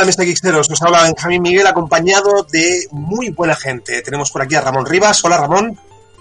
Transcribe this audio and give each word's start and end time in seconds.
Hola, 0.00 0.12
Mr. 0.16 0.24
Geeksteros. 0.24 0.70
Os 0.70 0.80
habla 0.80 1.02
Benjamín 1.02 1.42
Miguel, 1.42 1.66
acompañado 1.66 2.46
de 2.50 2.86
muy 2.90 3.28
buena 3.28 3.54
gente. 3.54 4.00
Tenemos 4.00 4.30
por 4.30 4.40
aquí 4.40 4.54
a 4.54 4.62
Ramón 4.62 4.86
Rivas. 4.86 5.22
Hola, 5.22 5.36
Ramón. 5.36 5.78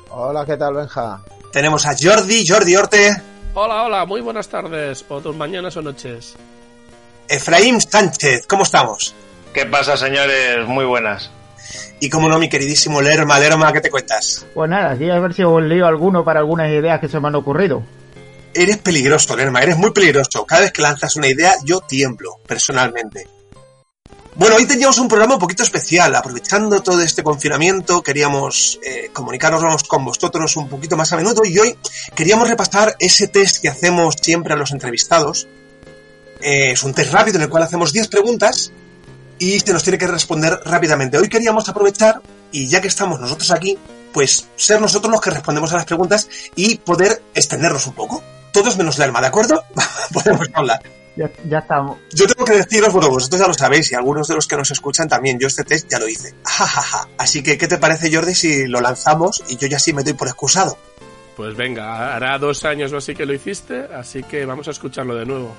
Hola, 0.10 0.46
¿qué 0.46 0.58
tal, 0.58 0.74
Benja? 0.74 1.22
Tenemos 1.54 1.86
a 1.86 1.96
Jordi, 1.98 2.46
Jordi 2.46 2.76
Orte. 2.76 3.22
Hola, 3.54 3.84
hola, 3.84 4.06
muy 4.06 4.20
buenas 4.20 4.50
tardes, 4.50 5.06
o 5.08 5.22
tus 5.22 5.34
mañanas 5.34 5.78
o 5.78 5.82
noches. 5.82 6.36
Efraín 7.30 7.80
Sánchez, 7.80 8.46
¿cómo 8.48 8.64
estamos? 8.64 9.16
¿Qué 9.54 9.66
pasa, 9.66 9.96
señores? 9.96 10.68
Muy 10.68 10.84
buenas. 10.84 11.32
Y 12.02 12.10
como 12.10 12.28
no, 12.28 12.38
mi 12.38 12.50
queridísimo 12.50 13.02
Lerma, 13.02 13.40
Lerma, 13.40 13.72
¿qué 13.72 13.80
te 13.80 13.90
cuentas? 13.90 14.46
Pues 14.54 14.70
nada, 14.70 14.98
sí, 14.98 15.10
a 15.10 15.20
ver 15.20 15.34
si 15.34 15.44
os 15.44 15.64
lío 15.64 15.88
alguno 15.88 16.26
para 16.26 16.42
algunas 16.42 16.70
ideas 16.70 17.00
que 17.00 17.08
se 17.08 17.18
me 17.22 17.30
han 17.30 17.36
ocurrido. 17.36 17.82
Eres 18.54 18.80
peligroso, 18.80 19.38
Lerma, 19.38 19.62
eres 19.62 19.78
muy 19.78 19.92
peligroso. 19.92 20.46
Cada 20.46 20.64
vez 20.64 20.74
que 20.74 20.82
lanzas 20.82 21.16
una 21.16 21.28
idea, 21.28 21.54
yo 21.64 21.80
tiemblo, 21.80 22.42
personalmente. 22.46 23.39
Bueno, 24.40 24.56
hoy 24.56 24.66
teníamos 24.66 24.98
un 25.00 25.10
programa 25.10 25.34
un 25.34 25.40
poquito 25.42 25.64
especial. 25.64 26.16
Aprovechando 26.16 26.82
todo 26.82 27.02
este 27.02 27.24
confinamiento, 27.24 28.02
queríamos 28.02 28.80
eh, 28.82 29.10
comunicarnos 29.12 29.84
con 29.84 30.06
vosotros 30.06 30.56
un 30.56 30.70
poquito 30.70 30.96
más 30.96 31.12
a 31.12 31.18
menudo 31.18 31.44
y 31.44 31.60
hoy 31.60 31.78
queríamos 32.16 32.48
repasar 32.48 32.96
ese 33.00 33.28
test 33.28 33.62
que 33.62 33.68
hacemos 33.68 34.16
siempre 34.22 34.54
a 34.54 34.56
los 34.56 34.72
entrevistados. 34.72 35.50
Eh, 36.40 36.72
es 36.72 36.84
un 36.84 36.94
test 36.94 37.12
rápido 37.12 37.36
en 37.36 37.44
el 37.44 37.50
cual 37.50 37.64
hacemos 37.64 37.92
10 37.92 38.08
preguntas 38.08 38.72
y 39.40 39.60
se 39.60 39.74
nos 39.74 39.84
tiene 39.84 39.98
que 39.98 40.08
responder 40.08 40.58
rápidamente. 40.64 41.18
Hoy 41.18 41.28
queríamos 41.28 41.68
aprovechar, 41.68 42.22
y 42.54 42.70
ya 42.70 42.80
que 42.80 42.88
estamos 42.88 43.20
nosotros 43.20 43.52
aquí, 43.52 43.78
pues 44.14 44.48
ser 44.56 44.80
nosotros 44.80 45.12
los 45.12 45.20
que 45.20 45.32
respondemos 45.32 45.74
a 45.74 45.76
las 45.76 45.86
preguntas 45.86 46.30
y 46.56 46.78
poder 46.78 47.22
extendernos 47.34 47.88
un 47.88 47.94
poco. 47.94 48.24
Todos 48.54 48.78
menos 48.78 48.98
la 49.00 49.04
alma, 49.04 49.20
¿de 49.20 49.28
acuerdo? 49.28 49.66
Podemos 50.14 50.48
hablar. 50.54 50.82
Ya, 51.20 51.30
ya, 51.50 51.58
estamos. 51.58 51.98
Yo 52.14 52.26
tengo 52.28 52.46
que 52.46 52.54
deciros, 52.54 52.94
bueno, 52.94 53.10
vosotros 53.10 53.42
ya 53.42 53.48
lo 53.48 53.54
sabéis 53.54 53.92
y 53.92 53.96
algunos 53.96 54.26
de 54.30 54.36
los 54.36 54.48
que 54.48 54.56
nos 54.56 54.72
escuchan 54.72 55.10
también, 55.10 55.38
yo 55.38 55.48
este 55.48 55.66
test 55.66 55.92
ya 55.92 56.00
lo 56.00 56.08
hice. 56.08 56.34
Así 57.18 57.44
que, 57.44 57.58
¿qué 57.58 57.68
te 57.68 57.78
parece, 57.78 58.10
Jordi, 58.10 58.34
si 58.34 58.68
lo 58.68 58.80
lanzamos 58.80 59.44
y 59.50 59.58
yo 59.58 59.68
ya 59.68 59.80
sí 59.80 59.92
me 59.92 60.02
doy 60.04 60.14
por 60.14 60.30
excusado? 60.30 60.78
Pues 61.36 61.58
venga, 61.58 62.16
hará 62.16 62.38
dos 62.38 62.64
años 62.64 62.94
o 62.94 62.98
así 62.98 63.16
que 63.16 63.26
lo 63.26 63.34
hiciste, 63.34 63.88
así 63.94 64.24
que 64.24 64.46
vamos 64.46 64.68
a 64.70 64.72
escucharlo 64.72 65.16
de 65.16 65.26
nuevo. 65.26 65.54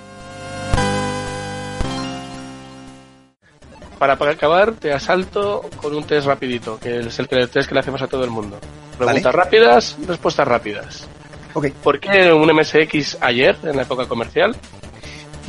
Para 3.98 4.14
acabar, 4.14 4.72
te 4.72 4.92
asalto 4.92 5.68
con 5.76 5.94
un 5.94 6.04
test 6.04 6.26
rapidito, 6.26 6.78
que 6.78 7.00
es 7.00 7.18
el 7.18 7.28
test 7.28 7.68
que 7.68 7.74
le 7.74 7.80
hacemos 7.80 8.00
a 8.00 8.06
todo 8.06 8.24
el 8.24 8.30
mundo. 8.30 8.58
Preguntas 8.96 9.24
¿Vale? 9.24 9.36
rápidas, 9.36 9.96
respuestas 10.06 10.48
rápidas. 10.48 11.06
Okay. 11.52 11.70
¿Por 11.70 12.00
qué 12.00 12.32
un 12.32 12.50
MSX 12.50 13.18
ayer, 13.20 13.56
en 13.62 13.76
la 13.76 13.82
época 13.82 14.06
comercial? 14.06 14.56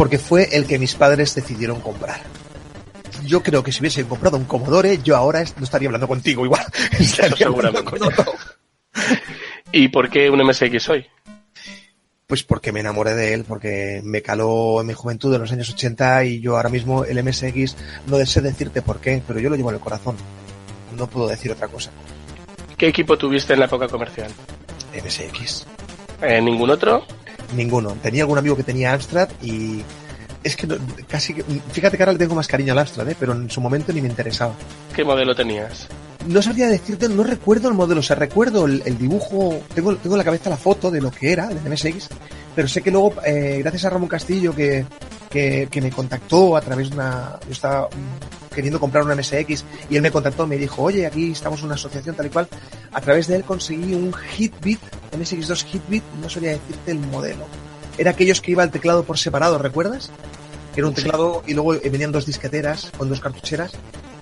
Porque 0.01 0.17
fue 0.17 0.49
el 0.51 0.65
que 0.65 0.79
mis 0.79 0.95
padres 0.95 1.35
decidieron 1.35 1.79
comprar. 1.79 2.21
Yo 3.23 3.43
creo 3.43 3.61
que 3.61 3.71
si 3.71 3.81
hubiesen 3.81 4.07
comprado 4.07 4.35
un 4.35 4.45
Commodore, 4.45 4.97
yo 5.03 5.15
ahora 5.15 5.43
no 5.57 5.63
estaría 5.63 5.89
hablando 5.89 6.07
contigo 6.07 6.43
igual. 6.43 6.65
Seguramente. 7.37 7.99
¿Y 9.71 9.89
por 9.89 10.09
qué 10.09 10.31
un 10.31 10.43
MSX 10.43 10.89
hoy? 10.89 11.05
Pues 12.25 12.41
porque 12.41 12.71
me 12.71 12.79
enamoré 12.79 13.13
de 13.13 13.35
él, 13.35 13.45
porque 13.47 14.01
me 14.03 14.23
caló 14.23 14.81
en 14.81 14.87
mi 14.87 14.93
juventud 14.93 15.35
en 15.35 15.41
los 15.41 15.51
años 15.51 15.69
80 15.69 16.25
y 16.25 16.39
yo 16.41 16.55
ahora 16.57 16.69
mismo 16.69 17.05
el 17.05 17.23
MSX 17.23 17.77
no 18.07 18.25
sé 18.25 18.41
decirte 18.41 18.81
por 18.81 19.01
qué, 19.01 19.21
pero 19.27 19.39
yo 19.39 19.51
lo 19.51 19.55
llevo 19.55 19.69
en 19.69 19.75
el 19.75 19.81
corazón. 19.81 20.15
No 20.97 21.05
puedo 21.05 21.27
decir 21.27 21.51
otra 21.51 21.67
cosa. 21.67 21.91
¿Qué 22.75 22.87
equipo 22.87 23.19
tuviste 23.19 23.53
en 23.53 23.59
la 23.59 23.65
época 23.65 23.87
comercial? 23.87 24.31
MSX. 24.95 25.67
¿Eh, 26.23 26.41
¿Ningún 26.41 26.71
otro? 26.71 27.05
Ninguno. 27.55 27.91
Tenía 28.01 28.23
algún 28.23 28.37
amigo 28.37 28.55
que 28.55 28.63
tenía 28.63 28.93
Amstrad 28.93 29.29
y 29.41 29.83
es 30.43 30.55
que 30.55 30.67
no, 30.67 30.75
casi, 31.07 31.33
fíjate 31.71 31.97
que 31.97 32.03
ahora 32.03 32.13
le 32.13 32.19
tengo 32.19 32.35
más 32.35 32.47
cariño 32.47 32.73
al 32.73 32.79
Amstrad, 32.79 33.09
¿eh? 33.09 33.15
pero 33.19 33.33
en 33.33 33.49
su 33.49 33.61
momento 33.61 33.93
ni 33.93 34.01
me 34.01 34.07
interesaba. 34.07 34.53
¿Qué 34.95 35.03
modelo 35.03 35.35
tenías? 35.35 35.87
No 36.27 36.41
sabría 36.41 36.67
decirte, 36.67 37.09
no 37.09 37.23
recuerdo 37.23 37.67
el 37.67 37.73
modelo, 37.73 37.99
o 37.99 38.03
sea, 38.03 38.15
recuerdo 38.15 38.65
el, 38.65 38.83
el 38.85 38.97
dibujo, 38.97 39.59
tengo, 39.73 39.95
tengo 39.95 40.15
en 40.15 40.19
la 40.19 40.23
cabeza 40.23 40.49
la 40.49 40.57
foto 40.57 40.91
de 40.91 41.01
lo 41.01 41.11
que 41.11 41.31
era, 41.31 41.47
del 41.47 41.59
MSX, 41.67 42.09
pero 42.55 42.67
sé 42.67 42.81
que 42.81 42.91
luego, 42.91 43.13
eh, 43.25 43.59
gracias 43.59 43.85
a 43.85 43.89
Ramón 43.91 44.07
Castillo, 44.07 44.53
que, 44.53 44.85
que, 45.29 45.67
que, 45.71 45.81
me 45.81 45.89
contactó 45.89 46.55
a 46.55 46.61
través 46.61 46.89
de 46.89 46.95
una, 46.95 47.39
yo 47.45 47.51
estaba 47.51 47.89
queriendo 48.53 48.79
comprar 48.79 49.03
una 49.03 49.15
MSX 49.15 49.63
y 49.89 49.95
él 49.95 50.01
me 50.01 50.11
contactó, 50.11 50.45
me 50.45 50.57
dijo, 50.57 50.83
oye, 50.83 51.05
aquí 51.05 51.31
estamos 51.31 51.59
en 51.59 51.67
una 51.67 51.75
asociación 51.75 52.15
tal 52.15 52.27
y 52.27 52.29
cual, 52.29 52.47
a 52.91 53.01
través 53.01 53.27
de 53.27 53.37
él 53.37 53.43
conseguí 53.43 53.93
un 53.93 54.13
Hitbit, 54.37 54.79
MSX2 55.11 55.65
Hitbit, 55.73 56.03
no 56.21 56.29
sabría 56.29 56.51
decirte 56.51 56.91
el 56.91 56.99
modelo. 56.99 57.45
Era 57.97 58.11
aquellos 58.11 58.41
que 58.41 58.51
iba 58.51 58.63
el 58.63 58.71
teclado 58.71 59.03
por 59.03 59.17
separado, 59.17 59.57
¿recuerdas? 59.57 60.11
Era 60.75 60.87
un 60.87 60.93
teclado 60.93 61.43
y 61.47 61.53
luego 61.53 61.73
venían 61.83 62.11
dos 62.11 62.25
disqueteras 62.25 62.91
con 62.97 63.09
dos 63.09 63.19
cartucheras 63.19 63.71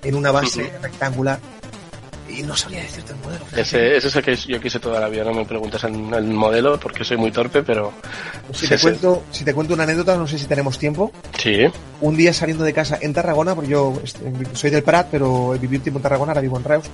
en 0.02 0.14
una 0.14 0.32
base 0.32 0.72
rectangular 0.82 1.38
y 2.30 2.42
no 2.42 2.56
sabría 2.56 2.82
decirte 2.82 3.12
el 3.12 3.18
modelo. 3.18 3.44
Ese, 3.56 3.96
ese 3.96 4.08
es 4.08 4.16
el 4.16 4.22
que 4.22 4.36
yo 4.36 4.60
quise 4.60 4.80
toda 4.80 5.00
la 5.00 5.08
vida, 5.08 5.24
no 5.24 5.34
me 5.34 5.44
preguntas 5.44 5.82
el, 5.84 6.12
el 6.14 6.24
modelo 6.24 6.78
porque 6.78 7.04
soy 7.04 7.16
muy 7.16 7.30
torpe, 7.30 7.62
pero... 7.62 7.92
Si 8.52 8.68
te, 8.68 8.78
cuento, 8.78 9.24
si 9.30 9.44
te 9.44 9.54
cuento 9.54 9.74
una 9.74 9.84
anécdota, 9.84 10.16
no 10.16 10.26
sé 10.26 10.38
si 10.38 10.46
tenemos 10.46 10.78
tiempo. 10.78 11.12
Sí. 11.38 11.66
Un 12.00 12.16
día 12.16 12.32
saliendo 12.32 12.64
de 12.64 12.72
casa 12.72 12.98
en 13.00 13.12
Tarragona, 13.12 13.54
porque 13.54 13.70
yo 13.70 14.00
soy 14.54 14.70
del 14.70 14.82
Prat, 14.82 15.08
pero 15.10 15.52
viví 15.60 15.76
un 15.76 15.82
tiempo 15.82 15.98
en 15.98 16.02
Tarragona, 16.02 16.32
ahora 16.32 16.40
vivo 16.40 16.56
en 16.56 16.64
Reus, 16.64 16.84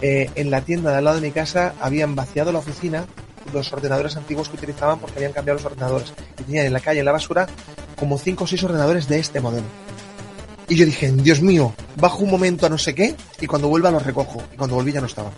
eh, 0.00 0.30
en 0.34 0.50
la 0.50 0.62
tienda 0.62 0.90
de 0.90 0.98
al 0.98 1.04
lado 1.04 1.20
de 1.20 1.26
mi 1.26 1.32
casa 1.32 1.74
habían 1.80 2.14
vaciado 2.14 2.52
la 2.52 2.58
oficina 2.58 3.06
los 3.52 3.72
ordenadores 3.72 4.16
antiguos 4.16 4.48
que 4.48 4.56
utilizaban 4.56 4.98
porque 4.98 5.16
habían 5.16 5.32
cambiado 5.32 5.58
los 5.58 5.66
ordenadores. 5.66 6.12
Y 6.38 6.44
tenían 6.44 6.66
en 6.66 6.72
la 6.72 6.80
calle, 6.80 7.00
en 7.00 7.04
la 7.04 7.12
basura, 7.12 7.46
como 7.96 8.18
5 8.18 8.44
o 8.44 8.46
6 8.46 8.62
ordenadores 8.64 9.08
de 9.08 9.18
este 9.18 9.40
modelo. 9.40 9.66
Y 10.68 10.76
yo 10.76 10.86
dije, 10.86 11.10
Dios 11.12 11.40
mío, 11.40 11.74
bajo 11.96 12.24
un 12.24 12.30
momento 12.30 12.66
a 12.66 12.68
no 12.68 12.78
sé 12.78 12.94
qué 12.94 13.14
y 13.40 13.46
cuando 13.46 13.68
vuelva 13.68 13.90
los 13.90 14.04
recojo. 14.04 14.42
Y 14.52 14.56
cuando 14.56 14.76
volví 14.76 14.92
ya 14.92 15.00
no 15.00 15.06
estaba. 15.06 15.30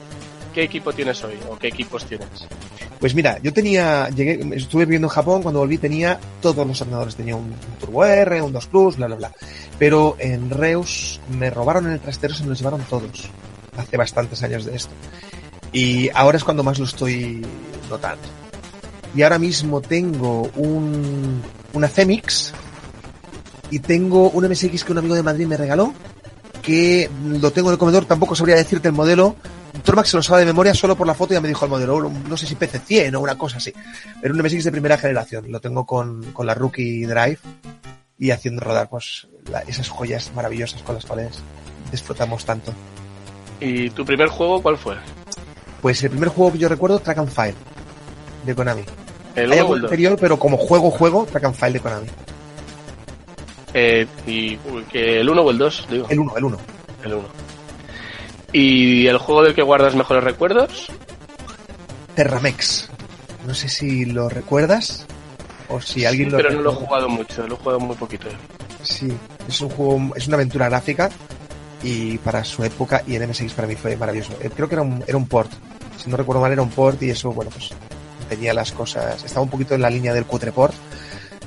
¿Qué 0.55 0.63
equipo 0.63 0.93
tienes 0.93 1.23
hoy 1.25 1.35
o 1.51 1.59
qué 1.59 1.69
equipos 1.69 2.07
tienes? 2.07 2.47
Pues 3.01 3.15
mira, 3.15 3.39
yo 3.43 3.53
tenía, 3.53 4.09
llegué, 4.11 4.57
estuve 4.57 4.85
viviendo 4.85 5.09
en 5.09 5.13
Japón, 5.13 5.43
cuando 5.43 5.59
volví 5.59 5.79
tenía 5.79 6.19
todos 6.41 6.65
los 6.65 6.81
ordenadores, 6.81 7.17
tenía 7.17 7.35
un, 7.35 7.47
un 7.47 7.79
Turbo 7.81 8.05
R, 8.05 8.41
un 8.41 8.53
2 8.53 8.67
Plus, 8.69 8.97
bla, 8.97 9.09
bla, 9.09 9.17
bla. 9.17 9.33
Pero 9.79 10.17
en 10.21 10.51
Reus 10.51 11.21
me 11.29 11.51
robaron 11.51 11.87
en 11.87 11.93
el 11.93 12.01
trastero, 12.01 12.35
se 12.35 12.45
me 12.45 12.51
los 12.51 12.59
llevaron 12.59 12.81
todos. 12.89 13.29
Hace 13.77 13.97
bastantes 13.97 14.43
años 14.45 14.65
de 14.65 14.77
esto. 14.77 14.93
Y 15.73 16.09
ahora 16.15 16.39
es 16.39 16.45
cuando 16.45 16.63
más 16.63 16.79
lo 16.79 16.85
estoy 16.85 17.45
notando. 17.91 18.23
Y 19.17 19.23
ahora 19.23 19.39
mismo 19.39 19.81
tengo 19.81 20.51
un, 20.55 21.43
una 21.73 21.89
Cemix 21.89 22.53
y 23.75 23.81
tengo 23.81 24.31
un 24.31 24.49
MSX 24.49 24.85
que 24.85 24.93
un 24.93 24.99
amigo 24.99 25.17
de 25.17 25.25
Madrid 25.25 25.49
me 25.49 25.57
regaló, 25.57 25.93
que 26.63 27.11
lo 27.27 27.51
tengo 27.51 27.71
en 27.71 27.73
el 27.73 27.79
comedor, 27.79 28.05
tampoco 28.05 28.37
sabría 28.37 28.55
decirte 28.55 28.87
el 28.87 28.95
modelo. 28.95 29.35
Tormax 29.83 30.11
se 30.11 30.17
lo 30.17 30.23
sabe 30.23 30.41
de 30.43 30.47
memoria 30.47 30.73
solo 30.75 30.95
por 30.95 31.09
la 31.09 31.15
foto 31.15 31.35
ya 31.35 31.41
me 31.41 31.49
dijo 31.49 31.65
el 31.65 31.73
modelo, 31.73 32.09
no 32.09 32.37
sé 32.37 32.47
si 32.47 32.55
PC100 32.55 33.17
o 33.17 33.21
una 33.21 33.37
cosa 33.37 33.57
así. 33.57 33.73
Pero 34.23 34.33
un 34.33 34.41
MSX 34.41 34.63
de 34.63 34.71
primera 34.71 34.97
generación, 34.97 35.51
lo 35.51 35.61
tengo 35.61 35.85
con, 35.85 36.23
con 36.33 36.47
la 36.47 36.55
Rookie 36.55 37.05
Drive 37.05 37.39
y 38.17 38.31
haciendo 38.31 38.63
rodar 38.63 38.89
pues 38.89 39.27
la, 39.51 39.63
esas 39.63 39.89
joyas 39.89 40.31
maravillosas 40.37 40.81
con 40.85 40.95
las 40.95 41.05
cuales 41.05 41.43
disfrutamos 41.91 42.45
tanto. 42.45 42.73
¿Y 43.59 43.91
tu 43.91 44.05
primer 44.05 44.29
juego 44.29 44.63
cuál 44.63 44.79
fue? 44.79 44.95
Pues 45.83 46.01
el 46.05 46.11
primer 46.11 46.29
juego 46.29 46.53
que 46.53 46.59
yo 46.59 46.69
recuerdo, 46.69 47.01
Track 47.01 47.19
and 47.19 47.29
File, 47.29 47.57
de 48.47 48.55
Konami. 48.55 48.85
¿El 49.35 49.51
Hay 49.51 49.59
algo 49.59 49.75
anterior, 49.75 50.17
pero 50.21 50.39
como 50.39 50.59
juego, 50.59 50.93
juego, 50.93 51.27
Track 51.27 51.47
and 51.47 51.57
File 51.57 51.73
de 51.73 51.81
Konami. 51.81 52.07
Eh, 53.75 54.07
y 54.27 54.57
que 54.91 55.21
el 55.21 55.29
1 55.29 55.43
o 55.43 55.51
el 55.51 55.59
2, 55.59 55.87
digo. 55.91 56.07
El 56.09 56.21
1, 56.21 56.37
el 56.37 56.45
1. 56.45 56.59
El 57.05 57.15
1. 57.15 57.29
¿Y 58.53 59.07
el 59.09 59.19
juego 59.19 59.43
del 59.43 59.55
que 59.55 59.63
guardas 59.63 59.95
mejores 59.97 60.23
recuerdos? 60.23 60.87
Terramex. 62.15 62.89
No 63.47 63.55
sé 63.55 63.69
si 63.69 64.05
lo 64.05 64.29
recuerdas 64.29 65.07
o 65.69 65.81
si 65.81 66.05
alguien 66.05 66.29
sí, 66.29 66.31
lo 66.33 66.37
pero 66.39 66.49
recuerda. 66.51 66.71
no 66.71 66.73
lo 66.77 66.83
he 66.83 66.87
jugado 66.87 67.09
mucho, 67.09 67.47
lo 67.47 67.55
he 67.55 67.59
jugado 67.59 67.81
muy 67.81 67.97
poquito. 67.97 68.29
Sí, 68.83 69.09
es 69.49 69.61
un 69.61 69.69
juego, 69.71 70.15
es 70.15 70.27
una 70.29 70.37
aventura 70.37 70.69
gráfica 70.69 71.11
y 71.83 72.17
para 72.19 72.45
su 72.45 72.65
época 72.65 73.03
y 73.07 73.17
en 73.17 73.29
MSX 73.29 73.53
para 73.55 73.67
mí 73.69 73.75
fue 73.75 73.97
maravilloso. 73.97 74.33
Eh, 74.41 74.51
Creo 74.55 74.69
que 74.69 74.77
era 74.77 74.83
un, 74.83 75.03
era 75.07 75.17
un 75.17 75.27
port, 75.27 75.51
si 76.03 76.09
no 76.09 76.17
recuerdo 76.17 76.41
mal 76.41 76.53
era 76.53 76.63
un 76.63 76.71
port 76.71 77.03
y 77.03 77.11
eso, 77.11 77.33
bueno, 77.33 77.51
pues 77.51 77.71
tenía 78.29 78.55
las 78.55 78.73
cosas, 78.73 79.23
estaba 79.25 79.43
un 79.43 79.51
poquito 79.51 79.75
en 79.75 79.83
la 79.83 79.91
línea 79.91 80.15
del 80.15 80.25
cutre 80.25 80.53
port, 80.53 80.75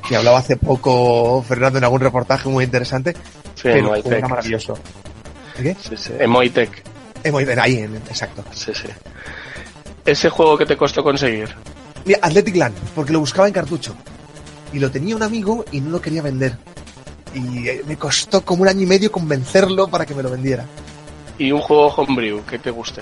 que 0.08 0.16
hablaba 0.16 0.40
hace 0.40 0.58
poco 0.58 1.44
Fernando 1.48 1.78
en 1.78 1.84
algún 1.84 2.02
reportaje 2.02 2.48
muy 2.50 2.64
interesante, 2.64 3.14
Sí, 3.56 3.64
pero 3.64 3.96
era 3.96 4.28
maravilloso. 4.28 4.78
¿Qué? 5.56 5.76
Sí, 5.82 5.98
sí. 5.98 6.14
Emoitec. 6.20 6.84
Emoitec, 7.24 7.58
ahí, 7.58 7.78
en, 7.80 7.96
exacto. 7.96 8.44
Sí, 8.54 8.72
sí. 8.74 8.88
¿Ese 10.06 10.30
juego 10.30 10.58
que 10.58 10.66
te 10.66 10.78
costó 10.78 11.04
conseguir? 11.04 11.50
Mira, 12.06 12.20
Athletic 12.22 12.56
Land, 12.56 12.76
porque 12.96 13.12
lo 13.12 13.20
buscaba 13.20 13.48
en 13.48 13.54
cartucho. 13.54 13.96
Y 14.72 14.80
lo 14.80 14.92
tenía 14.92 15.16
un 15.16 15.24
amigo 15.24 15.66
y 15.72 15.82
no 15.82 15.90
lo 15.90 16.02
quería 16.02 16.22
vender. 16.22 16.58
Y 17.34 17.68
eh, 17.68 17.82
me 17.86 17.98
costó 17.98 18.42
como 18.46 18.62
un 18.62 18.70
año 18.70 18.84
y 18.84 18.86
medio 18.86 19.12
convencerlo 19.12 19.88
para 19.88 20.06
que 20.06 20.16
me 20.16 20.24
lo 20.24 20.30
vendiera. 20.30 20.66
¿Y 21.38 21.52
un 21.52 21.62
juego 21.62 21.88
homebrew 21.88 22.46
que 22.46 22.60
te 22.60 22.72
guste? 22.72 23.02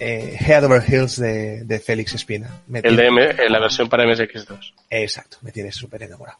Eh, 0.00 0.36
Head 0.38 0.64
Over 0.64 0.82
Hills 0.86 1.16
de, 1.16 1.64
de 1.64 1.80
Félix 1.80 2.14
Espina. 2.14 2.48
Me 2.66 2.80
El 2.80 2.96
de 2.96 3.06
M, 3.06 3.34
la 3.48 3.58
versión 3.58 3.88
para 3.88 4.04
MSX2. 4.04 4.72
Exacto, 4.90 5.38
me 5.42 5.50
tiene 5.50 5.72
súper 5.72 6.02
enamorado. 6.02 6.38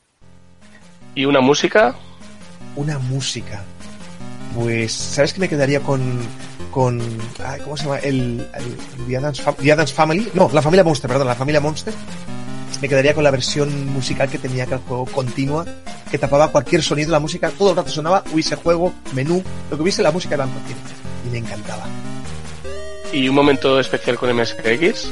¿Y 1.14 1.24
una 1.24 1.40
música? 1.40 1.96
una 2.78 2.98
música. 2.98 3.62
Pues, 4.54 4.92
¿sabes 4.92 5.34
que 5.34 5.40
me 5.40 5.48
quedaría 5.48 5.80
con, 5.80 6.18
con, 6.70 7.00
ay, 7.44 7.60
¿cómo 7.60 7.76
se 7.76 7.84
llama? 7.84 7.98
El, 7.98 8.46
el 8.54 9.06
The, 9.06 9.16
Addams 9.72 9.92
Family, 9.92 10.30
no, 10.34 10.50
la 10.52 10.62
familia 10.62 10.84
Monster, 10.84 11.08
perdón, 11.08 11.26
la 11.26 11.34
familia 11.34 11.60
Monster. 11.60 11.92
Me 12.80 12.88
quedaría 12.88 13.12
con 13.12 13.24
la 13.24 13.32
versión 13.32 13.88
musical 13.92 14.28
que 14.30 14.38
tenía 14.38 14.64
aquel 14.64 14.78
juego 14.78 15.04
continua, 15.06 15.66
que 16.10 16.18
tapaba 16.18 16.52
cualquier 16.52 16.82
sonido, 16.82 17.10
la 17.10 17.18
música 17.18 17.50
todo 17.50 17.70
el 17.70 17.76
rato 17.76 17.90
sonaba, 17.90 18.22
hubiese 18.32 18.54
juego, 18.54 18.94
menú, 19.14 19.42
lo 19.70 19.76
que 19.76 19.82
hubiese 19.82 20.02
la 20.02 20.12
música 20.12 20.36
era 20.36 20.44
continua. 20.44 20.82
Y 21.26 21.30
me 21.30 21.38
encantaba. 21.38 21.84
Y 23.12 23.28
un 23.28 23.34
momento 23.34 23.80
especial 23.80 24.18
con 24.18 24.34
MSX. 24.34 25.08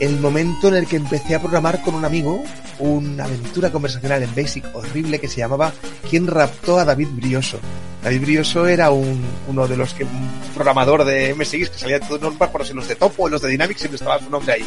el 0.00 0.18
momento 0.18 0.68
en 0.68 0.74
el 0.74 0.86
que 0.86 0.96
empecé 0.96 1.34
a 1.34 1.40
programar 1.40 1.82
con 1.82 1.94
un 1.94 2.04
amigo 2.04 2.42
una 2.80 3.24
aventura 3.24 3.70
conversacional 3.70 4.22
en 4.22 4.34
Basic 4.34 4.64
horrible 4.74 5.20
que 5.20 5.28
se 5.28 5.38
llamaba 5.38 5.72
¿Quién 6.08 6.26
raptó 6.26 6.78
a 6.78 6.84
David 6.84 7.08
Brioso? 7.12 7.58
David 8.02 8.22
Brioso 8.22 8.66
era 8.66 8.90
un, 8.90 9.22
uno 9.48 9.68
de 9.68 9.76
los 9.76 9.92
que, 9.92 10.04
un 10.04 10.30
programador 10.54 11.04
de 11.04 11.34
MSX 11.34 11.70
que 11.70 11.78
salía 11.78 11.98
de 11.98 12.06
todos 12.06 12.22
los 12.22 12.48
por 12.48 12.66
si 12.66 12.72
los 12.72 12.88
de 12.88 12.96
Topo 12.96 13.24
o 13.24 13.28
los 13.28 13.42
de 13.42 13.48
Dynamics 13.50 13.80
siempre 13.80 13.96
estaba 13.96 14.18
su 14.18 14.30
nombre 14.30 14.54
ahí. 14.54 14.66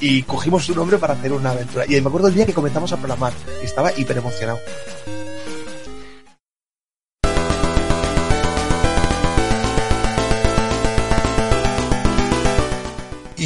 Y 0.00 0.22
cogimos 0.22 0.66
su 0.66 0.74
nombre 0.74 0.98
para 0.98 1.14
hacer 1.14 1.32
una 1.32 1.50
aventura. 1.50 1.84
Y 1.88 2.00
me 2.00 2.08
acuerdo 2.08 2.28
el 2.28 2.34
día 2.34 2.46
que 2.46 2.52
comenzamos 2.52 2.92
a 2.92 2.98
programar. 2.98 3.32
Estaba 3.62 3.90
hiper 3.96 4.18
emocionado. 4.18 4.58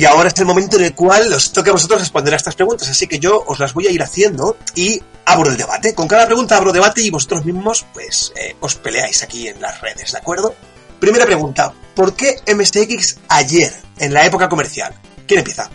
Y 0.03 0.05
ahora 0.05 0.31
es 0.31 0.41
el 0.41 0.47
momento 0.47 0.79
en 0.79 0.87
el 0.87 0.97
cual 0.97 1.33
os 1.33 1.53
toca 1.53 1.71
a 1.71 1.75
vosotros 1.75 2.01
responder 2.01 2.35
a 2.35 2.37
estas 2.37 2.57
preguntas, 2.57 2.91
así 2.91 3.07
que 3.07 3.21
yo 3.21 3.45
os 3.47 3.61
las 3.61 3.73
voy 3.73 3.87
a 3.87 3.93
ir 3.93 4.03
haciendo 4.03 4.57
y 4.75 5.01
abro 5.25 5.49
el 5.49 5.57
debate. 5.57 5.95
Con 5.95 6.09
cada 6.09 6.27
pregunta 6.27 6.57
abro 6.57 6.73
debate 6.73 7.03
y 7.03 7.11
vosotros 7.11 7.45
mismos, 7.45 7.87
pues, 7.95 8.33
eh, 8.35 8.57
os 8.59 8.75
peleáis 8.75 9.23
aquí 9.23 9.47
en 9.47 9.61
las 9.61 9.81
redes, 9.81 10.11
¿de 10.11 10.19
acuerdo? 10.19 10.57
Primera 10.99 11.25
pregunta, 11.25 11.73
¿por 11.95 12.17
qué 12.17 12.35
MSX 12.53 13.21
ayer, 13.29 13.73
en 14.01 14.13
la 14.13 14.27
época 14.27 14.49
comercial? 14.49 14.93
¿Quién 15.25 15.39
empieza? 15.39 15.71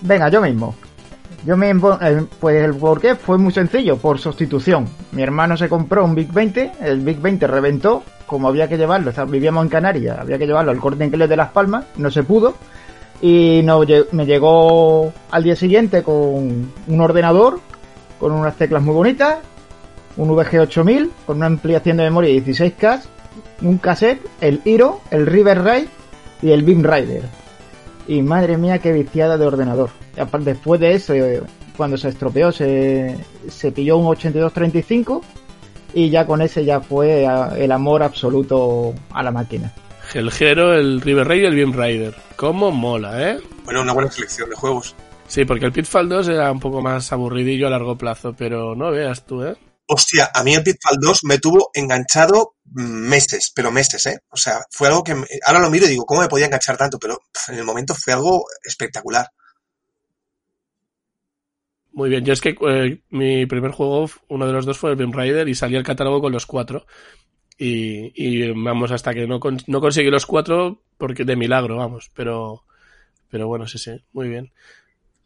Venga, 0.00 0.28
yo 0.28 0.40
mismo. 0.40 0.76
Yo 1.44 1.56
mismo, 1.56 1.98
eh, 2.00 2.24
pues 2.38 2.64
el 2.64 2.76
por 2.76 3.00
qué 3.00 3.16
fue 3.16 3.36
muy 3.36 3.52
sencillo, 3.52 3.96
por 3.96 4.20
sustitución. 4.20 4.88
Mi 5.10 5.24
hermano 5.24 5.56
se 5.56 5.68
compró 5.68 6.04
un 6.04 6.14
Big 6.14 6.32
20, 6.32 6.70
el 6.82 7.00
Big 7.00 7.18
20 7.20 7.48
reventó, 7.48 8.04
como 8.26 8.46
había 8.46 8.68
que 8.68 8.76
llevarlo, 8.76 9.12
vivíamos 9.26 9.64
en 9.64 9.70
Canarias, 9.70 10.18
había 10.20 10.38
que 10.38 10.46
llevarlo 10.46 10.70
al 10.70 10.78
corte 10.78 11.04
inglés 11.04 11.28
de 11.28 11.36
Las 11.36 11.50
Palmas, 11.50 11.86
no 11.96 12.12
se 12.12 12.22
pudo. 12.22 12.54
Y 13.22 13.62
no, 13.62 13.80
me 14.10 14.26
llegó 14.26 15.12
al 15.30 15.44
día 15.44 15.54
siguiente 15.54 16.02
con 16.02 16.72
un 16.88 17.00
ordenador, 17.00 17.60
con 18.18 18.32
unas 18.32 18.56
teclas 18.56 18.82
muy 18.82 18.94
bonitas, 18.94 19.38
un 20.16 20.28
VG8000, 20.28 21.08
con 21.24 21.36
una 21.36 21.46
ampliación 21.46 21.96
de 21.98 22.02
memoria 22.02 22.34
de 22.34 22.44
16K, 22.44 23.00
un 23.62 23.78
cassette, 23.78 24.20
el 24.40 24.60
Hero, 24.64 25.00
el 25.12 25.26
River 25.26 25.62
Raid 25.62 25.86
y 26.42 26.50
el 26.50 26.64
Beam 26.64 26.82
Rider. 26.82 27.22
Y 28.08 28.22
madre 28.22 28.58
mía, 28.58 28.80
qué 28.80 28.92
viciada 28.92 29.38
de 29.38 29.46
ordenador. 29.46 29.90
Después 30.40 30.80
de 30.80 30.94
eso, 30.94 31.14
eh, 31.14 31.42
cuando 31.76 31.96
se 31.96 32.08
estropeó, 32.08 32.50
se, 32.50 33.16
se 33.48 33.70
pilló 33.70 33.98
un 33.98 34.06
8235 34.06 35.22
y 35.94 36.10
ya 36.10 36.26
con 36.26 36.42
ese 36.42 36.64
ya 36.64 36.80
fue 36.80 37.26
el 37.56 37.72
amor 37.72 38.02
absoluto 38.02 38.94
a 39.12 39.22
la 39.22 39.30
máquina. 39.30 39.72
El 40.14 40.30
Hero, 40.38 40.74
el 40.74 41.00
River 41.00 41.26
Raid 41.28 41.42
y 41.42 41.46
el 41.46 41.54
Beam 41.56 41.72
Rider. 41.72 42.14
¿Cómo 42.36 42.70
mola, 42.70 43.30
eh? 43.30 43.40
Bueno, 43.64 43.82
una 43.82 43.92
buena 43.92 44.10
selección 44.10 44.50
de 44.50 44.56
juegos. 44.56 44.94
Sí, 45.26 45.44
porque 45.44 45.64
el 45.64 45.72
Pitfall 45.72 46.08
2 46.08 46.28
era 46.28 46.52
un 46.52 46.60
poco 46.60 46.82
más 46.82 47.10
aburridillo 47.12 47.66
a 47.66 47.70
largo 47.70 47.96
plazo, 47.96 48.34
pero 48.36 48.74
no 48.74 48.90
veas 48.90 49.24
tú, 49.24 49.42
¿eh? 49.42 49.56
Hostia, 49.88 50.30
a 50.34 50.44
mí 50.44 50.54
el 50.54 50.62
Pitfall 50.62 50.98
2 51.00 51.20
me 51.24 51.38
tuvo 51.38 51.70
enganchado 51.74 52.54
meses, 52.64 53.52
pero 53.54 53.70
meses, 53.72 54.04
¿eh? 54.06 54.18
O 54.30 54.36
sea, 54.36 54.60
fue 54.70 54.88
algo 54.88 55.02
que... 55.02 55.14
me- 55.14 55.26
ahora 55.46 55.60
lo 55.60 55.70
miro 55.70 55.86
y 55.86 55.90
digo, 55.90 56.04
¿cómo 56.04 56.20
me 56.20 56.28
podía 56.28 56.46
enganchar 56.46 56.76
tanto? 56.76 56.98
Pero 56.98 57.18
pff, 57.32 57.50
en 57.50 57.58
el 57.58 57.64
momento 57.64 57.94
fue 57.94 58.12
algo 58.12 58.44
espectacular. 58.64 59.26
Muy 61.94 62.08
bien, 62.08 62.24
yo 62.24 62.32
es 62.32 62.40
que 62.40 62.56
eh, 62.68 63.02
mi 63.10 63.44
primer 63.46 63.70
juego, 63.72 64.08
uno 64.28 64.46
de 64.46 64.52
los 64.52 64.64
dos 64.64 64.78
fue 64.78 64.90
el 64.90 64.96
Beam 64.96 65.12
Rider 65.12 65.46
y 65.48 65.54
salí 65.54 65.76
el 65.76 65.82
catálogo 65.84 66.22
con 66.22 66.32
los 66.32 66.46
cuatro. 66.46 66.86
Y, 67.64 68.12
y 68.16 68.50
vamos, 68.50 68.90
hasta 68.90 69.14
que 69.14 69.24
no, 69.28 69.38
no 69.68 69.80
conseguí 69.80 70.10
los 70.10 70.26
cuatro, 70.26 70.82
porque 70.98 71.24
de 71.24 71.36
milagro, 71.36 71.76
vamos, 71.76 72.10
pero, 72.12 72.64
pero 73.30 73.46
bueno, 73.46 73.68
sí, 73.68 73.78
sí, 73.78 73.92
muy 74.12 74.28
bien. 74.28 74.50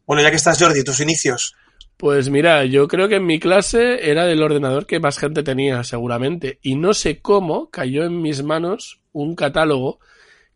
Bueno, 0.05 0.23
ya 0.23 0.29
que 0.29 0.37
estás, 0.37 0.61
Jordi, 0.61 0.85
tus 0.85 1.00
inicios. 1.00 1.55
Pues 1.97 2.29
mira, 2.29 2.67
yo 2.67 2.88
creo 2.88 3.09
que 3.09 3.15
en 3.15 3.25
mi 3.25 3.41
clase 3.41 4.11
era 4.11 4.27
del 4.27 4.43
ordenador 4.43 4.85
que 4.85 5.00
más 5.00 5.19
gente 5.19 5.43
tenía, 5.43 5.83
seguramente. 5.83 6.59
Y 6.61 6.75
no 6.75 6.93
sé 6.93 7.21
cómo 7.21 7.71
cayó 7.71 8.05
en 8.05 8.21
mis 8.21 8.43
manos 8.43 9.00
un 9.12 9.35
catálogo 9.35 9.99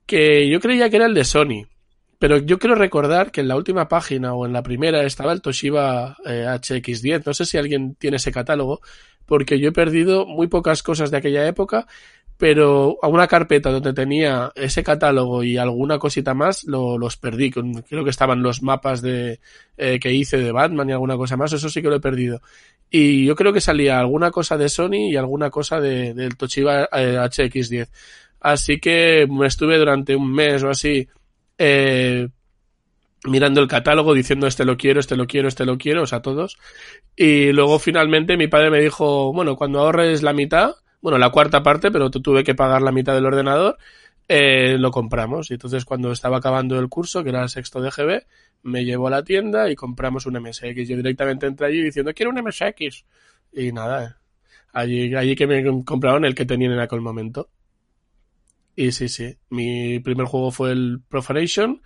que 0.04 0.50
yo 0.50 0.60
creía 0.60 0.90
que 0.90 0.96
era 0.96 1.06
el 1.06 1.14
de 1.14 1.24
Sony. 1.24 1.66
Pero 2.18 2.36
yo 2.36 2.58
quiero 2.58 2.74
recordar 2.74 3.32
que 3.32 3.40
en 3.40 3.48
la 3.48 3.56
última 3.56 3.88
página 3.88 4.34
o 4.34 4.44
en 4.44 4.52
la 4.52 4.62
primera 4.62 5.02
estaba 5.04 5.32
el 5.32 5.40
Toshiba 5.40 6.18
eh, 6.26 6.44
HX10. 6.46 7.22
No 7.24 7.32
sé 7.32 7.46
si 7.46 7.56
alguien 7.56 7.94
tiene 7.94 8.18
ese 8.18 8.30
catálogo, 8.30 8.82
porque 9.30 9.60
yo 9.60 9.68
he 9.68 9.72
perdido 9.72 10.26
muy 10.26 10.48
pocas 10.48 10.82
cosas 10.82 11.12
de 11.12 11.18
aquella 11.18 11.46
época, 11.46 11.86
pero 12.36 12.98
a 13.00 13.06
una 13.06 13.28
carpeta 13.28 13.70
donde 13.70 13.92
tenía 13.92 14.50
ese 14.56 14.82
catálogo 14.82 15.44
y 15.44 15.56
alguna 15.56 16.00
cosita 16.00 16.34
más 16.34 16.64
lo- 16.64 16.98
los 16.98 17.16
perdí. 17.16 17.50
Creo 17.52 18.02
que 18.02 18.10
estaban 18.10 18.42
los 18.42 18.60
mapas 18.62 19.02
de 19.02 19.38
eh, 19.76 20.00
que 20.00 20.10
hice 20.12 20.38
de 20.38 20.50
Batman 20.50 20.88
y 20.88 20.92
alguna 20.92 21.16
cosa 21.16 21.36
más, 21.36 21.52
eso 21.52 21.68
sí 21.68 21.80
que 21.80 21.88
lo 21.88 21.96
he 21.96 22.00
perdido. 22.00 22.40
Y 22.90 23.24
yo 23.24 23.36
creo 23.36 23.52
que 23.52 23.60
salía 23.60 24.00
alguna 24.00 24.32
cosa 24.32 24.56
de 24.58 24.68
Sony 24.68 25.10
y 25.12 25.16
alguna 25.16 25.48
cosa 25.50 25.80
de, 25.80 26.12
del 26.12 26.36
Toshiba 26.36 26.88
eh, 26.92 27.16
HX10. 27.20 27.88
Así 28.40 28.80
que 28.80 29.28
me 29.30 29.46
estuve 29.46 29.78
durante 29.78 30.16
un 30.16 30.32
mes 30.32 30.62
o 30.64 30.70
así 30.70 31.06
eh, 31.56 32.26
mirando 33.24 33.60
el 33.60 33.68
catálogo, 33.68 34.14
diciendo 34.14 34.46
este 34.46 34.64
lo 34.64 34.76
quiero, 34.76 35.00
este 35.00 35.16
lo 35.16 35.26
quiero, 35.26 35.48
este 35.48 35.64
lo 35.66 35.78
quiero, 35.78 36.02
o 36.02 36.06
sea, 36.06 36.22
todos. 36.22 36.58
Y 37.16 37.52
luego 37.52 37.78
finalmente 37.78 38.36
mi 38.36 38.48
padre 38.48 38.70
me 38.70 38.80
dijo, 38.80 39.32
bueno, 39.32 39.56
cuando 39.56 39.80
ahorres 39.80 40.22
la 40.22 40.32
mitad, 40.32 40.72
bueno, 41.02 41.18
la 41.18 41.30
cuarta 41.30 41.62
parte, 41.62 41.90
pero 41.90 42.10
tu- 42.10 42.22
tuve 42.22 42.44
que 42.44 42.54
pagar 42.54 42.82
la 42.82 42.92
mitad 42.92 43.14
del 43.14 43.26
ordenador, 43.26 43.78
eh, 44.28 44.76
lo 44.78 44.90
compramos. 44.90 45.50
Y 45.50 45.54
entonces 45.54 45.84
cuando 45.84 46.12
estaba 46.12 46.38
acabando 46.38 46.78
el 46.78 46.88
curso, 46.88 47.22
que 47.24 47.30
era 47.30 47.42
el 47.42 47.48
sexto 47.48 47.80
de 47.80 47.90
GB, 47.90 48.26
me 48.62 48.84
llevó 48.84 49.08
a 49.08 49.10
la 49.10 49.24
tienda 49.24 49.70
y 49.70 49.76
compramos 49.76 50.26
un 50.26 50.36
MSX. 50.36 50.88
Yo 50.88 50.96
directamente 50.96 51.46
entré 51.46 51.66
allí 51.68 51.82
diciendo, 51.82 52.12
quiero 52.14 52.30
un 52.30 52.38
MSX. 52.38 53.04
Y 53.52 53.72
nada, 53.72 54.20
allí, 54.72 55.14
allí 55.14 55.34
que 55.36 55.46
me 55.46 55.64
compraron 55.84 56.24
el 56.24 56.34
que 56.34 56.46
tenían 56.46 56.72
en 56.72 56.80
aquel 56.80 57.00
momento. 57.00 57.50
Y 58.76 58.92
sí, 58.92 59.08
sí, 59.08 59.36
mi 59.50 59.98
primer 60.00 60.26
juego 60.26 60.50
fue 60.50 60.72
el 60.72 61.00
Profanation 61.08 61.82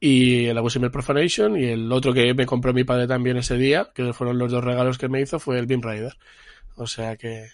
y 0.00 0.46
el 0.46 0.56
Abusive 0.56 0.90
Profanation 0.90 1.56
y 1.56 1.66
el 1.66 1.92
otro 1.92 2.14
que 2.14 2.32
me 2.32 2.46
compró 2.46 2.72
mi 2.72 2.84
padre 2.84 3.06
también 3.06 3.36
ese 3.36 3.56
día, 3.56 3.90
que 3.94 4.12
fueron 4.14 4.38
los 4.38 4.50
dos 4.50 4.64
regalos 4.64 4.96
que 4.96 5.08
me 5.08 5.20
hizo, 5.20 5.38
fue 5.38 5.58
el 5.58 5.66
Beam 5.66 5.82
Rider. 5.82 6.16
O 6.76 6.86
sea 6.86 7.16
que 7.16 7.48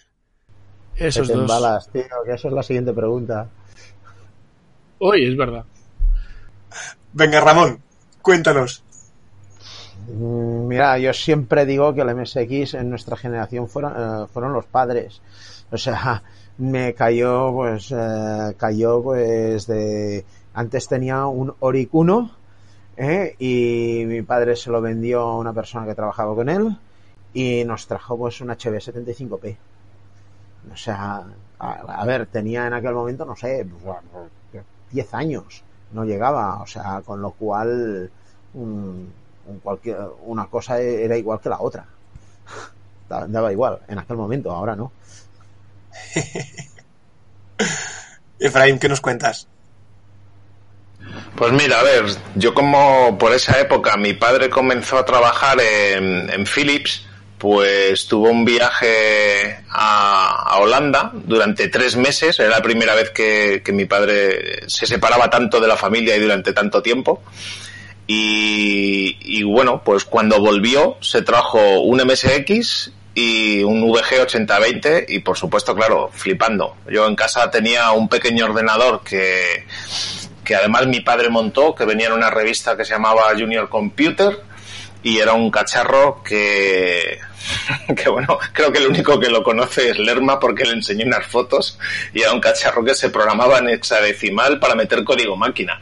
esos 0.95 1.27
dos. 1.27 1.41
embalas, 1.41 1.89
tío, 1.91 2.03
que 2.25 2.33
eso 2.33 2.47
es 2.47 2.53
la 2.53 2.63
siguiente 2.63 2.93
pregunta. 2.93 3.49
Uy, 4.99 5.25
es 5.25 5.37
verdad. 5.37 5.65
Venga, 7.13 7.41
Ramón, 7.41 7.81
cuéntanos. 8.21 8.83
Mm, 10.07 10.67
Mira, 10.67 10.97
yo 10.97 11.13
siempre 11.13 11.65
digo 11.65 11.93
que 11.93 12.01
el 12.01 12.15
MSX 12.15 12.75
en 12.75 12.89
nuestra 12.89 13.17
generación 13.17 13.67
fueron, 13.67 13.93
eh, 13.95 14.27
fueron 14.31 14.53
los 14.53 14.65
padres. 14.65 15.21
O 15.71 15.77
sea, 15.77 16.23
me 16.57 16.93
cayó, 16.93 17.51
pues, 17.53 17.91
eh, 17.91 18.55
cayó, 18.57 19.03
pues, 19.03 19.67
de... 19.67 20.25
Antes 20.53 20.87
tenía 20.87 21.27
un 21.27 21.53
Oric 21.59 21.93
1, 21.93 22.36
¿eh? 22.97 23.35
y 23.39 24.03
mi 24.07 24.21
padre 24.23 24.55
se 24.55 24.69
lo 24.71 24.81
vendió 24.81 25.21
a 25.21 25.37
una 25.37 25.53
persona 25.53 25.85
que 25.85 25.95
trabajaba 25.95 26.35
con 26.35 26.49
él, 26.49 26.77
y 27.33 27.63
nos 27.65 27.87
trajo, 27.87 28.17
pues, 28.17 28.41
un 28.41 28.49
HB75P. 28.51 29.57
O 30.73 30.77
sea, 30.77 31.23
a, 31.59 32.05
ver, 32.05 32.27
tenía 32.27 32.67
en 32.67 32.73
aquel 32.73 32.93
momento, 32.93 33.25
no 33.25 33.35
sé, 33.35 33.65
pues, 33.83 34.63
10 34.91 35.13
años, 35.13 35.63
no 35.91 36.05
llegaba, 36.05 36.61
o 36.61 36.67
sea, 36.67 37.01
con 37.05 37.21
lo 37.21 37.31
cual... 37.31 38.11
mm, 38.53 39.03
un 39.49 39.59
cualquier, 39.63 39.97
una 40.25 40.47
cosa 40.47 40.79
era 40.81 41.15
igual 41.17 41.39
que 41.39 41.49
la 41.49 41.59
otra. 41.61 41.85
Da- 43.09 43.27
Daba 43.27 43.51
igual, 43.53 43.79
en 43.87 43.99
aquel 43.99 44.17
momento, 44.17 44.51
ahora 44.51 44.75
no. 44.75 44.91
Efraín, 48.39 48.79
¿qué 48.79 48.89
nos 48.89 49.01
cuentas? 49.01 49.47
Pues 51.35 51.51
mira, 51.51 51.79
a 51.79 51.83
ver, 51.83 52.05
yo 52.35 52.53
como 52.53 53.17
por 53.19 53.31
esa 53.31 53.59
época 53.59 53.95
mi 53.95 54.13
padre 54.13 54.49
comenzó 54.49 54.97
a 54.97 55.05
trabajar 55.05 55.59
en, 55.59 56.45
Philips, 56.45 57.05
pues 57.37 58.07
tuvo 58.07 58.29
un 58.29 58.43
viaje 58.43 59.59
a, 59.69 60.57
Holanda 60.59 61.11
durante 61.13 61.67
tres 61.67 61.95
meses. 61.95 62.39
Era 62.39 62.49
la 62.49 62.61
primera 62.61 62.95
vez 62.95 63.11
que, 63.11 63.61
que 63.63 63.71
mi 63.71 63.85
padre 63.85 64.67
se 64.67 64.87
separaba 64.87 65.29
tanto 65.29 65.59
de 65.59 65.67
la 65.67 65.77
familia 65.77 66.15
y 66.15 66.19
durante 66.19 66.53
tanto 66.53 66.81
tiempo. 66.81 67.21
Y, 68.07 69.17
y 69.21 69.43
bueno, 69.43 69.83
pues 69.83 70.05
cuando 70.05 70.39
volvió 70.39 70.97
se 71.01 71.21
trajo 71.21 71.81
un 71.81 72.01
MSX 72.01 72.91
y 73.13 73.63
un 73.63 73.81
VG 73.91 74.21
8020 74.21 75.05
y 75.09 75.19
por 75.19 75.37
supuesto, 75.37 75.75
claro, 75.75 76.09
flipando. 76.13 76.77
Yo 76.89 77.07
en 77.07 77.15
casa 77.15 77.51
tenía 77.51 77.91
un 77.91 78.07
pequeño 78.07 78.45
ordenador 78.45 79.01
que, 79.03 79.65
que 80.47 80.55
además 80.55 80.87
mi 80.87 81.01
padre 81.01 81.29
montó, 81.29 81.75
que 81.75 81.83
venía 81.83 82.07
en 82.07 82.13
una 82.13 82.29
revista 82.29 82.77
que 82.77 82.85
se 82.85 82.93
llamaba 82.93 83.33
Junior 83.37 83.67
Computer 83.67 84.39
y 85.03 85.17
era 85.17 85.33
un 85.33 85.51
cacharro 85.51 86.23
que, 86.23 87.19
que 87.97 88.07
bueno, 88.07 88.39
creo 88.53 88.71
que 88.71 88.77
el 88.77 88.87
único 88.87 89.19
que 89.19 89.29
lo 89.29 89.43
conoce 89.43 89.89
es 89.89 89.99
Lerma 89.99 90.39
porque 90.39 90.63
le 90.63 90.71
enseñé 90.71 91.03
unas 91.03 91.25
fotos 91.25 91.77
y 92.13 92.21
era 92.21 92.31
un 92.31 92.39
cacharro 92.39 92.81
que 92.85 92.95
se 92.95 93.09
programaba 93.09 93.57
en 93.57 93.67
hexadecimal 93.67 94.57
para 94.57 94.73
meter 94.73 95.03
código 95.03 95.35
máquina. 95.35 95.81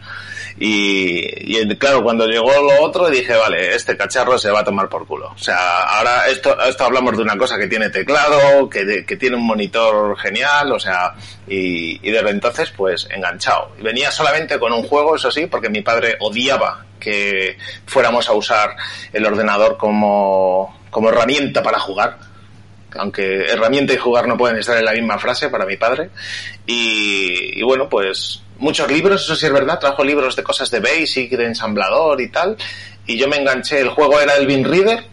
Y, 0.58 1.58
y, 1.58 1.78
claro, 1.78 2.02
cuando 2.02 2.26
llegó 2.28 2.50
lo 2.50 2.82
otro 2.82 3.10
dije, 3.10 3.36
vale, 3.36 3.76
este 3.76 3.98
cacharro 3.98 4.38
se 4.38 4.52
va 4.52 4.62
a 4.62 4.64
tomar 4.64 4.88
por 4.88 5.06
culo. 5.06 5.32
O 5.36 5.38
sea, 5.38 5.82
ahora 5.82 6.28
esto, 6.28 6.58
esto 6.64 6.86
hablamos 6.86 7.18
de 7.18 7.24
una 7.24 7.38
cosa 7.38 7.58
que 7.58 7.68
tiene 7.68 7.90
teclado, 7.90 8.70
que, 8.70 9.06
que 9.06 9.18
tiene 9.18 9.36
un 9.36 9.46
monitor 9.46 10.18
genial, 10.18 10.72
o 10.72 10.80
sea, 10.80 11.14
y, 11.48 12.08
y 12.08 12.12
desde 12.12 12.30
entonces 12.30 12.72
pues 12.72 13.08
enganchado. 13.12 13.72
Venía 13.82 14.12
solamente 14.12 14.58
con 14.58 14.72
un 14.72 14.84
juego, 14.84 15.16
eso 15.18 15.30
sí, 15.30 15.46
porque 15.48 15.70
mi 15.70 15.82
padre 15.82 16.16
odiaba 16.22 16.86
que 17.00 17.58
fuéramos 17.86 18.30
a 18.30 18.34
usar 18.34 18.76
el 19.12 19.26
ordenador 19.26 19.78
como, 19.78 20.80
como 20.90 21.10
herramienta 21.10 21.62
para 21.62 21.80
jugar 21.80 22.18
aunque 22.98 23.52
herramienta 23.52 23.94
y 23.94 23.98
jugar 23.98 24.26
no 24.26 24.38
pueden 24.38 24.58
estar 24.58 24.78
en 24.78 24.86
la 24.86 24.94
misma 24.94 25.20
frase 25.20 25.50
para 25.50 25.66
mi 25.66 25.76
padre. 25.76 26.12
Y, 26.66 27.60
y, 27.60 27.62
bueno, 27.62 27.90
pues 27.90 28.42
muchos 28.58 28.90
libros, 28.92 29.24
eso 29.24 29.36
sí 29.36 29.46
es 29.46 29.52
verdad, 29.52 29.80
trajo 29.80 30.04
libros 30.04 30.36
de 30.36 30.44
cosas 30.44 30.70
de 30.72 30.80
Basic, 30.80 31.32
de 31.32 31.46
ensamblador 31.46 32.22
y 32.22 32.30
tal. 32.30 32.58
Y 33.06 33.18
yo 33.18 33.28
me 33.28 33.38
enganché, 33.38 33.80
el 33.80 33.90
juego 33.90 34.20
era 34.20 34.36
el 34.36 34.48
Bean 34.48 34.64
Reader. 34.64 35.06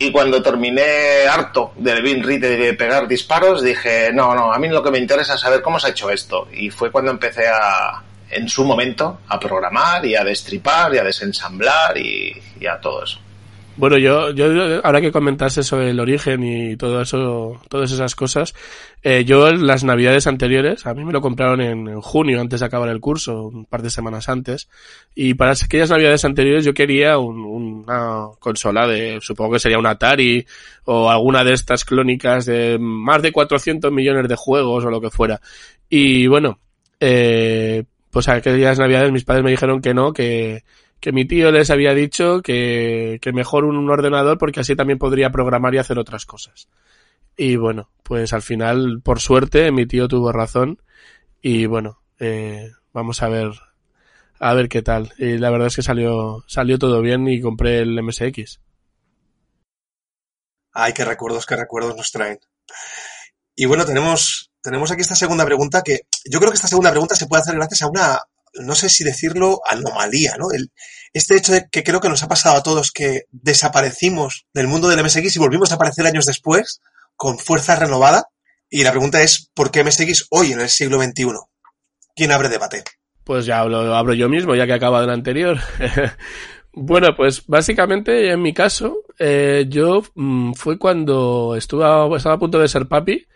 Y 0.00 0.12
cuando 0.12 0.40
terminé 0.40 1.26
harto 1.28 1.72
del 1.76 2.02
Bean 2.02 2.22
Reader 2.22 2.58
de 2.58 2.74
pegar 2.74 3.08
disparos, 3.08 3.62
dije, 3.62 4.10
no, 4.12 4.34
no, 4.34 4.52
a 4.52 4.58
mí 4.58 4.68
lo 4.68 4.82
que 4.82 4.92
me 4.92 4.98
interesa 4.98 5.34
es 5.34 5.40
saber 5.40 5.60
cómo 5.60 5.80
se 5.80 5.88
ha 5.88 5.90
hecho 5.90 6.10
esto. 6.10 6.48
Y 6.52 6.70
fue 6.70 6.92
cuando 6.92 7.10
empecé 7.10 7.48
a, 7.48 8.02
en 8.30 8.48
su 8.48 8.64
momento, 8.64 9.20
a 9.26 9.40
programar 9.40 10.04
y 10.06 10.14
a 10.14 10.22
destripar 10.22 10.94
y 10.94 10.98
a 10.98 11.04
desensamblar 11.04 11.98
y, 11.98 12.32
y 12.60 12.66
a 12.66 12.80
todo 12.80 13.02
eso. 13.02 13.18
Bueno, 13.78 13.96
yo, 13.96 14.32
yo 14.32 14.80
ahora 14.82 15.00
que 15.00 15.12
comentaste 15.12 15.62
sobre 15.62 15.90
el 15.90 16.00
origen 16.00 16.42
y 16.42 16.76
todo 16.76 17.00
eso, 17.00 17.60
todas 17.68 17.92
esas 17.92 18.16
cosas, 18.16 18.52
eh, 19.04 19.24
yo 19.24 19.52
las 19.52 19.84
navidades 19.84 20.26
anteriores, 20.26 20.84
a 20.84 20.94
mí 20.94 21.04
me 21.04 21.12
lo 21.12 21.20
compraron 21.20 21.60
en, 21.60 22.00
junio, 22.00 22.40
antes 22.40 22.58
de 22.58 22.66
acabar 22.66 22.88
el 22.88 22.98
curso, 22.98 23.44
un 23.44 23.66
par 23.66 23.82
de 23.82 23.90
semanas 23.90 24.28
antes, 24.28 24.68
y 25.14 25.34
para 25.34 25.52
aquellas 25.52 25.90
navidades 25.90 26.24
anteriores 26.24 26.64
yo 26.64 26.74
quería 26.74 27.18
un, 27.18 27.38
una 27.38 28.26
consola 28.40 28.84
de, 28.88 29.20
supongo 29.20 29.52
que 29.52 29.60
sería 29.60 29.78
un 29.78 29.86
Atari, 29.86 30.44
o 30.86 31.08
alguna 31.08 31.44
de 31.44 31.52
estas 31.52 31.84
clónicas 31.84 32.46
de 32.46 32.78
más 32.80 33.22
de 33.22 33.30
400 33.30 33.92
millones 33.92 34.26
de 34.28 34.34
juegos 34.34 34.84
o 34.84 34.90
lo 34.90 35.00
que 35.00 35.10
fuera. 35.10 35.40
Y 35.88 36.26
bueno, 36.26 36.58
eh, 36.98 37.84
pues 38.10 38.28
aquellas 38.28 38.80
navidades 38.80 39.12
mis 39.12 39.24
padres 39.24 39.44
me 39.44 39.52
dijeron 39.52 39.80
que 39.80 39.94
no, 39.94 40.12
que, 40.12 40.64
que 41.00 41.12
mi 41.12 41.24
tío 41.24 41.50
les 41.52 41.70
había 41.70 41.94
dicho 41.94 42.42
que, 42.42 43.18
que 43.22 43.32
mejor 43.32 43.64
un, 43.64 43.88
ordenador 43.88 44.38
porque 44.38 44.60
así 44.60 44.74
también 44.74 44.98
podría 44.98 45.30
programar 45.30 45.74
y 45.74 45.78
hacer 45.78 45.98
otras 45.98 46.26
cosas. 46.26 46.68
Y 47.36 47.56
bueno, 47.56 47.90
pues 48.02 48.32
al 48.32 48.42
final, 48.42 49.00
por 49.02 49.20
suerte, 49.20 49.70
mi 49.70 49.86
tío 49.86 50.08
tuvo 50.08 50.32
razón 50.32 50.82
y 51.40 51.66
bueno, 51.66 52.02
eh, 52.18 52.72
vamos 52.92 53.22
a 53.22 53.28
ver, 53.28 53.52
a 54.40 54.54
ver 54.54 54.68
qué 54.68 54.82
tal. 54.82 55.12
Y 55.18 55.38
la 55.38 55.50
verdad 55.50 55.68
es 55.68 55.76
que 55.76 55.82
salió, 55.82 56.44
salió 56.48 56.78
todo 56.78 57.00
bien 57.00 57.28
y 57.28 57.40
compré 57.40 57.78
el 57.78 58.02
MSX. 58.02 58.60
Ay, 60.72 60.92
qué 60.92 61.04
recuerdos, 61.04 61.46
qué 61.46 61.56
recuerdos 61.56 61.96
nos 61.96 62.10
traen. 62.10 62.40
Y 63.54 63.66
bueno, 63.66 63.84
tenemos, 63.84 64.50
tenemos 64.62 64.90
aquí 64.90 65.02
esta 65.02 65.14
segunda 65.14 65.44
pregunta 65.44 65.82
que 65.82 66.02
yo 66.24 66.38
creo 66.38 66.50
que 66.50 66.56
esta 66.56 66.68
segunda 66.68 66.90
pregunta 66.90 67.14
se 67.14 67.26
puede 67.26 67.42
hacer 67.42 67.54
gracias 67.54 67.82
a 67.82 67.88
una, 67.88 68.20
no 68.54 68.74
sé 68.74 68.88
si 68.88 69.04
decirlo, 69.04 69.60
anomalía, 69.68 70.36
¿no? 70.38 70.50
El, 70.52 70.70
este 71.12 71.36
hecho 71.36 71.52
de 71.52 71.68
que 71.70 71.82
creo 71.82 72.00
que 72.00 72.08
nos 72.08 72.22
ha 72.22 72.28
pasado 72.28 72.56
a 72.56 72.62
todos 72.62 72.92
que 72.92 73.22
desaparecimos 73.30 74.46
del 74.52 74.68
mundo 74.68 74.88
del 74.88 75.02
MSX 75.02 75.36
y 75.36 75.38
volvimos 75.38 75.72
a 75.72 75.76
aparecer 75.76 76.06
años 76.06 76.26
después 76.26 76.80
con 77.16 77.38
fuerza 77.38 77.76
renovada. 77.76 78.24
Y 78.70 78.82
la 78.82 78.90
pregunta 78.90 79.22
es, 79.22 79.50
¿por 79.54 79.70
qué 79.70 79.82
MSX 79.82 80.26
hoy 80.30 80.52
en 80.52 80.60
el 80.60 80.68
siglo 80.68 81.00
XXI? 81.02 81.26
¿Quién 82.14 82.32
abre 82.32 82.48
debate? 82.48 82.84
Pues 83.24 83.46
ya 83.46 83.64
lo 83.64 83.94
abro 83.94 84.14
yo 84.14 84.28
mismo, 84.28 84.54
ya 84.54 84.66
que 84.66 84.72
he 84.72 84.76
acabado 84.76 85.04
el 85.04 85.10
anterior. 85.10 85.58
bueno, 86.72 87.14
pues 87.16 87.46
básicamente 87.46 88.30
en 88.30 88.42
mi 88.42 88.52
caso, 88.52 89.02
eh, 89.18 89.66
yo 89.68 90.02
mmm, 90.14 90.52
fue 90.52 90.78
cuando 90.78 91.56
estaba 91.56 92.04
a 92.04 92.38
punto 92.38 92.58
de 92.58 92.68
ser 92.68 92.86
papi 92.86 93.26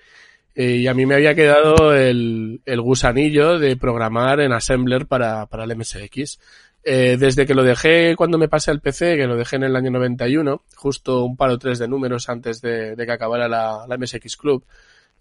eh, 0.54 0.76
y 0.76 0.86
a 0.86 0.94
mí 0.94 1.06
me 1.06 1.14
había 1.14 1.34
quedado 1.34 1.94
el, 1.94 2.60
el 2.64 2.80
gusanillo 2.80 3.58
de 3.58 3.76
programar 3.76 4.40
en 4.40 4.52
Assembler 4.52 5.06
para, 5.06 5.46
para 5.46 5.64
el 5.64 5.76
MSX. 5.76 6.38
Eh, 6.84 7.16
desde 7.16 7.46
que 7.46 7.54
lo 7.54 7.62
dejé 7.62 8.16
cuando 8.16 8.38
me 8.38 8.48
pasé 8.48 8.72
al 8.72 8.80
PC, 8.80 9.16
que 9.16 9.26
lo 9.26 9.36
dejé 9.36 9.56
en 9.56 9.64
el 9.64 9.76
año 9.76 9.90
91, 9.90 10.62
justo 10.74 11.24
un 11.24 11.36
par 11.36 11.50
o 11.50 11.58
tres 11.58 11.78
de 11.78 11.86
números 11.86 12.28
antes 12.28 12.60
de, 12.60 12.96
de 12.96 13.06
que 13.06 13.12
acabara 13.12 13.46
la, 13.48 13.86
la, 13.88 13.96
MSX 13.96 14.36
Club, 14.36 14.64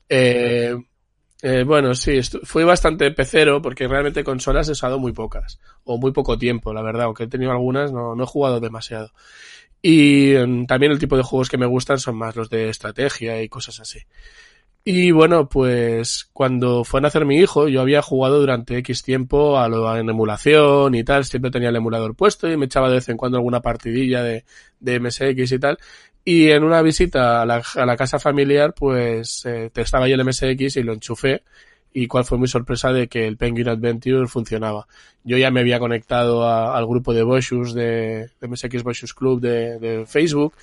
eh, 0.09 0.75
eh, 1.43 1.63
bueno, 1.63 1.93
sí, 1.93 2.19
fui 2.43 2.63
bastante 2.63 3.11
pecero 3.11 3.61
porque 3.61 3.87
realmente 3.87 4.23
consolas 4.23 4.69
he 4.69 4.71
usado 4.71 4.97
muy 4.97 5.11
pocas, 5.11 5.59
o 5.83 5.97
muy 5.97 6.11
poco 6.11 6.37
tiempo, 6.37 6.73
la 6.73 6.81
verdad, 6.81 7.05
aunque 7.05 7.23
he 7.25 7.27
tenido 7.27 7.51
algunas, 7.51 7.91
no, 7.91 8.15
no 8.15 8.23
he 8.23 8.27
jugado 8.27 8.59
demasiado. 8.59 9.11
Y 9.83 10.35
um, 10.35 10.67
también 10.67 10.91
el 10.91 10.99
tipo 10.99 11.17
de 11.17 11.23
juegos 11.23 11.49
que 11.49 11.57
me 11.57 11.65
gustan 11.65 11.99
son 11.99 12.15
más 12.17 12.35
los 12.35 12.49
de 12.49 12.69
estrategia 12.69 13.41
y 13.41 13.49
cosas 13.49 13.79
así. 13.79 13.99
Y 14.83 15.11
bueno, 15.11 15.47
pues 15.47 16.27
cuando 16.33 16.83
fue 16.83 16.99
a 16.99 17.03
nacer 17.03 17.25
mi 17.25 17.37
hijo, 17.37 17.67
yo 17.67 17.81
había 17.81 18.01
jugado 18.01 18.39
durante 18.39 18.77
X 18.79 19.03
tiempo 19.03 19.59
a 19.59 19.67
lo 19.69 19.95
en 19.95 20.09
emulación 20.09 20.95
y 20.95 21.03
tal, 21.03 21.23
siempre 21.25 21.51
tenía 21.51 21.69
el 21.69 21.75
emulador 21.75 22.15
puesto 22.15 22.49
y 22.49 22.57
me 22.57 22.65
echaba 22.65 22.89
de 22.89 22.95
vez 22.95 23.09
en 23.09 23.17
cuando 23.17 23.37
alguna 23.37 23.61
partidilla 23.61 24.23
de, 24.23 24.43
de 24.79 24.99
MSX 24.99 25.51
y 25.51 25.59
tal. 25.59 25.77
Y 26.25 26.49
en 26.49 26.63
una 26.63 26.81
visita 26.81 27.41
a 27.43 27.45
la, 27.45 27.97
casa 27.97 28.19
familiar, 28.19 28.73
pues 28.73 29.45
eh, 29.45 29.71
estaba 29.75 30.07
yo 30.07 30.15
el 30.15 30.25
MSX 30.25 30.77
y 30.77 30.83
lo 30.83 30.93
enchufé. 30.93 31.43
Y 31.93 32.07
cuál 32.07 32.25
fue 32.25 32.39
mi 32.39 32.47
sorpresa 32.47 32.91
de 32.93 33.07
que 33.07 33.27
el 33.27 33.37
Penguin 33.37 33.69
Adventure 33.69 34.27
funcionaba. 34.27 34.87
Yo 35.23 35.37
ya 35.37 35.51
me 35.51 35.59
había 35.59 35.77
conectado 35.79 36.43
a, 36.47 36.75
al 36.77 36.87
grupo 36.87 37.13
de 37.13 37.23
Boschus 37.23 37.73
de, 37.73 38.29
MSX 38.41 38.83
Boschus 38.83 39.13
Club 39.13 39.41
de 39.41 40.05
Facebook 40.07 40.53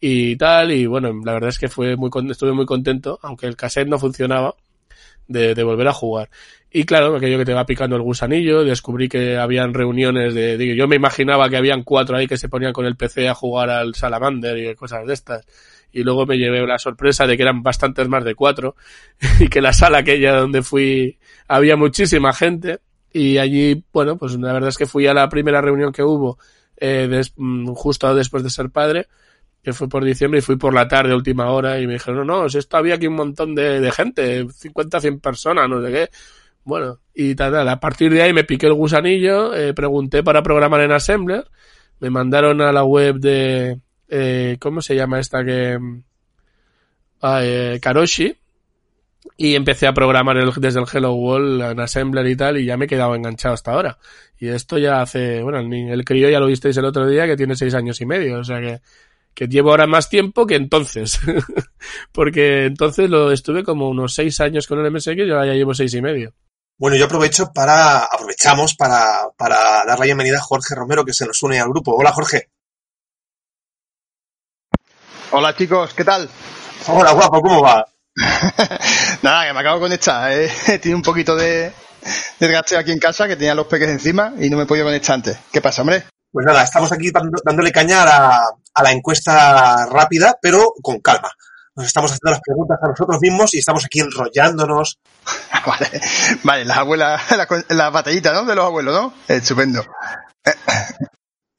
y 0.00 0.36
tal, 0.36 0.72
y 0.72 0.86
bueno, 0.86 1.12
la 1.24 1.32
verdad 1.32 1.48
es 1.50 1.58
que 1.58 1.68
fue 1.68 1.96
muy, 1.96 2.10
estuve 2.30 2.52
muy 2.52 2.66
contento, 2.66 3.18
aunque 3.22 3.46
el 3.46 3.56
cassette 3.56 3.88
no 3.88 3.98
funcionaba, 3.98 4.54
de, 5.28 5.54
de 5.54 5.62
volver 5.62 5.88
a 5.88 5.92
jugar. 5.92 6.30
Y 6.70 6.84
claro, 6.84 7.16
aquello 7.16 7.38
que 7.38 7.44
te 7.44 7.54
va 7.54 7.64
picando 7.64 7.96
el 7.96 8.02
gusanillo, 8.02 8.64
descubrí 8.64 9.08
que 9.08 9.36
habían 9.36 9.72
reuniones 9.72 10.34
de, 10.34 10.58
digo, 10.58 10.74
yo 10.74 10.88
me 10.88 10.96
imaginaba 10.96 11.48
que 11.48 11.56
habían 11.56 11.82
cuatro 11.82 12.16
ahí 12.16 12.26
que 12.26 12.36
se 12.36 12.48
ponían 12.48 12.72
con 12.72 12.86
el 12.86 12.96
PC 12.96 13.28
a 13.28 13.34
jugar 13.34 13.70
al 13.70 13.94
Salamander 13.94 14.58
y 14.58 14.74
cosas 14.74 15.06
de 15.06 15.14
estas. 15.14 15.46
Y 15.92 16.02
luego 16.02 16.26
me 16.26 16.36
llevé 16.36 16.66
la 16.66 16.78
sorpresa 16.78 17.26
de 17.26 17.36
que 17.36 17.42
eran 17.44 17.62
bastantes 17.62 18.08
más 18.08 18.24
de 18.24 18.34
cuatro 18.34 18.76
y 19.40 19.48
que 19.48 19.60
la 19.60 19.72
sala 19.72 19.98
aquella 19.98 20.34
donde 20.34 20.62
fui 20.62 21.18
había 21.48 21.76
muchísima 21.76 22.32
gente 22.32 22.80
y 23.12 23.38
allí, 23.38 23.82
bueno, 23.92 24.18
pues 24.18 24.36
la 24.36 24.52
verdad 24.52 24.68
es 24.68 24.76
que 24.76 24.84
fui 24.84 25.06
a 25.06 25.14
la 25.14 25.28
primera 25.28 25.62
reunión 25.62 25.92
que 25.92 26.02
hubo 26.02 26.38
eh, 26.76 27.22
mm, 27.36 27.68
justo 27.68 28.14
después 28.14 28.42
de 28.42 28.50
ser 28.50 28.68
padre 28.68 29.06
que 29.66 29.72
fue 29.72 29.88
por 29.88 30.04
diciembre 30.04 30.38
y 30.38 30.42
fui 30.42 30.54
por 30.54 30.72
la 30.72 30.86
tarde, 30.86 31.12
última 31.12 31.50
hora, 31.50 31.80
y 31.80 31.88
me 31.88 31.94
dijeron, 31.94 32.24
no, 32.24 32.42
no, 32.42 32.48
si 32.48 32.58
esto 32.58 32.76
había 32.76 32.94
aquí 32.94 33.08
un 33.08 33.16
montón 33.16 33.52
de, 33.56 33.90
gente, 33.90 34.46
50, 34.48 35.00
100 35.00 35.18
personas, 35.18 35.68
no 35.68 35.84
sé 35.84 35.90
qué. 35.90 36.08
Bueno, 36.62 37.00
y 37.12 37.34
tal, 37.34 37.50
tal. 37.50 37.68
A 37.68 37.80
partir 37.80 38.12
de 38.12 38.22
ahí 38.22 38.32
me 38.32 38.44
piqué 38.44 38.68
el 38.68 38.74
gusanillo, 38.74 39.52
eh, 39.56 39.74
pregunté 39.74 40.22
para 40.22 40.40
programar 40.40 40.82
en 40.82 40.92
Assembler, 40.92 41.50
me 41.98 42.10
mandaron 42.10 42.60
a 42.60 42.70
la 42.70 42.84
web 42.84 43.16
de, 43.16 43.80
eh, 44.08 44.56
¿cómo 44.60 44.80
se 44.82 44.94
llama 44.94 45.18
esta 45.18 45.44
que? 45.44 45.76
Ah, 47.20 47.40
eh, 47.42 47.80
Karoshi, 47.82 48.36
y 49.36 49.56
empecé 49.56 49.88
a 49.88 49.94
programar 49.94 50.36
el, 50.36 50.52
desde 50.58 50.78
el 50.78 50.86
Hello 50.92 51.12
World 51.14 51.72
en 51.72 51.80
Assembler 51.80 52.28
y 52.28 52.36
tal, 52.36 52.58
y 52.58 52.66
ya 52.66 52.76
me 52.76 52.84
he 52.84 52.88
quedado 52.88 53.16
enganchado 53.16 53.54
hasta 53.54 53.72
ahora. 53.72 53.98
Y 54.38 54.46
esto 54.46 54.78
ya 54.78 55.02
hace, 55.02 55.42
bueno, 55.42 55.58
el, 55.58 55.90
el 55.90 56.04
crío 56.04 56.30
ya 56.30 56.38
lo 56.38 56.46
visteis 56.46 56.76
el 56.76 56.84
otro 56.84 57.08
día, 57.08 57.26
que 57.26 57.36
tiene 57.36 57.56
seis 57.56 57.74
años 57.74 58.00
y 58.00 58.06
medio, 58.06 58.38
o 58.38 58.44
sea 58.44 58.60
que 58.60 58.80
que 59.36 59.46
llevo 59.46 59.70
ahora 59.70 59.86
más 59.86 60.08
tiempo 60.08 60.46
que 60.46 60.56
entonces. 60.56 61.20
Porque 62.12 62.64
entonces 62.64 63.10
lo 63.10 63.30
estuve 63.30 63.62
como 63.62 63.88
unos 63.88 64.14
seis 64.14 64.40
años 64.40 64.66
con 64.66 64.80
el 64.80 64.90
MSX 64.90 65.18
y 65.18 65.30
ahora 65.30 65.46
ya 65.46 65.52
llevo 65.52 65.74
seis 65.74 65.92
y 65.94 66.00
medio. 66.00 66.34
Bueno, 66.78 66.96
yo 66.96 67.04
aprovecho 67.04 67.52
para, 67.52 68.04
aprovechamos 68.04 68.74
para, 68.74 69.28
para 69.36 69.84
dar 69.84 69.98
la 69.98 70.04
bienvenida 70.04 70.38
a 70.38 70.42
Jorge 70.42 70.74
Romero 70.74 71.04
que 71.04 71.12
se 71.12 71.26
nos 71.26 71.42
une 71.42 71.60
al 71.60 71.68
grupo. 71.68 71.94
Hola 71.94 72.12
Jorge. 72.12 72.50
Hola 75.32 75.54
chicos, 75.54 75.92
¿qué 75.92 76.04
tal? 76.04 76.28
Hola 76.88 77.12
guapo, 77.12 77.42
¿cómo 77.42 77.62
va? 77.62 77.86
Nada, 79.22 79.46
que 79.46 79.52
me 79.52 79.60
acabo 79.60 79.76
de 79.76 79.82
conectar. 79.82 80.32
Eh. 80.32 80.50
Tiene 80.80 80.94
un 80.94 81.02
poquito 81.02 81.36
de, 81.36 81.46
de 81.60 81.72
desgaste 82.40 82.76
aquí 82.78 82.92
en 82.92 82.98
casa 82.98 83.28
que 83.28 83.36
tenía 83.36 83.54
los 83.54 83.66
peques 83.66 83.90
encima 83.90 84.32
y 84.38 84.48
no 84.48 84.56
me 84.56 84.62
he 84.62 84.66
podido 84.66 84.86
conectar 84.86 85.14
antes. 85.14 85.36
¿Qué 85.52 85.60
pasa, 85.60 85.82
hombre? 85.82 86.04
Pues 86.36 86.44
nada, 86.44 86.64
estamos 86.64 86.92
aquí 86.92 87.10
dándole 87.10 87.72
caña 87.72 88.02
a 88.02 88.04
la, 88.04 88.42
a 88.74 88.82
la 88.82 88.92
encuesta 88.92 89.86
rápida, 89.86 90.36
pero 90.42 90.74
con 90.82 91.00
calma. 91.00 91.32
nos 91.74 91.86
estamos 91.86 92.12
haciendo 92.12 92.32
las 92.32 92.42
preguntas 92.42 92.78
a 92.82 92.88
nosotros 92.88 93.18
mismos 93.22 93.54
y 93.54 93.58
estamos 93.60 93.86
aquí 93.86 94.00
enrollándonos. 94.00 94.98
vale, 95.66 96.00
vale, 96.44 96.64
las 96.66 96.76
abuelas, 96.76 97.22
la, 97.30 97.48
la 97.70 97.88
batallita, 97.88 98.34
¿no? 98.34 98.44
De 98.44 98.54
los 98.54 98.66
abuelos, 98.66 98.94
¿no? 98.94 99.14
Estupendo. 99.26 99.82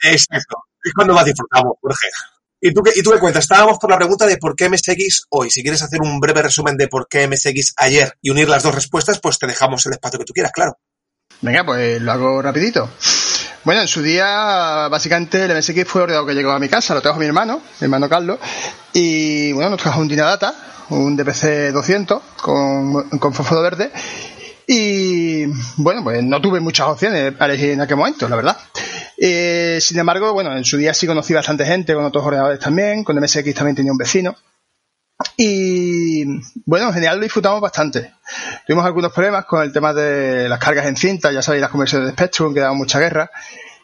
Exacto. 0.03 0.57
Es 0.83 0.93
cuando 0.93 1.15
más 1.15 1.25
disfrutamos, 1.25 1.73
Jorge. 1.81 2.09
¿Y 2.61 2.71
tú, 2.71 2.83
qué, 2.83 2.91
¿Y 2.95 3.01
tú 3.01 3.09
qué 3.09 3.19
cuentas? 3.19 3.45
Estábamos 3.45 3.79
por 3.79 3.89
la 3.89 3.97
pregunta 3.97 4.27
de 4.27 4.37
por 4.37 4.55
qué 4.55 4.69
MSX 4.69 5.25
hoy. 5.31 5.49
Si 5.49 5.63
quieres 5.63 5.81
hacer 5.81 6.01
un 6.03 6.19
breve 6.19 6.43
resumen 6.43 6.77
de 6.77 6.87
por 6.87 7.07
qué 7.07 7.27
MSX 7.27 7.73
ayer 7.77 8.13
y 8.21 8.29
unir 8.29 8.47
las 8.47 8.61
dos 8.61 8.75
respuestas, 8.75 9.19
pues 9.19 9.39
te 9.39 9.47
dejamos 9.47 9.83
el 9.87 9.93
espacio 9.93 10.19
que 10.19 10.25
tú 10.25 10.33
quieras, 10.33 10.51
claro. 10.51 10.77
Venga, 11.41 11.65
pues 11.65 11.99
lo 11.99 12.11
hago 12.11 12.43
rapidito. 12.43 12.91
Bueno, 13.67 13.81
en 13.81 13.89
su 13.89 14.01
día, 14.01 14.87
básicamente, 14.87 15.43
el 15.43 15.53
MSX 15.53 15.83
fue 15.83 16.03
ordenado 16.03 16.25
que 16.25 16.33
llegó 16.33 16.51
a 16.51 16.57
mi 16.57 16.69
casa, 16.69 16.93
lo 16.93 17.01
trajo 17.01 17.19
mi 17.19 17.25
hermano, 17.25 17.61
mi 17.81 17.83
hermano 17.83 18.07
Carlos, 18.07 18.39
y 18.93 19.51
bueno, 19.51 19.71
nos 19.71 19.81
trajo 19.81 19.99
un 19.99 20.07
Data, 20.07 20.55
un 20.87 21.17
DPC 21.17 21.73
200 21.73 22.21
con, 22.41 23.09
con 23.19 23.33
fósforo 23.33 23.61
verde, 23.61 23.91
y 24.65 25.47
bueno, 25.75 26.01
pues 26.01 26.23
no 26.23 26.39
tuve 26.39 26.61
muchas 26.61 26.87
opciones 26.87 27.33
para 27.33 27.51
elegir 27.51 27.71
en 27.71 27.81
aquel 27.81 27.97
momento, 27.97 28.29
la 28.29 28.37
verdad. 28.37 28.57
Eh, 29.17 29.79
sin 29.81 29.99
embargo, 29.99 30.31
bueno, 30.31 30.55
en 30.55 30.63
su 30.63 30.77
día 30.77 30.93
sí 30.93 31.05
conocí 31.05 31.33
bastante 31.33 31.65
gente, 31.65 31.93
con 31.93 32.05
otros 32.05 32.23
ordenadores 32.23 32.61
también, 32.61 33.03
con 33.03 33.17
MSX 33.19 33.53
también 33.53 33.75
tenía 33.75 33.91
un 33.91 33.97
vecino. 33.97 34.33
Y 35.35 36.25
bueno, 36.65 36.87
en 36.87 36.93
general 36.93 37.17
lo 37.17 37.23
disfrutamos 37.23 37.61
bastante. 37.61 38.13
Tuvimos 38.65 38.85
algunos 38.85 39.11
problemas 39.11 39.45
con 39.45 39.63
el 39.63 39.71
tema 39.71 39.93
de 39.93 40.47
las 40.47 40.59
cargas 40.59 40.85
en 40.85 40.95
cinta, 40.95 41.31
ya 41.31 41.41
sabéis, 41.41 41.61
las 41.61 41.71
conversiones 41.71 42.07
de 42.07 42.13
Spectrum, 42.13 42.53
que 42.53 42.59
daban 42.59 42.77
mucha 42.77 42.99
guerra. 42.99 43.29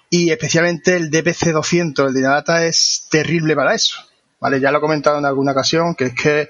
Y 0.10 0.30
especialmente 0.30 0.96
el 0.96 1.10
DPC200, 1.10 2.08
el 2.08 2.14
Dynadata, 2.14 2.66
es 2.66 3.08
terrible 3.10 3.56
para 3.56 3.74
eso. 3.74 3.98
¿Vale? 4.40 4.60
Ya 4.60 4.72
lo 4.72 4.80
he 4.80 4.82
comentado 4.82 5.18
en 5.18 5.26
alguna 5.26 5.54
ocasión, 5.54 5.96
que 5.96 6.06
es 6.06 6.14
que 6.14 6.50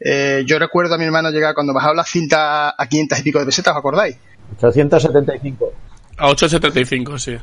eh, 0.00 0.42
yo 0.44 0.58
recuerdo 0.58 0.96
a 0.96 0.98
mi 0.98 1.04
hermano 1.04 1.30
llegar 1.30 1.54
cuando 1.54 1.72
bajaba 1.72 1.94
la 1.94 2.04
cinta 2.04 2.74
a 2.76 2.86
500 2.88 3.20
y 3.20 3.22
pico 3.22 3.38
de 3.38 3.46
pesetas, 3.46 3.72
¿os 3.74 3.78
acordáis? 3.78 4.16
875. 4.56 5.72
A 6.16 6.28
875, 6.30 7.18
sí. 7.18 7.38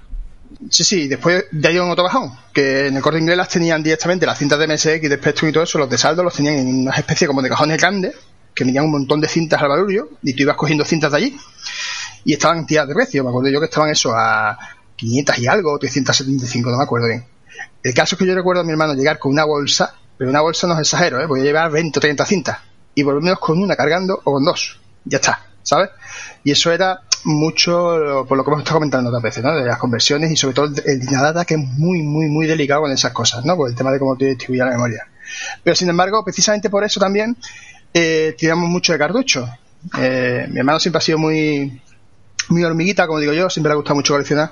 Sí, 0.70 0.84
sí, 0.84 1.08
después 1.08 1.46
de 1.52 1.68
ahí 1.68 1.78
un 1.78 1.90
otro 1.90 2.04
bajón, 2.04 2.32
que 2.54 2.88
en 2.88 2.96
el 2.96 3.02
corte 3.02 3.20
inglés 3.20 3.38
las 3.38 3.50
tenían 3.50 3.84
directamente, 3.84 4.26
las 4.26 4.38
cintas 4.38 4.58
de 4.60 4.68
MSX 4.68 5.04
y 5.04 5.08
de 5.08 5.18
Spectrum 5.18 5.50
y 5.50 5.54
todo 5.54 5.64
eso, 5.64 5.78
los 5.78 5.90
de 5.90 5.98
saldo 5.98 6.24
los 6.24 6.34
tenían 6.34 6.56
en 6.56 6.82
una 6.82 6.96
especie 6.96 7.28
como 7.28 7.42
de 7.42 7.50
cajones 7.50 7.78
grandes, 7.78 8.16
que 8.54 8.64
venían 8.64 8.86
un 8.86 8.92
montón 8.92 9.20
de 9.20 9.28
cintas 9.28 9.62
al 9.62 9.70
barullo, 9.70 10.10
y 10.24 10.34
tú 10.34 10.44
ibas 10.44 10.56
cogiendo 10.56 10.86
cintas 10.86 11.12
de 11.12 11.18
allí, 11.18 11.38
y 12.24 12.34
estaban 12.34 12.66
tiradas 12.66 12.90
de 12.90 12.96
precio, 12.96 13.24
me 13.24 13.30
acuerdo 13.30 13.50
yo 13.50 13.60
que 13.60 13.66
estaban 13.66 13.90
eso 13.90 14.14
a 14.16 14.58
500 14.96 15.40
y 15.40 15.48
algo, 15.48 15.78
375, 15.78 16.72
no 16.72 16.78
me 16.78 16.84
acuerdo 16.84 17.08
bien. 17.08 17.26
El 17.84 17.94
caso 17.94 18.16
es 18.16 18.20
que 18.20 18.26
yo 18.26 18.34
recuerdo 18.34 18.62
a 18.62 18.66
mi 18.66 18.72
hermano 18.72 18.94
llegar 18.94 19.20
con 19.20 19.32
una 19.32 19.44
bolsa, 19.44 19.94
pero 20.18 20.30
una 20.30 20.42
bolsa 20.42 20.68
no 20.68 20.74
es 20.76 20.80
exagero, 20.80 21.22
¿eh? 21.22 21.26
voy 21.26 21.42
a 21.42 21.44
llevar 21.44 21.72
20 21.72 22.00
o 22.00 22.02
30 22.02 22.26
cintas, 22.26 22.58
y 22.96 23.04
por 23.04 23.22
menos 23.22 23.40
con 23.40 23.62
una 23.62 23.76
cargando 23.76 24.20
o 24.24 24.34
con 24.34 24.44
dos, 24.44 24.80
ya 25.04 25.18
está, 25.18 25.46
¿sabes? 25.62 25.90
Y 26.44 26.52
eso 26.52 26.72
era 26.72 27.02
mucho 27.26 28.26
por 28.28 28.38
lo 28.38 28.44
que 28.44 28.52
hemos 28.52 28.62
estado 28.62 28.78
comentando 28.78 29.10
otras 29.10 29.24
veces, 29.24 29.44
¿no? 29.44 29.56
De 29.56 29.66
las 29.66 29.78
conversiones 29.78 30.32
y 30.32 30.38
sobre 30.38 30.54
todo 30.54 30.72
el 30.86 31.00
Dynadata 31.00 31.46
que 31.46 31.56
es 31.56 31.60
muy, 31.60 32.02
muy, 32.04 32.28
muy 32.28 32.48
delicado 32.48 32.82
con 32.82 32.92
esas 32.92 33.12
cosas, 33.12 33.44
¿no? 33.46 33.56
Por 33.56 33.70
el 33.70 33.76
tema 33.76 33.92
de 33.92 34.00
cómo 34.00 34.16
te 34.16 34.26
distribuye 34.26 34.64
la 34.64 34.72
memoria. 34.72 35.08
Pero 35.64 35.76
sin 35.76 35.90
embargo, 35.90 36.24
precisamente 36.24 36.70
por 36.70 36.84
eso 36.84 37.00
también 37.00 37.36
eh, 37.94 38.36
tiramos 38.38 38.70
mucho 38.70 38.94
de 38.94 39.00
cartucho. 39.00 39.50
Eh, 39.98 40.48
mi 40.50 40.60
hermano 40.60 40.80
siempre 40.80 41.00
ha 41.00 41.02
sido 41.02 41.18
muy, 41.18 41.82
muy 42.50 42.64
hormiguita, 42.64 43.08
como 43.08 43.20
digo 43.20 43.34
yo, 43.34 43.50
siempre 43.50 43.70
le 43.70 43.74
ha 43.74 43.78
gustado 43.78 43.96
mucho 43.96 44.14
coleccionar 44.14 44.52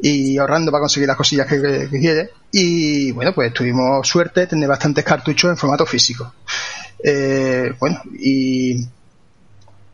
y 0.00 0.36
ahorrando 0.38 0.70
para 0.70 0.80
conseguir 0.82 1.08
las 1.08 1.16
cosillas 1.16 1.46
que, 1.46 1.88
quiere. 1.88 2.30
Y 2.52 3.12
bueno, 3.12 3.32
pues 3.34 3.52
tuvimos 3.52 4.06
suerte 4.06 4.40
de 4.40 4.46
tener 4.48 4.68
bastantes 4.68 5.04
cartuchos 5.04 5.50
en 5.50 5.56
formato 5.56 5.86
físico. 5.86 6.34
Eh, 7.02 7.72
bueno, 7.78 8.00
y 8.18 8.86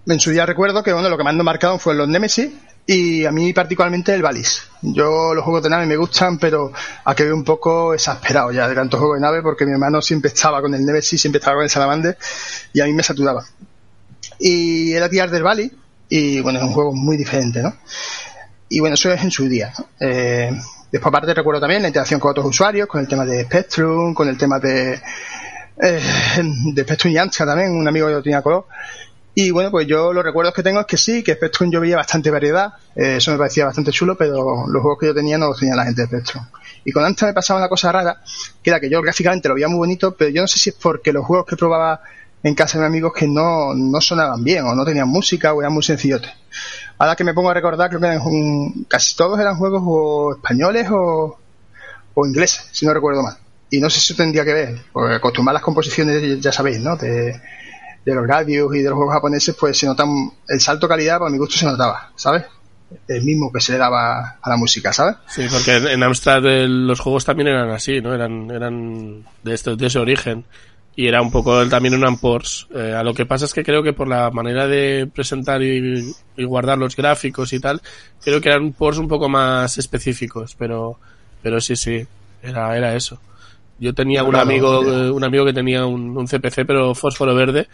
en 0.06 0.20
su 0.20 0.30
día 0.30 0.46
recuerdo 0.46 0.82
que 0.82 0.92
bueno, 0.92 1.08
lo 1.08 1.18
que 1.18 1.24
más 1.24 1.34
nos 1.34 1.44
marcaron 1.44 1.78
fue 1.78 1.94
los 1.94 2.08
Nemesis 2.08 2.50
y 2.86 3.24
a 3.24 3.30
mí 3.30 3.52
particularmente 3.52 4.14
el 4.14 4.22
Valis. 4.22 4.62
Yo 4.82 5.34
los 5.34 5.44
juegos 5.44 5.62
de 5.62 5.70
nave 5.70 5.86
me 5.86 5.96
gustan, 5.96 6.38
pero 6.38 6.72
a 7.04 7.14
que 7.14 7.30
un 7.32 7.44
poco 7.44 7.94
exasperado 7.94 8.50
ya 8.50 8.66
de 8.66 8.74
tantos 8.74 8.98
juegos 8.98 9.18
de 9.18 9.20
nave 9.20 9.42
porque 9.42 9.66
mi 9.66 9.72
hermano 9.72 10.00
siempre 10.02 10.28
estaba 10.28 10.60
con 10.60 10.74
el 10.74 10.84
Nemesis, 10.84 11.20
siempre 11.20 11.38
estaba 11.38 11.56
con 11.56 11.64
el 11.64 11.70
Salamander 11.70 12.16
y 12.72 12.80
a 12.80 12.86
mí 12.86 12.92
me 12.92 13.02
saturaba. 13.02 13.44
Y 14.38 14.92
era 14.92 15.08
tirar 15.08 15.30
del 15.30 15.42
Valis 15.42 15.72
y 16.08 16.40
bueno, 16.40 16.58
es 16.58 16.64
un 16.64 16.72
juego 16.72 16.92
muy 16.92 17.16
diferente, 17.16 17.62
¿no? 17.62 17.74
Y 18.68 18.80
bueno, 18.80 18.94
eso 18.94 19.12
es 19.12 19.22
en 19.22 19.30
su 19.30 19.48
día. 19.48 19.72
Eh, 20.00 20.50
después 20.90 21.08
aparte 21.08 21.34
recuerdo 21.34 21.60
también 21.60 21.82
la 21.82 21.88
interacción 21.88 22.18
con 22.18 22.30
otros 22.30 22.46
usuarios, 22.46 22.88
con 22.88 23.00
el 23.00 23.08
tema 23.08 23.24
de 23.24 23.44
Spectrum, 23.44 24.14
con 24.14 24.28
el 24.28 24.38
tema 24.38 24.58
de 24.58 25.00
eh, 25.82 26.00
de 26.72 26.82
Spectrum 26.82 27.12
y 27.12 27.18
Ancha 27.18 27.46
también, 27.46 27.72
un 27.72 27.86
amigo 27.86 28.06
que 28.06 28.14
yo 28.14 28.22
tenía 28.22 28.42
color 28.42 28.66
y 29.34 29.50
bueno, 29.52 29.70
pues 29.70 29.86
yo 29.86 30.12
los 30.12 30.24
recuerdos 30.24 30.52
que 30.54 30.62
tengo 30.62 30.80
es 30.80 30.86
que 30.86 30.96
sí, 30.96 31.22
que 31.22 31.34
Spectrum 31.34 31.70
yo 31.70 31.80
veía 31.80 31.96
bastante 31.96 32.30
variedad, 32.30 32.74
eh, 32.96 33.16
eso 33.18 33.30
me 33.30 33.38
parecía 33.38 33.66
bastante 33.66 33.92
chulo, 33.92 34.16
pero 34.16 34.66
los 34.66 34.82
juegos 34.82 34.98
que 34.98 35.06
yo 35.06 35.14
tenía 35.14 35.38
no 35.38 35.48
los 35.48 35.58
tenía 35.58 35.76
la 35.76 35.84
gente 35.84 36.02
de 36.02 36.08
Spectrum. 36.08 36.44
Y 36.84 36.92
con 36.92 37.04
Amstrad 37.04 37.28
me 37.28 37.34
pasaba 37.34 37.60
una 37.60 37.68
cosa 37.68 37.92
rara, 37.92 38.20
que 38.62 38.70
era 38.70 38.80
que 38.80 38.90
yo 38.90 39.00
gráficamente 39.02 39.48
lo 39.48 39.54
veía 39.54 39.68
muy 39.68 39.78
bonito, 39.78 40.14
pero 40.16 40.30
yo 40.30 40.42
no 40.42 40.48
sé 40.48 40.58
si 40.58 40.70
es 40.70 40.76
porque 40.76 41.12
los 41.12 41.24
juegos 41.24 41.46
que 41.46 41.56
probaba 41.56 42.00
en 42.42 42.54
casa 42.54 42.78
de 42.78 42.84
mis 42.84 42.88
amigos 42.88 43.12
que 43.14 43.28
no, 43.28 43.74
no 43.74 44.00
sonaban 44.00 44.42
bien, 44.42 44.64
o 44.64 44.74
no 44.74 44.84
tenían 44.84 45.08
música, 45.08 45.52
o 45.52 45.60
eran 45.60 45.72
muy 45.72 45.82
sencillotes. 45.82 46.30
Ahora 46.98 47.14
que 47.14 47.24
me 47.24 47.32
pongo 47.32 47.50
a 47.50 47.54
recordar, 47.54 47.88
creo 47.88 48.00
que 48.00 48.06
eran 48.06 48.84
casi 48.88 49.14
todos 49.14 49.38
eran 49.38 49.56
juegos 49.56 49.82
o 49.84 50.34
españoles 50.34 50.88
o, 50.90 51.38
o 52.14 52.26
ingleses, 52.26 52.68
si 52.72 52.84
no 52.84 52.92
recuerdo 52.92 53.22
mal. 53.22 53.36
Y 53.70 53.78
no 53.80 53.88
sé 53.88 54.00
si 54.00 54.12
eso 54.12 54.22
tendría 54.22 54.44
que 54.44 54.52
ver, 54.52 54.82
porque 54.92 55.14
acostumbrar 55.14 55.54
las 55.54 55.62
composiciones, 55.62 56.40
ya 56.40 56.50
sabéis, 56.50 56.80
¿no? 56.80 56.96
De, 56.96 57.40
de 58.04 58.14
los 58.14 58.26
radios 58.26 58.74
y 58.74 58.78
de 58.80 58.88
los 58.88 58.96
juegos 58.96 59.14
japoneses, 59.14 59.54
pues 59.58 59.78
se 59.78 59.86
nota 59.86 60.04
el 60.48 60.60
salto 60.60 60.88
calidad, 60.88 61.18
para 61.18 61.30
mi 61.30 61.38
gusto 61.38 61.56
se 61.56 61.66
notaba, 61.66 62.10
¿sabes? 62.16 62.44
El 63.06 63.22
mismo 63.22 63.52
que 63.52 63.60
se 63.60 63.72
le 63.72 63.78
daba 63.78 64.38
a 64.42 64.50
la 64.50 64.56
música, 64.56 64.92
¿sabes? 64.92 65.16
Sí, 65.28 65.46
porque 65.50 65.76
en 65.76 66.02
Amstrad 66.02 66.42
los 66.42 66.98
juegos 66.98 67.24
también 67.24 67.48
eran 67.48 67.70
así, 67.70 68.00
¿no? 68.00 68.14
Eran, 68.14 68.50
eran 68.50 69.24
de, 69.42 69.54
este, 69.54 69.76
de 69.76 69.86
ese 69.86 69.98
origen. 69.98 70.44
Y 70.96 71.06
era 71.06 71.22
un 71.22 71.30
poco 71.30 71.66
también 71.68 71.94
un 71.94 72.04
Ampors. 72.04 72.66
Eh, 72.74 72.92
a 72.92 73.04
lo 73.04 73.14
que 73.14 73.24
pasa 73.24 73.44
es 73.44 73.54
que 73.54 73.62
creo 73.62 73.82
que 73.82 73.92
por 73.92 74.08
la 74.08 74.30
manera 74.30 74.66
de 74.66 75.08
presentar 75.12 75.62
y, 75.62 76.12
guardar 76.36 76.78
los 76.78 76.96
gráficos 76.96 77.52
y 77.52 77.60
tal, 77.60 77.80
creo 78.22 78.40
que 78.40 78.48
eran 78.48 78.72
ports 78.72 78.98
un 78.98 79.06
poco 79.06 79.28
más 79.28 79.78
específicos, 79.78 80.56
pero, 80.58 80.98
pero 81.42 81.60
sí, 81.60 81.76
sí, 81.76 82.04
era, 82.42 82.76
era 82.76 82.94
eso. 82.96 83.20
Yo 83.80 83.94
tenía 83.94 84.22
un 84.22 84.36
amigo, 84.36 84.84
eh, 84.84 85.10
un 85.10 85.24
amigo 85.24 85.46
que 85.46 85.54
tenía 85.54 85.86
un, 85.86 86.26
CPC, 86.26 86.66
pero 86.66 86.94
fósforo 86.94 87.34
verde, 87.34 87.66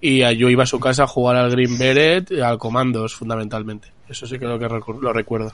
y 0.00 0.18
yo 0.36 0.50
iba 0.50 0.64
a 0.64 0.66
su 0.66 0.80
casa 0.80 1.04
a 1.04 1.06
jugar 1.06 1.36
al 1.36 1.52
Green 1.52 1.78
Beret, 1.78 2.32
al 2.42 2.58
Comandos, 2.58 3.14
fundamentalmente. 3.14 3.92
Eso 4.08 4.26
sí 4.26 4.38
que 4.38 4.46
lo 4.46 4.58
que 4.58 4.68
lo 4.68 5.12
recuerdo. 5.12 5.52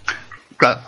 Claro. 0.56 0.80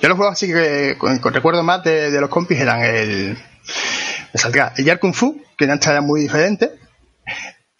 Yo 0.00 0.08
los 0.08 0.16
juegos 0.16 0.32
así 0.32 0.46
que 0.46 0.96
con, 0.98 1.20
recuerdo 1.22 1.62
más 1.62 1.84
de, 1.84 2.10
los 2.20 2.30
compis 2.30 2.60
eran 2.60 2.80
el. 2.82 3.38
Me 4.32 4.40
saldrá 4.40 4.72
el 4.76 4.84
Yar 4.84 4.98
Kung 4.98 5.14
Fu, 5.14 5.42
que 5.56 5.64
en 5.66 5.70
era 5.70 6.00
muy 6.00 6.22
diferente. 6.22 6.72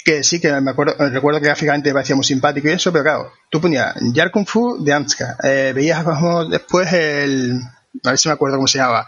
Que 0.05 0.23
sí, 0.23 0.41
que 0.41 0.51
me 0.61 0.71
acuerdo, 0.71 0.95
recuerdo 1.11 1.41
que 1.41 1.47
gráficamente 1.47 1.93
parecía 1.93 2.17
muy 2.17 2.25
simpático 2.25 2.69
y 2.69 2.73
eso, 2.73 2.93
pero 2.93 3.05
claro, 3.05 3.33
tú 3.51 3.61
ponías 3.61 3.95
Yar 4.13 4.31
Kung 4.31 4.47
Fu 4.47 4.83
de 4.83 4.93
Amska. 4.93 5.37
Eh, 5.43 5.73
veías 5.75 6.05
después 6.51 6.93
el 6.93 7.61
a 8.05 8.11
ver 8.11 8.19
si 8.19 8.29
me 8.29 8.35
acuerdo 8.35 8.57
cómo 8.57 8.67
se 8.67 8.79
llamaba, 8.79 9.07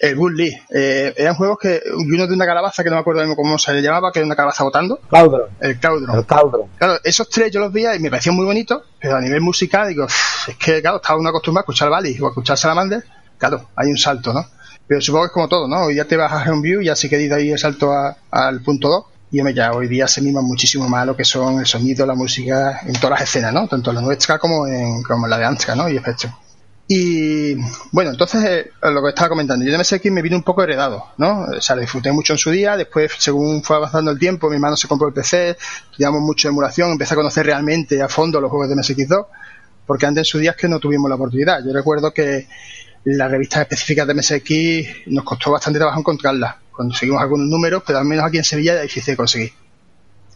el 0.00 0.16
Bull 0.16 0.36
Lee. 0.36 0.56
Eh, 0.70 1.14
eran 1.16 1.34
juegos 1.34 1.58
que, 1.60 1.82
uno 1.94 2.26
de 2.26 2.34
una 2.34 2.46
calabaza 2.46 2.82
que 2.82 2.90
no 2.90 2.96
me 2.96 3.00
acuerdo 3.00 3.34
cómo 3.36 3.58
se 3.58 3.72
le 3.72 3.82
llamaba, 3.82 4.12
que 4.12 4.20
era 4.20 4.26
una 4.26 4.36
calabaza 4.36 4.64
votando. 4.64 5.00
Caudron. 5.10 5.50
El 5.60 5.78
Caudron. 5.78 6.18
El 6.18 6.26
Caudron. 6.26 6.68
Claro, 6.76 6.98
esos 7.02 7.28
tres 7.28 7.50
yo 7.50 7.60
los 7.60 7.72
veía 7.72 7.94
y 7.94 7.98
me 7.98 8.10
parecían 8.10 8.34
muy 8.34 8.44
bonitos, 8.44 8.82
pero 9.00 9.16
a 9.16 9.20
nivel 9.20 9.40
musical 9.40 9.88
digo, 9.88 10.06
es 10.06 10.56
que 10.56 10.80
claro, 10.80 10.96
estaba 10.96 11.18
uno 11.18 11.28
acostumbrado 11.28 11.62
a 11.62 11.64
escuchar 11.64 11.90
Bali 11.90 12.18
o 12.20 12.26
a 12.26 12.28
escuchar 12.30 12.56
Salamander, 12.56 13.04
claro, 13.38 13.68
hay 13.76 13.88
un 13.88 13.98
salto, 13.98 14.32
¿no? 14.32 14.46
Pero 14.86 15.00
supongo 15.00 15.24
que 15.24 15.28
es 15.28 15.32
como 15.32 15.48
todo, 15.48 15.66
¿no? 15.66 15.84
Hoy 15.84 15.94
ya 15.94 16.04
te 16.04 16.16
vas 16.16 16.32
a 16.32 16.50
View 16.60 16.82
y 16.82 16.86
ya 16.86 16.96
sí 16.96 17.08
que 17.08 17.16
de 17.16 17.34
ahí 17.34 17.50
el 17.50 17.58
salto 17.58 17.90
al 18.30 18.60
punto 18.60 18.88
2 18.88 19.04
y 19.34 19.40
hombre, 19.40 19.52
ya 19.52 19.72
hoy 19.72 19.88
día 19.88 20.06
se 20.06 20.22
mima 20.22 20.42
muchísimo 20.42 20.88
más 20.88 21.04
lo 21.06 21.16
que 21.16 21.24
son 21.24 21.58
el 21.58 21.66
sonido, 21.66 22.06
la 22.06 22.14
música 22.14 22.82
en 22.86 22.94
todas 22.94 23.18
las 23.18 23.22
escenas, 23.22 23.52
¿no? 23.52 23.66
Tanto 23.66 23.90
en 23.90 23.96
la 23.96 24.02
nuestra 24.02 24.38
como 24.38 24.66
en, 24.66 25.02
como 25.02 25.26
en 25.26 25.30
la 25.30 25.38
de 25.38 25.44
Ansca, 25.44 25.74
¿no? 25.74 25.88
Y 25.88 25.96
efecto. 25.96 26.28
Y 26.86 27.54
bueno, 27.92 28.10
entonces 28.10 28.44
eh, 28.44 28.70
lo 28.82 29.02
que 29.02 29.08
estaba 29.08 29.30
comentando, 29.30 29.64
yo 29.64 29.72
de 29.72 29.78
MSX 29.78 30.10
me 30.10 30.20
vino 30.20 30.36
un 30.36 30.42
poco 30.42 30.62
heredado, 30.62 31.12
¿no? 31.16 31.46
O 31.56 31.60
sea, 31.60 31.76
lo 31.76 31.80
disfruté 31.82 32.12
mucho 32.12 32.34
en 32.34 32.38
su 32.38 32.50
día, 32.50 32.76
después 32.76 33.10
según 33.18 33.62
fue 33.62 33.76
avanzando 33.76 34.10
el 34.10 34.18
tiempo, 34.18 34.50
mi 34.50 34.56
hermano 34.56 34.76
se 34.76 34.86
compró 34.86 35.08
el 35.08 35.14
PC, 35.14 35.56
estudiamos 35.90 36.20
mucho 36.20 36.48
emulación, 36.48 36.90
empecé 36.90 37.14
a 37.14 37.16
conocer 37.16 37.46
realmente 37.46 38.02
a 38.02 38.08
fondo 38.08 38.38
los 38.38 38.50
juegos 38.50 38.68
de 38.68 38.74
MSX2, 38.74 39.26
porque 39.86 40.04
antes 40.04 40.20
en 40.22 40.24
su 40.26 40.38
día 40.38 40.50
es 40.50 40.56
que 40.58 40.68
no 40.68 40.78
tuvimos 40.78 41.08
la 41.08 41.14
oportunidad. 41.14 41.64
Yo 41.64 41.72
recuerdo 41.72 42.12
que 42.12 42.48
las 43.04 43.30
revistas 43.30 43.62
específicas 43.62 44.06
de 44.06 44.14
MSX 44.14 45.06
nos 45.06 45.24
costó 45.24 45.52
bastante 45.52 45.78
trabajo 45.78 46.00
encontrarlas, 46.00 46.56
conseguimos 46.70 47.22
algunos 47.22 47.46
números, 47.46 47.82
pero 47.86 47.98
al 47.98 48.04
menos 48.04 48.26
aquí 48.26 48.36
en 48.36 48.44
Sevilla 48.44 48.72
era 48.74 48.82
difícil 48.82 49.12
de 49.12 49.16
conseguir. 49.16 49.52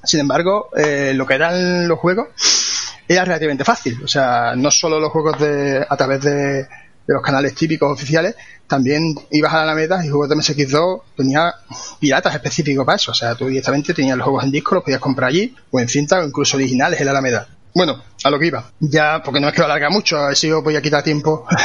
Sin 0.02 0.20
embargo, 0.20 0.70
eh, 0.74 1.12
lo 1.14 1.26
que 1.26 1.34
eran 1.34 1.88
los 1.88 1.98
juegos 1.98 2.28
era 3.08 3.24
relativamente 3.24 3.64
fácil. 3.64 4.00
O 4.04 4.08
sea, 4.08 4.54
no 4.56 4.70
solo 4.70 5.00
los 5.00 5.10
juegos 5.10 5.38
de, 5.40 5.84
a 5.88 5.96
través 5.96 6.20
de, 6.22 6.32
de 6.62 6.66
los 7.06 7.22
canales 7.22 7.54
típicos 7.54 7.90
oficiales, 7.92 8.34
también 8.66 9.14
ibas 9.30 9.52
a 9.54 9.56
la 9.58 9.62
Alameda 9.62 10.04
y 10.04 10.08
juegos 10.08 10.28
de 10.28 10.36
MSX2 10.36 11.02
tenía 11.16 11.54
piratas 11.98 12.34
específicos 12.34 12.84
para 12.84 12.96
eso. 12.96 13.12
O 13.12 13.14
sea, 13.14 13.34
tú 13.34 13.46
directamente 13.46 13.94
tenías 13.94 14.16
los 14.16 14.24
juegos 14.24 14.44
en 14.44 14.50
disco, 14.50 14.74
los 14.74 14.84
podías 14.84 15.00
comprar 15.00 15.30
allí, 15.30 15.54
o 15.70 15.80
en 15.80 15.88
cinta, 15.88 16.18
o 16.20 16.24
incluso 16.24 16.56
originales 16.58 17.00
en 17.00 17.06
la 17.06 17.12
Alameda. 17.12 17.46
Bueno, 17.74 18.02
a 18.24 18.30
lo 18.30 18.38
que 18.38 18.46
iba. 18.46 18.64
Ya, 18.80 19.22
porque 19.24 19.40
no 19.40 19.48
es 19.48 19.54
que 19.54 19.60
lo 19.60 19.66
alarga 19.66 19.88
mucho, 19.90 20.18
a 20.18 20.28
ver 20.28 20.36
si 20.36 20.50
os 20.50 20.62
voy 20.64 20.76
a 20.76 20.82
quitar 20.82 21.02
tiempo. 21.02 21.46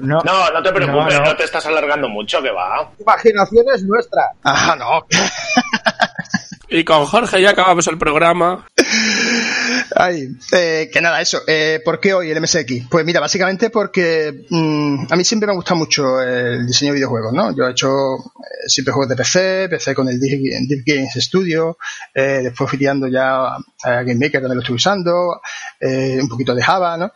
No, 0.00 0.18
No, 0.24 0.50
no 0.50 0.62
te 0.64 0.72
preocupes, 0.72 1.14
No, 1.14 1.20
no, 1.20 1.26
no. 1.30 1.36
te 1.36 1.44
estás 1.44 1.64
alargando 1.66 2.08
mucho, 2.08 2.42
que 2.42 2.50
va. 2.50 2.90
Imaginación 2.98 3.64
es 3.72 3.84
nuestra. 3.84 4.22
ah, 4.42 4.74
no. 4.76 5.06
Y 6.68 6.84
con 6.84 7.04
Jorge 7.04 7.40
ya 7.40 7.50
acabamos 7.50 7.86
el 7.86 7.98
programa. 7.98 8.66
Ay, 9.96 10.28
eh, 10.52 10.90
que 10.92 11.00
nada, 11.00 11.20
eso. 11.20 11.40
Eh, 11.46 11.80
¿Por 11.84 12.00
qué 12.00 12.14
hoy 12.14 12.30
el 12.30 12.40
MSX? 12.40 12.88
Pues 12.90 13.04
mira, 13.04 13.20
básicamente 13.20 13.70
porque 13.70 14.46
mm, 14.50 15.06
a 15.10 15.16
mí 15.16 15.24
siempre 15.24 15.46
me 15.46 15.54
gusta 15.54 15.74
mucho 15.74 16.20
el 16.20 16.66
diseño 16.66 16.92
de 16.92 16.96
videojuegos, 16.96 17.32
¿no? 17.32 17.54
Yo 17.56 17.66
he 17.66 17.70
hecho 17.72 17.88
eh, 18.16 18.68
siempre 18.68 18.92
juegos 18.92 19.08
de 19.10 19.16
PC, 19.16 19.68
PC 19.70 19.94
con 19.94 20.08
el 20.08 20.18
Deep, 20.20 20.82
Games 20.86 21.12
Studio, 21.16 21.76
eh, 22.14 22.40
después 22.44 22.68
fui 22.70 22.78
tirando 22.78 23.06
ya 23.08 23.54
a 23.54 23.60
Game 24.02 24.16
Maker 24.16 24.40
donde 24.42 24.56
lo 24.56 24.60
estoy 24.62 24.76
usando, 24.76 25.40
eh, 25.80 26.18
un 26.20 26.28
poquito 26.28 26.54
de 26.54 26.62
Java, 26.62 26.96
¿no? 26.96 27.10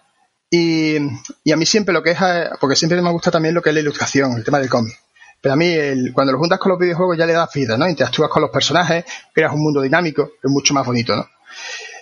Y, 0.50 0.96
a 0.98 1.56
mí 1.56 1.66
siempre 1.66 1.92
lo 1.92 2.02
que 2.02 2.12
es, 2.12 2.18
eh, 2.22 2.48
porque 2.60 2.76
siempre 2.76 3.00
me 3.02 3.10
gusta 3.10 3.30
también 3.30 3.54
lo 3.54 3.62
que 3.62 3.70
es 3.70 3.74
la 3.74 3.80
ilustración, 3.80 4.32
el 4.36 4.44
tema 4.44 4.58
del 4.60 4.68
cómic. 4.68 4.94
Pero 5.40 5.52
a 5.52 5.56
mí, 5.56 5.66
el- 5.66 6.12
cuando 6.12 6.32
lo 6.32 6.38
juntas 6.38 6.58
con 6.58 6.70
los 6.70 6.78
videojuegos 6.78 7.16
ya 7.18 7.26
le 7.26 7.32
das 7.32 7.50
vida, 7.52 7.76
¿no? 7.76 7.88
Interactúas 7.88 8.30
con 8.30 8.42
los 8.42 8.50
personajes, 8.50 9.04
creas 9.34 9.52
un 9.52 9.62
mundo 9.62 9.82
dinámico, 9.82 10.30
es 10.42 10.50
mucho 10.50 10.72
más 10.74 10.86
bonito, 10.86 11.14
¿no? 11.16 11.26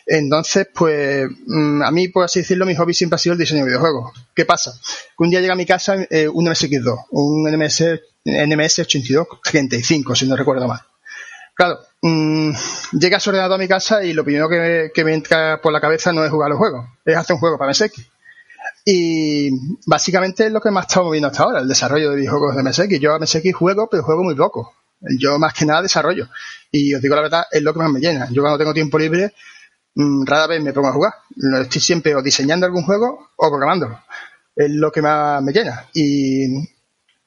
Entonces, 0.06 0.68
pues, 0.74 1.28
mm, 1.46 1.82
a 1.82 1.90
mí, 1.90 2.08
por 2.08 2.24
así 2.24 2.40
decirlo, 2.40 2.66
mi 2.66 2.74
hobby 2.74 2.92
siempre 2.94 3.14
ha 3.14 3.18
sido 3.18 3.32
el 3.32 3.38
diseño 3.38 3.60
de 3.60 3.70
videojuegos. 3.70 4.12
¿Qué 4.34 4.44
pasa? 4.44 4.72
Que 5.16 5.24
un 5.24 5.30
día 5.30 5.40
llega 5.40 5.54
a 5.54 5.56
mi 5.56 5.66
casa 5.66 5.96
eh, 6.10 6.28
un 6.28 6.46
MSX2, 6.46 7.06
un 7.10 7.50
NMS, 7.50 8.00
NMS 8.24 8.78
8235, 8.80 10.14
si 10.14 10.26
no 10.26 10.36
recuerdo 10.36 10.68
mal. 10.68 10.80
Claro, 11.54 11.78
mm, 12.02 12.50
llega 12.92 13.20
su 13.20 13.30
ordenador 13.30 13.54
a 13.54 13.62
mi 13.62 13.68
casa 13.68 14.04
y 14.04 14.12
lo 14.12 14.24
primero 14.24 14.48
que, 14.48 14.90
que 14.92 15.04
me 15.04 15.14
entra 15.14 15.60
por 15.62 15.72
la 15.72 15.80
cabeza 15.80 16.12
no 16.12 16.24
es 16.24 16.30
jugar 16.30 16.50
los 16.50 16.58
juegos, 16.58 16.86
es 17.04 17.16
hacer 17.16 17.34
un 17.34 17.40
juego 17.40 17.56
para 17.56 17.70
MSX. 17.70 18.14
Y 18.84 19.50
básicamente 19.86 20.46
es 20.46 20.52
lo 20.52 20.60
que 20.60 20.70
me 20.70 20.80
ha 20.80 20.82
estado 20.82 21.06
moviendo 21.06 21.28
hasta 21.28 21.44
ahora, 21.44 21.60
el 21.60 21.68
desarrollo 21.68 22.10
de 22.10 22.16
videojuegos 22.16 22.56
de 22.56 22.62
MSX. 22.62 23.00
Yo 23.00 23.14
a 23.14 23.18
MSX 23.18 23.54
juego, 23.54 23.88
pero 23.90 24.02
juego 24.02 24.24
muy 24.24 24.34
poco. 24.34 24.74
Yo 25.18 25.38
más 25.38 25.54
que 25.54 25.64
nada 25.64 25.82
desarrollo. 25.82 26.28
Y 26.70 26.94
os 26.94 27.00
digo 27.00 27.14
la 27.14 27.22
verdad, 27.22 27.44
es 27.50 27.62
lo 27.62 27.72
que 27.72 27.78
más 27.78 27.90
me 27.90 28.00
llena. 28.00 28.28
Yo 28.30 28.42
cuando 28.42 28.58
tengo 28.58 28.74
tiempo 28.74 28.98
libre, 28.98 29.32
rara 29.96 30.46
vez 30.46 30.62
me 30.62 30.72
pongo 30.72 30.88
a 30.88 30.92
jugar. 30.92 31.12
Estoy 31.60 31.80
siempre 31.80 32.14
o 32.14 32.22
diseñando 32.22 32.66
algún 32.66 32.84
juego 32.84 33.30
o 33.36 33.48
programándolo. 33.48 34.00
Es 34.54 34.70
lo 34.70 34.90
que 34.92 35.02
más 35.02 35.42
me 35.42 35.52
llena. 35.52 35.86
Y 35.94 36.46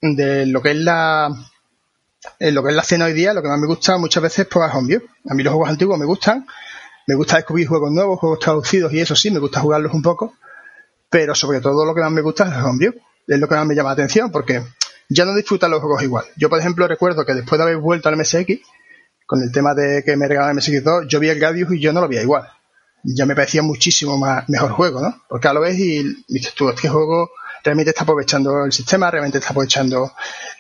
de 0.02 0.46
lo 0.46 0.62
que 0.62 0.72
es 0.72 0.78
la 0.78 1.30
lo 2.40 2.64
que 2.64 2.70
es 2.70 2.76
la 2.76 2.82
escena 2.82 3.06
hoy 3.06 3.14
día, 3.14 3.34
lo 3.34 3.42
que 3.42 3.48
más 3.48 3.60
me 3.60 3.68
gusta 3.68 3.98
muchas 3.98 4.22
veces 4.24 4.40
es 4.40 4.48
probar 4.48 4.76
Homeview. 4.76 5.02
A 5.30 5.34
mí 5.34 5.44
los 5.44 5.54
juegos 5.54 5.70
antiguos 5.70 5.98
me 5.98 6.06
gustan, 6.06 6.46
me 7.08 7.16
gusta 7.16 7.38
descubrir 7.38 7.68
juegos 7.68 7.92
nuevos, 7.92 8.20
juegos 8.20 8.40
traducidos 8.40 8.92
y 8.94 9.00
eso 9.00 9.16
sí, 9.16 9.32
me 9.32 9.40
gusta 9.40 9.62
jugarlos 9.62 9.94
un 9.94 10.02
poco, 10.02 10.34
pero 11.10 11.36
sobre 11.36 11.62
todo 11.62 11.86
lo 11.86 11.96
que 11.96 12.02
más 12.02 12.12
me 12.12 12.22
gusta 12.22 12.46
es 12.46 12.54
el 12.54 12.64
Homeview. 12.64 12.94
Es 13.28 13.40
lo 13.40 13.48
que 13.48 13.56
más 13.56 13.66
me 13.66 13.76
llama 13.76 13.90
la 13.90 13.94
atención 13.94 14.32
porque 14.32 14.62
ya 15.10 15.26
no 15.26 15.36
disfrutan 15.36 15.72
los 15.72 15.82
juegos 15.82 16.04
igual. 16.04 16.26
Yo, 16.36 16.50
por 16.50 16.60
ejemplo, 16.60 16.88
recuerdo 16.88 17.26
que 17.26 17.34
después 17.34 17.58
de 17.60 17.64
haber 17.64 17.78
vuelto 17.78 18.10
al 18.10 18.18
MSX, 18.18 18.60
con 19.26 19.42
el 19.42 19.52
tema 19.52 19.74
de 19.74 20.04
que 20.06 20.16
me 20.16 20.28
regalaron 20.28 20.58
el 20.58 20.64
MSX2, 20.64 21.08
yo 21.08 21.20
vi 21.20 21.30
el 21.30 21.40
Gradius 21.40 21.74
y 21.74 21.82
yo 21.82 21.92
no 21.92 22.02
lo 22.02 22.08
veía 22.08 22.22
igual. 22.22 22.50
Ya 23.10 23.26
me 23.26 23.36
parecía 23.36 23.62
muchísimo 23.62 24.18
más, 24.18 24.48
mejor 24.50 24.72
juego, 24.72 25.02
¿no? 25.02 25.24
Porque 25.30 25.48
ahora 25.48 25.62
lo 25.62 25.66
ves 25.66 25.80
y 25.80 26.04
dices 26.28 26.54
tú, 26.54 26.70
este 26.70 26.90
juego 26.90 27.30
realmente 27.64 27.92
está 27.92 28.04
aprovechando 28.04 28.66
el 28.66 28.72
sistema, 28.72 29.10
realmente 29.10 29.38
está 29.38 29.52
aprovechando 29.52 30.12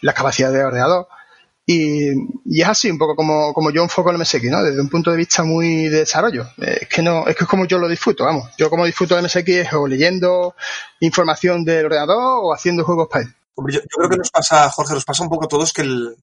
las 0.01 0.15
capacidades 0.15 0.57
del 0.57 0.67
ordenador. 0.67 1.07
Y, 1.65 2.11
es 2.61 2.67
así 2.67 2.89
un 2.89 2.97
poco 2.97 3.15
como, 3.17 3.53
como 3.53 3.71
yo 3.71 3.83
enfoco 3.83 4.09
el 4.11 4.17
MSX, 4.17 4.43
¿no? 4.45 4.63
Desde 4.63 4.79
un 4.79 4.87
punto 4.87 5.11
de 5.11 5.17
vista 5.17 5.43
muy 5.43 5.89
de 5.89 5.99
desarrollo. 5.99 6.47
Es 6.57 6.87
que 6.87 7.01
no, 7.01 7.27
es 7.27 7.35
que 7.35 7.43
es 7.43 7.49
como 7.49 7.65
yo 7.65 7.77
lo 7.77 7.89
disfruto, 7.89 8.23
vamos. 8.23 8.49
Yo 8.57 8.69
como 8.69 8.85
disfruto 8.85 9.15
del 9.15 9.25
MSX 9.25 9.49
es 9.49 9.73
o 9.73 9.85
leyendo 9.85 10.55
información 11.01 11.65
del 11.65 11.87
ordenador 11.87 12.39
o 12.43 12.53
haciendo 12.53 12.85
juegos 12.85 13.09
para 13.11 13.25
él. 13.25 13.35
Yo, 13.69 13.81
yo 13.81 13.97
creo 13.97 14.09
que 14.09 14.17
nos 14.17 14.31
pasa, 14.31 14.69
Jorge, 14.69 14.93
nos 14.93 15.03
pasa 15.03 15.23
un 15.23 15.29
poco 15.29 15.45
a 15.45 15.49
todos 15.49 15.73
que 15.73 15.81
el, 15.81 16.15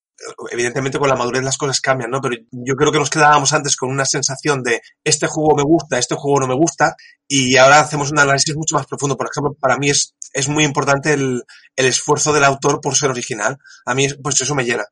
evidentemente 0.50 0.98
con 0.98 1.08
la 1.08 1.16
madurez 1.16 1.42
las 1.42 1.58
cosas 1.58 1.80
cambian, 1.80 2.10
¿no? 2.10 2.20
Pero 2.20 2.36
yo 2.50 2.74
creo 2.76 2.92
que 2.92 2.98
nos 2.98 3.10
quedábamos 3.10 3.52
antes 3.52 3.76
con 3.76 3.90
una 3.90 4.04
sensación 4.04 4.62
de 4.62 4.80
este 5.02 5.26
juego 5.26 5.56
me 5.56 5.62
gusta, 5.62 5.98
este 5.98 6.14
juego 6.14 6.40
no 6.40 6.46
me 6.46 6.54
gusta, 6.54 6.96
y 7.28 7.56
ahora 7.56 7.80
hacemos 7.80 8.10
un 8.10 8.18
análisis 8.18 8.54
mucho 8.56 8.76
más 8.76 8.86
profundo. 8.86 9.16
Por 9.16 9.28
ejemplo, 9.30 9.54
para 9.60 9.76
mí 9.76 9.90
es, 9.90 10.14
es 10.32 10.48
muy 10.48 10.64
importante 10.64 11.12
el, 11.12 11.42
el 11.76 11.86
esfuerzo 11.86 12.32
del 12.32 12.44
autor 12.44 12.80
por 12.80 12.96
ser 12.96 13.10
original. 13.10 13.58
A 13.86 13.94
mí, 13.94 14.08
pues 14.22 14.40
eso 14.40 14.54
me 14.54 14.64
llena. 14.64 14.84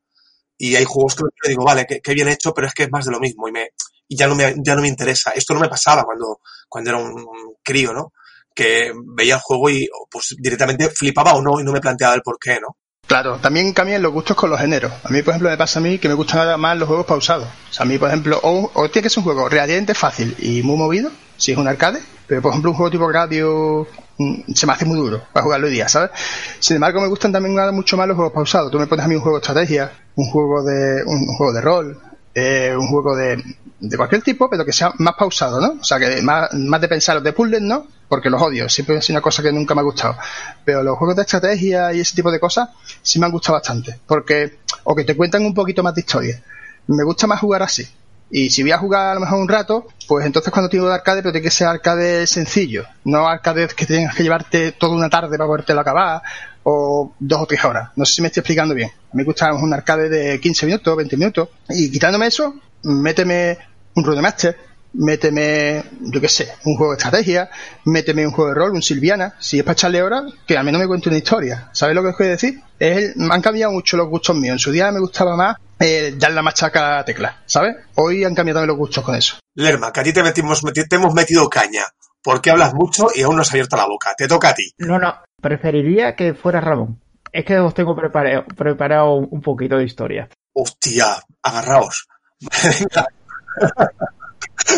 Y 0.58 0.76
hay 0.76 0.84
juegos 0.84 1.16
que 1.16 1.24
me 1.24 1.48
digo, 1.48 1.64
vale, 1.64 1.86
qué 1.86 2.14
bien 2.14 2.28
hecho, 2.28 2.52
pero 2.54 2.66
es 2.66 2.74
que 2.74 2.84
es 2.84 2.90
más 2.90 3.04
de 3.04 3.10
lo 3.10 3.18
mismo 3.20 3.48
y 3.48 3.52
me, 3.52 3.70
y 4.08 4.16
ya 4.16 4.28
no 4.28 4.34
me, 4.34 4.54
ya 4.58 4.74
no 4.74 4.82
me 4.82 4.88
interesa. 4.88 5.30
Esto 5.30 5.54
no 5.54 5.60
me 5.60 5.68
pasaba 5.68 6.04
cuando, 6.04 6.40
cuando 6.68 6.90
era 6.90 6.98
un 6.98 7.26
crío, 7.62 7.92
¿no? 7.92 8.12
Que 8.54 8.92
veía 9.16 9.36
el 9.36 9.40
juego 9.40 9.70
y 9.70 9.88
pues 10.10 10.36
directamente 10.38 10.90
flipaba 10.90 11.34
o 11.34 11.42
no 11.42 11.58
y 11.58 11.64
no 11.64 11.72
me 11.72 11.80
planteaba 11.80 12.14
el 12.14 12.22
por 12.22 12.38
qué, 12.38 12.60
¿no? 12.60 12.76
Claro, 13.12 13.36
también 13.42 13.74
cambian 13.74 14.00
los 14.00 14.10
gustos 14.10 14.34
con 14.34 14.48
los 14.48 14.58
géneros. 14.58 14.90
A 15.04 15.10
mí, 15.10 15.20
por 15.20 15.32
ejemplo, 15.32 15.50
me 15.50 15.58
pasa 15.58 15.80
a 15.80 15.82
mí 15.82 15.98
que 15.98 16.08
me 16.08 16.14
gustan 16.14 16.38
nada 16.38 16.56
más 16.56 16.78
los 16.78 16.88
juegos 16.88 17.04
pausados. 17.04 17.46
O 17.68 17.72
sea, 17.74 17.84
a 17.84 17.86
mí, 17.86 17.98
por 17.98 18.08
ejemplo, 18.08 18.40
o, 18.42 18.70
tiene 18.88 19.02
que 19.02 19.10
ser 19.10 19.18
un 19.18 19.24
juego 19.24 19.50
relativamente 19.50 19.92
fácil 19.92 20.34
y 20.38 20.62
muy 20.62 20.78
movido, 20.78 21.10
si 21.36 21.52
es 21.52 21.58
un 21.58 21.68
arcade, 21.68 22.00
pero 22.26 22.40
por 22.40 22.52
ejemplo 22.52 22.70
un 22.70 22.76
juego 22.78 22.90
tipo 22.90 23.12
radio 23.12 23.86
mm, 24.16 24.54
se 24.54 24.66
me 24.66 24.72
hace 24.72 24.86
muy 24.86 24.96
duro 24.96 25.20
para 25.30 25.44
jugarlo 25.44 25.66
hoy 25.66 25.74
día, 25.74 25.90
¿sabes? 25.90 26.10
Sin 26.58 26.76
embargo, 26.76 27.02
me 27.02 27.08
gustan 27.08 27.32
también 27.32 27.54
nada 27.54 27.70
mucho 27.70 27.98
más 27.98 28.08
los 28.08 28.16
juegos 28.16 28.32
pausados. 28.32 28.70
Tú 28.70 28.78
me 28.78 28.86
pones 28.86 29.04
a 29.04 29.08
mí 29.08 29.14
un 29.14 29.20
juego 29.20 29.36
de 29.36 29.42
estrategia, 29.42 29.92
un 30.14 30.30
juego 30.30 30.64
de, 30.64 31.02
un, 31.04 31.26
juego 31.36 31.52
de 31.52 31.60
rol, 31.60 31.98
eh, 32.34 32.74
un 32.74 32.88
juego 32.88 33.14
de, 33.14 33.44
de 33.78 33.96
cualquier 33.98 34.22
tipo, 34.22 34.48
pero 34.48 34.64
que 34.64 34.72
sea 34.72 34.90
más 34.96 35.16
pausado, 35.18 35.60
¿no? 35.60 35.72
O 35.78 35.84
sea, 35.84 35.98
que 35.98 36.22
más, 36.22 36.54
más 36.54 36.80
de 36.80 36.88
pensar 36.88 37.20
de 37.20 37.34
puzzles, 37.34 37.60
¿no? 37.60 37.86
Porque 38.12 38.28
los 38.28 38.42
odio, 38.42 38.68
siempre 38.68 38.98
es 38.98 39.08
una 39.08 39.22
cosa 39.22 39.42
que 39.42 39.50
nunca 39.50 39.74
me 39.74 39.80
ha 39.80 39.84
gustado. 39.84 40.18
Pero 40.66 40.82
los 40.82 40.98
juegos 40.98 41.16
de 41.16 41.22
estrategia 41.22 41.94
y 41.94 42.00
ese 42.00 42.14
tipo 42.14 42.30
de 42.30 42.38
cosas 42.38 42.68
sí 43.00 43.18
me 43.18 43.24
han 43.24 43.32
gustado 43.32 43.54
bastante. 43.54 44.00
Porque, 44.06 44.58
o 44.84 44.94
que 44.94 45.04
te 45.04 45.16
cuentan 45.16 45.46
un 45.46 45.54
poquito 45.54 45.82
más 45.82 45.94
de 45.94 46.02
historia. 46.02 46.42
Me 46.88 47.04
gusta 47.04 47.26
más 47.26 47.40
jugar 47.40 47.62
así. 47.62 47.88
Y 48.30 48.50
si 48.50 48.60
voy 48.60 48.72
a 48.72 48.76
jugar 48.76 49.12
a 49.12 49.14
lo 49.14 49.20
mejor 49.20 49.40
un 49.40 49.48
rato, 49.48 49.86
pues 50.06 50.26
entonces 50.26 50.52
cuando 50.52 50.68
tengo 50.68 50.88
de 50.88 50.92
arcade, 50.92 51.22
pero 51.22 51.32
tiene 51.32 51.42
que 51.42 51.50
ser 51.50 51.68
arcade 51.68 52.26
sencillo. 52.26 52.84
No 53.04 53.26
arcade 53.26 53.68
que 53.68 53.86
tengas 53.86 54.14
que 54.14 54.24
llevarte 54.24 54.72
toda 54.72 54.94
una 54.94 55.08
tarde 55.08 55.38
para 55.38 55.46
podértelo 55.46 55.80
acabar, 55.80 56.20
o 56.64 57.14
dos 57.18 57.40
o 57.40 57.46
tres 57.46 57.64
horas. 57.64 57.92
No 57.96 58.04
sé 58.04 58.16
si 58.16 58.20
me 58.20 58.28
estoy 58.28 58.42
explicando 58.42 58.74
bien. 58.74 58.90
Me 59.14 59.24
gusta 59.24 59.54
un 59.54 59.72
arcade 59.72 60.10
de 60.10 60.38
15 60.38 60.66
minutos, 60.66 60.94
20 60.98 61.16
minutos. 61.16 61.48
Y 61.70 61.90
quitándome 61.90 62.26
eso, 62.26 62.56
méteme 62.82 63.56
un 63.94 64.04
Roadmaster, 64.04 64.54
méteme, 64.94 65.82
yo 66.00 66.20
qué 66.20 66.28
sé, 66.28 66.52
un 66.64 66.76
juego 66.76 66.92
de 66.92 66.98
estrategia, 66.98 67.50
méteme 67.84 68.26
un 68.26 68.32
juego 68.32 68.50
de 68.50 68.54
rol, 68.56 68.72
un 68.72 68.82
Silviana. 68.82 69.34
Si 69.38 69.58
es 69.58 69.64
para 69.64 69.72
echarle 69.74 70.02
horas, 70.02 70.24
que 70.46 70.56
a 70.58 70.62
mí 70.62 70.72
no 70.72 70.78
me 70.78 70.86
cuente 70.86 71.08
una 71.08 71.18
historia. 71.18 71.68
¿Sabes 71.72 71.94
lo 71.94 72.02
que 72.02 72.08
os 72.08 72.16
quiero 72.16 72.32
decir? 72.32 72.60
Es 72.78 72.96
el- 72.98 73.12
me 73.16 73.34
han 73.34 73.42
cambiado 73.42 73.72
mucho 73.72 73.96
los 73.96 74.08
gustos 74.08 74.36
míos. 74.36 74.54
En 74.54 74.58
su 74.58 74.70
día 74.72 74.90
me 74.92 75.00
gustaba 75.00 75.36
más 75.36 75.56
eh, 75.78 76.14
dar 76.16 76.32
la 76.32 76.42
machaca 76.42 76.86
a 76.94 76.96
la 76.98 77.04
tecla, 77.04 77.42
¿sabes? 77.46 77.74
Hoy 77.96 78.24
han 78.24 78.34
cambiado 78.34 78.60
también 78.60 78.68
los 78.68 78.78
gustos 78.78 79.02
con 79.04 79.14
eso. 79.16 79.36
Lerma, 79.54 79.92
que 79.92 80.00
a 80.00 80.02
ti 80.04 80.12
te, 80.12 80.22
metimos, 80.22 80.62
meti- 80.62 80.86
te 80.88 80.96
hemos 80.96 81.12
metido 81.14 81.48
caña. 81.50 81.82
Porque 82.22 82.50
hablas 82.50 82.72
mucho 82.72 83.08
y 83.12 83.22
aún 83.22 83.34
no 83.34 83.42
has 83.42 83.50
abierto 83.50 83.76
la 83.76 83.86
boca. 83.86 84.14
Te 84.16 84.28
toca 84.28 84.50
a 84.50 84.54
ti. 84.54 84.70
No, 84.78 84.96
no, 85.00 85.12
preferiría 85.40 86.14
que 86.14 86.34
fuera 86.34 86.60
Ramón. 86.60 87.00
Es 87.32 87.44
que 87.44 87.58
os 87.58 87.74
tengo 87.74 87.96
preparado, 87.96 88.44
preparado 88.56 89.14
un 89.14 89.40
poquito 89.40 89.76
de 89.76 89.84
historia. 89.84 90.28
Hostia, 90.52 91.16
agarraos. 91.42 92.06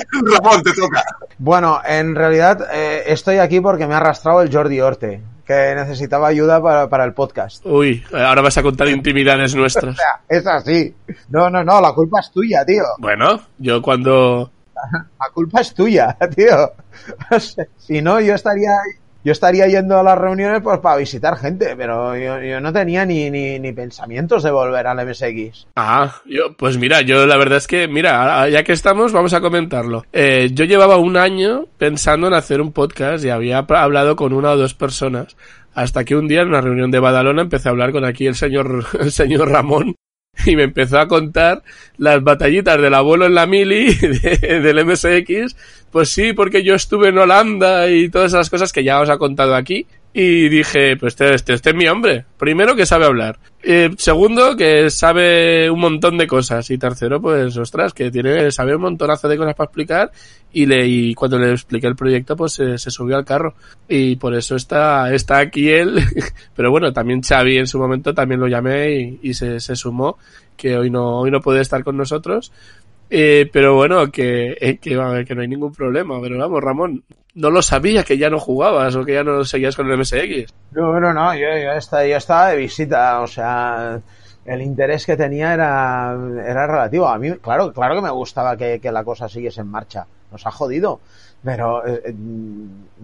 Ramón, 0.43 0.63
te 0.63 0.73
toca. 0.73 1.03
Bueno, 1.39 1.81
en 1.87 2.15
realidad 2.15 2.69
eh, 2.73 3.05
estoy 3.07 3.39
aquí 3.39 3.61
porque 3.61 3.87
me 3.87 3.95
ha 3.95 3.99
arrastrado 3.99 4.43
el 4.43 4.53
Jordi 4.53 4.81
Orte, 4.81 5.23
que 5.45 5.75
necesitaba 5.75 6.29
ayuda 6.29 6.63
para, 6.63 6.89
para 6.89 7.05
el 7.05 7.13
podcast. 7.13 7.65
Uy, 7.67 8.05
ahora 8.13 8.43
vas 8.43 8.57
a 8.59 8.63
contar 8.63 8.89
intimidades 8.89 9.55
nuestras. 9.57 9.97
Es 10.29 10.47
así. 10.47 10.95
No, 11.29 11.51
no, 11.51 11.65
no, 11.65 11.81
la 11.81 11.93
culpa 11.93 12.21
es 12.21 12.31
tuya, 12.31 12.65
tío. 12.65 12.85
Bueno, 12.99 13.41
yo 13.59 13.81
cuando... 13.83 14.51
La 15.19 15.31
culpa 15.33 15.61
es 15.61 15.73
tuya, 15.73 16.15
tío. 16.35 16.73
Si 17.79 18.03
no, 18.03 18.21
yo 18.21 18.35
estaría, 18.35 18.73
yo 19.25 19.33
estaría 19.33 19.67
yendo 19.67 19.99
a 19.99 20.03
las 20.03 20.19
reuniones 20.19 20.61
pues 20.63 20.79
para 20.81 20.99
visitar 20.99 21.37
gente, 21.37 21.75
pero 21.77 22.17
yo, 22.17 22.61
no 22.61 22.73
tenía 22.73 23.07
ni, 23.07 23.31
ni, 23.31 23.59
ni 23.59 23.73
pensamientos 23.73 24.43
de 24.43 24.51
volver 24.51 24.87
al 24.87 25.07
MSX. 25.07 25.67
Ah, 25.77 26.17
yo, 26.27 26.55
pues 26.57 26.77
mira, 26.77 27.01
yo 27.01 27.27
la 27.27 27.37
verdad 27.39 27.59
es 27.59 27.67
que, 27.67 27.89
mira, 27.89 28.49
ya 28.49 28.63
que 28.63 28.73
estamos, 28.73 29.13
vamos 29.13 29.33
a 29.33 29.41
comentarlo. 29.41 30.05
Eh, 30.13 30.51
yo 30.53 30.65
llevaba 30.67 30.99
un 30.99 31.17
año 31.17 31.67
pensando 31.79 32.27
en 32.27 32.35
hacer 32.35 32.61
un 32.61 32.73
podcast 32.73 33.25
y 33.25 33.31
había 33.31 33.59
hablado 33.59 34.15
con 34.15 34.33
una 34.33 34.51
o 34.51 34.57
dos 34.57 34.75
personas. 34.75 35.37
Hasta 35.73 36.05
que 36.05 36.15
un 36.15 36.29
día 36.29 36.43
en 36.43 36.49
una 36.49 36.61
reunión 36.61 36.91
de 36.91 37.01
Badalona 37.01 37.43
empecé 37.43 37.69
a 37.69 37.73
hablar 37.73 37.93
con 37.93 38.05
aquí 38.05 38.27
el 38.27 38.37
señor, 38.37 38.85
el 39.01 39.11
señor 39.11 39.51
Ramón 39.51 39.97
y 40.47 40.57
me 40.57 40.64
empezó 40.64 40.99
a 40.99 41.09
contar 41.09 41.62
las 41.97 42.23
batallitas 42.23 42.81
del 42.81 42.94
abuelo 42.94 43.27
en 43.27 43.35
la 43.35 43.47
mili 43.47 43.94
de- 43.94 44.61
del 44.61 44.85
MSX. 44.85 45.57
Pues 45.90 46.09
sí, 46.09 46.33
porque 46.33 46.62
yo 46.64 46.75
estuve 46.75 47.09
en 47.09 47.18
Holanda 47.18 47.88
y 47.88 48.09
todas 48.09 48.33
esas 48.33 48.51
cosas 48.51 48.73
que 48.73 48.83
ya 48.85 49.01
os 49.01 49.09
ha 49.11 49.18
contado 49.18 49.55
aquí. 49.55 49.87
Y 50.16 50.48
dije, 50.48 50.96
pues 50.96 51.14
este, 51.14 51.35
este, 51.35 51.55
este 51.55 51.70
es 51.70 51.77
mi 51.77 51.88
hombre. 51.88 52.24
Primero 52.38 52.77
que 52.77 52.87
sabe 52.87 53.05
hablar. 53.05 53.37
Eh, 53.64 53.90
segundo 53.98 54.55
que 54.57 54.88
sabe 54.88 55.68
un 55.68 55.81
montón 55.81 56.16
de 56.16 56.29
cosas. 56.29 56.70
Y 56.70 56.79
tercero, 56.79 57.20
pues, 57.20 57.57
ostras, 57.57 57.92
que 57.92 58.12
tiene, 58.12 58.53
sabe 58.53 58.77
un 58.77 58.83
montonazo 58.83 59.27
de 59.27 59.37
cosas 59.37 59.57
para 59.57 59.66
explicar. 59.66 60.12
Y 60.53 60.66
le, 60.66 60.87
y 60.87 61.14
cuando 61.14 61.37
le 61.40 61.50
expliqué 61.50 61.88
el 61.88 61.96
proyecto, 61.96 62.37
pues 62.37 62.53
se, 62.53 62.79
se 62.79 62.92
subió 62.92 63.16
al 63.16 63.24
carro. 63.24 63.57
Y 63.88 64.14
por 64.14 64.37
eso 64.37 64.55
está, 64.55 65.12
está 65.12 65.38
aquí 65.38 65.68
él. 65.68 65.98
Pero 66.55 66.70
bueno, 66.70 66.92
también 66.92 67.20
Xavi 67.20 67.59
en 67.59 67.66
su 67.66 67.81
momento 67.81 68.14
también 68.14 68.40
lo 68.40 68.46
llamé 68.46 68.92
y, 68.92 69.18
y 69.20 69.35
se, 69.35 69.59
se 69.59 69.74
sumó. 69.74 70.16
Que 70.57 70.77
hoy 70.77 70.90
no, 70.90 71.18
hoy 71.18 71.33
no 71.33 71.40
puede 71.40 71.61
estar 71.61 71.83
con 71.83 71.96
nosotros. 71.96 72.53
Eh, 73.11 73.49
pero 73.53 73.75
bueno, 73.75 74.11
que, 74.11 74.57
eh, 74.61 74.79
que, 74.79 75.25
que 75.27 75.35
no 75.35 75.43
hay 75.43 75.49
ningún 75.49 75.73
problema. 75.73 76.21
Pero 76.21 76.38
vamos, 76.38 76.62
Ramón, 76.62 77.05
no 77.35 77.51
lo 77.51 77.62
sabía 77.62 78.05
que 78.05 78.19
ya 78.19 78.31
no 78.31 78.40
jugabas 78.40 78.95
o 78.97 79.05
que 79.05 79.14
ya 79.14 79.25
no 79.25 79.45
seguías 79.45 79.77
con 79.77 79.90
el 79.90 79.99
MSX. 79.99 80.53
No, 80.73 80.99
no, 81.01 81.12
no, 81.12 81.35
yo, 81.35 81.49
yo, 81.62 81.73
estaba, 81.73 82.07
yo 82.07 82.17
estaba 82.17 82.49
de 82.51 82.57
visita, 82.57 83.21
o 83.21 83.27
sea, 83.27 84.01
el 84.45 84.62
interés 84.62 85.07
que 85.07 85.17
tenía 85.17 85.55
era, 85.55 86.17
era 86.47 86.67
relativo. 86.67 87.09
A 87.09 87.19
mí, 87.19 87.33
claro, 87.38 87.73
claro 87.73 87.97
que 87.97 88.03
me 88.03 88.11
gustaba 88.11 88.57
que, 88.57 88.81
que 88.81 88.93
la 88.93 89.05
cosa 89.05 89.29
siguiese 89.29 89.61
en 89.61 89.69
marcha. 89.69 90.07
Nos 90.31 90.47
ha 90.47 90.51
jodido. 90.51 91.01
Pero 91.45 91.87
eh, 91.87 92.14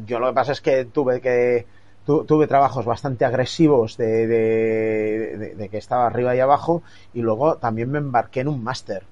yo 0.07 0.19
lo 0.19 0.29
que 0.29 0.35
pasa 0.35 0.53
es 0.53 0.61
que 0.61 0.87
tuve 0.87 1.21
que 1.21 1.67
tu, 2.07 2.25
tuve 2.25 2.47
trabajos 2.47 2.87
bastante 2.87 3.25
agresivos 3.25 3.97
de, 3.99 4.27
de, 4.27 5.69
que 5.69 5.77
estaba 5.77 6.07
arriba 6.07 6.35
y 6.35 6.41
abajo 6.41 6.83
y 7.13 7.21
luego 7.21 7.57
también 7.57 7.91
me 7.91 7.99
embarqué 7.99 8.41
en 8.41 8.49
un 8.49 8.65
máster 8.65 9.03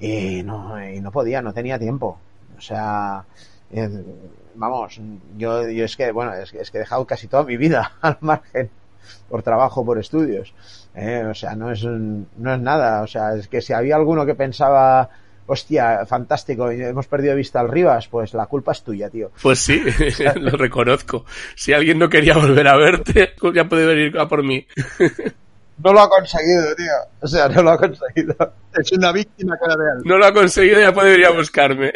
y 0.00 0.42
no, 0.42 0.82
y 0.82 1.00
no 1.00 1.12
podía, 1.12 1.42
no 1.42 1.52
tenía 1.52 1.78
tiempo. 1.78 2.18
O 2.56 2.60
sea, 2.60 3.24
eh, 3.70 3.88
vamos, 4.54 5.00
yo, 5.36 5.68
yo 5.68 5.84
es 5.84 5.96
que, 5.96 6.10
bueno, 6.12 6.34
es, 6.34 6.52
es, 6.54 6.70
que 6.70 6.78
he 6.78 6.80
dejado 6.80 7.06
casi 7.06 7.28
toda 7.28 7.44
mi 7.44 7.56
vida 7.56 7.92
al 8.00 8.18
margen 8.20 8.70
por 9.28 9.42
trabajo, 9.42 9.84
por 9.84 9.98
estudios. 9.98 10.52
Eh, 10.94 11.24
o 11.30 11.34
sea, 11.34 11.54
no 11.54 11.70
es, 11.70 11.84
no 11.84 12.54
es 12.54 12.60
nada. 12.60 13.02
O 13.02 13.06
sea, 13.06 13.34
es 13.34 13.48
que 13.48 13.60
si 13.60 13.72
había 13.72 13.96
alguno 13.96 14.26
que 14.26 14.34
pensaba, 14.34 15.08
hostia, 15.46 16.04
fantástico, 16.06 16.70
hemos 16.70 17.06
perdido 17.06 17.34
vista 17.36 17.60
al 17.60 17.68
Rivas, 17.68 18.08
pues 18.08 18.34
la 18.34 18.46
culpa 18.46 18.72
es 18.72 18.82
tuya, 18.82 19.10
tío. 19.10 19.30
Pues 19.42 19.58
sí, 19.58 19.82
lo 20.36 20.52
reconozco. 20.52 21.24
Si 21.54 21.72
alguien 21.72 21.98
no 21.98 22.08
quería 22.08 22.34
volver 22.34 22.68
a 22.68 22.76
verte, 22.76 23.34
ya 23.54 23.68
puede 23.68 23.86
venir 23.86 24.18
a 24.18 24.28
por 24.28 24.42
mí. 24.42 24.66
No 25.82 25.92
lo 25.92 26.00
ha 26.00 26.08
conseguido, 26.08 26.74
tío. 26.76 26.92
O 27.20 27.26
sea, 27.26 27.48
no 27.48 27.62
lo 27.62 27.70
ha 27.70 27.78
conseguido. 27.78 28.34
Es 28.74 28.92
una 28.92 29.12
víctima 29.12 29.56
cara 29.58 29.76
real. 29.76 30.02
No 30.04 30.18
lo 30.18 30.26
ha 30.26 30.32
conseguido, 30.32 30.80
ya 30.80 30.92
puede 30.92 31.12
venir 31.12 31.26
a 31.26 31.30
buscarme. 31.30 31.92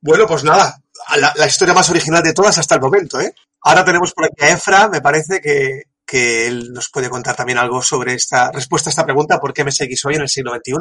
Bueno, 0.00 0.26
pues 0.28 0.44
nada, 0.44 0.76
la, 1.18 1.32
la, 1.34 1.46
historia 1.46 1.74
más 1.74 1.90
original 1.90 2.22
de 2.22 2.32
todas 2.32 2.56
hasta 2.58 2.76
el 2.76 2.80
momento, 2.80 3.20
¿eh? 3.20 3.34
Ahora 3.62 3.84
tenemos 3.84 4.12
por 4.12 4.26
aquí 4.26 4.44
a 4.44 4.50
Efra, 4.50 4.88
me 4.88 5.00
parece 5.00 5.40
que, 5.40 5.82
que 6.06 6.46
él 6.46 6.72
nos 6.72 6.88
puede 6.90 7.10
contar 7.10 7.34
también 7.34 7.58
algo 7.58 7.82
sobre 7.82 8.14
esta 8.14 8.52
respuesta 8.52 8.88
a 8.88 8.92
esta 8.92 9.04
pregunta, 9.04 9.40
¿por 9.40 9.52
qué 9.52 9.64
MSX 9.64 10.04
hoy 10.04 10.14
en 10.14 10.22
el 10.22 10.28
siglo 10.28 10.54
XXI? 10.54 10.74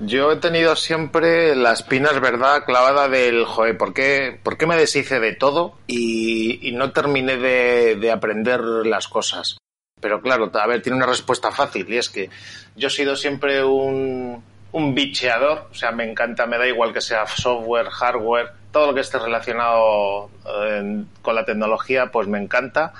Yo 0.00 0.30
he 0.30 0.36
tenido 0.36 0.76
siempre 0.76 1.56
la 1.56 1.72
espina, 1.72 2.10
es 2.10 2.20
verdad, 2.20 2.64
clavada 2.64 3.08
del, 3.08 3.44
joder, 3.44 3.76
¿por 3.76 3.92
qué, 3.92 4.38
¿por 4.44 4.56
qué 4.56 4.66
me 4.66 4.76
deshice 4.76 5.18
de 5.18 5.34
todo 5.34 5.76
y, 5.88 6.68
y 6.68 6.72
no 6.72 6.92
terminé 6.92 7.36
de, 7.36 7.96
de, 7.96 8.12
aprender 8.12 8.60
las 8.60 9.08
cosas? 9.08 9.58
Pero 10.00 10.20
claro, 10.20 10.50
a 10.52 10.66
ver, 10.66 10.82
tiene 10.82 10.96
una 10.96 11.06
respuesta 11.06 11.50
fácil 11.50 11.86
y 11.92 11.96
es 11.96 12.08
que 12.08 12.30
yo 12.76 12.88
he 12.88 12.90
sido 12.90 13.16
siempre 13.16 13.64
un, 13.64 14.42
un 14.72 14.94
bicheador, 14.94 15.68
o 15.70 15.74
sea, 15.74 15.92
me 15.92 16.08
encanta, 16.08 16.46
me 16.46 16.58
da 16.58 16.66
igual 16.66 16.92
que 16.92 17.00
sea 17.00 17.26
software, 17.26 17.88
hardware, 17.88 18.52
todo 18.70 18.88
lo 18.88 18.94
que 18.94 19.00
esté 19.00 19.18
relacionado 19.18 20.30
eh, 20.46 21.04
con 21.22 21.34
la 21.34 21.44
tecnología, 21.44 22.10
pues 22.12 22.28
me 22.28 22.38
encanta. 22.38 22.92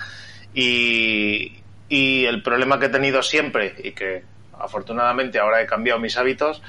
Y, 0.54 1.60
y 1.88 2.24
el 2.24 2.42
problema 2.42 2.78
que 2.78 2.86
he 2.86 2.90
tenido 2.90 3.22
siempre, 3.22 3.74
y 3.82 3.92
que 3.92 4.24
afortunadamente 4.58 5.38
ahora 5.38 5.62
he 5.62 5.66
cambiado 5.66 6.00
mis 6.00 6.16
hábitos, 6.16 6.62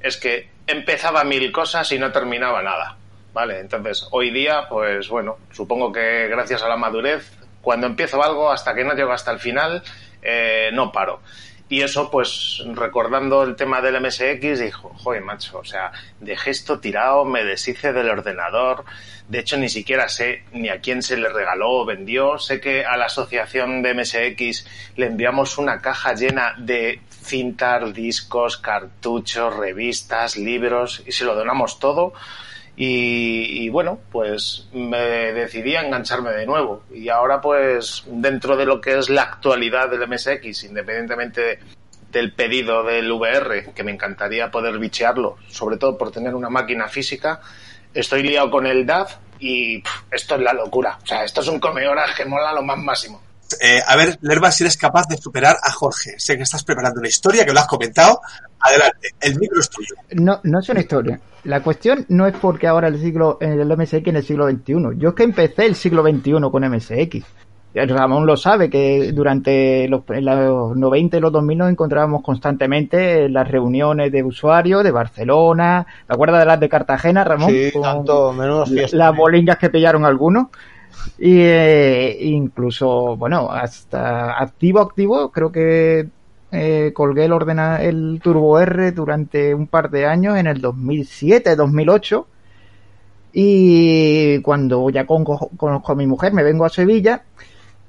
es 0.00 0.16
que 0.16 0.48
empezaba 0.66 1.22
mil 1.24 1.52
cosas 1.52 1.90
y 1.92 1.98
no 1.98 2.10
terminaba 2.12 2.62
nada. 2.62 2.96
¿Vale? 3.32 3.60
Entonces, 3.60 4.08
hoy 4.12 4.30
día, 4.30 4.66
pues 4.66 5.10
bueno, 5.10 5.36
supongo 5.52 5.92
que 5.92 6.26
gracias 6.28 6.62
a 6.62 6.68
la 6.70 6.78
madurez, 6.78 7.30
cuando 7.66 7.88
empiezo 7.88 8.22
algo, 8.22 8.52
hasta 8.52 8.76
que 8.76 8.84
no 8.84 8.94
llego 8.94 9.10
hasta 9.10 9.32
el 9.32 9.40
final, 9.40 9.82
eh, 10.22 10.70
no 10.72 10.92
paro. 10.92 11.20
Y 11.68 11.82
eso, 11.82 12.12
pues, 12.12 12.62
recordando 12.74 13.42
el 13.42 13.56
tema 13.56 13.80
del 13.80 14.00
MSX, 14.00 14.60
dijo, 14.60 14.94
joder, 14.94 15.22
macho, 15.22 15.58
o 15.58 15.64
sea, 15.64 15.90
dejé 16.20 16.50
esto 16.50 16.78
tirado, 16.78 17.24
me 17.24 17.42
deshice 17.42 17.92
del 17.92 18.08
ordenador. 18.08 18.84
De 19.28 19.40
hecho, 19.40 19.56
ni 19.56 19.68
siquiera 19.68 20.08
sé 20.08 20.44
ni 20.52 20.68
a 20.68 20.80
quién 20.80 21.02
se 21.02 21.16
le 21.16 21.28
regaló 21.28 21.80
o 21.80 21.84
vendió. 21.84 22.38
Sé 22.38 22.60
que 22.60 22.84
a 22.84 22.96
la 22.96 23.06
asociación 23.06 23.82
de 23.82 23.94
MSX 23.94 24.64
le 24.94 25.06
enviamos 25.06 25.58
una 25.58 25.80
caja 25.80 26.14
llena 26.14 26.54
de 26.58 27.00
cintas, 27.10 27.92
discos, 27.92 28.58
cartuchos, 28.58 29.56
revistas, 29.56 30.36
libros, 30.36 31.02
y 31.04 31.10
se 31.10 31.24
lo 31.24 31.34
donamos 31.34 31.80
todo. 31.80 32.12
Y, 32.78 33.70
bueno, 33.70 33.98
pues 34.12 34.68
me 34.72 35.32
decidí 35.32 35.74
a 35.76 35.80
engancharme 35.80 36.30
de 36.32 36.44
nuevo. 36.44 36.82
Y 36.92 37.08
ahora 37.08 37.40
pues 37.40 38.04
dentro 38.06 38.56
de 38.56 38.66
lo 38.66 38.82
que 38.82 38.98
es 38.98 39.08
la 39.08 39.22
actualidad 39.22 39.88
del 39.88 40.06
MSX, 40.06 40.64
independientemente 40.64 41.40
de, 41.40 41.58
del 42.12 42.32
pedido 42.32 42.84
del 42.84 43.10
VR, 43.10 43.72
que 43.74 43.82
me 43.82 43.92
encantaría 43.92 44.50
poder 44.50 44.78
bichearlo, 44.78 45.38
sobre 45.48 45.78
todo 45.78 45.96
por 45.96 46.10
tener 46.10 46.34
una 46.34 46.50
máquina 46.50 46.86
física, 46.88 47.40
estoy 47.94 48.22
liado 48.22 48.50
con 48.50 48.66
el 48.66 48.84
DAV 48.84 49.08
y 49.38 49.82
esto 50.10 50.34
es 50.34 50.40
la 50.42 50.52
locura. 50.52 50.98
O 51.02 51.06
sea, 51.06 51.24
esto 51.24 51.40
es 51.40 51.48
un 51.48 51.58
come 51.58 51.88
horas 51.88 52.14
que 52.14 52.26
mola 52.26 52.52
lo 52.52 52.62
más 52.62 52.78
máximo. 52.78 53.22
Eh, 53.60 53.80
a 53.86 53.96
ver, 53.96 54.18
Lerva, 54.22 54.50
si 54.50 54.64
eres 54.64 54.76
capaz 54.76 55.06
de 55.08 55.16
superar 55.16 55.56
a 55.62 55.70
Jorge. 55.72 56.14
Sé 56.18 56.36
que 56.36 56.42
estás 56.42 56.64
preparando 56.64 57.00
una 57.00 57.08
historia, 57.08 57.44
que 57.44 57.52
lo 57.52 57.60
has 57.60 57.66
comentado. 57.66 58.20
Adelante, 58.60 59.10
el 59.20 59.38
micro 59.38 59.60
es 59.60 59.70
tuyo. 59.70 59.94
No, 60.12 60.40
no 60.42 60.60
es 60.60 60.68
una 60.68 60.80
historia. 60.80 61.20
La 61.44 61.62
cuestión 61.62 62.06
no 62.08 62.26
es 62.26 62.34
porque 62.36 62.66
ahora 62.66 62.88
el 62.88 63.00
siglo, 63.00 63.38
el 63.40 63.66
MSX 63.76 64.06
en 64.08 64.16
el 64.16 64.24
siglo 64.24 64.48
XXI. 64.50 64.98
Yo 64.98 65.10
es 65.10 65.14
que 65.14 65.22
empecé 65.22 65.66
el 65.66 65.76
siglo 65.76 66.02
XXI 66.02 66.50
con 66.50 66.68
MSX. 66.68 67.24
Ramón 67.84 68.24
lo 68.24 68.36
sabe, 68.36 68.70
que 68.70 69.12
durante 69.12 69.86
los, 69.88 70.02
los 70.08 70.76
90 70.76 71.16
y 71.16 71.20
los 71.20 71.32
2000 71.32 71.58
nos 71.58 71.70
encontrábamos 71.70 72.22
constantemente 72.22 73.26
en 73.26 73.34
las 73.34 73.46
reuniones 73.48 74.10
de 74.10 74.22
usuarios 74.22 74.82
de 74.82 74.90
Barcelona. 74.90 75.86
¿Te 76.06 76.14
acuerdas 76.14 76.40
de 76.40 76.46
las 76.46 76.60
de 76.60 76.68
Cartagena, 76.70 77.22
Ramón? 77.22 77.50
Sí, 77.50 77.70
con 77.72 77.82
tanto, 77.82 78.32
menos 78.32 78.70
fiesta. 78.70 78.96
Las 78.96 79.14
bolingas 79.14 79.58
que 79.58 79.68
pillaron 79.68 80.06
algunos. 80.06 80.46
Y 81.18 81.38
eh, 81.40 82.18
incluso, 82.20 83.16
bueno, 83.16 83.50
hasta 83.50 84.38
activo, 84.40 84.80
activo, 84.80 85.30
creo 85.30 85.50
que 85.50 86.08
eh, 86.52 86.92
colgué 86.94 87.24
el, 87.24 87.32
ordena 87.32 87.82
el 87.82 88.20
Turbo 88.22 88.58
R 88.60 88.92
durante 88.92 89.54
un 89.54 89.66
par 89.66 89.90
de 89.90 90.06
años, 90.06 90.36
en 90.36 90.46
el 90.46 90.60
2007, 90.60 91.56
2008. 91.56 92.26
Y 93.32 94.40
cuando 94.40 94.88
ya 94.90 95.06
conozco, 95.06 95.92
a 95.92 95.94
mi 95.94 96.06
mujer, 96.06 96.32
me 96.32 96.42
vengo 96.42 96.64
a 96.64 96.70
Sevilla 96.70 97.22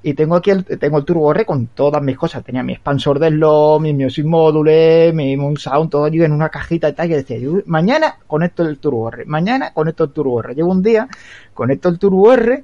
y 0.03 0.13
tengo 0.13 0.35
aquí 0.35 0.51
el, 0.51 0.65
tengo 0.65 0.97
el 0.97 1.05
Turbo 1.05 1.31
R 1.31 1.45
con 1.45 1.67
todas 1.67 2.01
mis 2.01 2.17
cosas. 2.17 2.43
Tenía 2.43 2.63
mi 2.63 2.73
expansor 2.73 3.19
de 3.19 3.29
slot, 3.29 3.81
mi 3.81 3.93
Music 3.93 4.25
Module, 4.25 5.13
mi 5.13 5.37
Moon 5.37 5.57
Sound, 5.57 5.89
todo 5.89 6.05
allí 6.05 6.21
en 6.21 6.33
una 6.33 6.49
cajita 6.49 6.89
y 6.89 6.93
tal. 6.93 7.11
Y 7.11 7.13
decía, 7.13 7.37
yo, 7.37 7.61
mañana 7.65 8.17
conecto 8.27 8.63
el 8.63 8.79
Turbo 8.79 9.09
R, 9.09 9.25
mañana 9.25 9.71
conecto 9.73 10.05
el 10.05 10.11
Turbo 10.11 10.41
R. 10.41 10.53
Llevo 10.55 10.71
un 10.71 10.83
día, 10.83 11.07
conecto 11.53 11.89
el 11.89 11.99
Turbo 11.99 12.33
R 12.33 12.63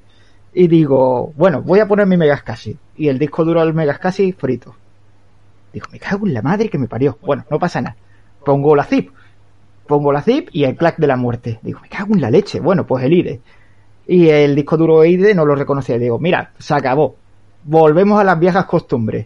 y 0.53 0.67
digo, 0.67 1.33
bueno, 1.35 1.61
voy 1.61 1.79
a 1.79 1.87
poner 1.87 2.05
mi 2.05 2.17
Megascasi. 2.17 2.77
Y 2.95 3.07
el 3.07 3.17
disco 3.17 3.43
duro 3.43 3.61
del 3.61 3.73
Megascasi 3.73 4.33
frito. 4.33 4.75
Digo, 5.73 5.87
me 5.91 5.99
cago 5.99 6.27
en 6.27 6.33
la 6.33 6.43
madre 6.43 6.69
que 6.69 6.77
me 6.77 6.87
parió. 6.87 7.17
Bueno, 7.21 7.43
no 7.49 7.57
pasa 7.57 7.81
nada. 7.81 7.95
Pongo 8.45 8.75
la 8.75 8.83
zip. 8.83 9.11
Pongo 9.87 10.11
la 10.11 10.21
zip 10.21 10.49
y 10.51 10.63
el 10.65 10.75
clack 10.75 10.97
de 10.97 11.07
la 11.07 11.17
muerte. 11.17 11.59
Digo, 11.63 11.79
me 11.81 11.89
cago 11.89 12.13
en 12.13 12.21
la 12.21 12.29
leche. 12.29 12.59
Bueno, 12.59 12.85
pues 12.85 13.03
el 13.03 13.13
IDE. 13.13 13.41
Y 14.07 14.29
el 14.29 14.55
disco 14.55 14.77
duro 14.77 15.03
IDE 15.03 15.33
no 15.33 15.45
lo 15.45 15.55
reconocía. 15.55 15.97
Digo, 15.97 16.19
mira, 16.19 16.51
se 16.59 16.75
acabó. 16.75 17.15
Volvemos 17.63 18.19
a 18.19 18.23
las 18.23 18.39
viejas 18.39 18.65
costumbres. 18.65 19.25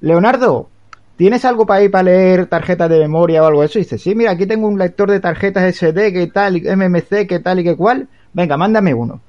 Leonardo, 0.00 0.68
¿tienes 1.16 1.44
algo 1.44 1.66
para 1.66 1.82
ir 1.82 1.90
para 1.90 2.04
leer 2.04 2.46
tarjetas 2.46 2.88
de 2.88 3.00
memoria 3.00 3.42
o 3.42 3.46
algo 3.46 3.60
de 3.60 3.66
eso? 3.66 3.78
Y 3.78 3.82
dice, 3.82 3.98
sí, 3.98 4.14
mira, 4.14 4.30
aquí 4.30 4.46
tengo 4.46 4.68
un 4.68 4.78
lector 4.78 5.10
de 5.10 5.18
tarjetas 5.18 5.74
SD, 5.74 6.12
que 6.12 6.26
tal, 6.28 6.62
MMC, 6.62 7.26
que 7.26 7.40
tal 7.40 7.58
y 7.58 7.64
que 7.64 7.76
cual. 7.76 8.08
Venga, 8.32 8.56
mándame 8.56 8.94
uno. 8.94 9.20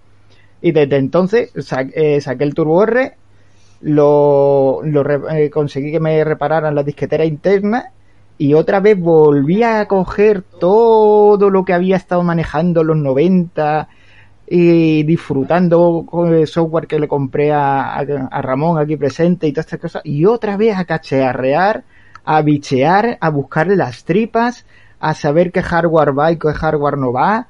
Y 0.61 0.71
desde 0.71 0.97
entonces 0.97 1.51
eh, 1.93 2.21
saqué 2.21 2.43
el 2.43 2.53
Turbo 2.53 2.83
R, 2.83 3.13
lo, 3.81 4.81
lo 4.83 5.29
eh, 5.29 5.49
conseguí 5.49 5.91
que 5.91 5.99
me 5.99 6.23
repararan 6.23 6.75
la 6.75 6.83
disquetera 6.83 7.25
interna 7.25 7.91
y 8.37 8.53
otra 8.53 8.79
vez 8.79 8.99
volví 8.99 9.63
a 9.63 9.85
coger 9.87 10.43
todo 10.43 11.49
lo 11.49 11.65
que 11.65 11.73
había 11.73 11.95
estado 11.95 12.23
manejando 12.23 12.81
en 12.81 12.87
los 12.87 12.97
90 12.97 13.87
y 14.47 15.03
disfrutando 15.03 16.05
con 16.07 16.33
el 16.33 16.47
software 16.47 16.87
que 16.87 16.99
le 16.99 17.07
compré 17.07 17.51
a, 17.51 17.95
a, 17.95 17.99
a 17.99 18.41
Ramón 18.41 18.77
aquí 18.77 18.97
presente 18.97 19.47
y 19.47 19.53
todas 19.53 19.65
estas 19.65 19.79
cosas 19.79 20.01
y 20.05 20.25
otra 20.25 20.57
vez 20.57 20.77
a 20.77 20.85
cachearrear, 20.85 21.83
a 22.23 22.41
bichear, 22.41 23.17
a 23.19 23.29
buscarle 23.29 23.75
las 23.75 24.03
tripas, 24.03 24.65
a 24.99 25.15
saber 25.15 25.51
qué 25.51 25.63
hardware 25.63 26.17
va 26.17 26.31
y 26.31 26.37
qué 26.37 26.53
hardware 26.53 26.97
no 26.97 27.11
va 27.11 27.47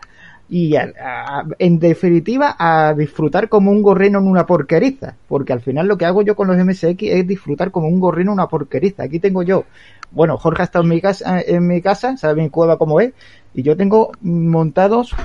y 0.54 0.76
a- 0.76 1.46
en 1.60 1.80
definitiva 1.80 2.58
a 2.60 2.94
disfrutar 2.94 3.48
como 3.48 3.72
un 3.72 3.82
gorrino 3.82 4.20
en 4.20 4.28
una 4.28 4.46
porqueriza, 4.46 5.16
porque 5.26 5.54
al 5.54 5.62
final 5.62 5.88
lo 5.88 5.98
que 5.98 6.04
hago 6.06 6.24
yo 6.24 6.36
con 6.36 6.50
los 6.50 6.58
MSX 6.58 7.08
es 7.10 7.26
disfrutar 7.26 7.72
como 7.72 7.88
un 7.88 8.02
gorrino 8.02 8.32
en 8.32 8.34
una 8.40 8.48
porqueriza. 8.48 9.04
Aquí 9.04 9.20
tengo 9.22 9.44
yo, 9.44 9.64
bueno, 10.12 10.38
Jorge 10.38 10.64
ha 10.64 10.66
estado 10.66 10.84
en 10.84 10.90
mi 10.90 11.00
casa, 11.00 11.40
en 11.42 11.66
mi 11.68 11.82
casa, 11.82 12.18
sabe 12.18 12.42
mi 12.44 12.50
cueva 12.50 12.78
cómo 12.78 13.00
es, 13.00 13.14
y 13.54 13.64
yo 13.64 13.78
tengo 13.78 14.12
montados 14.20 15.16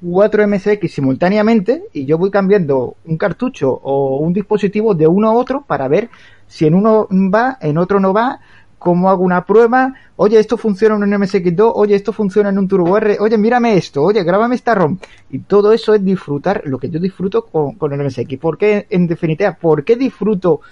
cuatro 0.00 0.42
MSX 0.42 0.94
simultáneamente 0.94 1.82
y 1.92 2.06
yo 2.06 2.16
voy 2.16 2.30
cambiando 2.30 2.96
un 3.04 3.18
cartucho 3.18 3.70
o 3.70 4.16
un 4.18 4.32
dispositivo 4.32 4.94
de 4.94 5.06
uno 5.06 5.28
a 5.28 5.32
otro 5.34 5.64
para 5.66 5.88
ver 5.88 6.08
si 6.46 6.66
en 6.66 6.74
uno 6.74 7.06
va, 7.10 7.58
en 7.60 7.76
otro 7.76 8.00
no 8.00 8.12
va, 8.14 8.40
cómo 8.80 9.10
hago 9.10 9.22
una 9.22 9.44
prueba, 9.44 9.94
oye, 10.16 10.40
esto 10.40 10.56
funciona 10.56 10.96
en 10.96 11.02
un 11.02 11.10
MSX2, 11.10 11.72
oye, 11.74 11.94
esto 11.94 12.12
funciona 12.12 12.48
en 12.48 12.58
un 12.58 12.66
Turbo 12.66 12.96
R, 12.96 13.18
oye, 13.20 13.36
mírame 13.36 13.76
esto, 13.76 14.02
oye, 14.02 14.24
grábame 14.24 14.56
esta 14.56 14.74
ROM. 14.74 14.98
Y 15.30 15.40
todo 15.40 15.72
eso 15.72 15.94
es 15.94 16.02
disfrutar 16.02 16.62
lo 16.64 16.78
que 16.78 16.88
yo 16.88 16.98
disfruto 16.98 17.44
con, 17.44 17.74
con 17.74 17.92
el 17.92 18.04
MSX. 18.04 18.38
¿Por 18.38 18.56
qué, 18.56 18.86
en 18.88 19.06
definitiva, 19.06 19.52
por 19.60 19.84
qué 19.84 19.96
disfruto, 19.96 20.62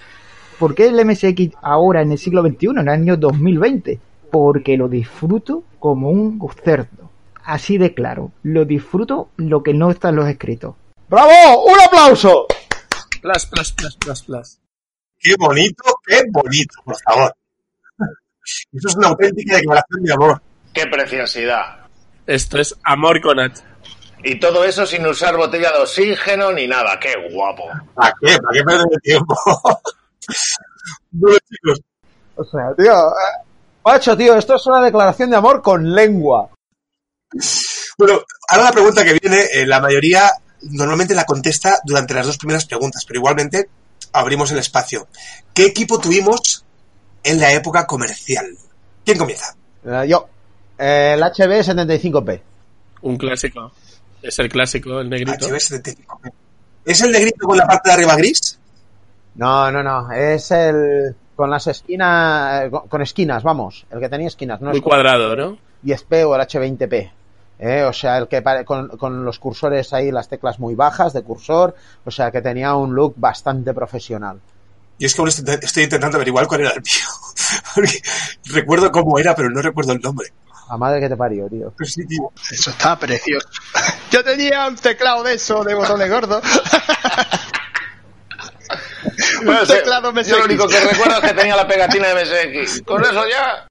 por 0.59 0.75
qué 0.75 0.87
el 0.87 1.05
MSX 1.05 1.55
ahora 1.61 2.01
en 2.01 2.13
el 2.13 2.19
siglo 2.19 2.43
XXI, 2.43 2.69
en 2.69 2.79
el 2.79 2.89
año 2.89 3.17
2020? 3.19 4.01
Porque 4.33 4.79
lo 4.79 4.89
disfruto 4.89 5.65
como 5.79 6.11
un 6.11 6.41
cerdo. 6.65 7.11
Así 7.45 7.77
de 7.77 7.95
claro. 7.95 8.33
Lo 8.43 8.65
disfruto 8.65 9.29
lo 9.37 9.63
que 9.63 9.75
no 9.75 9.91
está 9.91 10.09
en 10.09 10.17
los 10.17 10.29
escritos. 10.29 10.75
¡Bravo! 11.09 11.65
¡Un 11.67 11.81
aplauso! 11.87 12.47
Plus, 13.21 13.47
plus, 13.47 13.73
plus, 13.73 13.97
plus, 13.97 14.23
plus. 14.23 14.59
Qué 15.19 15.35
bonito, 15.39 15.83
qué 16.07 16.23
bonito, 16.31 16.75
por 16.85 16.97
favor. 17.03 17.35
Eso 18.73 18.89
es 18.89 18.97
una 18.97 19.09
auténtica 19.09 19.57
declaración 19.57 20.03
de 20.03 20.13
amor. 20.13 20.43
¡Qué 20.73 20.87
preciosidad! 20.87 21.87
Esto 22.27 22.59
es 22.59 22.75
amor 22.85 23.21
con 23.21 23.41
H. 23.41 23.63
Y 24.23 24.39
todo 24.41 24.65
eso 24.65 24.85
sin 24.85 25.07
usar 25.07 25.37
botella 25.37 25.73
de 25.73 25.79
oxígeno 25.79 26.53
ni 26.53 26.67
nada. 26.67 26.99
¡Qué 27.01 27.15
guapo! 27.33 27.65
¿Para 27.95 28.13
qué? 28.21 28.39
¿Para 28.39 28.53
qué 28.53 28.65
perder 28.65 28.87
el 28.91 29.01
tiempo? 29.01 29.35
bueno, 31.11 31.39
chicos, 31.49 31.81
O 32.37 32.45
sea, 32.45 32.75
tío, 32.77 32.93
eh, 32.93 33.47
macho, 33.85 34.17
tío, 34.17 34.37
esto 34.37 34.57
es 34.57 34.67
una 34.67 34.83
declaración 34.83 35.31
de 35.31 35.37
amor 35.37 35.63
con 35.63 35.95
lengua. 35.95 36.51
Bueno, 37.97 38.21
ahora 38.49 38.65
la 38.65 38.73
pregunta 38.73 39.05
que 39.05 39.19
viene, 39.21 39.45
eh, 39.53 39.67
la 39.67 39.81
mayoría 39.81 40.31
normalmente 40.63 41.15
la 41.15 41.25
contesta 41.25 41.79
durante 41.85 42.15
las 42.15 42.27
dos 42.27 42.39
primeras 42.39 42.67
preguntas, 42.67 43.05
pero 43.07 43.21
igualmente 43.21 43.69
abrimos 44.13 44.51
el 44.51 44.59
espacio. 44.59 45.09
¿Qué 45.55 45.67
equipo 45.67 46.01
tuvimos 46.01 46.65
en 47.29 47.41
la 47.41 47.53
época 47.53 47.87
comercial? 47.87 48.47
¿Quién 49.05 49.19
comienza? 49.19 49.55
Eh, 49.85 50.07
yo, 50.09 50.29
el 50.79 51.21
HB75P. 51.23 52.41
Un 53.03 53.17
clásico. 53.17 53.73
Es 54.23 54.39
el 54.39 54.49
clásico, 54.49 55.01
el 55.01 55.09
negrito. 55.09 55.49
HB75. 55.49 56.33
¿Es 56.85 57.01
el 57.03 57.13
negrito 57.13 57.47
con 57.47 57.57
la 57.57 57.67
parte 57.67 57.91
de 57.91 57.95
arriba 57.95 58.17
gris? 58.17 58.59
No, 59.35 59.71
no, 59.71 59.83
no, 59.83 60.11
es 60.13 60.51
el 60.51 61.15
con 61.37 61.51
las 61.51 61.69
esquinas, 61.69 62.65
eh, 62.65 62.71
con, 62.89 63.01
esquinas, 63.01 63.45
vamos, 63.45 63.87
el 63.91 64.01
que 64.01 64.09
tenía 64.09 64.27
esquinas, 64.27 64.61
no 64.61 64.71
Muy 64.71 64.79
es 64.79 64.83
cuadrado, 64.83 65.37
¿no? 65.37 65.57
10P 65.85 66.27
o 66.27 66.35
el 66.35 66.41
H20P. 66.43 67.13
Eh, 67.61 67.83
o 67.85 67.93
sea, 67.93 68.19
el 68.19 68.27
que 68.27 68.43
pare- 68.43 68.65
con, 68.65 68.89
con 68.97 69.25
los 69.25 69.39
cursores 69.39 69.93
ahí, 69.93 70.11
las 70.11 70.29
teclas 70.29 70.59
muy 70.59 70.75
bajas 70.75 71.13
de 71.13 71.23
cursor, 71.23 71.77
o 72.05 72.11
sea, 72.11 72.33
que 72.33 72.41
tenía 72.43 72.75
un 72.75 72.93
look 72.95 73.15
bastante 73.17 73.73
profesional. 73.73 74.41
Y 74.99 75.07
es 75.07 75.15
que 75.15 75.21
aún 75.21 75.29
estoy, 75.29 75.59
estoy 75.63 75.85
intentando 75.85 76.17
averiguar 76.17 76.47
cuál 76.47 76.63
era 76.63 76.71
el 76.71 76.83
mío. 76.83 77.07
Porque 77.75 78.01
recuerdo 78.47 78.91
cómo 78.91 79.19
era, 79.19 79.35
pero 79.35 79.49
no 79.51 79.63
recuerdo 79.63 79.93
el 79.93 80.01
nombre. 80.01 80.33
A 80.71 80.77
madre 80.77 81.01
que 81.01 81.09
te 81.09 81.17
parió, 81.17 81.49
tío. 81.49 81.73
Pero 81.77 81.89
sí, 81.91 82.07
tío. 82.07 82.31
Eso 82.51 82.71
está 82.71 82.99
precioso. 82.99 83.49
Yo 84.11 84.23
tenía 84.25 84.67
un 84.69 84.77
teclado 84.77 85.23
de 85.23 85.35
eso, 85.35 85.65
de 85.65 85.75
botones 85.75 86.11
gordos. 86.11 86.43
un 89.45 89.67
teclado 89.67 90.13
MSX. 90.13 90.29
Yo 90.29 90.39
lo 90.39 90.45
único 90.45 90.69
que 90.69 90.81
recuerdo 90.81 91.15
es 91.17 91.21
que 91.31 91.35
tenía 91.35 91.57
la 91.57 91.67
pegatina 91.67 92.09
de 92.09 92.25
MSX. 92.25 92.83
Con 92.83 93.03
eso 93.03 93.25
ya. 93.29 93.67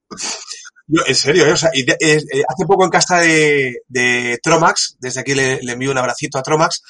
Yo, 0.86 1.02
en 1.06 1.14
serio, 1.14 1.46
¿eh? 1.46 1.52
O 1.52 1.56
sea, 1.56 1.70
y 1.72 1.84
de- 1.84 1.96
eh, 2.00 2.16
eh, 2.32 2.42
hace 2.48 2.64
poco 2.66 2.84
en 2.84 2.90
casa 2.90 3.18
de, 3.18 3.82
de 3.88 4.38
Tromax, 4.42 4.96
desde 4.98 5.20
aquí 5.20 5.34
le, 5.34 5.60
le 5.62 5.72
envío 5.72 5.90
un 5.90 5.98
abracito 5.98 6.38
a 6.38 6.42
Tromax, 6.42 6.80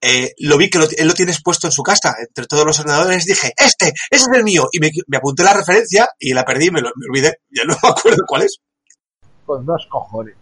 eh, 0.00 0.32
lo 0.38 0.56
vi 0.56 0.70
que 0.70 0.78
lo- 0.78 0.86
él 0.96 1.06
lo 1.06 1.14
tiene 1.14 1.32
expuesto 1.32 1.66
en 1.66 1.72
su 1.72 1.82
casa, 1.82 2.14
entre 2.26 2.46
todos 2.46 2.64
los 2.64 2.78
ordenadores, 2.80 3.24
dije, 3.26 3.52
este, 3.56 3.88
ese 4.10 4.24
es 4.30 4.36
el 4.36 4.44
mío, 4.44 4.68
y 4.72 4.80
me, 4.80 4.90
me 5.08 5.16
apunté 5.18 5.42
la 5.42 5.52
referencia 5.54 6.08
y 6.18 6.32
la 6.32 6.44
perdí, 6.44 6.70
me, 6.70 6.80
lo, 6.80 6.90
me 6.96 7.06
olvidé, 7.10 7.38
ya 7.50 7.64
no 7.64 7.74
me 7.82 7.88
acuerdo 7.88 8.22
cuál 8.26 8.42
es. 8.42 8.58
Con 9.44 9.64
dos 9.66 9.86
cojones. 9.90 10.34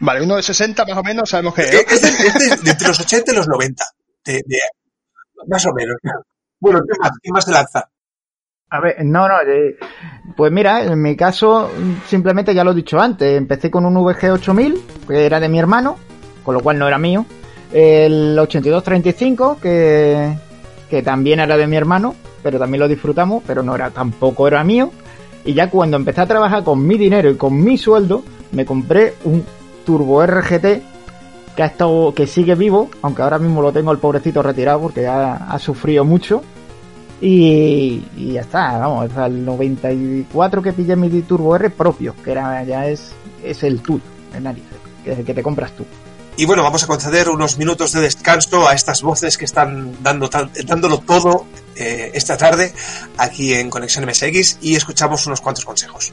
Vale, 0.00 0.22
uno 0.22 0.36
de 0.36 0.42
60 0.42 0.84
más 0.84 0.98
o 0.98 1.02
menos 1.02 1.30
sabemos 1.30 1.54
que 1.54 1.62
Eh, 1.62 1.84
es. 1.88 1.92
Este, 2.02 2.26
este 2.26 2.44
es 2.54 2.62
de 2.64 2.70
entre 2.70 2.88
los 2.88 3.00
80 3.00 3.32
y 3.32 3.34
los 3.36 3.48
90, 3.48 3.84
de, 4.24 4.32
de- 4.46 4.58
más 5.46 5.64
o 5.66 5.72
menos. 5.74 5.96
Bueno, 6.60 6.80
¿qué 6.80 6.98
más? 6.98 7.10
¿Quién 7.22 7.32
más 7.32 7.44
se 7.44 7.50
lanza? 7.52 7.88
A 8.70 8.80
ver, 8.80 8.96
no, 9.04 9.28
no, 9.28 9.34
eh, 9.42 9.76
pues 10.36 10.50
mira, 10.50 10.82
en 10.82 11.00
mi 11.00 11.16
caso, 11.16 11.70
simplemente 12.08 12.52
ya 12.54 12.64
lo 12.64 12.72
he 12.72 12.74
dicho 12.74 12.98
antes, 12.98 13.36
empecé 13.38 13.70
con 13.70 13.84
un 13.86 13.94
VG 13.94 14.32
8000, 14.32 14.82
que 15.06 15.24
era 15.24 15.38
de 15.38 15.48
mi 15.48 15.58
hermano, 15.60 15.98
con 16.42 16.54
lo 16.54 16.60
cual 16.60 16.78
no 16.78 16.88
era 16.88 16.98
mío, 16.98 17.24
el 17.76 18.38
8235, 18.38 19.58
que, 19.60 20.32
que 20.88 21.02
también 21.02 21.40
era 21.40 21.58
de 21.58 21.66
mi 21.66 21.76
hermano, 21.76 22.14
pero 22.42 22.58
también 22.58 22.80
lo 22.80 22.88
disfrutamos, 22.88 23.42
pero 23.46 23.62
no 23.62 23.74
era, 23.74 23.90
tampoco 23.90 24.48
era 24.48 24.64
mío, 24.64 24.90
y 25.44 25.52
ya 25.52 25.68
cuando 25.68 25.98
empecé 25.98 26.22
a 26.22 26.26
trabajar 26.26 26.64
con 26.64 26.86
mi 26.86 26.96
dinero 26.96 27.30
y 27.30 27.36
con 27.36 27.62
mi 27.62 27.76
sueldo, 27.76 28.22
me 28.52 28.64
compré 28.64 29.14
un 29.24 29.44
Turbo 29.84 30.24
RGT 30.24 30.64
que 31.54 31.62
ha 31.62 31.66
estado, 31.66 32.14
que 32.14 32.26
sigue 32.26 32.54
vivo, 32.54 32.88
aunque 33.02 33.20
ahora 33.20 33.38
mismo 33.38 33.60
lo 33.60 33.72
tengo 33.72 33.92
el 33.92 33.98
pobrecito 33.98 34.42
retirado 34.42 34.80
porque 34.80 35.06
ha, 35.06 35.34
ha 35.34 35.58
sufrido 35.58 36.02
mucho. 36.02 36.42
Y, 37.20 38.04
y 38.16 38.32
ya 38.32 38.40
está, 38.40 38.78
vamos, 38.78 39.10
es 39.10 39.16
al 39.18 39.44
94 39.44 40.62
que 40.62 40.72
pillé 40.72 40.96
mi 40.96 41.08
Turbo 41.22 41.56
R 41.56 41.68
propio, 41.70 42.14
que 42.24 42.32
era 42.32 42.64
ya 42.64 42.86
es, 42.86 43.12
es 43.44 43.62
el 43.62 43.80
tuyo, 43.80 44.04
el 44.34 44.44
narices, 44.44 44.78
que 45.04 45.12
es 45.12 45.18
el 45.18 45.24
que 45.26 45.34
te 45.34 45.42
compras 45.42 45.72
tú. 45.72 45.84
Y 46.38 46.44
bueno, 46.44 46.62
vamos 46.62 46.82
a 46.82 46.86
conceder 46.86 47.30
unos 47.30 47.56
minutos 47.56 47.92
de 47.92 48.00
descanso 48.02 48.68
a 48.68 48.74
estas 48.74 49.00
voces 49.00 49.38
que 49.38 49.46
están 49.46 50.02
dando 50.02 50.28
dándolo 50.28 50.98
todo 50.98 51.46
eh, 51.74 52.10
esta 52.12 52.36
tarde 52.36 52.74
aquí 53.16 53.54
en 53.54 53.70
Conexión 53.70 54.04
MSX 54.04 54.58
y 54.60 54.76
escuchamos 54.76 55.26
unos 55.26 55.40
cuantos 55.40 55.64
consejos. 55.64 56.12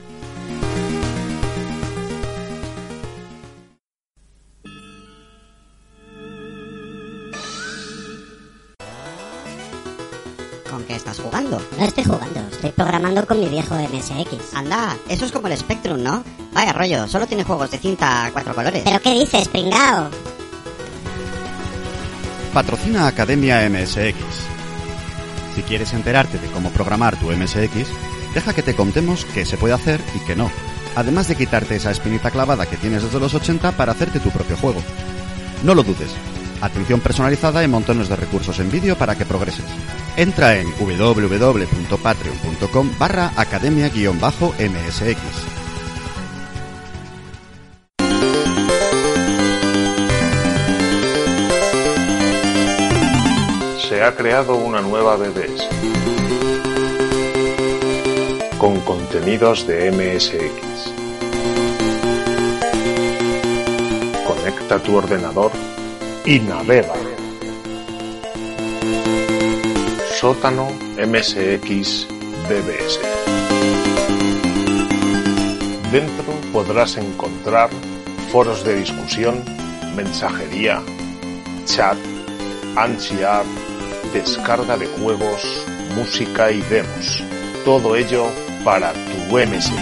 ¿Con 10.84 10.88
qué 10.90 10.96
estás 10.98 11.18
jugando? 11.22 11.62
No 11.78 11.86
estoy 11.86 12.04
jugando, 12.04 12.42
estoy 12.52 12.72
programando 12.72 13.26
con 13.26 13.40
mi 13.40 13.48
viejo 13.48 13.74
MSX. 13.74 14.54
Anda, 14.54 14.98
eso 15.08 15.24
es 15.24 15.32
como 15.32 15.48
el 15.48 15.58
Spectrum, 15.58 16.04
¿no? 16.04 16.26
Vaya 16.52 16.74
rollo, 16.74 17.08
solo 17.08 17.26
tiene 17.26 17.46
juegos 17.46 17.72
de 17.72 17.78
cinta 17.78 18.26
a 18.26 18.32
cuatro 18.34 18.54
colores. 18.54 18.82
¿Pero 18.84 19.00
qué 19.00 19.14
dices, 19.14 19.48
pringao? 19.48 20.10
Patrocina 22.54 23.08
Academia 23.08 23.62
MSX. 23.70 24.18
Si 25.56 25.62
quieres 25.62 25.94
enterarte 25.94 26.38
de 26.38 26.48
cómo 26.48 26.70
programar 26.72 27.18
tu 27.18 27.32
MSX, 27.32 27.88
deja 28.34 28.54
que 28.54 28.64
te 28.64 28.76
contemos 28.76 29.26
qué 29.34 29.46
se 29.46 29.56
puede 29.56 29.76
hacer 29.76 30.02
y 30.16 30.20
qué 30.26 30.36
no. 30.36 30.52
Además 30.98 31.30
de 31.30 31.38
quitarte 31.38 31.78
esa 31.78 31.92
espinita 31.92 32.30
clavada 32.30 32.66
que 32.66 32.76
tienes 32.76 33.04
desde 33.04 33.22
los 33.22 33.34
80 33.34 33.72
para 33.72 33.94
hacerte 33.94 34.20
tu 34.20 34.32
propio 34.32 34.58
juego. 34.58 34.84
No 35.64 35.76
lo 35.76 35.84
dudes. 35.84 36.12
Atención 36.60 37.00
personalizada 37.00 37.64
y 37.64 37.70
montones 37.70 38.10
de 38.10 38.18
recursos 38.18 38.60
en 38.60 38.70
vídeo 38.70 38.98
para 38.98 39.16
que 39.16 39.26
progreses. 39.26 39.64
Entra 40.18 40.60
en 40.60 40.68
www.patreon.com 40.78 42.92
barra 43.00 43.32
academia-msx. 43.36 45.54
se 53.94 54.02
ha 54.02 54.16
creado 54.16 54.56
una 54.56 54.82
nueva 54.82 55.16
BBS 55.18 55.68
con 58.58 58.80
contenidos 58.80 59.68
de 59.68 59.92
MSX. 59.92 60.92
Conecta 64.26 64.80
tu 64.80 64.96
ordenador 64.96 65.52
y 66.26 66.40
navega. 66.40 67.13
Sótano 70.24 70.70
MSX 70.96 72.08
BBS. 72.48 72.98
Dentro 75.92 76.34
podrás 76.54 76.96
encontrar 76.96 77.70
foros 78.32 78.64
de 78.64 78.76
discusión, 78.76 79.44
mensajería, 79.98 80.82
chat, 81.66 81.98
ansiar, 82.78 83.44
descarga 84.14 84.78
de 84.78 84.88
juegos, 84.88 85.66
música 85.94 86.54
y 86.54 86.62
demos. 86.62 87.22
Todo 87.66 87.98
ello 87.98 88.28
para 88.64 88.94
tu 88.94 89.38
MSX. 89.38 89.76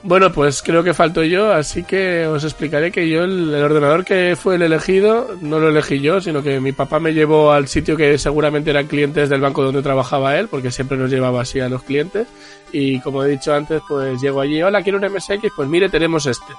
Bueno, 0.03 0.31
pues 0.31 0.61
creo 0.61 0.83
que 0.83 0.93
falto 0.93 1.23
yo, 1.23 1.51
así 1.51 1.83
que 1.83 2.27
os 2.27 2.43
explicaré 2.43 2.91
que 2.91 3.09
yo 3.09 3.23
el, 3.23 3.53
el, 3.55 3.63
ordenador 3.63 4.05
que 4.05 4.37
fue 4.39 4.55
el 4.55 4.61
elegido 4.61 5.35
no 5.41 5.59
lo 5.59 5.69
elegí 5.69 5.99
yo, 5.99 6.21
sino 6.21 6.43
que 6.43 6.61
mi 6.61 6.71
papá 6.71 6.99
me 6.99 7.13
llevó 7.13 7.51
al 7.51 7.67
sitio 7.67 7.97
que 7.97 8.19
seguramente 8.19 8.69
eran 8.69 8.85
clientes 8.85 9.29
del 9.29 9.41
banco 9.41 9.63
donde 9.63 9.81
trabajaba 9.81 10.37
él, 10.37 10.47
porque 10.47 10.69
siempre 10.69 10.95
nos 10.95 11.09
llevaba 11.09 11.41
así 11.41 11.59
a 11.59 11.67
los 11.67 11.81
clientes. 11.81 12.27
Y 12.71 12.99
como 13.01 13.23
he 13.23 13.29
dicho 13.29 13.51
antes, 13.51 13.81
pues 13.87 14.21
llego 14.21 14.41
allí, 14.41 14.61
hola, 14.61 14.83
quiero 14.83 14.99
un 14.99 15.11
MSX, 15.11 15.49
pues 15.55 15.67
mire, 15.67 15.89
tenemos 15.89 16.27
este. 16.27 16.53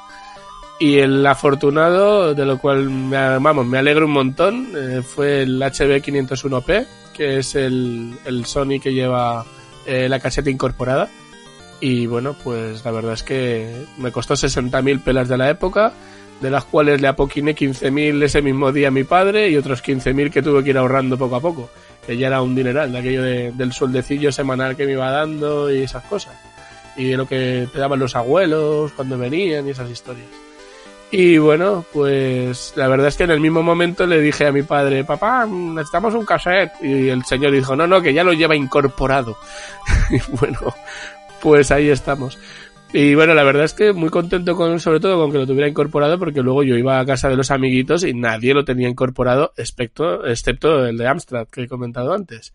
Y 0.80 0.96
el 0.98 1.26
afortunado, 1.26 2.34
de 2.34 2.46
lo 2.46 2.56
cual 2.56 2.88
me, 2.88 3.38
vamos, 3.38 3.66
me 3.66 3.76
alegro 3.76 4.06
un 4.06 4.12
montón, 4.12 4.72
eh, 4.74 5.02
fue 5.02 5.42
el 5.42 5.60
HB501P, 5.60 6.86
que 7.12 7.36
es 7.36 7.54
el, 7.54 8.14
el 8.24 8.46
Sony 8.46 8.80
que 8.82 8.94
lleva 8.94 9.44
eh, 9.84 10.08
la 10.08 10.18
caseta 10.18 10.48
incorporada. 10.48 11.10
Y 11.80 12.06
bueno, 12.06 12.34
pues 12.42 12.82
la 12.82 12.92
verdad 12.92 13.12
es 13.12 13.22
que 13.22 13.84
me 13.98 14.10
costó 14.10 14.32
60.000 14.32 15.02
pelas 15.02 15.28
de 15.28 15.36
la 15.36 15.50
época, 15.50 15.92
de 16.40 16.50
las 16.50 16.64
cuales 16.64 16.98
le 16.98 17.08
apoquiné 17.08 17.54
15.000 17.54 18.22
ese 18.22 18.40
mismo 18.40 18.72
día 18.72 18.88
a 18.88 18.90
mi 18.90 19.04
padre 19.04 19.50
y 19.50 19.58
otros 19.58 19.84
15.000 19.84 20.30
que 20.30 20.40
tuve 20.40 20.64
que 20.64 20.70
ir 20.70 20.78
ahorrando 20.78 21.18
poco 21.18 21.36
a 21.36 21.40
poco, 21.40 21.68
que 22.06 22.16
ya 22.16 22.28
era 22.28 22.40
un 22.40 22.54
dineral, 22.54 22.90
de 22.90 22.98
aquello 22.98 23.22
de, 23.22 23.52
del 23.52 23.74
sueldecillo 23.74 24.32
semanal 24.32 24.76
que 24.76 24.86
me 24.86 24.92
iba 24.92 25.10
dando 25.10 25.70
y 25.70 25.82
esas 25.82 26.04
cosas. 26.04 26.34
Y 26.96 27.04
de 27.04 27.18
lo 27.18 27.28
que 27.28 27.68
te 27.70 27.78
daban 27.78 27.98
los 27.98 28.16
abuelos 28.16 28.92
cuando 28.92 29.18
venían 29.18 29.66
y 29.66 29.72
esas 29.72 29.90
historias. 29.90 30.49
Y 31.12 31.38
bueno, 31.38 31.84
pues 31.92 32.72
la 32.76 32.86
verdad 32.86 33.08
es 33.08 33.16
que 33.16 33.24
en 33.24 33.32
el 33.32 33.40
mismo 33.40 33.62
momento 33.62 34.06
le 34.06 34.20
dije 34.20 34.46
a 34.46 34.52
mi 34.52 34.62
padre, 34.62 35.04
papá, 35.04 35.44
necesitamos 35.46 36.14
un 36.14 36.24
cassette. 36.24 36.72
Y 36.80 37.08
el 37.08 37.24
señor 37.24 37.52
dijo, 37.52 37.74
no, 37.74 37.86
no, 37.86 38.00
que 38.00 38.14
ya 38.14 38.22
lo 38.22 38.32
lleva 38.32 38.54
incorporado. 38.54 39.36
y 40.10 40.20
bueno, 40.36 40.74
pues 41.40 41.72
ahí 41.72 41.88
estamos. 41.88 42.38
Y 42.92 43.14
bueno, 43.14 43.34
la 43.34 43.44
verdad 43.44 43.64
es 43.64 43.74
que 43.74 43.92
muy 43.92 44.08
contento 44.08 44.56
con, 44.56 44.80
sobre 44.80 44.98
todo 44.98 45.16
con 45.20 45.30
que 45.30 45.38
lo 45.38 45.46
tuviera 45.46 45.68
incorporado, 45.68 46.18
porque 46.18 46.42
luego 46.42 46.62
yo 46.62 46.76
iba 46.76 46.98
a 46.98 47.06
casa 47.06 47.28
de 47.28 47.36
los 47.36 47.50
amiguitos 47.50 48.04
y 48.04 48.14
nadie 48.14 48.52
lo 48.52 48.64
tenía 48.64 48.88
incorporado, 48.88 49.52
excepto, 49.56 50.26
excepto 50.26 50.86
el 50.86 50.96
de 50.96 51.06
Amstrad 51.06 51.46
que 51.48 51.62
he 51.62 51.68
comentado 51.68 52.12
antes. 52.12 52.52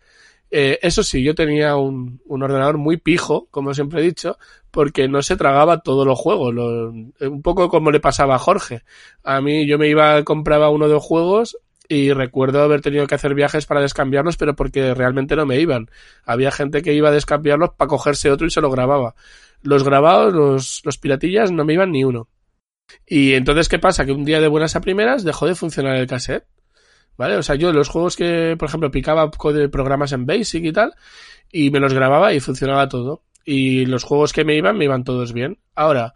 Eh, 0.50 0.78
eso 0.82 1.02
sí, 1.02 1.22
yo 1.22 1.34
tenía 1.34 1.76
un, 1.76 2.20
un, 2.24 2.42
ordenador 2.42 2.78
muy 2.78 2.96
pijo, 2.96 3.48
como 3.50 3.74
siempre 3.74 4.00
he 4.00 4.04
dicho, 4.04 4.38
porque 4.70 5.08
no 5.08 5.22
se 5.22 5.36
tragaba 5.36 5.80
todos 5.80 6.06
los 6.06 6.18
juegos. 6.18 6.54
Lo, 6.54 6.90
un 6.90 7.42
poco 7.42 7.68
como 7.68 7.90
le 7.90 8.00
pasaba 8.00 8.36
a 8.36 8.38
Jorge. 8.38 8.82
A 9.24 9.40
mí 9.40 9.66
yo 9.66 9.78
me 9.78 9.88
iba, 9.88 10.22
compraba 10.24 10.70
uno 10.70 10.86
de 10.86 10.94
los 10.94 11.02
juegos 11.02 11.58
y 11.88 12.12
recuerdo 12.12 12.62
haber 12.62 12.80
tenido 12.80 13.06
que 13.06 13.14
hacer 13.14 13.34
viajes 13.34 13.66
para 13.66 13.80
descambiarlos, 13.80 14.36
pero 14.36 14.54
porque 14.54 14.94
realmente 14.94 15.36
no 15.36 15.46
me 15.46 15.60
iban. 15.60 15.90
Había 16.24 16.50
gente 16.50 16.82
que 16.82 16.94
iba 16.94 17.08
a 17.08 17.12
descambiarlos 17.12 17.70
para 17.76 17.88
cogerse 17.88 18.30
otro 18.30 18.46
y 18.46 18.50
se 18.50 18.60
lo 18.60 18.70
grababa. 18.70 19.14
Los 19.62 19.84
grabados, 19.84 20.32
los, 20.32 20.82
los 20.84 20.98
piratillas, 20.98 21.50
no 21.50 21.64
me 21.64 21.74
iban 21.74 21.92
ni 21.92 22.04
uno. 22.04 22.28
Y 23.06 23.34
entonces, 23.34 23.68
¿qué 23.68 23.78
pasa? 23.78 24.04
Que 24.04 24.12
un 24.12 24.24
día 24.24 24.40
de 24.40 24.48
buenas 24.48 24.76
a 24.76 24.80
primeras 24.80 25.24
dejó 25.24 25.46
de 25.46 25.54
funcionar 25.54 25.96
el 25.96 26.06
cassette. 26.06 26.46
¿Vale? 27.16 27.36
O 27.36 27.42
sea, 27.42 27.54
yo 27.54 27.72
los 27.72 27.88
juegos 27.88 28.16
que, 28.16 28.56
por 28.58 28.68
ejemplo, 28.68 28.90
picaba 28.90 29.30
programas 29.30 30.12
en 30.12 30.26
Basic 30.26 30.64
y 30.64 30.72
tal, 30.72 30.94
y 31.50 31.70
me 31.70 31.80
los 31.80 31.94
grababa 31.94 32.32
y 32.32 32.40
funcionaba 32.40 32.88
todo. 32.88 33.22
Y 33.44 33.86
los 33.86 34.04
juegos 34.04 34.32
que 34.32 34.44
me 34.44 34.56
iban, 34.56 34.76
me 34.76 34.84
iban 34.84 35.04
todos 35.04 35.32
bien. 35.32 35.58
Ahora, 35.74 36.14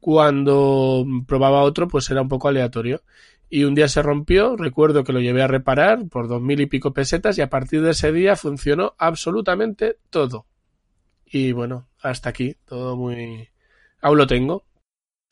cuando 0.00 1.04
probaba 1.26 1.62
otro, 1.62 1.88
pues 1.88 2.08
era 2.10 2.22
un 2.22 2.28
poco 2.28 2.48
aleatorio. 2.48 3.02
Y 3.50 3.64
un 3.64 3.74
día 3.74 3.88
se 3.88 4.02
rompió, 4.02 4.56
recuerdo 4.56 5.04
que 5.04 5.12
lo 5.12 5.20
llevé 5.20 5.42
a 5.42 5.46
reparar 5.46 6.06
por 6.08 6.28
dos 6.28 6.42
mil 6.42 6.60
y 6.60 6.66
pico 6.66 6.92
pesetas 6.92 7.38
y 7.38 7.40
a 7.40 7.48
partir 7.48 7.80
de 7.80 7.92
ese 7.92 8.12
día 8.12 8.36
funcionó 8.36 8.94
absolutamente 8.98 9.96
todo. 10.10 10.46
Y 11.24 11.52
bueno, 11.52 11.88
hasta 12.00 12.28
aquí, 12.28 12.56
todo 12.66 12.96
muy... 12.96 13.48
Aún 14.00 14.18
lo 14.18 14.26
tengo, 14.26 14.64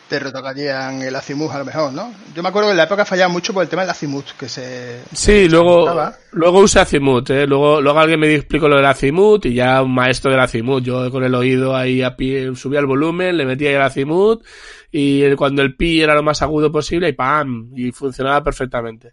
te 0.08 0.18
retocarían 0.18 1.02
el 1.02 1.16
Azimuth 1.16 1.50
a 1.50 1.58
lo 1.58 1.64
mejor, 1.64 1.92
¿no? 1.92 2.12
Yo 2.34 2.42
me 2.42 2.48
acuerdo 2.48 2.68
que 2.68 2.72
en 2.72 2.76
la 2.76 2.84
época 2.84 3.04
fallaba 3.04 3.32
mucho 3.32 3.52
por 3.52 3.62
el 3.62 3.68
tema 3.68 3.82
del 3.82 3.90
Azimuth, 3.90 4.36
que 4.38 4.48
se... 4.48 5.00
Sí, 5.12 5.44
se 5.44 5.48
luego, 5.48 5.88
luego 6.32 6.60
usé 6.60 6.80
Azimuth, 6.80 7.30
¿eh? 7.30 7.46
Luego, 7.46 7.80
luego 7.80 7.98
alguien 7.98 8.20
me 8.20 8.32
explicó 8.34 8.68
lo 8.68 8.76
del 8.76 8.86
Azimuth 8.86 9.46
y 9.46 9.54
ya 9.54 9.82
un 9.82 9.94
maestro 9.94 10.30
del 10.30 10.40
Azimuth. 10.40 10.82
Yo 10.82 11.10
con 11.10 11.24
el 11.24 11.34
oído 11.34 11.74
ahí 11.74 12.02
a 12.02 12.16
pie, 12.16 12.54
subía 12.54 12.80
el 12.80 12.86
volumen, 12.86 13.36
le 13.36 13.46
metía 13.46 13.70
el 13.70 13.82
Azimuth 13.82 14.44
y 14.92 15.34
cuando 15.34 15.62
el 15.62 15.74
pi 15.74 16.00
era 16.00 16.14
lo 16.14 16.22
más 16.22 16.40
agudo 16.42 16.70
posible 16.70 17.08
y 17.08 17.12
¡pam! 17.12 17.70
Y 17.74 17.90
funcionaba 17.90 18.42
perfectamente. 18.42 19.12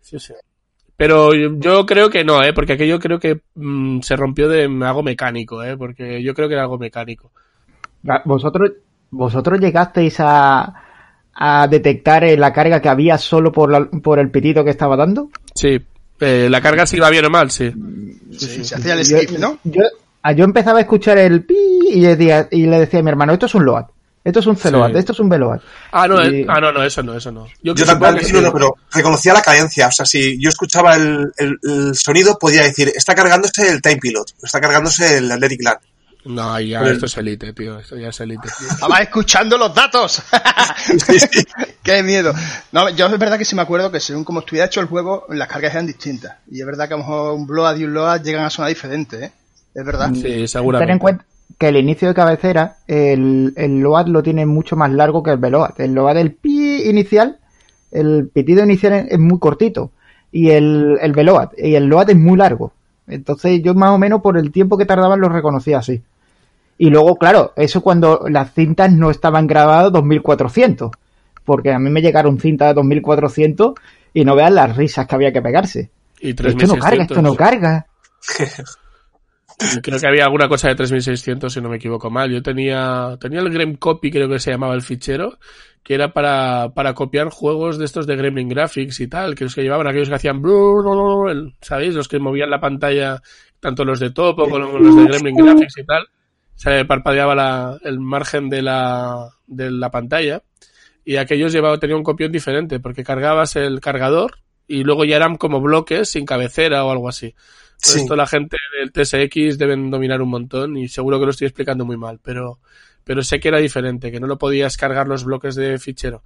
Sí, 0.00 0.18
sí. 0.18 0.34
Pero 0.96 1.34
yo 1.34 1.86
creo 1.86 2.10
que 2.10 2.24
no, 2.24 2.42
¿eh? 2.42 2.52
Porque 2.52 2.74
aquello 2.74 2.98
creo 2.98 3.18
que 3.18 3.40
mmm, 3.54 4.00
se 4.00 4.16
rompió 4.16 4.48
de 4.48 4.64
algo 4.64 5.02
mecánico, 5.02 5.62
¿eh? 5.62 5.76
Porque 5.76 6.22
yo 6.22 6.34
creo 6.34 6.48
que 6.48 6.54
era 6.54 6.62
algo 6.62 6.78
mecánico. 6.78 7.32
Vosotros 8.24 8.72
¿Vosotros 9.12 9.60
llegasteis 9.60 10.16
a, 10.18 10.74
a 11.34 11.68
detectar 11.68 12.24
la 12.38 12.52
carga 12.52 12.80
que 12.80 12.88
había 12.88 13.18
solo 13.18 13.52
por, 13.52 13.70
la, 13.70 13.84
por 13.84 14.18
el 14.18 14.30
pitido 14.30 14.64
que 14.64 14.70
estaba 14.70 14.96
dando? 14.96 15.28
Sí, 15.54 15.80
eh, 16.18 16.48
la 16.50 16.60
carga 16.60 16.86
si 16.86 16.96
iba 16.96 17.10
bien 17.10 17.26
o 17.26 17.30
mal, 17.30 17.50
sí. 17.50 17.70
Sí, 18.32 18.46
sí 18.46 18.64
se 18.64 18.74
hacía 18.74 18.94
el 18.94 19.04
skip, 19.04 19.38
¿no? 19.38 19.58
Yo, 19.64 19.82
yo, 20.34 20.44
empezaba 20.44 20.78
a 20.78 20.82
escuchar 20.82 21.18
el 21.18 21.44
pi 21.44 21.56
y 21.90 22.00
le, 22.00 22.16
decía, 22.16 22.48
y 22.50 22.66
le 22.66 22.80
decía 22.80 23.00
a 23.00 23.02
mi 23.02 23.10
hermano, 23.10 23.32
esto 23.34 23.46
es 23.46 23.54
un 23.54 23.64
load. 23.64 23.84
Esto 24.24 24.38
es 24.38 24.46
un 24.46 24.56
C-Load, 24.56 24.92
sí. 24.92 24.98
esto 24.98 25.12
es 25.12 25.18
un 25.18 25.28
B-Load. 25.28 25.60
Ah, 25.90 26.06
no, 26.06 26.24
y... 26.24 26.46
ah, 26.48 26.60
no, 26.60 26.70
no, 26.70 26.84
eso 26.84 27.02
no, 27.02 27.16
eso 27.16 27.32
no. 27.32 27.48
Yo, 27.60 27.74
yo 27.74 27.84
también, 27.84 28.24
sí. 28.24 28.32
no, 28.32 28.40
no, 28.40 28.52
pero 28.52 28.76
reconocía 28.92 29.32
la 29.32 29.42
cadencia. 29.42 29.88
O 29.88 29.92
sea, 29.92 30.06
si 30.06 30.40
yo 30.40 30.48
escuchaba 30.48 30.94
el, 30.94 31.32
el, 31.36 31.58
el, 31.60 31.94
sonido, 31.96 32.38
podía 32.38 32.62
decir, 32.62 32.92
está 32.94 33.16
cargándose 33.16 33.68
el 33.68 33.82
Time 33.82 33.96
Pilot, 33.96 34.34
está 34.40 34.60
cargándose 34.60 35.18
el 35.18 35.30
Athletic 35.30 35.62
Land. 35.64 35.78
No, 36.24 36.60
ya 36.60 36.80
Pero... 36.80 36.92
esto 36.92 37.06
es 37.06 37.16
elite, 37.16 37.52
tío. 37.52 37.78
Esto 37.78 37.96
ya 37.96 38.08
es 38.08 38.20
elite. 38.20 38.48
Estaba 38.70 38.98
escuchando 38.98 39.58
los 39.58 39.74
datos. 39.74 40.22
Qué 41.82 42.02
miedo. 42.02 42.32
No, 42.70 42.88
yo 42.90 43.06
es 43.06 43.18
verdad 43.18 43.38
que 43.38 43.44
sí 43.44 43.56
me 43.56 43.62
acuerdo 43.62 43.90
que 43.90 43.98
según 43.98 44.24
como 44.24 44.40
estuviera 44.40 44.66
hecho 44.66 44.80
el 44.80 44.86
juego, 44.86 45.26
las 45.30 45.48
cargas 45.48 45.72
eran 45.72 45.86
distintas. 45.86 46.36
Y 46.50 46.60
es 46.60 46.66
verdad 46.66 46.86
que 46.86 46.94
a 46.94 46.96
lo 46.96 47.02
mejor 47.02 47.34
un 47.34 47.46
Bload 47.46 47.76
y 47.76 47.84
un 47.84 47.94
Load 47.94 48.22
llegan 48.22 48.44
a 48.44 48.50
sonar 48.50 48.68
diferente, 48.68 49.24
¿eh? 49.24 49.32
Es 49.74 49.84
verdad. 49.84 50.12
Sí, 50.14 50.46
seguramente. 50.46 50.86
Ten 50.86 50.92
en 50.94 50.98
cuenta 50.98 51.24
que 51.58 51.68
el 51.68 51.76
inicio 51.76 52.08
de 52.08 52.14
cabecera, 52.14 52.76
el, 52.86 53.52
el 53.56 53.80
Load 53.80 54.06
lo 54.06 54.22
tiene 54.22 54.46
mucho 54.46 54.76
más 54.76 54.92
largo 54.92 55.22
que 55.22 55.30
el 55.30 55.38
Veload. 55.38 55.80
El 55.80 55.94
Load 55.94 56.14
del 56.14 56.32
pi 56.32 56.88
inicial, 56.88 57.38
el 57.90 58.28
pitido 58.32 58.62
inicial 58.62 59.06
es 59.08 59.18
muy 59.18 59.38
cortito. 59.38 59.90
Y 60.30 60.50
el, 60.50 60.98
el 61.00 61.12
Veload, 61.12 61.50
y 61.58 61.74
el 61.74 61.86
Load 61.86 62.10
es 62.10 62.16
muy 62.16 62.38
largo. 62.38 62.72
Entonces 63.06 63.62
yo 63.62 63.74
más 63.74 63.90
o 63.90 63.98
menos 63.98 64.22
por 64.22 64.38
el 64.38 64.52
tiempo 64.52 64.78
que 64.78 64.86
tardaban 64.86 65.20
lo 65.20 65.28
reconocía 65.28 65.78
así. 65.78 66.02
Y 66.78 66.90
luego, 66.90 67.16
claro, 67.16 67.52
eso 67.56 67.80
cuando 67.80 68.24
las 68.28 68.52
cintas 68.54 68.92
no 68.92 69.10
estaban 69.10 69.46
grabadas 69.46 69.92
2400. 69.92 70.90
Porque 71.44 71.72
a 71.72 71.78
mí 71.78 71.90
me 71.90 72.02
llegaron 72.02 72.38
cintas 72.38 72.68
de 72.68 72.74
2400 72.74 73.74
y 74.14 74.24
no 74.24 74.36
vean 74.36 74.54
las 74.54 74.76
risas 74.76 75.06
que 75.06 75.14
había 75.14 75.32
que 75.32 75.42
pegarse. 75.42 75.90
Y 76.20 76.30
esto 76.30 76.66
no 76.66 76.76
carga, 76.76 77.02
esto 77.02 77.22
no 77.22 77.34
carga. 77.34 77.86
creo 79.82 79.98
que 79.98 80.06
había 80.06 80.24
alguna 80.24 80.48
cosa 80.48 80.68
de 80.68 80.76
3600 80.76 81.52
si 81.52 81.60
no 81.60 81.68
me 81.68 81.76
equivoco 81.76 82.10
mal. 82.10 82.30
Yo 82.30 82.42
tenía 82.42 83.16
tenía 83.20 83.40
el 83.40 83.50
Grem 83.50 83.76
Copy, 83.76 84.10
creo 84.10 84.28
que 84.28 84.38
se 84.38 84.52
llamaba 84.52 84.74
el 84.74 84.82
fichero, 84.82 85.38
que 85.82 85.94
era 85.94 86.12
para, 86.12 86.70
para 86.74 86.94
copiar 86.94 87.28
juegos 87.30 87.78
de 87.78 87.84
estos 87.84 88.06
de 88.06 88.16
Gremlin 88.16 88.48
Graphics 88.48 89.00
y 89.00 89.08
tal, 89.08 89.34
que 89.34 89.44
los 89.44 89.54
que 89.54 89.62
llevaban 89.62 89.86
aquellos 89.86 90.08
que 90.08 90.14
hacían 90.14 90.42
¿sabéis? 91.60 91.94
Los 91.94 92.08
que 92.08 92.18
movían 92.18 92.50
la 92.50 92.60
pantalla, 92.60 93.20
tanto 93.60 93.84
los 93.84 94.00
de 94.00 94.10
Topo 94.10 94.48
como 94.48 94.78
los 94.78 94.96
de 94.96 95.04
Gremlin 95.04 95.36
Graphics 95.36 95.78
y 95.78 95.84
tal. 95.84 96.06
Se 96.62 96.84
parpadeaba 96.84 97.34
la, 97.34 97.76
el 97.82 97.98
margen 97.98 98.48
de 98.48 98.62
la, 98.62 99.30
de 99.48 99.68
la 99.72 99.90
pantalla 99.90 100.44
y 101.04 101.16
aquellos 101.16 101.52
llevaba, 101.52 101.78
tenía 101.78 101.96
un 101.96 102.04
copión 102.04 102.30
diferente 102.30 102.78
porque 102.78 103.02
cargabas 103.02 103.56
el 103.56 103.80
cargador 103.80 104.38
y 104.68 104.84
luego 104.84 105.04
ya 105.04 105.16
eran 105.16 105.34
como 105.38 105.60
bloques 105.60 106.10
sin 106.10 106.24
cabecera 106.24 106.84
o 106.84 106.92
algo 106.92 107.08
así. 107.08 107.34
Sí. 107.78 107.98
Esto 107.98 108.14
la 108.14 108.28
gente 108.28 108.58
del 108.78 108.92
TSX 108.92 109.58
deben 109.58 109.90
dominar 109.90 110.22
un 110.22 110.28
montón 110.28 110.76
y 110.76 110.86
seguro 110.86 111.18
que 111.18 111.24
lo 111.24 111.32
estoy 111.32 111.48
explicando 111.48 111.84
muy 111.84 111.96
mal, 111.96 112.20
pero, 112.22 112.60
pero 113.02 113.24
sé 113.24 113.40
que 113.40 113.48
era 113.48 113.58
diferente, 113.58 114.12
que 114.12 114.20
no 114.20 114.28
lo 114.28 114.38
podías 114.38 114.76
cargar 114.76 115.08
los 115.08 115.24
bloques 115.24 115.56
de 115.56 115.80
fichero. 115.80 116.22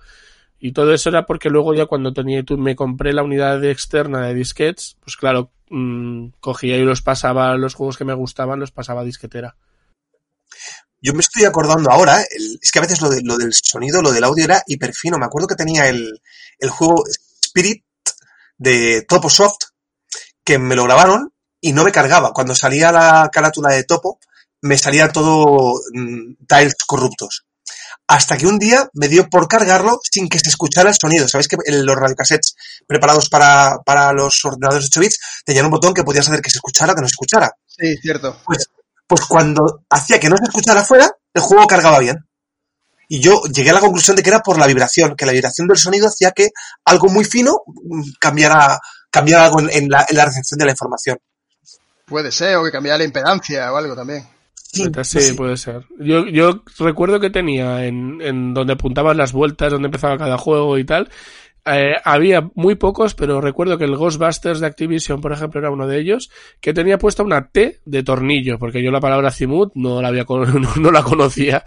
Y 0.59 0.73
todo 0.73 0.93
eso 0.93 1.09
era 1.09 1.25
porque 1.25 1.49
luego 1.49 1.73
ya 1.73 1.87
cuando 1.87 2.13
tenía, 2.13 2.45
me 2.59 2.77
compré 2.77 3.15
la 3.15 3.23
unidad 3.23 3.65
externa 3.65 4.27
de 4.27 4.35
disquets, 4.35 4.99
pues 5.03 5.17
claro, 5.17 5.51
mmm, 5.71 6.27
cogía 6.41 6.77
y 6.77 6.85
los 6.85 7.01
pasaba, 7.01 7.57
los 7.57 7.73
juegos 7.73 7.97
que 7.97 8.05
me 8.05 8.13
gustaban 8.13 8.61
los 8.61 8.71
pasaba 8.71 9.01
a 9.01 9.05
disquetera. 9.05 9.57
Yo 11.01 11.13
me 11.13 11.21
estoy 11.21 11.45
acordando 11.45 11.91
ahora, 11.91 12.23
el, 12.23 12.59
es 12.61 12.71
que 12.71 12.79
a 12.79 12.83
veces 12.83 13.01
lo, 13.01 13.11
de, 13.11 13.23
lo, 13.23 13.37
del 13.37 13.53
sonido, 13.53 14.03
lo 14.03 14.13
del 14.13 14.25
audio 14.25 14.45
era 14.45 14.63
hiper 14.67 14.93
fino. 14.95 15.19
Me 15.19 15.27
acuerdo 15.27 15.47
que 15.47 15.55
tenía 15.55 15.89
el, 15.89 16.21
el 16.59 16.71
juego 16.71 17.05
Spirit 17.43 17.85
de 18.59 19.03
Topo 19.03 19.31
Soft, 19.31 19.59
que 20.45 20.59
me 20.59 20.77
lo 20.77 20.85
grabaron 20.85 21.33
y 21.61 21.73
no 21.73 21.85
me 21.85 21.93
cargaba. 21.93 22.33
Cuando 22.33 22.55
salía 22.55 22.93
la 22.93 23.29
carátula 23.33 23.71
de 23.71 23.85
Topo, 23.85 24.19
me 24.63 24.79
salía 24.79 25.09
todo 25.09 25.81
mmm, 25.93 26.35
tiles 26.47 26.75
corruptos. 26.87 27.45
Hasta 28.09 28.37
que 28.37 28.47
un 28.47 28.59
día 28.59 28.89
me 28.95 29.09
dio 29.09 29.29
por 29.29 29.49
cargarlo 29.49 29.99
sin 30.03 30.29
que 30.29 30.39
se 30.39 30.49
escuchara 30.49 30.91
el 30.91 30.95
sonido. 30.95 31.27
Sabéis 31.27 31.49
que 31.49 31.57
los 31.67 31.97
radiocassettes 31.97 32.55
preparados 32.87 33.29
para, 33.29 33.79
para 33.85 34.13
los 34.13 34.45
ordenadores 34.45 34.85
de 34.85 34.89
8 34.89 35.01
bits 35.01 35.19
tenían 35.45 35.65
un 35.65 35.73
botón 35.73 35.93
que 35.93 36.05
podías 36.05 36.29
hacer 36.29 36.41
que 36.41 36.51
se 36.51 36.59
escuchara 36.59 36.93
o 36.93 36.95
que 36.95 37.03
no 37.03 37.09
se 37.09 37.13
escuchara. 37.13 37.53
Sí, 37.67 37.97
cierto. 37.97 38.41
Pues, 38.45 38.69
pues 39.07 39.23
cuando 39.27 39.85
hacía 39.91 40.19
que 40.19 40.29
no 40.29 40.37
se 40.37 40.45
escuchara 40.45 40.81
afuera, 40.81 41.11
el 41.33 41.43
juego 41.43 41.67
cargaba 41.67 41.99
bien. 41.99 42.27
Y 43.09 43.21
yo 43.21 43.41
llegué 43.45 43.71
a 43.71 43.75
la 43.75 43.81
conclusión 43.81 44.17
de 44.17 44.23
que 44.23 44.31
era 44.31 44.41
por 44.41 44.59
la 44.59 44.67
vibración, 44.67 45.15
que 45.15 45.27
la 45.27 45.33
vibración 45.33 45.69
del 45.69 45.77
sonido 45.77 46.09
hacía 46.09 46.33
que 46.33 46.51
algo 46.85 47.09
muy 47.09 47.25
fino 47.25 47.63
cambiara, 48.19 48.81
cambiara 49.11 49.45
algo 49.45 49.61
en, 49.61 49.71
en, 49.71 49.89
la, 49.89 50.05
en 50.09 50.17
la 50.17 50.25
recepción 50.25 50.59
de 50.59 50.65
la 50.65 50.73
información. 50.73 51.19
Puede 52.05 52.33
ser, 52.33 52.57
o 52.57 52.65
que 52.65 52.73
cambiara 52.73 52.99
la 52.99 53.05
impedancia 53.05 53.73
o 53.73 53.77
algo 53.77 53.95
también. 53.95 54.27
Sí, 54.73 54.91
sí, 55.05 55.33
puede 55.33 55.57
ser. 55.57 55.87
Yo, 55.99 56.27
yo 56.27 56.63
recuerdo 56.79 57.19
que 57.19 57.31
tenía 57.31 57.85
en, 57.85 58.21
en 58.21 58.53
donde 58.53 58.75
apuntaban 58.75 59.17
las 59.17 59.33
vueltas, 59.33 59.73
donde 59.73 59.87
empezaba 59.87 60.19
cada 60.19 60.37
juego 60.37 60.77
y 60.77 60.85
tal, 60.85 61.09
eh, 61.67 61.97
había 62.05 62.49
muy 62.55 62.77
pocos, 62.77 63.15
pero 63.15 63.41
recuerdo 63.41 63.77
que 63.77 63.85
el 63.85 63.97
Ghostbusters 63.97 64.61
de 64.61 64.67
Activision, 64.67 65.21
por 65.21 65.33
ejemplo, 65.33 65.61
era 65.61 65.71
uno 65.71 65.87
de 65.87 65.99
ellos, 65.99 66.31
que 66.61 66.73
tenía 66.73 66.99
puesta 66.99 67.23
una 67.23 67.49
T 67.49 67.81
de 67.85 68.03
tornillo, 68.03 68.59
porque 68.59 68.83
yo 68.83 68.91
la 68.91 69.01
palabra 69.01 69.31
Zimut 69.31 69.73
no 69.75 70.01
la 70.01 70.09
había 70.09 70.25
no, 70.81 70.91
la 70.91 71.03
conocía, 71.03 71.65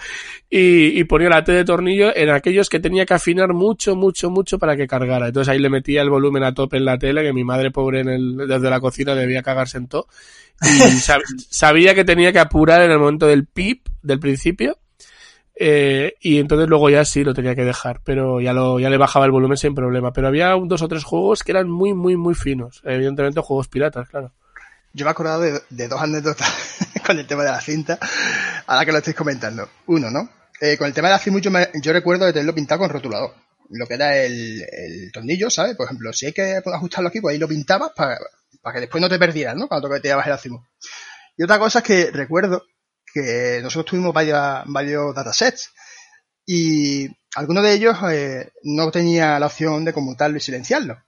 y, 0.49 0.99
y, 0.99 1.03
ponía 1.03 1.29
la 1.29 1.43
T 1.43 1.51
de 1.51 1.65
tornillo 1.65 2.15
en 2.15 2.29
aquellos 2.29 2.69
que 2.69 2.79
tenía 2.79 3.05
que 3.05 3.13
afinar 3.13 3.53
mucho, 3.53 3.95
mucho, 3.95 4.29
mucho 4.29 4.57
para 4.57 4.77
que 4.77 4.87
cargara. 4.87 5.27
Entonces 5.27 5.51
ahí 5.51 5.59
le 5.59 5.69
metía 5.69 6.01
el 6.01 6.09
volumen 6.09 6.43
a 6.43 6.53
tope 6.53 6.77
en 6.77 6.85
la 6.85 6.97
tele, 6.97 7.23
que 7.23 7.33
mi 7.33 7.43
madre 7.43 7.71
pobre 7.71 8.01
en 8.01 8.09
el, 8.09 8.37
desde 8.47 8.69
la 8.69 8.79
cocina 8.79 9.15
debía 9.15 9.41
cagarse 9.41 9.77
en 9.77 9.87
todo. 9.87 10.07
Y 10.61 10.67
sab 10.99 11.21
sabía 11.49 11.93
que 11.93 12.05
tenía 12.05 12.31
que 12.31 12.39
apurar 12.39 12.81
en 12.81 12.91
el 12.91 12.99
momento 12.99 13.27
del 13.27 13.45
pip, 13.45 13.87
del 14.01 14.19
principio, 14.19 14.77
eh, 15.61 16.15
y 16.21 16.39
entonces 16.39 16.69
luego 16.69 16.89
ya 16.89 17.03
sí 17.03 17.25
lo 17.25 17.33
tenía 17.33 17.53
que 17.53 17.65
dejar, 17.65 17.99
pero 18.05 18.39
ya 18.39 18.53
lo, 18.53 18.79
ya 18.79 18.89
le 18.89 18.97
bajaba 18.97 19.25
el 19.25 19.31
volumen 19.31 19.57
sin 19.57 19.75
problema. 19.75 20.13
Pero 20.13 20.29
había 20.29 20.55
un, 20.55 20.69
dos 20.69 20.81
o 20.81 20.87
tres 20.87 21.03
juegos 21.03 21.43
que 21.43 21.51
eran 21.51 21.69
muy, 21.69 21.93
muy, 21.93 22.15
muy 22.15 22.33
finos. 22.33 22.81
Evidentemente 22.85 23.41
juegos 23.41 23.67
piratas, 23.67 24.07
claro. 24.07 24.31
Yo 24.93 25.03
me 25.03 25.09
he 25.09 25.11
acordado 25.11 25.41
de, 25.41 25.59
de 25.69 25.87
dos 25.89 26.01
anécdotas 26.01 26.49
con 27.05 27.19
el 27.19 27.27
tema 27.27 27.43
de 27.43 27.51
la 27.51 27.59
cinta, 27.59 27.99
ahora 28.67 28.85
que 28.85 28.93
lo 28.93 28.99
estáis 28.99 29.17
comentando. 29.17 29.69
Uno, 29.87 30.09
¿no? 30.09 30.29
Eh, 30.61 30.77
con 30.77 30.87
el 30.87 30.93
tema 30.93 31.09
de 31.09 31.15
la 31.15 31.19
cinta, 31.19 31.39
yo, 31.41 31.51
me, 31.51 31.67
yo 31.81 31.91
recuerdo 31.91 32.25
de 32.25 32.31
tenerlo 32.31 32.55
pintado 32.55 32.79
con 32.79 32.89
rotulador. 32.89 33.33
Lo 33.69 33.85
que 33.85 33.95
era 33.95 34.17
el, 34.17 34.61
el 34.61 35.11
tornillo, 35.11 35.49
¿sabes? 35.49 35.75
Por 35.75 35.87
ejemplo, 35.87 36.13
si 36.13 36.27
hay 36.27 36.31
que 36.31 36.61
ajustarlo 36.65 37.09
aquí, 37.09 37.19
pues 37.19 37.33
ahí 37.33 37.39
lo 37.39 37.49
pintabas 37.49 37.91
para, 37.93 38.17
para 38.61 38.75
que 38.75 38.79
después 38.81 39.01
no 39.01 39.09
te 39.09 39.19
perdieras, 39.19 39.57
¿no? 39.57 39.67
Cuando 39.67 39.89
te 39.89 40.07
llevas 40.07 40.25
el 40.25 40.33
acimo. 40.33 40.65
Y 41.37 41.43
otra 41.43 41.59
cosa 41.59 41.79
es 41.79 41.85
que 41.85 42.11
recuerdo 42.11 42.63
que 43.13 43.59
nosotros 43.61 43.91
tuvimos 43.91 44.13
varios, 44.13 45.15
datasets 45.15 45.71
y 46.45 47.07
alguno 47.35 47.61
de 47.61 47.73
ellos 47.73 47.97
eh, 48.11 48.51
no 48.63 48.91
tenía 48.91 49.39
la 49.39 49.47
opción 49.47 49.85
de 49.85 49.93
conmutarlo 49.93 50.37
y 50.37 50.41
silenciarlo. 50.41 51.01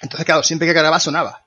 Entonces, 0.00 0.24
claro, 0.24 0.42
siempre 0.42 0.66
que 0.66 0.74
cargaba 0.74 1.00
sonaba. 1.00 1.46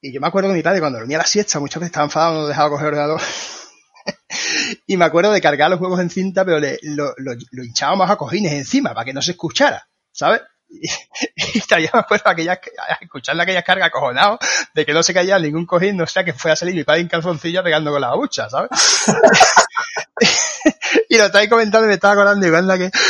Y 0.00 0.12
yo 0.12 0.20
me 0.20 0.26
acuerdo 0.26 0.50
que 0.50 0.56
mi 0.56 0.62
padre 0.62 0.80
cuando 0.80 0.98
dormía 0.98 1.18
la 1.18 1.26
siesta 1.26 1.58
muchas 1.60 1.80
veces 1.80 1.90
estaba 1.90 2.04
enfadado, 2.04 2.42
no 2.42 2.46
dejaba 2.46 2.70
coger 2.70 2.88
el 2.88 2.92
ordenador. 2.94 3.20
y 4.86 4.96
me 4.96 5.04
acuerdo 5.04 5.32
de 5.32 5.40
cargar 5.40 5.70
los 5.70 5.78
juegos 5.78 6.00
en 6.00 6.10
cinta, 6.10 6.44
pero 6.44 6.58
le, 6.58 6.78
lo, 6.82 7.14
lo, 7.16 7.32
lo 7.50 7.64
hinchábamos 7.64 8.10
a 8.10 8.16
cojines 8.16 8.52
encima 8.52 8.92
para 8.92 9.04
que 9.04 9.14
no 9.14 9.22
se 9.22 9.32
escuchara, 9.32 9.88
¿sabes? 10.12 10.42
Y, 10.80 10.88
y 11.54 11.60
todavía 11.60 11.90
me 11.92 12.00
acuerdo 12.00 12.30
aquellas, 12.30 12.58
escuchando 13.00 13.42
aquellas 13.42 13.64
cargas 13.64 13.88
acojonado 13.88 14.38
de 14.74 14.86
que 14.86 14.92
no 14.92 15.02
se 15.02 15.14
caía 15.14 15.38
ningún 15.38 15.66
cojín, 15.66 15.96
no 15.96 16.06
sea 16.06 16.24
que 16.24 16.32
fue 16.32 16.52
a 16.52 16.56
salir 16.56 16.74
mi 16.74 16.84
padre 16.84 17.02
en 17.02 17.08
calzoncillo 17.08 17.62
pegando 17.62 17.90
con 17.90 18.00
la 18.00 18.08
babucha, 18.08 18.48
¿sabes? 18.50 18.70
y 21.08 21.16
lo 21.16 21.26
estáis 21.26 21.48
comentando 21.48 21.86
y 21.86 21.88
me 21.88 21.94
estaba 21.94 22.14
acordando 22.14 22.46
igual 22.46 22.66
la 22.66 22.78
que... 22.78 22.90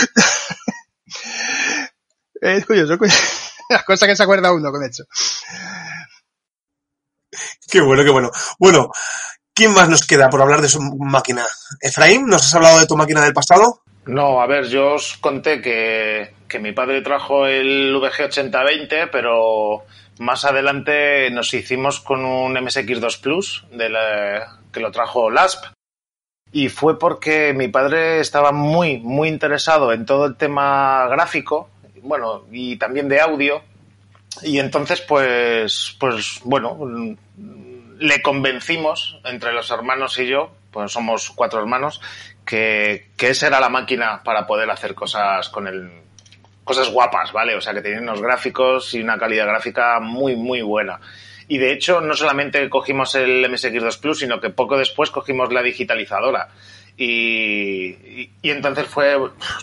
es 2.40 2.66
curioso, 2.66 2.98
curioso, 2.98 3.22
las 3.70 3.84
cosas 3.84 4.08
que 4.08 4.16
se 4.16 4.22
acuerda 4.22 4.52
uno 4.52 4.70
con 4.70 4.82
esto. 4.82 5.04
Qué 7.70 7.80
bueno, 7.80 8.04
qué 8.04 8.10
bueno. 8.10 8.30
Bueno, 8.58 8.90
¿quién 9.52 9.72
más 9.72 9.88
nos 9.88 10.06
queda 10.06 10.30
por 10.30 10.42
hablar 10.42 10.60
de 10.60 10.68
su 10.68 10.80
máquina? 10.80 11.44
Efraín, 11.80 12.26
¿nos 12.26 12.42
has 12.42 12.54
hablado 12.54 12.80
de 12.80 12.86
tu 12.86 12.96
máquina 12.96 13.22
del 13.22 13.32
pasado? 13.32 13.82
No, 14.06 14.40
a 14.40 14.46
ver, 14.46 14.68
yo 14.68 14.94
os 14.94 15.16
conté 15.16 15.62
que, 15.62 16.34
que 16.54 16.60
mi 16.60 16.70
padre 16.70 17.02
trajo 17.02 17.48
el 17.48 17.96
VG8020, 17.96 19.08
pero 19.10 19.82
más 20.20 20.44
adelante 20.44 21.28
nos 21.32 21.52
hicimos 21.52 21.98
con 21.98 22.24
un 22.24 22.54
MSX2 22.54 23.20
Plus 23.20 23.64
que 24.70 24.78
lo 24.78 24.92
trajo 24.92 25.32
LASP. 25.32 25.64
Y 26.52 26.68
fue 26.68 26.96
porque 26.96 27.52
mi 27.54 27.66
padre 27.66 28.20
estaba 28.20 28.52
muy, 28.52 28.98
muy 28.98 29.26
interesado 29.26 29.92
en 29.92 30.06
todo 30.06 30.26
el 30.26 30.36
tema 30.36 31.08
gráfico, 31.08 31.70
bueno, 32.02 32.44
y 32.52 32.76
también 32.76 33.08
de 33.08 33.20
audio. 33.20 33.60
Y 34.44 34.60
entonces, 34.60 35.00
pues, 35.00 35.96
pues, 35.98 36.38
bueno, 36.44 36.78
le 37.98 38.22
convencimos 38.22 39.18
entre 39.24 39.52
los 39.52 39.72
hermanos 39.72 40.16
y 40.20 40.28
yo, 40.28 40.52
pues 40.70 40.92
somos 40.92 41.32
cuatro 41.32 41.58
hermanos, 41.58 42.00
que, 42.46 43.08
que 43.16 43.30
esa 43.30 43.48
era 43.48 43.58
la 43.58 43.70
máquina 43.70 44.22
para 44.22 44.46
poder 44.46 44.70
hacer 44.70 44.94
cosas 44.94 45.48
con 45.48 45.66
el, 45.66 46.03
cosas 46.64 46.90
guapas, 46.90 47.32
¿vale? 47.32 47.54
O 47.54 47.60
sea, 47.60 47.74
que 47.74 47.82
tenía 47.82 48.00
unos 48.00 48.20
gráficos 48.20 48.94
y 48.94 49.00
una 49.00 49.18
calidad 49.18 49.46
gráfica 49.46 50.00
muy, 50.00 50.34
muy 50.34 50.62
buena. 50.62 50.98
Y 51.46 51.58
de 51.58 51.72
hecho, 51.72 52.00
no 52.00 52.14
solamente 52.14 52.68
cogimos 52.70 53.14
el 53.14 53.44
MSX2 53.44 54.00
Plus, 54.00 54.20
sino 54.20 54.40
que 54.40 54.50
poco 54.50 54.78
después 54.78 55.10
cogimos 55.10 55.52
la 55.52 55.62
digitalizadora. 55.62 56.48
Y, 56.96 58.30
y, 58.40 58.50
entonces 58.50 58.86
fue, 58.86 59.16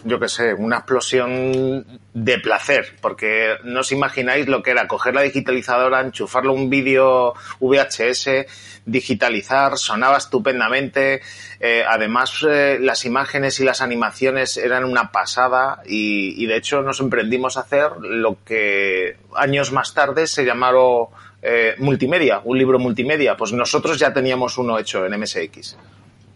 yo 0.04 0.20
qué 0.20 0.28
sé, 0.28 0.54
una 0.54 0.78
explosión 0.78 1.86
de 2.14 2.40
placer, 2.40 2.98
porque 3.02 3.56
no 3.64 3.80
os 3.80 3.92
imagináis 3.94 4.48
lo 4.48 4.62
que 4.62 4.72
era 4.72 4.86
coger 4.86 5.16
la 5.16 5.22
digitalizadora, 5.22 6.02
enchufarlo 6.02 6.52
un 6.52 6.70
vídeo 6.70 7.34
VHS, 7.62 8.46
digitalizar, 8.86 9.78
sonaba 9.78 10.18
estupendamente, 10.18 11.22
eh, 11.62 11.86
además 11.88 12.46
eh, 12.50 12.80
las 12.82 13.06
imágenes 13.06 13.62
y 13.62 13.64
las 13.64 13.82
animaciones 13.82 14.58
eran 14.58 14.84
una 14.84 15.12
pasada 15.12 15.82
y, 15.86 16.44
y, 16.44 16.48
de 16.48 16.58
hecho 16.58 16.82
nos 16.82 17.00
emprendimos 17.00 17.56
a 17.56 17.62
hacer 17.62 17.92
lo 18.02 18.44
que 18.44 19.16
años 19.36 19.72
más 19.72 19.94
tarde 19.94 20.28
se 20.28 20.44
llamaron 20.44 21.08
eh, 21.42 21.76
multimedia, 21.80 22.42
un 22.44 22.58
libro 22.58 22.78
multimedia, 22.78 23.36
pues 23.36 23.52
nosotros 23.52 23.98
ya 23.98 24.14
teníamos 24.14 24.58
uno 24.58 24.78
hecho 24.78 25.06
en 25.06 25.20
MSX. 25.20 25.78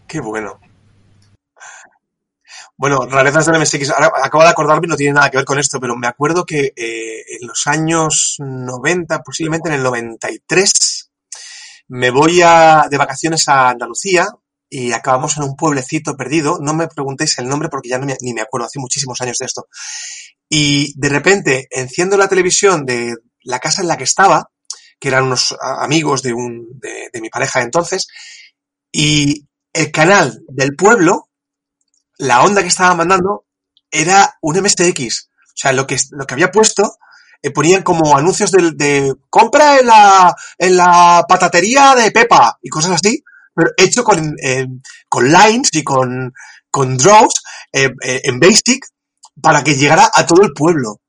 Qué 0.08 0.20
bueno. 0.20 0.58
Bueno, 2.78 3.06
rarezas 3.06 3.46
del 3.46 3.58
MSX. 3.58 3.90
Ahora 3.90 4.12
acabo 4.22 4.44
de 4.44 4.50
acordarme, 4.50 4.86
no 4.86 4.96
tiene 4.96 5.14
nada 5.14 5.30
que 5.30 5.38
ver 5.38 5.46
con 5.46 5.58
esto, 5.58 5.80
pero 5.80 5.96
me 5.96 6.06
acuerdo 6.06 6.44
que 6.44 6.72
eh, 6.76 7.24
en 7.40 7.46
los 7.46 7.66
años 7.66 8.36
90, 8.38 9.22
posiblemente 9.22 9.68
en 9.70 9.76
el 9.76 9.82
93, 9.82 11.10
me 11.88 12.10
voy 12.10 12.42
a, 12.42 12.86
de 12.90 12.98
vacaciones 12.98 13.48
a 13.48 13.70
Andalucía 13.70 14.28
y 14.68 14.92
acabamos 14.92 15.38
en 15.38 15.44
un 15.44 15.56
pueblecito 15.56 16.16
perdido. 16.16 16.58
No 16.60 16.74
me 16.74 16.88
preguntéis 16.88 17.38
el 17.38 17.48
nombre 17.48 17.70
porque 17.70 17.88
ya 17.88 17.98
me, 17.98 18.16
ni 18.20 18.34
me 18.34 18.42
acuerdo, 18.42 18.66
hace 18.66 18.78
muchísimos 18.78 19.20
años 19.22 19.38
de 19.38 19.46
esto. 19.46 19.68
Y 20.48 20.92
de 21.00 21.08
repente 21.08 21.68
enciendo 21.70 22.18
la 22.18 22.28
televisión 22.28 22.84
de 22.84 23.14
la 23.42 23.58
casa 23.58 23.80
en 23.80 23.88
la 23.88 23.96
que 23.96 24.04
estaba, 24.04 24.50
que 25.00 25.08
eran 25.08 25.24
unos 25.24 25.56
amigos 25.60 26.22
de, 26.22 26.34
un, 26.34 26.78
de, 26.78 27.20
mi 27.20 27.30
pareja 27.30 27.62
entonces, 27.62 28.06
y 28.92 29.46
el 29.72 29.90
canal 29.90 30.42
del 30.48 30.74
pueblo 30.76 31.30
la 32.18 32.42
onda 32.42 32.62
que 32.62 32.68
estaba 32.68 32.94
mandando 32.94 33.44
era 33.90 34.36
un 34.40 34.56
MSX. 34.60 35.28
O 35.46 35.58
sea, 35.58 35.72
lo 35.72 35.86
que, 35.86 35.96
lo 36.10 36.26
que 36.26 36.34
había 36.34 36.50
puesto 36.50 36.96
eh, 37.42 37.50
ponían 37.50 37.82
como 37.82 38.16
anuncios 38.16 38.50
de, 38.50 38.72
de, 38.72 39.14
compra 39.30 39.78
en 39.78 39.86
la, 39.86 40.34
en 40.58 40.76
la 40.76 41.24
patatería 41.28 41.94
de 41.94 42.10
Pepa 42.10 42.58
y 42.62 42.68
cosas 42.68 42.92
así. 42.92 43.22
pero 43.54 43.70
hecho 43.76 44.04
con, 44.04 44.34
eh, 44.42 44.66
con 45.08 45.30
lines 45.30 45.70
y 45.72 45.82
con, 45.82 46.32
con 46.70 46.96
draws 46.96 47.42
eh, 47.72 47.90
eh, 48.02 48.20
en 48.24 48.40
Basic 48.40 48.86
para 49.40 49.62
que 49.62 49.76
llegara 49.76 50.10
a 50.12 50.26
todo 50.26 50.42
el 50.42 50.52
pueblo. 50.52 51.00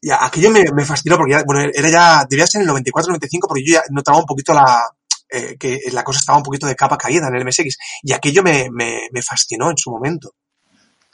Y 0.00 0.10
aquello 0.10 0.50
me, 0.50 0.64
me 0.74 0.84
fascinó 0.84 1.16
porque 1.16 1.32
ya, 1.32 1.44
bueno, 1.44 1.70
era 1.72 1.88
ya, 1.88 2.26
debía 2.28 2.46
ser 2.46 2.62
en 2.62 2.68
el 2.68 2.74
94-95 2.74 3.46
porque 3.46 3.64
yo 3.64 3.74
ya 3.74 3.82
notaba 3.90 4.18
un 4.18 4.26
poquito 4.26 4.52
la, 4.52 4.84
eh, 5.32 5.56
que 5.58 5.80
la 5.92 6.04
cosa 6.04 6.20
estaba 6.20 6.38
un 6.38 6.44
poquito 6.44 6.66
de 6.66 6.76
capa 6.76 6.98
caída 6.98 7.28
en 7.28 7.34
el 7.36 7.44
MSX. 7.44 7.76
Y 8.02 8.12
aquello 8.12 8.42
me, 8.42 8.68
me, 8.70 9.08
me 9.12 9.22
fascinó 9.22 9.70
en 9.70 9.76
su 9.78 9.90
momento. 9.90 10.34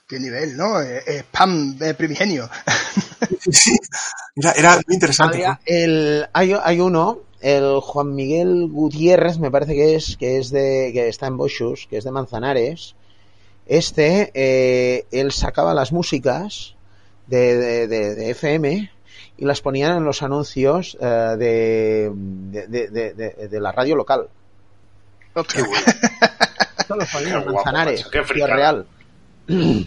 Qué 0.07 0.19
nivel, 0.19 0.57
¿no? 0.57 0.81
Eh, 0.81 1.03
eh, 1.07 1.19
spam 1.21 1.77
eh, 1.81 1.95
primigenio. 1.95 2.49
Sí, 3.51 3.77
era, 4.37 4.53
era 4.53 4.75
muy 4.87 4.95
interesante. 4.95 5.37
Había 5.39 5.61
el, 5.67 6.27
hay, 6.33 6.53
hay 6.63 6.81
uno, 6.81 7.19
el 7.41 7.81
Juan 7.81 8.15
Miguel 8.15 8.69
Gutiérrez, 8.71 9.39
me 9.39 9.51
parece 9.51 9.75
que 9.75 9.95
es, 9.95 10.17
que 10.17 10.39
es 10.39 10.51
de, 10.51 10.91
que 10.93 11.09
está 11.09 11.27
en 11.27 11.37
Boschus, 11.37 11.87
que 11.89 11.99
es 11.99 12.05
de 12.05 12.11
Manzanares. 12.11 12.95
Este, 13.67 14.31
eh, 14.35 15.05
él 15.11 15.33
sacaba 15.33 15.75
las 15.75 15.93
músicas 15.93 16.75
de, 17.27 17.57
de, 17.57 17.87
de- 17.89 18.15
de 18.15 18.31
FM 18.31 18.91
y 19.39 19.45
las 19.45 19.61
ponían 19.63 19.97
en 19.97 20.05
los 20.05 20.23
anuncios 20.23 20.97
eh, 21.01 21.07
de, 21.39 22.13
de, 22.15 22.67
de- 22.69 22.89
de- 22.91 23.13
de- 23.15 23.49
de 23.49 23.61
la 23.61 23.73
radio 23.73 23.97
local. 23.97 24.29
Esto 25.35 26.97
los 26.97 27.09
ponían 27.13 27.37
en 27.39 27.43
Qué 27.45 27.51
guapo, 27.51 27.53
Manzanares, 27.65 28.07
qué 28.11 28.47
real. 28.47 28.87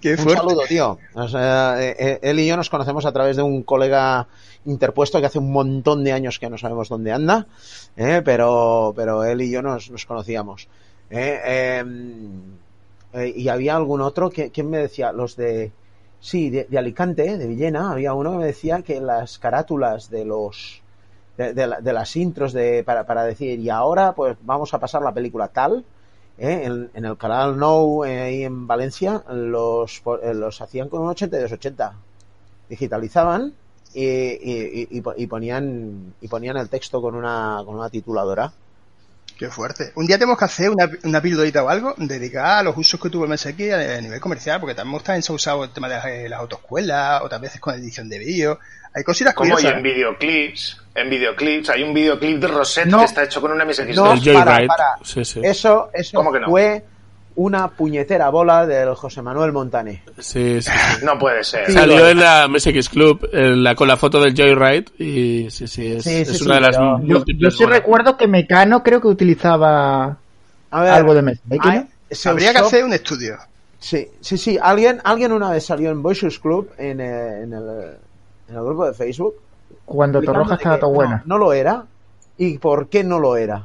Qué 0.00 0.12
Un 0.12 0.18
saludo, 0.30 0.62
tío. 0.68 0.96
O 1.14 1.26
sea, 1.26 1.74
eh, 1.82 1.96
eh, 1.98 2.18
él 2.22 2.38
y 2.38 2.46
yo 2.46 2.56
nos 2.56 2.70
conocemos 2.70 3.04
a 3.04 3.10
través 3.10 3.34
de 3.36 3.42
un 3.42 3.64
colega 3.64 4.28
interpuesto 4.64 5.18
que 5.18 5.26
hace 5.26 5.40
un 5.40 5.50
montón 5.50 6.04
de 6.04 6.12
años 6.12 6.38
que 6.38 6.48
no 6.48 6.56
sabemos 6.56 6.88
dónde 6.88 7.10
anda, 7.10 7.48
eh, 7.96 8.22
pero, 8.24 8.92
pero 8.94 9.24
él 9.24 9.42
y 9.42 9.50
yo 9.50 9.60
nos, 9.60 9.90
nos 9.90 10.06
conocíamos. 10.06 10.68
Eh, 11.10 11.40
eh, 11.44 11.84
eh, 13.14 13.32
y 13.34 13.48
había 13.48 13.74
algún 13.74 14.00
otro 14.00 14.30
que, 14.30 14.50
¿quién 14.52 14.70
me 14.70 14.78
decía? 14.78 15.10
Los 15.10 15.34
de, 15.34 15.72
sí, 16.20 16.50
de, 16.50 16.78
Alicante, 16.78 17.38
de 17.38 17.46
Villena, 17.46 17.90
había 17.92 18.14
uno 18.14 18.32
que 18.32 18.38
me 18.38 18.46
decía 18.46 18.82
que 18.82 19.00
las 19.00 19.38
carátulas 19.38 20.10
de 20.10 20.24
los, 20.24 20.82
de, 21.36 21.54
de 21.54 21.66
la- 21.66 21.80
de 21.80 21.92
las 21.92 22.16
intros 22.16 22.52
de, 22.52 22.82
para, 22.84 23.06
para 23.06 23.24
decir, 23.24 23.58
y 23.60 23.70
ahora 23.70 24.14
pues 24.14 24.36
vamos 24.42 24.74
a 24.74 24.78
pasar 24.80 25.02
la 25.02 25.12
película 25.14 25.48
tal, 25.48 25.84
¿eh? 26.38 26.62
en, 26.94 27.04
el 27.04 27.16
canal 27.18 27.58
No 27.58 28.04
eh, 28.04 28.20
ahí 28.20 28.44
en 28.44 28.66
Valencia 28.66 29.22
los, 29.30 30.02
eh, 30.22 30.34
los 30.34 30.60
hacían 30.60 30.88
con 30.88 31.02
un 31.02 31.08
8280 31.08 31.94
digitalizaban 32.68 33.54
y, 33.94 34.04
y, 34.04 34.88
y- 34.90 35.02
y 35.16 35.26
ponían 35.26 36.14
y 36.20 36.28
ponían 36.28 36.56
el 36.58 36.68
texto 36.68 37.00
con 37.00 37.14
una 37.14 37.62
con 37.64 37.76
una 37.76 37.88
tituladora 37.90 38.52
Qué 39.38 39.48
fuerte. 39.50 39.92
Un 39.94 40.06
día 40.06 40.16
tenemos 40.18 40.36
que 40.36 40.44
hacer 40.46 40.68
una, 40.68 40.90
una 41.04 41.22
pildorita 41.22 41.62
o 41.62 41.68
algo 41.68 41.94
dedicada 41.96 42.58
a 42.58 42.62
los 42.64 42.76
usos 42.76 43.00
que 43.00 43.08
tuvo 43.08 43.24
el 43.24 43.30
MSX 43.30 43.72
a, 43.72 43.96
a 43.96 44.00
nivel 44.00 44.18
comercial, 44.20 44.58
porque 44.58 44.74
también 44.74 45.00
también 45.02 45.22
se 45.22 45.30
ha 45.30 45.34
usado 45.36 45.62
el 45.64 45.70
tema 45.70 45.88
de 45.88 45.94
las, 45.94 46.06
eh, 46.06 46.28
las 46.28 46.40
autoescuelas, 46.40 47.22
otras 47.22 47.40
veces 47.40 47.60
con 47.60 47.74
edición 47.74 48.08
de 48.08 48.18
vídeo. 48.18 48.58
Hay 48.94 49.04
cositas 49.04 49.34
Como 49.34 49.52
curiosas. 49.52 49.76
en 49.76 49.82
videoclips, 49.84 50.80
en 50.94 51.10
videoclips, 51.10 51.70
hay 51.70 51.82
un 51.84 51.94
videoclip 51.94 52.40
de 52.40 52.48
Rosette 52.48 52.86
No. 52.88 52.98
que 52.98 53.04
está 53.04 53.22
hecho 53.22 53.40
con 53.40 53.52
un 53.52 53.58
MSX. 53.64 53.94
No, 53.94 54.04
para, 54.06 54.16
Joyride. 54.16 54.66
para. 54.66 54.84
Sí, 55.04 55.24
sí. 55.24 55.40
eso 55.44 55.90
eso 55.94 56.16
¿Cómo 56.16 56.32
que 56.32 56.40
no? 56.40 56.48
fue 56.48 56.84
una 57.38 57.68
puñetera 57.68 58.30
bola 58.30 58.66
del 58.66 58.94
José 58.96 59.22
Manuel 59.22 59.52
Montané 59.52 60.02
Sí, 60.18 60.60
sí. 60.60 60.70
No 61.04 61.16
puede 61.18 61.44
ser. 61.44 61.70
Salió 61.70 62.08
en 62.08 62.18
la 62.18 62.48
MSX 62.48 62.88
Club 62.88 63.28
en 63.32 63.62
la, 63.62 63.76
con 63.76 63.86
la 63.86 63.96
foto 63.96 64.20
del 64.20 64.34
Joyride 64.36 64.86
y 64.98 65.48
sí, 65.50 65.68
sí, 65.68 65.92
es, 65.92 66.02
Sí, 66.02 66.24
sí, 66.24 66.32
es 66.32 66.38
sí, 66.38 66.44
una 66.44 66.56
de 66.56 66.60
las 66.62 66.76
Yo, 66.76 67.24
sí 67.26 67.34
bolas. 67.38 67.58
recuerdo 67.78 68.16
que 68.16 68.26
Mecano 68.26 68.82
creo 68.82 69.00
que 69.00 69.06
utilizaba 69.06 70.16
a 70.70 70.82
ver 70.82 70.90
algo 70.90 71.14
de 71.14 71.22
MSX, 71.22 71.86
se 72.10 72.28
Habría 72.28 72.52
que 72.52 72.58
hacer 72.58 72.84
un 72.84 72.92
estudio. 72.92 73.36
Sí, 73.78 74.08
sí, 74.20 74.36
sí. 74.36 74.58
Alguien, 74.60 75.00
alguien 75.04 75.30
una 75.30 75.50
vez 75.50 75.64
salió 75.64 75.90
en 75.90 76.02
Boishers 76.02 76.40
Club 76.40 76.70
en, 76.76 77.00
eh, 77.00 77.42
en, 77.42 77.52
el, 77.52 77.68
en 78.48 78.56
el 78.56 78.64
grupo 78.64 78.84
de 78.86 78.94
Facebook. 78.94 79.34
Cuando 79.84 80.20
Torroja 80.20 80.56
estaba 80.56 80.78
todo 80.80 80.90
buena. 80.90 81.22
No, 81.24 81.36
no 81.36 81.38
lo 81.38 81.52
era. 81.52 81.84
¿Y 82.36 82.58
por 82.58 82.88
qué 82.88 83.04
no 83.04 83.20
lo 83.20 83.36
era? 83.36 83.64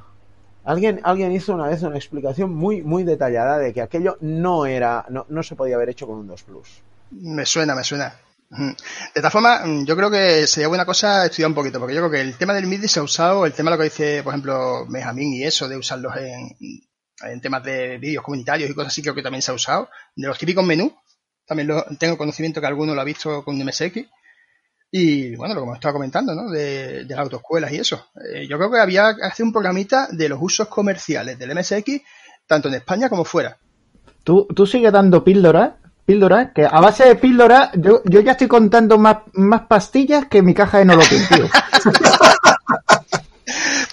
Alguien, 0.66 1.02
alguien 1.04 1.32
hizo 1.32 1.54
una 1.54 1.68
vez 1.68 1.82
una 1.84 1.98
explicación 1.98 2.54
muy, 2.54 2.82
muy 2.82 3.04
detallada 3.04 3.58
de 3.58 3.74
que 3.74 3.82
aquello 3.82 4.18
no 4.22 4.66
era, 4.66 5.06
no, 5.10 5.26
no 5.30 5.44
se 5.44 5.56
podía 5.56 5.76
haber 5.76 5.90
hecho 5.90 6.08
con 6.08 6.18
un 6.18 6.28
2 6.28 6.44
Plus. 6.44 6.82
Me 7.12 7.46
suena, 7.46 7.76
me 7.76 7.84
suena. 7.84 8.16
De 8.50 8.76
todas 9.16 9.34
formas, 9.34 9.66
mm, 9.66 9.86
yo 9.86 9.96
creo 9.96 10.12
que 10.12 10.46
sería 10.46 10.68
buena 10.68 10.86
cosa 10.86 11.26
estudiar 11.26 11.50
un 11.50 11.56
poquito, 11.56 11.80
porque 11.80 11.96
yo 11.96 12.02
creo 12.02 12.12
que 12.12 12.22
el 12.22 12.38
tema 12.38 12.54
del 12.54 12.68
MIDI 12.68 12.88
se 12.88 13.00
ha 13.00 13.04
usado, 13.04 13.46
el 13.46 13.54
tema 13.54 13.72
de 13.72 13.78
lo 13.78 13.82
que 13.82 13.90
dice, 13.90 14.24
por 14.24 14.34
ejemplo, 14.34 14.86
Benjamín 14.88 15.34
y 15.34 15.44
eso, 15.44 15.68
de 15.68 15.76
usarlos 15.76 16.16
en, 16.18 16.56
en 17.24 17.42
temas 17.42 17.64
de 17.64 17.98
vídeos 17.98 18.24
comunitarios 18.24 18.70
y 18.70 18.74
cosas 18.74 18.94
así, 18.94 19.02
creo 19.02 19.16
que 19.16 19.24
también 19.24 19.42
se 19.42 19.52
ha 19.52 19.56
usado. 19.56 19.90
De 20.16 20.28
los 20.28 20.38
típicos 20.38 20.64
menús, 20.64 20.92
también 21.46 21.68
lo, 21.68 21.84
tengo 21.98 22.18
conocimiento 22.18 22.62
que 22.62 22.68
alguno 22.68 22.94
lo 22.94 23.02
ha 23.02 23.06
visto 23.06 23.44
con 23.44 23.58
MSX. 23.58 24.06
Y 24.96 25.36
bueno, 25.36 25.56
lo 25.56 25.62
que 25.62 25.64
hemos 25.64 25.78
estado 25.78 25.96
comentando, 25.96 26.36
¿no? 26.36 26.52
De, 26.52 27.06
de 27.06 27.16
las 27.16 27.24
autoescuelas 27.24 27.72
y 27.72 27.78
eso. 27.78 28.10
Eh, 28.32 28.46
yo 28.48 28.60
creo 28.60 28.70
que 28.70 28.80
había 28.80 29.16
que 29.16 29.24
hacer 29.24 29.44
un 29.44 29.52
programita 29.52 30.08
de 30.12 30.30
los 30.30 30.38
usos 30.40 30.68
comerciales 30.68 31.40
del 31.40 31.56
MSX, 31.56 32.00
tanto 32.46 32.68
en 32.68 32.76
España 32.76 33.10
como 33.10 33.26
fuera. 33.26 33.58
Tú, 34.24 34.46
tú 34.56 34.68
sigues 34.68 34.92
dando 34.92 35.24
píldoras, 35.24 35.72
píldoras, 36.06 36.52
que 36.54 36.68
a 36.68 36.80
base 36.80 37.06
de 37.06 37.16
píldoras, 37.16 37.72
yo, 37.74 38.04
yo 38.06 38.20
ya 38.20 38.34
estoy 38.34 38.48
contando 38.48 39.00
más, 39.00 39.18
más 39.34 39.62
pastillas 39.62 40.28
que 40.28 40.44
mi 40.44 40.54
caja 40.54 40.78
de 40.78 40.86
Nolopin, 40.86 41.24
tío. 41.28 41.50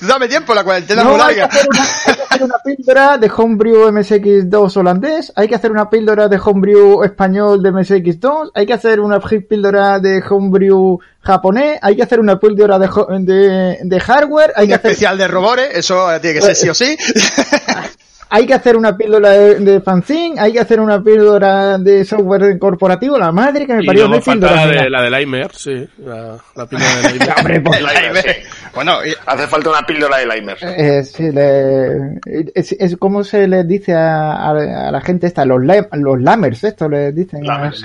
Dame 0.00 0.28
tiempo, 0.28 0.54
la 0.54 0.64
cuarentena 0.64 1.02
es 1.02 1.08
No, 1.08 1.22
hay 1.22 1.34
que, 1.34 1.42
hacer 1.42 1.66
una, 1.68 1.84
hay 2.06 2.14
que 2.14 2.22
hacer 2.22 2.42
una 2.42 2.58
píldora 2.64 3.18
de 3.18 3.30
Homebrew 3.34 3.90
MSX2 3.90 4.76
holandés, 4.76 5.32
hay 5.36 5.48
que 5.48 5.54
hacer 5.54 5.70
una 5.70 5.90
píldora 5.90 6.28
de 6.28 6.40
Homebrew 6.42 7.04
español 7.04 7.62
de 7.62 7.72
MSX2, 7.72 8.50
hay 8.54 8.66
que 8.66 8.72
hacer 8.72 9.00
una 9.00 9.20
píldora 9.20 9.98
de 9.98 10.22
Homebrew 10.28 10.98
japonés, 11.20 11.78
hay 11.82 11.96
que 11.96 12.02
hacer 12.02 12.20
una 12.20 12.38
píldora 12.38 12.78
de, 12.78 12.88
de, 13.20 13.78
de 13.82 14.00
hardware, 14.00 14.52
hay 14.56 14.64
Un 14.64 14.68
que, 14.68 14.74
hacer, 14.74 14.90
especial 14.90 15.18
de 15.18 15.28
robores, 15.28 15.68
eso 15.74 16.08
tiene 16.20 16.40
que 16.40 16.46
ser 16.46 16.56
sí 16.56 16.68
o 16.68 16.74
sí. 16.74 16.96
hay 18.30 18.46
que 18.46 18.54
hacer 18.54 18.76
una 18.76 18.96
píldora 18.96 19.30
de, 19.30 19.56
de 19.58 19.80
fanzine, 19.80 20.40
hay 20.40 20.52
que 20.52 20.60
hacer 20.60 20.80
una 20.80 21.02
píldora 21.02 21.76
de 21.78 22.04
software 22.04 22.58
corporativo, 22.58 23.18
la 23.18 23.32
madre 23.32 23.66
que 23.66 23.74
me 23.74 23.82
Y 23.82 23.86
parió, 23.86 24.08
no 24.08 24.20
falta 24.22 24.54
la 24.54 24.66
de, 24.68 24.88
la 24.90 25.02
de 25.02 25.10
Limer, 25.10 25.52
sí. 25.54 25.88
La, 25.98 26.38
la 26.54 26.66
píldora 26.66 26.96
de 27.02 27.12
Limer. 27.12 27.34
Hombre, 27.38 27.60
pues, 27.60 27.80
Limer, 27.80 28.16
sí. 28.22 28.30
bueno, 28.74 28.98
Hace 29.26 29.46
falta 29.48 29.70
una 29.70 29.82
píldora 29.82 30.18
de 30.18 30.26
Limer. 30.26 30.58
Eh, 30.62 31.02
sí, 31.04 31.30
le- 31.30 32.20
es, 32.54 32.72
es 32.72 32.96
como 32.96 33.24
se 33.24 33.46
les 33.48 33.66
dice 33.66 33.92
a, 33.94 34.32
a- 34.32 34.88
a 34.88 34.92
la 34.92 35.00
gente 35.00 35.26
esta, 35.26 35.44
los, 35.44 35.60
los 35.62 36.20
lamers, 36.20 36.62
esto 36.64 36.88
les 36.88 37.14
dicen. 37.14 37.44
Lamer, 37.44 37.68
a- 37.68 37.72
sí. 37.72 37.84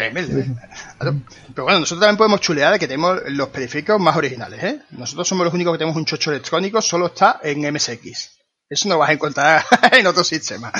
Pero 0.99 1.63
bueno, 1.63 1.79
nosotros 1.79 2.01
también 2.01 2.17
podemos 2.17 2.41
chulear 2.41 2.73
de 2.73 2.79
que 2.79 2.87
tenemos 2.87 3.19
los 3.29 3.47
periféricos 3.49 3.99
más 3.99 4.15
originales, 4.15 4.63
¿eh? 4.63 4.79
Nosotros 4.91 5.27
somos 5.27 5.45
los 5.45 5.53
únicos 5.53 5.73
que 5.73 5.77
tenemos 5.79 5.97
un 5.97 6.05
chocho 6.05 6.31
electrónico, 6.31 6.81
solo 6.81 7.07
está 7.07 7.39
en 7.43 7.61
MSX. 7.73 8.34
Eso 8.69 8.89
no 8.89 8.97
vas 8.97 9.09
a 9.09 9.13
encontrar 9.13 9.63
en 9.91 10.07
otro 10.07 10.23
sistema. 10.23 10.71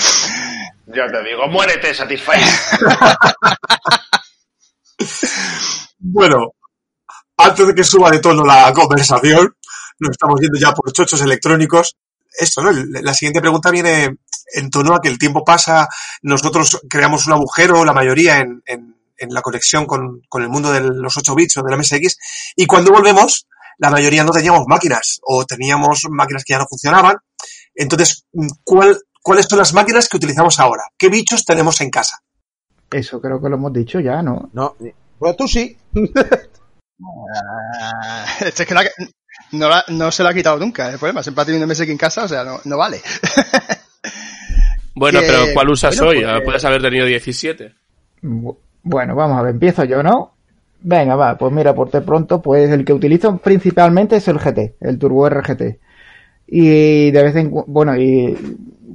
Ya 0.88 1.08
te 1.08 1.24
digo, 1.24 1.48
muérete, 1.48 1.94
Satisfy. 1.94 2.40
Bueno, 6.00 6.52
antes 7.38 7.68
de 7.68 7.76
que 7.76 7.84
suba 7.84 8.12
de 8.12 8.20
tono 8.20 8.46
la 8.46 8.72
conversación, 8.74 9.56
nos 10.00 10.12
estamos 10.12 10.40
yendo 10.40 10.60
ya 10.60 10.72
por 10.74 10.92
chochos 10.94 11.22
electrónicos. 11.22 11.96
Esto, 12.38 12.62
¿no? 12.62 12.72
La 12.72 13.14
siguiente 13.14 13.42
pregunta 13.42 13.72
viene 13.72 14.18
en 14.54 14.70
tono 14.70 14.94
a 14.96 15.02
que 15.02 15.08
el 15.10 15.18
tiempo 15.18 15.44
pasa, 15.44 15.88
nosotros 16.22 16.80
creamos 16.90 17.28
un 17.28 17.34
agujero, 17.34 17.84
la 17.86 17.94
mayoría, 17.94 18.40
en, 18.40 18.62
en- 18.66 18.96
en 19.18 19.34
la 19.34 19.42
conexión 19.42 19.86
con, 19.86 20.22
con 20.28 20.44
el 20.44 20.50
mundo 20.50 20.74
de 20.74 20.82
los 20.82 21.16
8 21.16 21.34
bits 21.36 21.56
o 21.58 21.64
del 21.64 21.78
MSX, 21.80 22.18
y 22.58 22.66
cuando 22.66 22.92
volvemos, 22.92 23.48
la 23.78 23.90
mayoría 23.90 24.26
no 24.26 24.32
teníamos 24.32 24.66
máquinas, 24.68 25.20
o 25.24 25.46
teníamos 25.46 26.04
máquinas 26.10 26.44
que 26.44 26.54
ya 26.54 26.60
no 26.60 26.68
funcionaban. 26.70 27.16
Entonces, 27.76 28.26
¿cuál, 28.64 28.98
¿cuáles 29.22 29.46
son 29.48 29.60
las 29.60 29.74
máquinas 29.74 30.08
que 30.08 30.18
utilizamos 30.18 30.60
ahora? 30.60 30.84
¿Qué 30.98 31.10
bichos 31.10 31.44
tenemos 31.46 31.80
en 31.82 31.90
casa? 31.90 32.18
Eso 32.92 33.20
creo 33.22 33.42
que 33.42 33.50
lo 33.50 33.56
hemos 33.56 33.74
dicho 33.74 34.00
ya, 34.00 34.22
¿no? 34.22 34.50
No, 34.54 34.76
pero 35.20 35.36
tú 35.36 35.48
sí. 35.48 35.78
Ah, 37.04 38.26
este 38.46 38.64
es 38.64 38.68
que 38.70 38.74
la- 38.74 38.84
no, 39.52 39.70
la- 39.70 39.84
no 39.90 40.12
se 40.12 40.24
lo 40.24 40.30
ha 40.30 40.34
quitado 40.34 40.58
nunca, 40.58 40.90
el 40.90 40.98
problema. 40.98 41.22
Siempre 41.24 41.42
ha 41.42 41.46
tenido 41.46 41.64
un 41.66 41.70
MSX 41.70 41.90
en 41.90 41.98
casa, 41.98 42.24
o 42.24 42.28
sea, 42.28 42.44
no, 42.44 42.60
no 42.64 42.78
vale. 42.78 43.02
Bueno, 44.98 45.20
Que- 45.20 45.28
pero 45.28 45.44
¿cuál 45.54 45.70
usas 45.72 45.98
bueno, 46.00 46.12
hoy? 46.12 46.22
pues- 46.24 46.44
Puedes 46.46 46.64
haber 46.66 46.82
tenido 46.82 47.06
17. 47.06 47.76
Bu- 48.24 48.58
Bueno, 48.82 49.14
vamos 49.14 49.38
a 49.38 49.42
ver, 49.42 49.52
empiezo 49.56 49.84
yo, 49.84 50.02
¿no? 50.02 50.38
Venga, 50.80 51.18
va, 51.18 51.38
pues 51.38 51.52
mira, 51.52 51.74
por 51.76 51.92
de 51.92 52.00
pronto, 52.00 52.42
pues 52.42 52.70
el 52.72 52.86
que 52.86 52.94
utilizo 52.94 53.36
principalmente 53.40 54.16
es 54.16 54.28
el 54.30 54.40
GT, 54.40 54.78
el 54.80 54.98
Turbo 54.98 55.28
RGT. 55.28 55.80
Y 56.48 57.12
de 57.12 57.24
vez 57.24 57.36
en 57.36 57.52
bueno, 57.68 57.98
y 57.98 58.36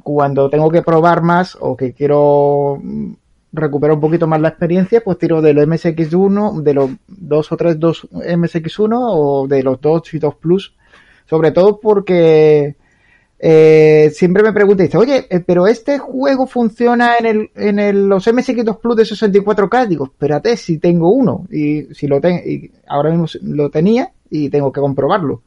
cuando 0.03 0.49
tengo 0.49 0.71
que 0.71 0.83
probar 0.83 1.23
más 1.23 1.57
o 1.61 1.77
que 1.77 1.93
quiero 1.93 2.79
mm, 2.83 3.13
recuperar 3.53 3.97
un 3.97 4.01
poquito 4.01 4.27
más 4.27 4.41
la 4.41 4.49
experiencia, 4.49 5.03
pues 5.03 5.19
tiro 5.19 5.43
del 5.43 5.59
MSX1, 5.59 6.63
de 6.63 6.75
los 6.75 6.91
dos 7.09 7.51
o 7.53 7.57
tres 7.57 7.79
dos 7.79 8.09
MSX1 8.11 8.97
o 8.97 9.47
de 9.49 9.63
los 9.63 9.81
dos 9.81 10.15
y 10.15 10.19
dos 10.19 10.37
Plus. 10.37 10.75
Sobre 11.27 11.53
todo 11.53 11.79
porque 11.81 12.77
eh, 13.43 14.11
siempre 14.13 14.43
me 14.43 14.53
dice, 14.75 14.99
oye, 14.99 15.27
eh, 15.31 15.41
pero 15.41 15.67
este 15.67 15.99
juego 15.99 16.47
funciona 16.47 17.17
en 17.19 17.27
el, 17.27 17.51
en 17.55 17.79
el, 17.79 18.09
los 18.09 18.27
MSX2 18.27 18.81
Plus 18.81 18.97
de 18.97 19.03
64K. 19.05 19.87
Digo, 19.87 20.05
espérate, 20.05 20.57
si 20.57 20.79
tengo 20.79 21.11
uno. 21.11 21.47
Y 21.51 21.95
si 21.95 22.07
lo 22.07 22.21
tengo, 22.21 22.39
y 22.45 22.71
ahora 22.87 23.11
mismo 23.11 23.27
lo 23.43 23.71
tenía 23.71 24.13
y 24.29 24.51
tengo 24.51 24.71
que 24.73 24.81
comprobarlo. 24.81 25.43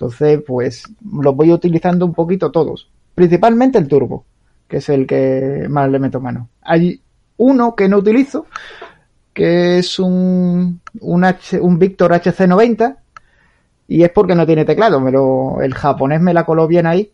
Entonces, 0.00 0.42
pues, 0.46 0.84
los 1.12 1.36
voy 1.36 1.52
utilizando 1.52 2.06
un 2.06 2.14
poquito 2.14 2.50
todos. 2.50 2.88
Principalmente 3.14 3.76
el 3.76 3.86
turbo, 3.86 4.24
que 4.66 4.78
es 4.78 4.88
el 4.88 5.06
que 5.06 5.66
más 5.68 5.90
le 5.90 5.98
meto 5.98 6.22
mano. 6.22 6.48
Hay 6.62 7.02
uno 7.36 7.74
que 7.76 7.86
no 7.86 7.98
utilizo, 7.98 8.46
que 9.34 9.78
es 9.78 9.98
un, 9.98 10.80
un, 11.00 11.78
Victor 11.78 12.12
HC90, 12.12 12.96
y 13.88 14.02
es 14.02 14.10
porque 14.10 14.34
no 14.34 14.46
tiene 14.46 14.64
teclado. 14.64 15.00
Me 15.00 15.10
lo, 15.10 15.60
el 15.60 15.74
japonés 15.74 16.22
me 16.22 16.32
la 16.32 16.46
coló 16.46 16.66
bien 16.66 16.86
ahí 16.86 17.12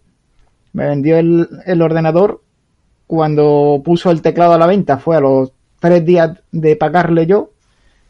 me 0.73 0.87
vendió 0.89 1.17
el, 1.17 1.49
el 1.65 1.81
ordenador 1.81 2.43
cuando 3.07 3.81
puso 3.83 4.11
el 4.11 4.21
teclado 4.21 4.53
a 4.53 4.59
la 4.59 4.67
venta. 4.67 4.99
Fue 4.99 5.17
a 5.17 5.21
los 5.21 5.51
tres 5.81 6.05
días 6.05 6.39
de 6.53 6.77
pagarle 6.77 7.27
yo. 7.27 7.51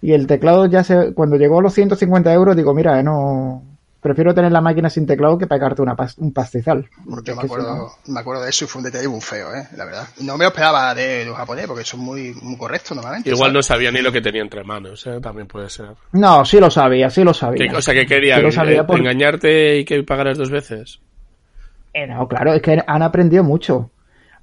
Y 0.03 0.13
el 0.13 0.27
teclado 0.27 0.67
ya 0.67 0.83
se, 0.83 1.15
cuando 1.15 1.37
llegó 1.37 1.61
a 1.61 1.63
los 1.63 1.73
150 1.73 2.33
euros, 2.35 2.57
digo, 2.57 2.75
mira, 2.75 3.03
no, 3.05 3.63
prefiero 4.07 4.33
tener 4.35 4.53
la 4.53 4.61
máquina 4.61 4.89
sin 4.89 5.05
teclado 5.07 5.37
que 5.37 5.47
pagarte 5.47 5.83
una 5.83 5.97
pas, 5.97 6.17
un 6.19 6.33
pastizal. 6.33 6.89
Yo 7.25 7.35
me 7.37 7.43
acuerdo, 7.43 7.91
me 8.07 8.21
acuerdo 8.21 8.43
de 8.45 8.51
eso 8.51 8.65
y 8.65 8.69
fue 8.69 8.79
un 8.79 8.85
detalle 8.85 9.09
muy 9.09 9.21
feo, 9.21 9.53
¿eh? 9.55 9.67
la 9.77 9.85
verdad. 9.85 10.07
No 10.21 10.37
me 10.39 10.45
lo 10.45 10.51
esperaba 10.51 10.95
de 10.95 11.25
los 11.25 11.37
japoneses 11.37 11.69
porque 11.69 11.85
son 11.85 12.01
muy, 12.01 12.33
muy 12.41 12.57
correctos 12.57 12.97
normalmente. 12.97 13.29
Igual 13.31 13.49
¿sabes? 13.51 13.55
no 13.55 13.63
sabía 13.63 13.91
ni 13.91 14.01
lo 14.03 14.13
que 14.13 14.21
tenía 14.21 14.43
entre 14.43 14.63
manos, 14.65 15.07
¿eh? 15.07 15.19
también 15.21 15.49
puede 15.49 15.69
ser. 15.69 15.89
No, 16.13 16.45
sí 16.45 16.61
lo 16.61 16.71
sabía, 16.71 17.11
sí 17.11 17.25
lo 17.25 17.35
sabía. 17.35 17.67
¿Qué 17.67 17.73
cosa 17.75 17.93
que 17.93 18.07
quería? 18.07 18.37
Sí 18.37 18.43
lo 18.43 18.53
sabía 18.53 18.87
por- 18.87 18.99
¿Engañarte 18.99 19.79
y 19.79 19.85
que 19.85 20.03
pagaras 20.05 20.39
dos 20.39 20.51
veces? 20.51 21.01
Eh, 21.93 22.07
no, 22.07 22.29
claro, 22.29 22.53
es 22.55 22.63
que 22.63 22.83
han 22.87 23.03
aprendido 23.03 23.43
mucho. 23.43 23.91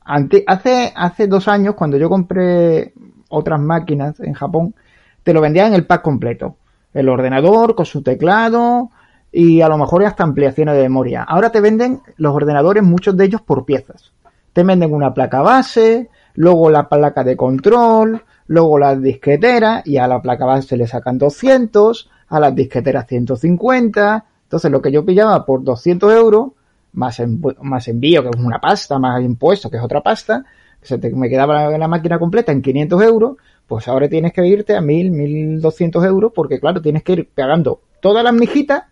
Ante- 0.05 0.43
hace, 0.47 0.91
hace 0.95 1.27
dos 1.27 1.47
años, 1.47 1.75
cuando 1.75 1.97
yo 1.97 2.09
compré 2.09 2.93
otras 3.29 3.59
máquinas 3.59 4.19
en 4.19 4.33
Japón, 4.33 4.75
te 5.23 5.33
lo 5.33 5.39
vendían 5.41 5.67
en 5.67 5.73
el 5.75 5.85
pack 5.85 6.01
completo. 6.01 6.57
El 6.93 7.09
ordenador 7.09 7.73
con 7.75 7.85
su 7.85 8.01
teclado 8.03 8.91
y 9.33 9.61
a 9.61 9.67
lo 9.67 9.77
mejor 9.77 10.05
hasta 10.05 10.23
ampliaciones 10.23 10.75
de 10.75 10.83
memoria. 10.83 11.23
Ahora 11.23 11.49
te 11.51 11.59
venden 11.59 12.01
los 12.17 12.33
ordenadores, 12.35 12.83
muchos 12.83 13.17
de 13.17 13.25
ellos 13.25 13.41
por 13.41 13.65
piezas. 13.65 14.11
Te 14.53 14.63
venden 14.63 14.93
una 14.93 15.13
placa 15.13 15.41
base, 15.41 16.09
luego 16.35 16.69
la 16.69 16.87
placa 16.87 17.23
de 17.23 17.35
control, 17.35 18.23
luego 18.47 18.77
las 18.77 19.01
disqueteras 19.01 19.85
y 19.87 19.97
a 19.97 20.07
la 20.07 20.21
placa 20.21 20.45
base 20.45 20.77
le 20.77 20.85
sacan 20.87 21.17
200, 21.17 22.09
a 22.29 22.39
las 22.39 22.53
disqueteras 22.55 23.07
150. 23.07 24.25
Entonces 24.43 24.71
lo 24.71 24.81
que 24.81 24.91
yo 24.91 25.03
pillaba 25.03 25.43
por 25.45 25.63
200 25.63 26.13
euros, 26.13 26.49
más, 26.93 27.19
más 27.61 27.87
envío, 27.87 28.21
que 28.21 28.29
es 28.37 28.45
una 28.45 28.59
pasta, 28.61 28.99
más 28.99 29.19
impuesto, 29.23 29.69
que 29.71 29.77
es 29.77 29.83
otra 29.83 30.01
pasta, 30.01 30.45
se 30.81 30.99
te- 30.99 31.09
me 31.11 31.27
quedaba 31.29 31.71
la, 31.71 31.77
la 31.79 31.87
máquina 31.87 32.19
completa 32.19 32.51
en 32.51 32.61
500 32.61 33.01
euros, 33.01 33.37
pues 33.65 33.87
ahora 33.87 34.07
tienes 34.07 34.31
que 34.33 34.45
irte 34.45 34.75
a 34.75 34.81
1000, 34.81 35.09
1200 35.09 36.05
euros, 36.05 36.31
porque 36.35 36.59
claro, 36.59 36.81
tienes 36.83 37.01
que 37.03 37.13
ir 37.13 37.29
pagando 37.33 37.81
todas 37.99 38.23
las 38.23 38.33
mijitas, 38.33 38.83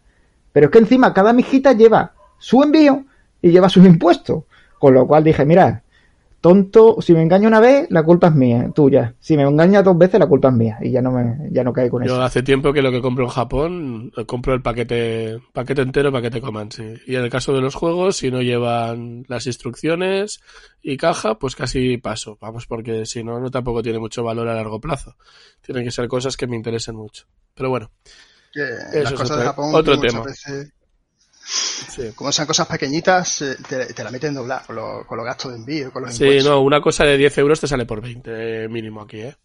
pero 0.52 0.66
es 0.68 0.72
que 0.72 0.80
encima 0.80 1.14
cada 1.14 1.34
mijita 1.34 1.74
lleva 1.74 2.14
su 2.38 2.62
envío 2.64 3.06
y 3.42 3.52
lleva 3.52 3.70
sus 3.70 3.86
impuestos. 3.86 4.44
Con 4.80 4.94
lo 4.96 5.06
cual 5.06 5.24
dije, 5.24 5.46
mira, 5.46 5.84
tonto, 6.42 6.98
si 7.02 7.14
me 7.14 7.22
engaño 7.22 7.48
una 7.48 7.60
vez, 7.60 7.86
la 7.92 8.02
culpa 8.02 8.28
es 8.30 8.34
mía, 8.34 8.72
tuya. 8.74 9.14
Si 9.20 9.38
me 9.38 9.44
engaña 9.44 9.84
dos 9.84 9.96
veces, 9.96 10.20
la 10.20 10.26
culpa 10.26 10.48
es 10.48 10.56
mía. 10.56 10.80
Y 10.82 10.90
ya 10.90 11.00
no 11.04 11.12
me, 11.12 11.50
ya 11.52 11.64
no 11.64 11.72
caigo 11.72 11.92
con 12.00 12.08
Yo 12.08 12.14
eso. 12.16 12.24
hace 12.24 12.42
tiempo 12.42 12.74
que 12.74 12.82
lo 12.82 12.92
que 12.92 13.00
compro 13.00 13.26
en 13.26 13.30
Japón, 13.30 14.12
eh, 14.18 14.26
compro 14.26 14.56
el 14.56 14.64
paquete, 14.64 15.38
paquete 15.54 15.84
entero 15.84 16.12
para 16.12 16.24
que 16.24 16.32
te 16.32 16.42
coman, 16.42 16.72
sí. 16.72 16.96
Y 17.06 17.16
en 17.16 17.22
el 17.24 17.30
caso 17.30 17.54
de 17.54 17.62
los 17.62 17.76
juegos, 17.76 18.18
si 18.18 18.32
no 18.32 18.42
llevan 18.42 19.24
las 19.28 19.46
instrucciones 19.46 20.42
y 20.82 20.98
caja, 20.98 21.36
pues 21.38 21.56
casi 21.56 21.98
paso. 21.98 22.40
Vamos, 22.42 22.66
porque 22.66 23.06
si 23.06 23.24
no, 23.24 23.40
no 23.40 23.52
tampoco 23.52 23.84
tiene 23.84 24.00
mucho 24.00 24.24
valor 24.24 24.48
a 24.48 24.56
largo 24.56 24.82
plazo. 24.82 25.16
Tienen 25.62 25.84
que 25.84 25.92
ser 25.92 26.08
cosas 26.08 26.38
que 26.38 26.48
me 26.48 26.56
interesen 26.56 26.96
mucho. 26.96 27.26
Pero 27.54 27.70
bueno. 27.70 27.92
Que 28.52 28.64
Eso 28.64 29.04
las 29.04 29.14
cosas 29.14 29.26
otro- 29.32 29.38
de 29.38 29.46
Japón 29.46 29.76
otro 29.76 29.96
muchas 29.98 30.12
tema. 30.14 30.24
veces, 30.26 30.72
como 32.16 32.32
sean 32.32 32.48
cosas 32.48 32.68
pequeñitas, 32.68 33.42
eh, 33.42 33.58
te, 33.68 33.86
te 33.94 34.04
la 34.04 34.12
meten 34.12 34.34
doblar 34.34 34.66
con, 34.66 34.76
los- 34.76 35.06
con 35.06 35.18
los 35.18 35.26
gastos 35.26 35.52
de 35.52 35.58
envío, 35.58 35.92
con 35.92 36.04
los 36.04 36.14
Sí, 36.14 36.24
impuestos. 36.26 36.52
no, 36.52 36.62
una 36.62 36.82
cosa 36.82 37.04
de 37.06 37.18
10 37.18 37.38
euros 37.38 37.60
te 37.60 37.68
sale 37.68 37.86
por 37.86 38.02
20 38.02 38.66
eh, 38.66 38.68
mínimo 38.70 39.02
aquí, 39.02 39.22
¿eh? 39.22 39.36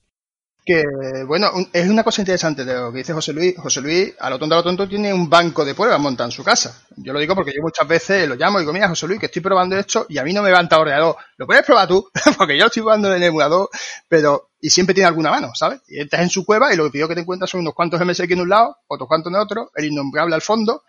Que, 0.68 0.82
bueno, 1.24 1.48
un- 1.54 1.68
es 1.72 1.88
una 1.88 2.02
cosa 2.02 2.22
interesante 2.22 2.64
de 2.64 2.74
lo 2.74 2.90
que 2.90 2.98
dice 2.98 3.12
José 3.12 3.32
Luis. 3.32 3.54
José 3.56 3.80
Luis, 3.80 4.12
a 4.18 4.28
lo 4.28 4.36
tonto, 4.36 4.56
a 4.56 4.58
lo 4.58 4.64
tonto, 4.64 4.88
tiene 4.88 5.14
un 5.14 5.30
banco 5.30 5.64
de 5.64 5.76
pruebas 5.76 6.00
montado 6.00 6.26
en 6.28 6.32
su 6.32 6.42
casa. 6.42 6.82
Yo 6.96 7.12
lo 7.12 7.20
digo 7.20 7.36
porque 7.36 7.52
yo 7.54 7.62
muchas 7.62 7.86
veces 7.86 8.28
lo 8.28 8.34
llamo 8.34 8.58
y 8.58 8.62
digo, 8.62 8.72
mira, 8.72 8.88
José 8.88 9.06
Luis, 9.06 9.20
que 9.20 9.26
estoy 9.26 9.42
probando 9.42 9.78
esto 9.78 10.06
y 10.08 10.18
a 10.18 10.24
mí 10.24 10.32
no 10.32 10.42
me 10.42 10.48
levanta 10.48 10.80
ordenador. 10.80 11.14
Lo 11.36 11.46
puedes 11.46 11.64
probar 11.64 11.86
tú, 11.86 12.10
porque 12.36 12.58
yo 12.58 12.66
estoy 12.66 12.82
probando 12.82 13.08
en 13.08 13.14
el 13.14 13.22
emulador, 13.22 13.68
pero, 14.08 14.50
y 14.60 14.68
siempre 14.70 14.92
tiene 14.92 15.06
alguna 15.06 15.30
mano, 15.30 15.52
¿sabes? 15.54 15.82
Y 15.86 16.00
entras 16.00 16.22
en 16.22 16.30
su 16.30 16.44
cueva 16.44 16.74
y 16.74 16.76
lo 16.76 16.90
primero 16.90 17.08
que 17.08 17.14
te 17.14 17.20
encuentras 17.20 17.48
son 17.48 17.60
unos 17.60 17.74
cuantos 17.74 18.00
MSX 18.04 18.32
en 18.32 18.40
un 18.40 18.48
lado, 18.48 18.76
otros 18.88 19.06
cuantos 19.08 19.32
en 19.32 19.38
otro, 19.38 19.70
el 19.76 19.84
innombrable 19.84 20.34
al 20.34 20.42
fondo, 20.42 20.82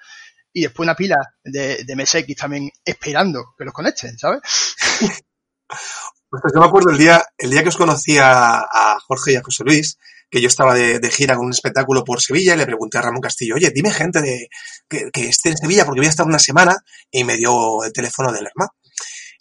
y 0.53 0.61
después 0.63 0.85
una 0.87 0.95
pila 0.95 1.17
de, 1.43 1.83
de 1.83 1.95
MSX 1.95 2.35
también 2.35 2.71
esperando 2.83 3.53
que 3.57 3.65
los 3.65 3.73
conecten, 3.75 4.17
¿sabes? 4.17 4.39
Pues 6.29 6.43
yo 6.53 6.59
me 6.59 6.67
acuerdo 6.67 6.89
el 6.89 6.97
día, 6.97 7.23
el 7.37 7.51
día 7.51 7.63
que 7.63 7.69
os 7.69 7.77
conocí 7.77 8.17
a, 8.17 8.59
a 8.59 8.99
Jorge 9.07 9.33
y 9.33 9.35
a 9.37 9.43
José 9.43 9.63
Luis, 9.63 9.97
que 10.29 10.41
yo 10.41 10.47
estaba 10.47 10.73
de, 10.73 10.99
de 10.99 11.09
gira 11.09 11.35
con 11.35 11.45
un 11.45 11.51
espectáculo 11.51 12.03
por 12.03 12.21
Sevilla 12.21 12.53
y 12.53 12.57
le 12.57 12.65
pregunté 12.65 12.97
a 12.97 13.01
Ramón 13.01 13.21
Castillo, 13.21 13.55
oye, 13.55 13.71
dime 13.73 13.91
gente 13.91 14.21
de, 14.21 14.49
que, 14.89 15.09
que 15.11 15.29
esté 15.29 15.49
en 15.49 15.57
Sevilla 15.57 15.85
porque 15.85 16.01
voy 16.01 16.07
a 16.07 16.09
estar 16.09 16.25
una 16.25 16.39
semana 16.39 16.75
y 17.09 17.23
me 17.23 17.37
dio 17.37 17.83
el 17.83 17.93
teléfono 17.93 18.31
del 18.31 18.45
hermano. 18.47 18.71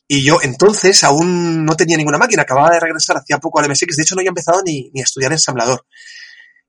Y 0.08 0.22
yo 0.22 0.38
entonces 0.40 1.02
aún 1.02 1.64
no 1.64 1.74
tenía 1.74 1.96
ninguna 1.96 2.18
máquina, 2.18 2.42
acababa 2.42 2.70
de 2.70 2.78
regresar 2.78 3.16
hacía 3.16 3.38
poco 3.38 3.58
al 3.58 3.68
MSX, 3.68 3.96
de 3.96 4.02
hecho 4.04 4.14
no 4.14 4.20
había 4.20 4.28
empezado 4.28 4.62
ni, 4.64 4.90
ni 4.94 5.00
a 5.00 5.04
estudiar 5.04 5.32
ensamblador. 5.32 5.84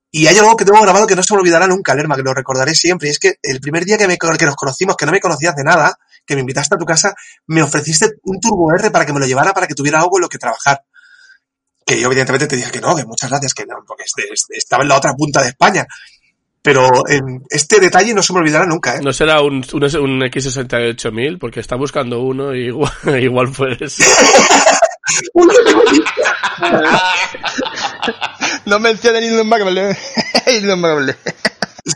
Y 0.10 0.26
hay 0.26 0.38
algo 0.38 0.56
que 0.56 0.66
tengo 0.66 0.82
grabado 0.82 1.06
que 1.06 1.16
no 1.16 1.22
se 1.22 1.36
me 1.36 1.42
olvidará 1.42 1.68
nunca, 1.68 1.94
Lerma, 1.94 2.16
que 2.16 2.24
lo 2.24 2.34
recordaré 2.34 2.74
siempre, 2.74 3.10
y 3.10 3.12
es 3.12 3.20
que 3.20 3.36
el 3.44 3.60
primer 3.60 3.86
día 3.86 4.00
que, 4.00 4.08
me, 4.08 4.18
que 4.18 4.46
nos 4.46 4.56
conocimos, 4.56 4.96
que 4.96 5.06
no 5.06 5.12
me 5.12 5.20
conocías 5.20 5.56
de 5.56 5.64
nada, 5.64 5.96
que 6.28 6.36
me 6.36 6.42
invitaste 6.42 6.76
a 6.76 6.78
tu 6.78 6.86
casa, 6.86 7.16
me 7.48 7.64
ofreciste 7.64 8.12
un 8.24 8.40
Turbo 8.40 8.72
R 8.78 8.92
para 8.92 9.06
que 9.06 9.14
me 9.14 9.20
lo 9.20 9.26
llevara 9.26 9.54
para 9.54 9.66
que 9.66 9.74
tuviera 9.74 10.00
algo 10.00 10.18
en 10.18 10.22
lo 10.24 10.30
que 10.30 10.38
trabajar. 10.38 10.84
Que 11.86 12.00
yo 12.00 12.08
evidentemente 12.08 12.48
te 12.48 12.58
dije 12.58 12.70
que 12.70 12.82
no, 12.82 12.96
que 12.96 13.06
muchas 13.06 13.30
gracias, 13.30 13.54
que 13.54 13.66
no, 13.66 13.76
porque 13.88 14.04
este- 14.04 14.28
este- 14.32 14.58
estaba 14.58 14.84
en 14.84 14.90
la 14.90 14.98
otra 14.98 15.14
punta 15.16 15.42
de 15.42 15.50
España. 15.50 15.88
Pero 16.62 16.90
en 17.08 17.44
este 17.50 17.80
detalle 17.80 18.14
no 18.14 18.22
se 18.22 18.34
me 18.34 18.40
olvidará 18.40 18.66
nunca, 18.66 18.96
¿eh? 18.98 19.00
No 19.02 19.14
será 19.14 19.40
un, 19.42 19.64
un, 19.74 19.84
un 19.84 20.22
X68000 20.22 21.40
porque 21.40 21.62
está 21.62 21.78
buscando 21.78 22.20
uno 22.22 22.54
y 22.54 22.66
igual, 22.68 22.92
igual 23.24 23.52
puedes. 23.54 23.98
no 28.66 28.80
menciones 28.80 29.22
ni 29.22 29.28
innombrable. 29.28 29.98
innombrable. 30.62 31.16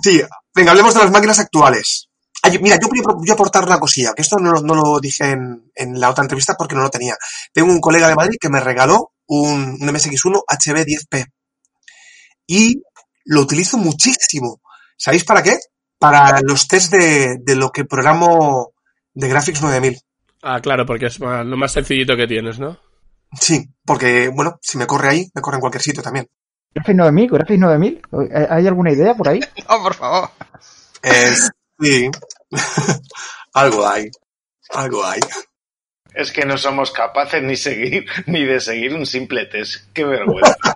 Sí, 0.02 0.22
venga, 0.56 0.72
hablemos 0.72 0.94
de 0.94 1.02
las 1.02 1.12
máquinas 1.12 1.40
actuales. 1.40 2.08
Ay, 2.44 2.58
mira, 2.60 2.78
yo 2.82 2.88
voy 2.88 3.00
a, 3.00 3.14
voy 3.14 3.30
a 3.30 3.34
aportar 3.34 3.64
una 3.66 3.80
cosilla, 3.80 4.14
que 4.16 4.22
esto 4.24 4.38
no, 4.38 4.52
lo- 4.52 4.62
no 4.62 4.74
lo 4.76 5.00
dije 5.00 5.30
en, 5.30 5.72
en 5.76 6.00
la 6.00 6.10
otra 6.10 6.24
entrevista 6.24 6.56
porque 6.58 6.76
no 6.76 6.82
lo 6.82 6.90
tenía. 6.90 7.16
Tengo 7.54 7.72
un 7.72 7.80
colega 7.80 8.08
de 8.08 8.16
Madrid 8.16 8.38
que 8.40 8.50
me 8.50 8.60
regaló 8.60 9.12
un, 9.28 9.78
un 9.80 9.88
MSX1 9.88 10.42
HB10P. 10.50 11.26
Y 12.48 12.82
lo 13.26 13.42
utilizo 13.42 13.78
muchísimo. 13.78 14.62
¿Sabéis 14.98 15.24
para 15.24 15.44
qué? 15.44 15.58
Para 16.00 16.40
los 16.42 16.68
test 16.68 16.92
de, 16.92 17.38
de 17.40 17.56
lo 17.56 17.72
que 17.72 17.86
programo 17.86 18.72
de 19.14 19.28
Graphics 19.30 19.62
9000. 19.62 20.00
Ah, 20.42 20.60
claro, 20.62 20.86
porque 20.86 21.06
es 21.08 21.20
más- 21.20 21.46
lo 21.46 21.58
más 21.58 21.72
sencillito 21.72 22.16
que 22.18 22.28
tienes, 22.28 22.60
¿no? 22.60 22.78
Sí, 23.40 23.70
porque, 23.86 24.28
bueno, 24.30 24.58
si 24.62 24.78
me 24.78 24.88
corre 24.88 25.10
ahí, 25.10 25.32
me 25.34 25.42
corre 25.42 25.58
en 25.58 25.62
cualquier 25.62 25.82
sitio 25.84 26.02
también. 26.02 26.28
Graphics 26.74 26.98
9000, 26.98 27.30
Graphics 27.30 27.60
9000. 27.60 28.02
¿Hay 28.50 28.68
alguna 28.68 28.92
idea 28.92 29.14
por 29.14 29.30
ahí? 29.30 29.40
No, 29.70 29.84
por 29.84 29.94
favor. 29.94 30.30
Eh, 31.04 31.34
sí. 31.80 32.10
algo 33.54 33.88
hay. 33.88 34.10
Algo 34.70 35.06
hay. 35.06 35.20
Es 36.14 36.32
que 36.32 36.46
no 36.46 36.58
somos 36.58 36.92
capaces 36.92 37.42
ni 37.42 37.56
seguir 37.56 38.06
ni 38.26 38.44
de 38.44 38.60
seguir 38.60 38.94
un 38.94 39.06
simple 39.06 39.46
test. 39.46 39.86
Qué 39.94 40.04
vergüenza. 40.04 40.58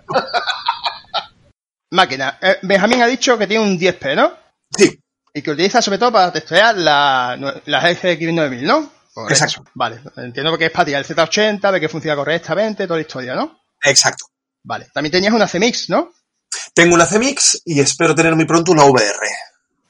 Máquina. 1.90 2.38
Eh, 2.40 2.58
Benjamín 2.62 3.02
ha 3.02 3.06
dicho 3.06 3.38
que 3.38 3.46
tiene 3.46 3.64
un 3.64 3.78
10P, 3.78 4.16
¿no? 4.16 4.32
Sí. 4.76 4.98
Y 5.34 5.42
que 5.42 5.50
utiliza 5.50 5.82
sobre 5.82 5.98
todo 5.98 6.12
para 6.12 6.32
testear 6.32 6.76
la, 6.76 7.60
la 7.66 7.80
GX 7.80 8.32
9000, 8.32 8.64
¿no? 8.64 8.92
Correcto. 9.12 9.32
Exacto. 9.32 9.70
Vale. 9.74 10.00
Entiendo 10.16 10.56
que 10.56 10.66
es 10.66 10.70
para 10.70 10.86
tirar 10.86 11.04
el 11.04 11.08
Z80, 11.08 11.72
ver 11.72 11.80
que 11.80 11.88
funciona 11.88 12.16
correctamente, 12.16 12.86
toda 12.86 12.98
la 12.98 13.02
historia, 13.02 13.34
¿no? 13.34 13.60
Exacto. 13.82 14.26
Vale. 14.62 14.88
También 14.92 15.12
tenías 15.12 15.32
una 15.32 15.46
CMix, 15.46 15.90
¿no? 15.90 16.12
Tengo 16.74 16.94
una 16.94 17.06
CMix 17.06 17.62
y 17.64 17.80
espero 17.80 18.14
tener 18.14 18.34
muy 18.34 18.46
pronto 18.46 18.72
una 18.72 18.84
VR. 18.84 19.28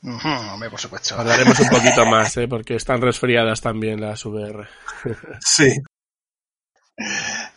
Hombre, 0.07 0.71
por 0.71 0.81
supuesto. 0.81 1.17
Hablaremos 1.19 1.59
un 1.59 1.69
poquito 1.69 2.07
más, 2.07 2.37
¿eh? 2.37 2.47
Porque 2.49 2.77
están 2.77 3.01
resfriadas 3.01 3.61
también 3.61 4.01
las 4.01 4.25
VR. 4.25 4.69
Sí. 5.41 5.73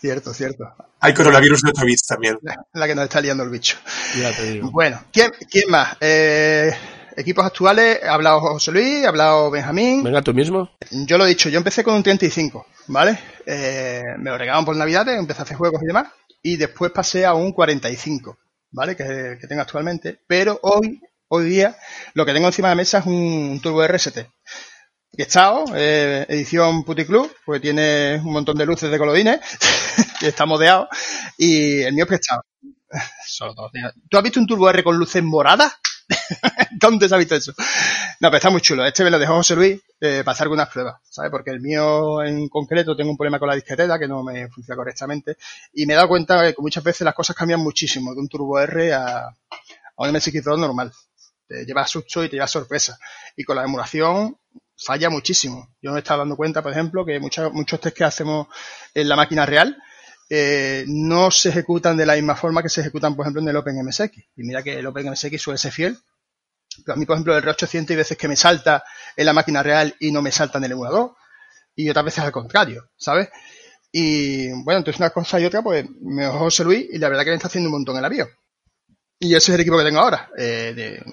Cierto, 0.02 0.34
cierto. 0.34 0.66
Hay 1.00 1.14
coronavirus 1.14 1.62
de 1.62 1.70
8 1.70 1.86
bits 1.86 2.08
también. 2.08 2.38
La 2.74 2.88
que 2.88 2.96
nos 2.96 3.06
está 3.06 3.22
liando 3.22 3.44
el 3.44 3.50
bicho. 3.50 3.78
Ya 4.20 4.36
te 4.36 4.52
digo. 4.52 4.70
Bueno, 4.70 5.02
¿quién, 5.14 5.32
quién 5.50 5.70
más? 5.70 5.96
Eh, 6.02 6.74
equipos 7.16 7.46
actuales, 7.46 8.00
ha 8.04 8.14
hablado 8.16 8.42
José 8.42 8.72
Luis, 8.74 9.06
ha 9.06 9.10
hablado 9.10 9.50
Benjamín. 9.50 10.04
Venga, 10.04 10.22
tú 10.22 10.34
mismo. 10.34 10.70
Yo 10.92 11.18
lo 11.18 11.26
he 11.26 11.30
dicho, 11.30 11.48
yo 11.48 11.58
empecé 11.58 11.86
con 11.86 11.94
un 11.96 12.04
35, 12.04 12.66
¿vale? 12.88 13.18
Eh, 13.46 14.04
me 14.18 14.30
lo 14.30 14.38
regalaron 14.38 14.66
por 14.66 14.76
Navidades, 14.76 15.18
empecé 15.18 15.42
a 15.42 15.44
hacer 15.44 15.56
juegos 15.56 15.82
y 15.84 15.88
demás, 15.88 16.08
y 16.44 16.58
después 16.58 16.92
pasé 16.92 17.26
a 17.26 17.34
un 17.34 17.54
45, 17.54 18.38
¿vale? 18.72 18.98
Que, 18.98 19.38
que 19.40 19.48
tengo 19.48 19.62
actualmente. 19.62 20.20
Pero 20.28 20.60
hoy, 20.64 21.02
hoy 21.30 21.46
día, 21.46 21.78
lo 22.14 22.26
que 22.26 22.34
tengo 22.34 22.48
encima 22.48 22.70
de 22.70 22.76
la 22.76 22.82
mesa 22.82 23.00
es 23.00 23.06
un 23.06 23.60
Turbo 23.62 23.88
RST. 23.88 24.18
Y 25.12 25.22
estado, 25.22 25.66
eh, 25.76 26.26
edición 26.30 26.84
Puticlub, 26.84 27.32
porque 27.46 27.60
tiene 27.60 28.16
un 28.24 28.34
montón 28.34 28.58
de 28.58 28.66
luces 28.66 28.92
de 28.92 28.98
colorines, 28.98 29.40
y 30.22 30.26
está 30.26 30.46
modeado, 30.46 30.88
y 31.38 31.82
el 31.82 31.94
mío 31.94 32.06
es 32.06 32.08
prestado. 32.08 32.44
Solo 33.26 33.54
dos 33.54 33.72
días. 33.72 33.94
¿Tú 34.10 34.18
has 34.18 34.24
visto 34.24 34.40
un 34.40 34.48
Turbo 34.48 34.70
R 34.70 34.84
con 34.84 34.98
luces 34.98 35.24
moradas? 35.24 35.74
¿Dónde 36.72 37.08
se 37.08 37.14
ha 37.14 37.20
visto 37.20 37.36
eso? 37.36 37.54
No, 38.20 38.30
pero 38.30 38.38
está 38.38 38.50
muy 38.50 38.62
chulo. 38.62 38.84
Este 38.84 39.04
me 39.04 39.12
lo 39.12 39.20
dejó 39.20 39.36
José 39.36 39.56
Luis 39.56 39.80
eh, 40.02 40.24
para 40.26 40.34
hacer 40.34 40.46
algunas 40.46 40.70
pruebas, 40.70 40.96
¿sabes? 41.08 41.30
Porque 41.30 41.52
el 41.52 41.60
mío 41.60 42.24
en 42.24 42.50
concreto 42.50 42.96
tengo 42.96 43.12
un 43.12 43.18
problema 43.18 43.38
con 43.38 43.48
la 43.48 43.56
disquetera 43.56 44.00
que 44.00 44.08
no 44.08 44.24
me 44.24 44.50
funciona 44.50 44.78
correctamente 44.78 45.38
y 45.74 45.86
me 45.86 45.94
he 45.94 45.96
dado 45.96 46.08
cuenta 46.08 46.52
que 46.52 46.62
muchas 46.62 46.84
veces 46.84 47.06
las 47.06 47.14
cosas 47.14 47.36
cambian 47.36 47.60
muchísimo 47.60 48.16
de 48.16 48.22
un 48.22 48.28
Turbo 48.28 48.60
R 48.60 48.92
a, 48.94 49.28
a 49.28 49.34
un 49.98 50.10
MSX2 50.10 50.58
normal. 50.58 50.92
Te 51.50 51.66
lleva 51.66 51.88
susto 51.88 52.24
y 52.24 52.30
te 52.30 52.36
lleva 52.36 52.48
sorpresa. 52.48 53.00
Y 53.36 53.44
con 53.44 53.56
la 53.56 53.64
emulación 53.64 54.38
falla 54.78 55.10
muchísimo. 55.10 55.76
Yo 55.82 55.92
me 55.92 55.98
he 55.98 56.00
estado 56.02 56.20
dando 56.20 56.38
cuenta, 56.38 56.62
por 56.62 56.72
ejemplo, 56.72 57.04
que 57.04 57.20
muchos, 57.20 57.52
muchos 57.52 57.82
test 57.82 57.98
que 57.98 58.04
hacemos 58.04 58.48
en 58.94 59.10
la 59.10 59.16
máquina 59.16 59.48
real 59.48 59.76
eh, 60.30 60.86
no 60.88 61.32
se 61.32 61.50
ejecutan 61.50 61.98
de 61.98 62.06
la 62.06 62.14
misma 62.14 62.36
forma 62.36 62.62
que 62.62 62.70
se 62.70 62.82
ejecutan, 62.82 63.16
por 63.16 63.26
ejemplo, 63.26 63.42
en 63.42 63.48
el 63.50 63.56
OpenMSX. 63.56 64.16
Y 64.36 64.44
mira 64.44 64.62
que 64.62 64.78
el 64.78 64.86
OpenMSX 64.86 65.42
suele 65.42 65.58
ser 65.58 65.72
fiel. 65.72 65.98
Pero 66.86 66.94
a 66.94 66.98
mí, 66.98 67.08
por 67.08 67.16
ejemplo, 67.16 67.36
el 67.36 67.44
R800 67.44 67.90
hay 67.90 67.96
veces 67.96 68.18
que 68.18 68.28
me 68.28 68.36
salta 68.36 68.84
en 69.16 69.26
la 69.26 69.34
máquina 69.34 69.64
real 69.64 69.96
y 70.00 70.12
no 70.12 70.22
me 70.22 70.32
salta 70.32 70.60
en 70.60 70.66
el 70.66 70.74
emulador. 70.74 71.16
Y 71.76 71.90
otras 71.90 72.06
veces 72.06 72.24
al 72.24 72.32
contrario, 72.32 72.92
¿sabes? 72.96 73.30
Y 73.92 74.50
bueno, 74.64 74.80
entonces 74.80 75.00
una 75.00 75.10
cosa 75.10 75.40
y 75.40 75.46
otra, 75.46 75.64
pues 75.64 75.86
me 76.02 76.24
dejó 76.24 76.38
José 76.38 76.64
Luis 76.64 76.86
y 76.92 77.00
la 77.00 77.10
verdad 77.10 77.24
que 77.24 77.32
me 77.32 77.36
está 77.38 77.48
haciendo 77.48 77.70
un 77.70 77.74
montón 77.74 77.98
el 77.98 78.06
avión. 78.06 78.30
Y 79.20 79.36
ese 79.36 79.52
es 79.52 79.56
el 79.56 79.62
equipo 79.62 79.78
que 79.78 79.84
tengo 79.84 80.00
ahora. 80.00 80.30
Eh, 80.38 80.74
de 80.74 81.04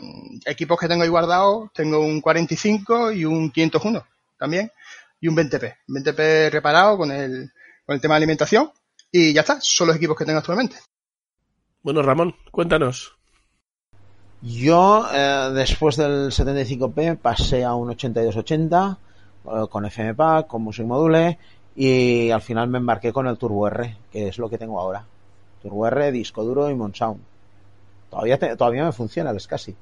equipos 0.47 0.79
que 0.79 0.87
tengo 0.87 1.03
ahí 1.03 1.09
guardados, 1.09 1.71
tengo 1.75 1.99
un 1.99 2.21
45 2.21 3.11
y 3.13 3.25
un 3.25 3.51
501 3.51 4.05
también. 4.39 4.71
Y 5.21 5.27
un 5.29 5.37
20p. 5.37 5.75
20p 5.89 6.51
reparado 6.51 6.97
con 6.99 7.11
el, 7.11 7.51
con 7.85 7.95
el 7.95 8.01
tema 8.01 8.15
de 8.15 8.19
alimentación. 8.19 8.71
Y 9.11 9.33
ya 9.33 9.41
está, 9.41 9.59
son 9.61 9.89
los 9.89 9.97
equipos 9.97 10.17
que 10.17 10.25
tengo 10.25 10.39
actualmente. 10.39 10.77
Bueno, 11.83 12.03
Ramón, 12.03 12.37
cuéntanos. 12.53 13.17
Yo, 14.41 15.07
eh, 15.13 15.51
después 15.55 15.97
del 15.97 16.31
75p, 16.31 17.19
pasé 17.19 17.65
a 17.65 17.75
un 17.75 17.91
8280 17.91 18.99
eh, 19.45 19.49
con 19.69 19.91
FMPAC, 19.91 20.47
con 20.47 20.63
Music 20.63 20.87
Module 20.87 21.39
y 21.75 22.31
al 22.31 22.43
final 22.43 22.69
me 22.69 22.79
embarqué 22.79 23.13
con 23.13 23.27
el 23.27 23.37
Turbo 23.37 23.67
R, 23.67 23.97
que 24.13 24.29
es 24.29 24.39
lo 24.39 24.49
que 24.49 24.59
tengo 24.59 24.79
ahora. 24.79 25.05
Turbo 25.63 25.87
R, 25.89 26.13
disco 26.13 26.45
duro 26.45 26.71
y 26.71 26.75
Monsound. 26.75 27.21
Todavía, 28.17 28.57
todavía 28.57 28.85
me 28.87 28.93
funciona 28.93 29.31
el 29.31 29.39
SCSI. 29.39 29.77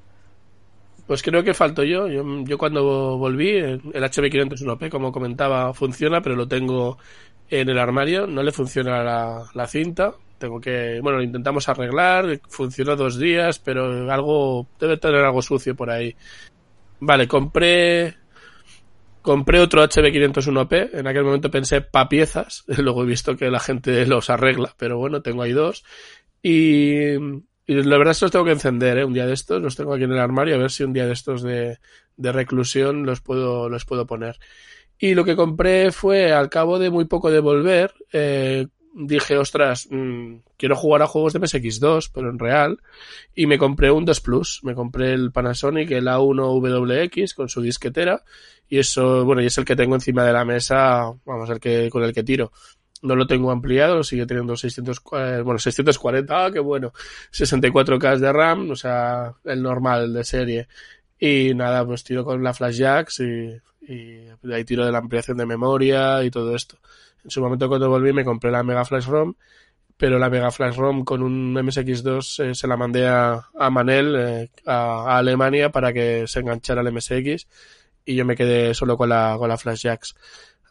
Pues 1.07 1.23
creo 1.23 1.41
que 1.43 1.53
falto 1.53 1.83
yo. 1.83 2.07
yo. 2.07 2.57
cuando 2.57 3.17
volví, 3.17 3.49
el 3.49 3.81
HB501P, 3.81 4.89
como 4.89 5.11
comentaba, 5.13 5.73
funciona, 5.73 6.21
pero 6.21 6.35
lo 6.35 6.45
tengo 6.45 6.97
en 7.49 7.69
el 7.69 7.79
armario. 7.79 8.27
No 8.27 8.43
le 8.43 8.51
funciona 8.51 9.03
la, 9.03 9.45
la 9.53 9.67
cinta. 9.67 10.13
Tengo 10.37 10.59
que, 10.59 10.99
bueno, 11.01 11.19
lo 11.19 11.23
intentamos 11.23 11.69
arreglar. 11.69 12.41
Funcionó 12.49 12.97
dos 12.97 13.17
días, 13.17 13.59
pero 13.59 14.11
algo, 14.11 14.67
debe 14.79 14.97
tener 14.97 15.23
algo 15.23 15.41
sucio 15.41 15.73
por 15.73 15.89
ahí. 15.89 16.13
Vale, 16.99 17.29
compré, 17.29 18.15
compré 19.21 19.61
otro 19.61 19.81
HB501P. 19.81 20.89
En 20.91 21.07
aquel 21.07 21.23
momento 21.23 21.49
pensé 21.49 21.79
pa 21.79 22.09
piezas. 22.09 22.65
Luego 22.77 23.03
he 23.03 23.07
visto 23.07 23.37
que 23.37 23.49
la 23.49 23.61
gente 23.61 24.05
los 24.05 24.29
arregla, 24.29 24.75
pero 24.77 24.97
bueno, 24.97 25.21
tengo 25.21 25.43
ahí 25.43 25.53
dos. 25.53 25.85
Y, 26.43 27.15
y 27.67 27.73
la 27.73 27.97
verdad 27.97 28.11
es 28.11 28.19
que 28.19 28.25
los 28.25 28.31
tengo 28.31 28.45
que 28.45 28.51
encender, 28.51 28.97
¿eh? 28.99 29.05
Un 29.05 29.13
día 29.13 29.25
de 29.25 29.33
estos, 29.33 29.61
los 29.61 29.75
tengo 29.75 29.93
aquí 29.93 30.03
en 30.03 30.11
el 30.11 30.19
armario, 30.19 30.55
a 30.55 30.59
ver 30.59 30.71
si 30.71 30.83
un 30.83 30.93
día 30.93 31.07
de 31.07 31.13
estos 31.13 31.41
de, 31.41 31.79
de 32.17 32.31
reclusión 32.31 33.05
los 33.05 33.21
puedo, 33.21 33.69
los 33.69 33.85
puedo 33.85 34.05
poner. 34.05 34.37
Y 34.97 35.13
lo 35.13 35.25
que 35.25 35.35
compré 35.35 35.91
fue, 35.91 36.31
al 36.31 36.49
cabo 36.49 36.79
de 36.79 36.89
muy 36.89 37.05
poco 37.05 37.31
de 37.31 37.39
volver, 37.39 37.93
eh, 38.13 38.67
dije, 38.93 39.37
ostras, 39.37 39.87
mmm, 39.89 40.37
quiero 40.57 40.75
jugar 40.75 41.01
a 41.01 41.07
juegos 41.07 41.33
de 41.33 41.41
MSX2, 41.41 42.11
pero 42.13 42.29
en 42.29 42.39
real, 42.39 42.79
y 43.33 43.45
me 43.47 43.57
compré 43.57 43.91
un 43.91 44.05
2 44.05 44.21
Plus, 44.21 44.61
me 44.63 44.73
compré 44.73 45.13
el 45.13 45.31
Panasonic, 45.31 45.91
el 45.91 46.07
A1WX 46.07 47.33
con 47.33 47.49
su 47.49 47.61
disquetera, 47.61 48.23
y 48.69 48.79
eso, 48.79 49.25
bueno, 49.25 49.41
y 49.41 49.47
es 49.47 49.57
el 49.57 49.65
que 49.65 49.75
tengo 49.75 49.95
encima 49.95 50.23
de 50.23 50.33
la 50.33 50.45
mesa, 50.45 51.11
vamos, 51.25 51.49
el 51.49 51.59
que, 51.59 51.89
con 51.89 52.03
el 52.03 52.13
que 52.13 52.23
tiro 52.23 52.51
no 53.01 53.15
lo 53.15 53.27
tengo 53.27 53.51
ampliado, 53.51 54.03
sigue 54.03 54.25
teniendo 54.25 54.55
600, 54.55 55.01
eh, 55.13 55.41
bueno, 55.43 55.59
640, 55.59 56.45
ah, 56.45 56.51
qué 56.51 56.59
bueno, 56.59 56.93
64K 57.31 58.17
de 58.17 58.33
RAM, 58.33 58.71
o 58.71 58.75
sea, 58.75 59.33
el 59.43 59.61
normal, 59.61 60.05
el 60.05 60.13
de 60.13 60.23
serie. 60.23 60.67
Y 61.19 61.53
nada, 61.53 61.85
pues 61.85 62.03
tiro 62.03 62.25
con 62.25 62.43
la 62.43 62.53
Flash 62.53 62.77
Jacks 62.77 63.19
y, 63.21 63.61
ahí 64.51 64.65
tiro 64.65 64.85
de 64.85 64.91
la 64.91 64.97
ampliación 64.97 65.37
de 65.37 65.45
memoria 65.45 66.23
y 66.23 66.31
todo 66.31 66.55
esto. 66.55 66.77
En 67.23 67.29
su 67.31 67.41
momento 67.41 67.67
cuando 67.67 67.89
volví 67.89 68.13
me 68.13 68.25
compré 68.25 68.51
la 68.51 68.63
Mega 68.63 68.85
Flash 68.85 69.07
ROM, 69.07 69.35
pero 69.97 70.19
la 70.19 70.29
Mega 70.29 70.51
Flash 70.51 70.75
ROM 70.75 71.03
con 71.05 71.23
un 71.23 71.53
MSX2 71.53 72.43
eh, 72.43 72.55
se 72.55 72.67
la 72.67 72.77
mandé 72.77 73.07
a, 73.07 73.49
a 73.57 73.69
Manel, 73.69 74.15
eh, 74.17 74.49
a, 74.65 75.13
a 75.13 75.17
Alemania, 75.17 75.71
para 75.71 75.93
que 75.93 76.25
se 76.27 76.39
enganchara 76.39 76.81
al 76.81 76.91
MSX 76.91 77.47
y 78.05 78.15
yo 78.15 78.23
me 78.23 78.35
quedé 78.35 78.73
solo 78.73 78.97
con 78.97 79.09
la, 79.09 79.35
con 79.37 79.49
la 79.49 79.57
Flash 79.57 79.81
Jacks. 79.81 80.15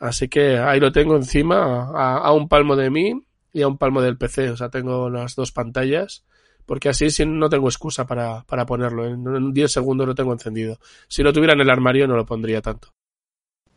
Así 0.05 0.29
que 0.29 0.59
ahí 0.59 0.81
lo 0.81 0.93
tengo 0.93 1.17
encima, 1.17 1.89
a, 1.95 2.19
a, 2.19 2.33
un 2.35 2.47
palmo 2.47 2.77
de 2.77 2.91
mí 2.91 3.27
y 3.55 3.63
a 3.63 3.69
un 3.69 3.79
palmo 3.79 4.03
del 4.03 4.19
PC. 4.19 4.51
O 4.51 4.57
sea, 4.57 4.69
tengo 4.69 5.09
las 5.09 5.35
dos 5.35 5.51
pantallas. 5.51 6.25
Porque 6.67 6.91
así 6.91 7.09
sí, 7.09 7.25
no 7.25 7.49
tengo 7.49 7.69
excusa 7.69 8.07
para, 8.07 8.43
para 8.45 8.67
ponerlo. 8.67 9.07
En 9.07 9.55
10 9.55 9.73
segundos 9.73 10.07
lo 10.07 10.15
tengo 10.15 10.33
encendido. 10.33 10.79
Si 11.09 11.23
lo 11.23 11.33
tuviera 11.33 11.55
en 11.55 11.61
el 11.63 11.71
armario 11.71 12.07
no 12.07 12.17
lo 12.17 12.27
pondría 12.27 12.61
tanto. 12.61 12.89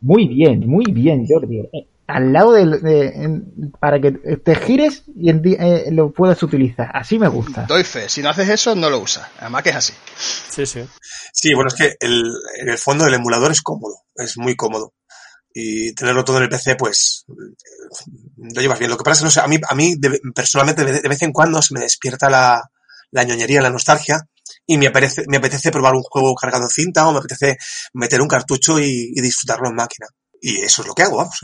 Muy 0.01 0.27
bien, 0.27 0.67
muy 0.67 0.85
bien, 0.91 1.25
Jordi. 1.27 1.59
Eh, 1.59 1.87
al 2.07 2.33
lado 2.33 2.51
del, 2.51 2.81
de, 2.81 3.07
en, 3.07 3.71
para 3.79 3.99
que 4.01 4.11
te 4.11 4.55
gires 4.55 5.05
y 5.15 5.29
en, 5.29 5.41
eh, 5.45 5.91
lo 5.91 6.11
puedas 6.11 6.43
utilizar. 6.43 6.89
Así 6.93 7.19
me 7.19 7.29
gusta. 7.29 7.65
Doy 7.67 7.85
fe. 7.85 8.09
Si 8.09 8.21
no 8.21 8.29
haces 8.29 8.49
eso, 8.49 8.75
no 8.75 8.89
lo 8.89 8.99
usas. 8.99 9.29
Además 9.39 9.63
que 9.63 9.69
es 9.69 9.75
así. 9.77 9.93
Sí, 10.17 10.65
sí. 10.65 10.81
Sí, 11.31 11.53
bueno, 11.53 11.69
es 11.69 11.75
que 11.75 11.95
el, 12.01 12.23
en 12.61 12.69
el 12.69 12.77
fondo 12.77 13.05
el 13.05 13.13
emulador 13.13 13.51
es 13.51 13.61
cómodo. 13.61 13.95
Es 14.15 14.37
muy 14.37 14.55
cómodo 14.57 14.93
y 15.59 15.91
tenerlo 15.93 16.23
todo 16.23 16.37
en 16.37 16.43
el 16.43 16.49
PC, 16.49 16.75
pues 16.75 17.25
lo 18.37 18.61
llevas 18.61 18.77
bien. 18.77 18.91
Lo 18.91 18.97
que 18.97 19.03
pasa 19.03 19.13
es 19.13 19.19
que 19.21 19.25
no 19.25 19.31
sé, 19.31 19.39
a 19.39 19.47
mí, 19.47 19.59
a 19.67 19.73
mí 19.73 19.95
de, 19.97 20.19
personalmente 20.35 20.85
de, 20.85 21.09
vez 21.09 21.21
en 21.23 21.33
cuando 21.33 21.63
se 21.63 21.73
me 21.73 21.79
despierta 21.79 22.29
la, 22.29 22.61
la 23.09 23.23
ñoñería, 23.23 23.63
la 23.63 23.71
nostalgia 23.71 24.21
y 24.67 24.77
me 24.77 24.85
apetece, 24.85 25.23
me 25.27 25.37
apetece 25.37 25.71
probar 25.71 25.95
un 25.95 26.03
juego 26.03 26.35
cargado 26.35 26.65
en 26.65 26.69
cinta 26.69 27.07
o 27.07 27.11
me 27.11 27.17
apetece 27.17 27.57
meter 27.93 28.21
un 28.21 28.27
cartucho 28.27 28.79
y, 28.79 29.13
y 29.15 29.19
disfrutarlo 29.19 29.69
en 29.69 29.75
máquina. 29.75 30.05
Y 30.39 30.61
eso 30.61 30.83
es 30.83 30.87
lo 30.89 30.93
que 30.93 31.01
hago, 31.01 31.17
vamos. 31.17 31.39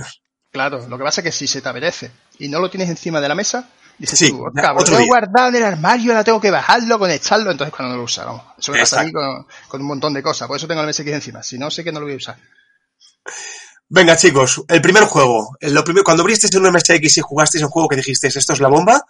Claro, 0.52 0.88
lo 0.88 0.98
que 1.00 1.04
pasa 1.04 1.22
es 1.22 1.26
que 1.26 1.32
si 1.32 1.48
se 1.48 1.64
te 1.64 1.70
apetece 1.70 2.12
y 2.38 2.50
no 2.50 2.60
lo 2.60 2.70
tienes 2.70 2.90
encima 2.90 3.20
de 3.20 3.30
la 3.30 3.34
mesa, 3.34 3.68
dices 3.98 4.20
sí, 4.20 4.30
tú, 4.30 4.44
cabrón, 4.54 4.86
lo 4.92 4.98
tengo 4.98 5.08
guardado 5.08 5.50
en 5.50 5.56
el 5.56 5.64
armario, 5.64 6.12
ahora 6.12 6.24
tengo 6.24 6.40
que 6.40 6.52
bajarlo, 6.52 7.00
conectarlo, 7.00 7.50
entonces 7.50 7.74
cuando 7.76 7.94
no 7.94 7.98
lo 7.98 8.04
usa, 8.04 8.26
vamos. 8.26 8.44
Eso 8.60 8.74
me 8.74 8.80
pasa 8.80 9.02
a 9.02 9.06
mí 9.06 9.12
con, 9.12 9.48
con, 9.68 9.82
un 9.82 9.88
montón 9.88 10.14
de 10.14 10.22
cosas, 10.22 10.48
por 10.48 10.58
eso 10.58 10.68
tengo 10.68 10.82
el 10.82 10.88
MSX 10.88 11.08
encima, 11.08 11.42
si 11.42 11.58
no 11.58 11.72
sé 11.72 11.84
que 11.84 11.92
no 11.92 12.00
lo 12.00 12.06
voy 12.06 12.14
a 12.14 12.18
usar. 12.18 12.38
Venga, 13.96 14.18
chicos, 14.18 14.66
el 14.70 14.82
primer 14.82 15.04
juego. 15.04 15.56
Lo 15.62 15.84
primero, 15.84 16.04
cuando 16.04 16.24
abristeis 16.24 16.56
un 16.56 16.64
MSX 16.64 17.20
y 17.20 17.22
jugasteis 17.22 17.64
un 17.64 17.70
juego 17.70 17.88
que 17.88 17.98
dijisteis 17.98 18.36
esto 18.36 18.54
es 18.54 18.60
la 18.60 18.68
bomba, 18.68 19.06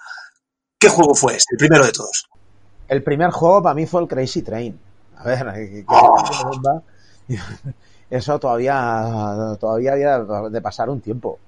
¿qué 0.77 0.89
juego 0.89 1.15
fue 1.15 1.37
este? 1.37 1.55
El 1.55 1.57
primero 1.57 1.85
de 1.85 1.93
todos. 1.93 2.27
El 2.89 3.01
primer 3.01 3.31
juego 3.31 3.63
para 3.63 3.75
mí 3.75 3.85
fue 3.85 4.01
el 4.01 4.09
Crazy 4.09 4.41
Train. 4.41 4.77
A 5.15 5.23
ver, 5.23 5.47
oh. 5.87 6.49
bomba. 6.49 6.81
Eso 8.09 8.37
todavía, 8.39 9.55
todavía 9.57 9.93
había 9.93 10.19
de 10.19 10.61
pasar 10.61 10.89
un 10.89 10.99
tiempo. 10.99 11.39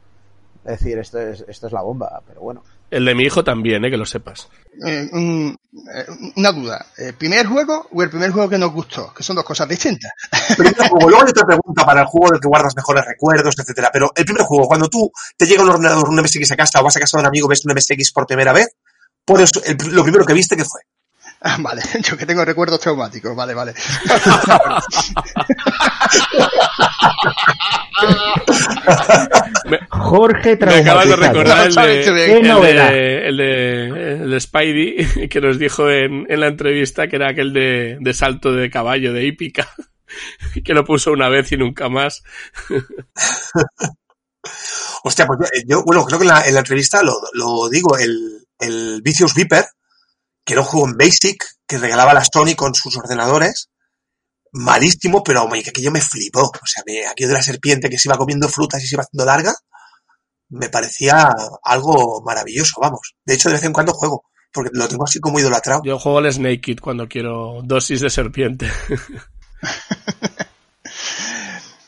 Es 0.63 0.79
decir, 0.79 0.97
esto 0.97 1.19
es, 1.19 1.43
esto 1.45 1.67
es 1.67 1.73
la 1.73 1.81
bomba, 1.81 2.21
pero 2.25 2.39
bueno. 2.39 2.63
El 2.91 3.05
de 3.05 3.15
mi 3.15 3.23
hijo 3.23 3.43
también, 3.43 3.83
eh, 3.83 3.89
que 3.89 3.97
lo 3.97 4.05
sepas. 4.05 4.47
Eh, 4.85 5.09
un, 5.11 5.57
eh, 5.73 6.05
una 6.35 6.51
duda. 6.51 6.85
¿El 6.97 7.15
primer 7.15 7.47
juego 7.47 7.87
o 7.91 8.03
el 8.03 8.09
primer 8.09 8.31
juego 8.31 8.47
que 8.49 8.57
nos 8.57 8.71
gustó? 8.71 9.13
Que 9.13 9.23
son 9.23 9.35
dos 9.35 9.45
cosas 9.45 9.67
distintas. 9.67 10.11
Primer 10.55 10.75
juego, 10.75 11.09
luego 11.09 11.23
hay 11.23 11.29
otra 11.29 11.45
pregunta 11.45 11.85
para 11.85 12.01
el 12.01 12.07
juego 12.07 12.31
del 12.31 12.41
que 12.41 12.47
guardas 12.47 12.75
mejores 12.75 13.03
recuerdos, 13.05 13.55
etcétera. 13.57 13.89
Pero 13.91 14.11
el 14.15 14.25
primer 14.25 14.43
juego, 14.43 14.67
cuando 14.67 14.87
tú 14.87 15.11
te 15.37 15.45
llega 15.45 15.63
un 15.63 15.69
ordenador, 15.69 16.09
un 16.09 16.21
MSX 16.21 16.51
a 16.51 16.55
casa 16.55 16.79
o 16.81 16.83
vas 16.83 16.95
a 16.95 16.99
casa 16.99 17.17
de 17.17 17.21
un 17.21 17.27
amigo, 17.27 17.47
ves 17.47 17.65
un 17.65 17.73
MSX 17.73 18.11
por 18.11 18.27
primera 18.27 18.53
vez, 18.53 18.67
pones 19.25 19.51
el, 19.65 19.77
lo 19.91 20.03
primero 20.03 20.25
que 20.25 20.33
viste, 20.33 20.55
¿qué 20.55 20.63
fue? 20.63 20.81
Ah, 21.41 21.57
vale, 21.59 21.81
yo 22.03 22.17
que 22.17 22.25
tengo 22.25 22.43
recuerdos 22.43 22.79
traumáticos, 22.79 23.35
vale, 23.35 23.53
vale. 23.53 23.73
Jorge 29.89 30.57
Me 30.57 30.75
acabas 30.75 31.07
de 31.07 31.15
recordar 31.15 31.67
el 31.67 31.75
de, 31.75 31.99
el, 31.99 32.43
de, 32.43 33.27
el, 33.27 33.37
de, 33.37 34.13
el 34.23 34.31
de 34.31 34.39
Spidey 34.39 35.27
que 35.29 35.41
nos 35.41 35.59
dijo 35.59 35.89
en, 35.89 36.25
en 36.29 36.39
la 36.39 36.47
entrevista 36.47 37.07
que 37.07 37.17
era 37.17 37.29
aquel 37.29 37.53
de, 37.53 37.97
de 37.99 38.13
salto 38.13 38.51
de 38.53 38.69
caballo, 38.69 39.13
de 39.13 39.25
hípica, 39.25 39.69
que 40.63 40.73
lo 40.73 40.83
puso 40.83 41.11
una 41.11 41.29
vez 41.29 41.51
y 41.51 41.57
nunca 41.57 41.89
más. 41.89 42.23
Hostia, 45.03 45.27
pues 45.27 45.39
yo, 45.39 45.59
yo, 45.67 45.83
bueno, 45.83 46.03
creo 46.05 46.19
que 46.19 46.25
en 46.25 46.29
la, 46.29 46.47
en 46.47 46.53
la 46.53 46.59
entrevista 46.59 47.03
lo, 47.03 47.13
lo 47.33 47.69
digo, 47.69 47.97
el, 47.97 48.45
el 48.59 49.01
Vicious 49.03 49.33
Viper, 49.33 49.65
que 50.45 50.53
era 50.53 50.61
un 50.61 50.67
juego 50.67 50.87
en 50.87 50.97
Basic 50.97 51.43
que 51.67 51.77
regalaba 51.77 52.13
la 52.13 52.23
Sony 52.23 52.55
con 52.55 52.73
sus 52.73 52.95
ordenadores, 52.97 53.69
malísimo, 54.51 55.23
pero 55.23 55.43
hombre, 55.43 55.63
que 55.63 55.71
aquello 55.71 55.91
me 55.91 56.01
flipó. 56.01 56.43
O 56.43 56.65
sea, 56.65 56.83
me, 56.85 57.05
aquello 57.07 57.29
de 57.29 57.33
la 57.33 57.43
serpiente 57.43 57.89
que 57.89 57.97
se 57.97 58.07
iba 58.07 58.17
comiendo 58.17 58.47
frutas 58.47 58.81
y 58.83 58.87
se 58.87 58.95
iba 58.95 59.03
haciendo 59.03 59.25
larga, 59.25 59.53
me 60.49 60.69
parecía 60.69 61.29
algo 61.63 62.21
maravilloso, 62.23 62.79
vamos. 62.79 63.15
De 63.25 63.33
hecho, 63.33 63.49
de 63.49 63.55
vez 63.55 63.63
en 63.63 63.73
cuando 63.73 63.93
juego, 63.93 64.23
porque 64.53 64.69
lo 64.73 64.87
tengo 64.87 65.03
así 65.03 65.19
como 65.19 65.39
idolatrado. 65.39 65.81
Yo 65.83 65.99
juego 65.99 66.19
al 66.19 66.31
Snake 66.31 66.61
Kid 66.61 66.79
cuando 66.79 67.09
quiero 67.09 67.61
dosis 67.63 67.99
de 68.01 68.09
serpiente. 68.09 68.71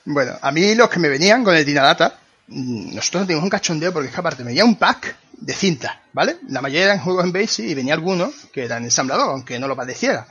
Bueno, 0.10 0.38
a 0.42 0.52
mí 0.54 0.74
los 0.74 0.90
que 0.90 1.00
me 1.00 1.10
venían 1.10 1.44
con 1.44 1.54
el 1.54 1.66
Dinadata, 1.66 2.18
mm, 2.48 2.96
nosotros 2.96 3.28
teníamos 3.28 3.44
un 3.44 3.50
cachondeo 3.50 3.92
porque 3.92 4.08
es 4.08 4.14
que 4.14 4.20
aparte 4.22 4.42
venía 4.42 4.64
un 4.64 4.78
pack 4.78 5.18
de 5.38 5.54
cinta, 5.54 6.04
¿vale? 6.14 6.38
La 6.50 6.62
mayoría 6.62 6.86
eran 6.86 7.00
juegos 7.00 7.24
en 7.24 7.32
Basic 7.32 7.66
y 7.66 7.74
venía 7.76 7.94
alguno 7.94 8.32
que 8.52 8.66
eran 8.66 8.84
ensamblador, 8.84 9.30
aunque 9.30 9.60
no 9.60 9.68
lo 9.68 9.76
padeciera. 9.76 10.28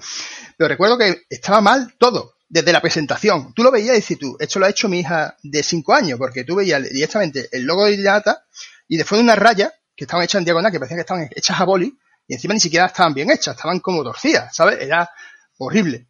Pero 0.56 0.68
recuerdo 0.68 0.98
que 0.98 1.22
estaba 1.30 1.60
mal 1.60 1.94
todo, 1.98 2.34
desde 2.48 2.72
la 2.72 2.80
presentación. 2.80 3.52
Tú 3.54 3.62
lo 3.62 3.70
veías 3.70 3.94
y 3.94 4.00
dices 4.00 4.18
tú, 4.18 4.36
esto 4.38 4.58
lo 4.58 4.66
ha 4.66 4.70
hecho 4.70 4.88
mi 4.88 5.00
hija 5.00 5.36
de 5.42 5.62
5 5.62 5.94
años, 5.94 6.18
porque 6.18 6.44
tú 6.44 6.56
veías 6.56 6.82
directamente 6.82 7.48
el 7.52 7.64
logo 7.64 7.84
de 7.84 7.92
Dinadata 7.92 8.44
y 8.88 8.96
después 8.96 9.18
de 9.18 9.24
unas 9.24 9.38
rayas 9.38 9.72
que 9.94 10.04
estaban 10.04 10.24
hechas 10.24 10.40
en 10.40 10.44
diagonal, 10.44 10.70
que 10.70 10.78
parecían 10.78 10.98
que 10.98 11.02
estaban 11.02 11.28
hechas 11.34 11.60
a 11.60 11.64
boli, 11.64 11.96
y 12.28 12.34
encima 12.34 12.54
ni 12.54 12.60
siquiera 12.60 12.86
estaban 12.86 13.14
bien 13.14 13.30
hechas, 13.30 13.56
estaban 13.56 13.80
como 13.80 14.02
torcidas, 14.02 14.54
¿sabes? 14.54 14.80
Era 14.80 15.08
horrible. 15.58 16.08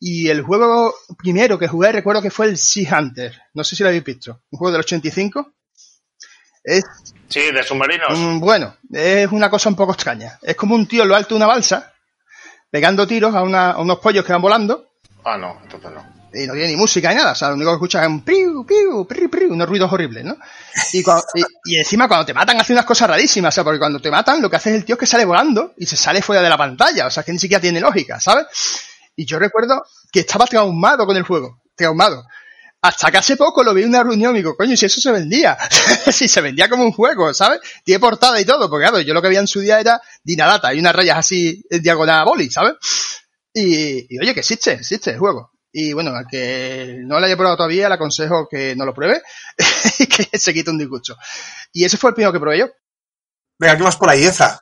Y 0.00 0.28
el 0.28 0.42
juego 0.42 0.94
primero 1.16 1.58
que 1.58 1.68
jugué 1.68 1.92
recuerdo 1.92 2.20
que 2.20 2.30
fue 2.30 2.46
el 2.46 2.58
Sea 2.58 2.98
Hunter. 2.98 3.40
No 3.54 3.64
sé 3.64 3.76
si 3.76 3.82
lo 3.82 3.88
habéis 3.88 4.04
visto. 4.04 4.42
Un 4.50 4.58
juego 4.58 4.72
del 4.72 4.80
85. 4.80 5.53
Es, 6.64 6.84
Sí, 7.28 7.50
de 7.52 7.62
submarinos. 7.62 8.16
mm, 8.18 8.40
bueno, 8.40 8.76
es 8.92 9.30
una 9.30 9.50
cosa 9.50 9.68
un 9.68 9.76
poco 9.76 9.92
extraña. 9.92 10.38
Es 10.42 10.56
como 10.56 10.74
un 10.74 10.86
tío 10.86 11.02
en 11.02 11.08
lo 11.08 11.16
alto 11.16 11.30
de 11.34 11.36
una 11.36 11.46
balsa, 11.46 11.92
pegando 12.70 13.06
tiros 13.06 13.34
a, 13.34 13.42
una- 13.42 13.70
a 13.72 13.78
unos 13.80 13.98
pollos 13.98 14.24
que 14.24 14.32
van 14.32 14.42
volando, 14.42 14.88
Ah, 15.24 15.36
no, 15.38 15.58
entonces 15.62 15.90
no. 15.90 16.04
y 16.34 16.46
no 16.46 16.52
tiene 16.52 16.68
ni 16.68 16.76
música 16.76 17.08
ni 17.10 17.16
nada. 17.16 17.32
O 17.32 17.34
sea, 17.34 17.48
lo 17.48 17.54
único 17.54 17.70
que 17.70 17.74
escuchas 17.76 18.02
es 18.02 18.08
un 18.08 18.22
priu, 18.24 18.64
priu, 18.66 19.06
priu, 19.06 19.30
priu, 19.30 19.52
unos 19.52 19.68
ruidos 19.68 19.90
horribles, 19.92 20.24
¿no? 20.24 20.36
Y, 20.92 21.02
cuando- 21.02 21.24
y, 21.34 21.42
y 21.64 21.78
encima 21.78 22.06
cuando 22.08 22.26
te 22.26 22.34
matan 22.34 22.60
hace 22.60 22.72
unas 22.72 22.84
cosas 22.84 23.08
rarísimas, 23.08 23.52
o 23.52 23.56
sea, 23.56 23.64
porque 23.64 23.78
cuando 23.78 24.00
te 24.00 24.10
matan 24.10 24.42
lo 24.42 24.50
que 24.50 24.56
hace 24.56 24.70
es 24.70 24.76
el 24.76 24.84
tío 24.84 24.94
es 24.96 24.98
que 25.00 25.06
sale 25.06 25.24
volando 25.24 25.72
y 25.78 25.86
se 25.86 25.96
sale 25.96 26.20
fuera 26.22 26.42
de 26.42 26.48
la 26.50 26.58
pantalla, 26.58 27.06
o 27.06 27.10
sea, 27.10 27.22
que 27.22 27.32
ni 27.32 27.38
siquiera 27.38 27.60
tiene 27.60 27.80
lógica, 27.80 28.20
¿sabes? 28.20 28.46
Y 29.16 29.24
yo 29.24 29.38
recuerdo 29.38 29.82
que 30.12 30.20
estaba 30.20 30.44
traumado 30.46 31.06
con 31.06 31.16
el 31.16 31.22
juego, 31.22 31.62
traumado. 31.74 32.26
Hasta 32.84 33.10
que 33.10 33.16
hace 33.16 33.38
poco 33.38 33.64
lo 33.64 33.72
vi 33.72 33.82
en 33.82 33.88
una 33.88 34.02
reunión 34.02 34.34
y 34.34 34.40
digo, 34.40 34.54
coño, 34.58 34.76
si 34.76 34.84
eso 34.84 35.00
se 35.00 35.10
vendía, 35.10 35.56
si 36.12 36.28
se 36.28 36.42
vendía 36.42 36.68
como 36.68 36.84
un 36.84 36.92
juego, 36.92 37.32
¿sabes? 37.32 37.60
Tiene 37.82 37.98
portada 37.98 38.38
y 38.38 38.44
todo, 38.44 38.68
porque 38.68 38.84
claro, 38.84 39.00
yo 39.00 39.14
lo 39.14 39.22
que 39.22 39.28
había 39.28 39.40
en 39.40 39.46
su 39.46 39.60
día 39.60 39.80
era 39.80 40.02
Dinadata 40.22 40.74
y 40.74 40.80
unas 40.80 40.94
rayas 40.94 41.16
así 41.16 41.64
en 41.70 41.80
diagonal 41.80 42.20
a 42.20 42.24
boli, 42.24 42.50
¿sabes? 42.50 42.74
Y, 43.54 44.14
y 44.14 44.18
oye, 44.20 44.34
que 44.34 44.40
existe, 44.40 44.72
existe 44.72 45.12
el 45.12 45.18
juego. 45.18 45.52
Y 45.72 45.94
bueno, 45.94 46.14
al 46.14 46.26
que 46.30 46.98
no 47.06 47.18
lo 47.18 47.24
haya 47.24 47.38
probado 47.38 47.56
todavía, 47.56 47.88
le 47.88 47.94
aconsejo 47.94 48.46
que 48.50 48.76
no 48.76 48.84
lo 48.84 48.92
pruebe 48.92 49.22
y 50.00 50.06
que 50.06 50.38
se 50.38 50.52
quite 50.52 50.68
un 50.68 50.76
disgusto. 50.76 51.16
Y 51.72 51.86
ese 51.86 51.96
fue 51.96 52.10
el 52.10 52.14
primero 52.14 52.34
que 52.34 52.40
probé 52.40 52.58
yo. 52.58 52.66
Venga, 53.58 53.78
¿qué 53.78 53.82
más 53.82 53.96
por 53.96 54.10
ahí, 54.10 54.24
Eza? 54.24 54.60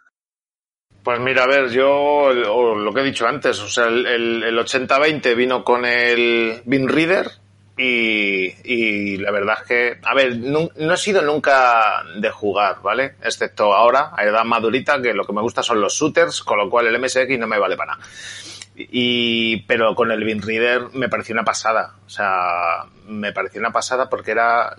Pues 1.02 1.18
mira, 1.18 1.42
a 1.42 1.48
ver, 1.48 1.70
yo 1.70 1.90
o 1.90 2.76
lo 2.76 2.94
que 2.94 3.00
he 3.00 3.04
dicho 3.04 3.26
antes, 3.26 3.58
o 3.58 3.68
sea, 3.68 3.86
el, 3.86 4.06
el, 4.06 4.42
el 4.44 4.58
80-20 4.60 5.34
vino 5.34 5.64
con 5.64 5.84
el 5.84 6.62
Bin 6.66 6.86
Reader 6.88 7.41
y, 7.76 9.16
la 9.16 9.30
verdad 9.30 9.58
es 9.62 9.66
que, 9.66 9.98
a 10.02 10.14
ver, 10.14 10.36
no, 10.36 10.68
no 10.76 10.94
he 10.94 10.96
sido 10.96 11.22
nunca 11.22 12.04
de 12.16 12.30
jugar, 12.30 12.82
¿vale? 12.82 13.16
Excepto 13.22 13.72
ahora, 13.72 14.10
a 14.16 14.24
edad 14.24 14.44
madurita, 14.44 15.00
que 15.00 15.14
lo 15.14 15.24
que 15.24 15.32
me 15.32 15.40
gusta 15.40 15.62
son 15.62 15.80
los 15.80 15.94
shooters, 15.94 16.42
con 16.42 16.58
lo 16.58 16.68
cual 16.68 16.86
el 16.86 17.00
MSX 17.00 17.38
no 17.38 17.46
me 17.46 17.58
vale 17.58 17.76
para 17.76 17.96
nada. 17.96 18.04
Y, 18.76 19.62
pero 19.62 19.94
con 19.94 20.10
el 20.10 20.24
Bin 20.24 20.42
Reader 20.42 20.88
me 20.92 21.08
pareció 21.08 21.34
una 21.34 21.44
pasada, 21.44 21.94
o 22.06 22.08
sea, 22.08 22.84
me 23.06 23.32
pareció 23.32 23.60
una 23.60 23.72
pasada 23.72 24.08
porque 24.08 24.30
era 24.30 24.76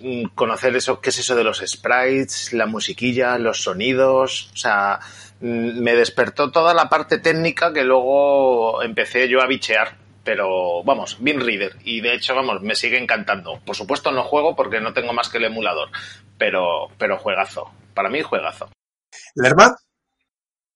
mm, 0.00 0.26
conocer 0.34 0.74
eso, 0.76 1.00
qué 1.00 1.10
es 1.10 1.18
eso 1.18 1.34
de 1.34 1.44
los 1.44 1.58
sprites, 1.64 2.52
la 2.52 2.66
musiquilla, 2.66 3.38
los 3.38 3.62
sonidos, 3.62 4.50
o 4.54 4.56
sea, 4.56 5.00
mm, 5.40 5.80
me 5.80 5.94
despertó 5.94 6.50
toda 6.50 6.74
la 6.74 6.88
parte 6.88 7.18
técnica 7.18 7.72
que 7.72 7.84
luego 7.84 8.82
empecé 8.82 9.28
yo 9.28 9.40
a 9.40 9.46
bichear. 9.46 10.03
Pero 10.24 10.82
vamos, 10.84 11.18
Bin 11.20 11.40
Reader. 11.40 11.76
Y 11.84 12.00
de 12.00 12.14
hecho, 12.14 12.34
vamos, 12.34 12.62
me 12.62 12.74
sigue 12.74 12.98
encantando. 12.98 13.60
Por 13.64 13.76
supuesto 13.76 14.10
no 14.10 14.22
juego 14.22 14.56
porque 14.56 14.80
no 14.80 14.92
tengo 14.94 15.12
más 15.12 15.28
que 15.28 15.38
el 15.38 15.44
emulador. 15.44 15.88
Pero, 16.38 16.88
pero 16.98 17.18
juegazo. 17.18 17.70
Para 17.94 18.08
mí, 18.08 18.22
juegazo. 18.22 18.68
¿Lerma? 19.34 19.76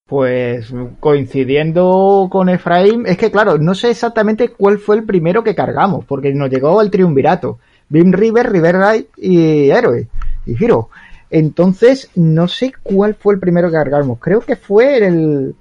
Pues 0.06 0.72
coincidiendo 1.00 2.28
con 2.30 2.48
Efraín, 2.48 3.04
es 3.06 3.18
que 3.18 3.30
claro, 3.30 3.58
no 3.58 3.74
sé 3.74 3.90
exactamente 3.90 4.48
cuál 4.48 4.78
fue 4.78 4.96
el 4.96 5.04
primero 5.04 5.44
que 5.44 5.54
cargamos, 5.54 6.06
porque 6.06 6.32
nos 6.32 6.48
llegó 6.48 6.80
el 6.80 6.90
triunvirato. 6.90 7.58
Bim 7.90 8.12
River, 8.12 8.50
River 8.50 8.76
Ride 8.76 9.06
y 9.18 9.70
Héroe 9.70 10.08
y 10.46 10.64
Hero. 10.64 10.88
Entonces, 11.30 12.10
no 12.14 12.48
sé 12.48 12.72
cuál 12.82 13.16
fue 13.16 13.34
el 13.34 13.40
primero 13.40 13.68
que 13.68 13.76
cargamos. 13.76 14.18
Creo 14.18 14.40
que 14.40 14.56
fue 14.56 14.96
el, 14.96 15.54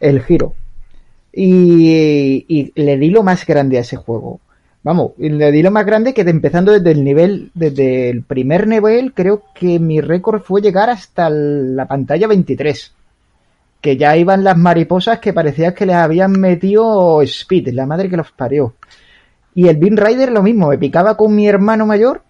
el 0.00 0.22
Hero. 0.26 0.54
Y, 1.32 2.44
y 2.48 2.72
le 2.74 2.98
di 2.98 3.10
lo 3.10 3.22
más 3.22 3.46
grande 3.46 3.78
a 3.78 3.80
ese 3.80 3.96
juego. 3.96 4.40
Vamos, 4.82 5.12
le 5.16 5.52
di 5.52 5.62
lo 5.62 5.70
más 5.70 5.86
grande 5.86 6.12
que 6.12 6.22
empezando 6.22 6.72
desde 6.72 6.90
el 6.90 7.04
nivel, 7.04 7.50
desde 7.54 8.10
el 8.10 8.22
primer 8.22 8.66
nivel, 8.66 9.14
creo 9.14 9.42
que 9.54 9.78
mi 9.78 10.00
récord 10.00 10.42
fue 10.42 10.60
llegar 10.60 10.90
hasta 10.90 11.30
la 11.30 11.86
pantalla 11.86 12.26
23 12.26 12.92
que 13.82 13.96
ya 13.96 14.16
iban 14.16 14.44
las 14.44 14.56
mariposas 14.56 15.18
que 15.18 15.32
parecía 15.32 15.74
que 15.74 15.84
les 15.84 15.96
habían 15.96 16.32
metido 16.32 17.20
speed, 17.22 17.70
la 17.74 17.84
madre 17.84 18.08
que 18.08 18.16
los 18.16 18.30
parió. 18.30 18.74
Y 19.54 19.68
el 19.68 19.76
Bean 19.76 19.96
Rider 19.96 20.30
lo 20.30 20.42
mismo, 20.42 20.68
me 20.68 20.78
picaba 20.78 21.16
con 21.16 21.34
mi 21.34 21.48
hermano 21.48 21.84
mayor 21.84 22.22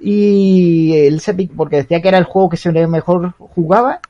y 0.00 0.92
él 0.96 1.20
se 1.20 1.32
porque 1.56 1.76
decía 1.76 2.02
que 2.02 2.08
era 2.08 2.18
el 2.18 2.24
juego 2.24 2.50
que 2.50 2.56
se 2.56 2.72
le 2.72 2.86
mejor 2.88 3.34
jugaba 3.38 4.00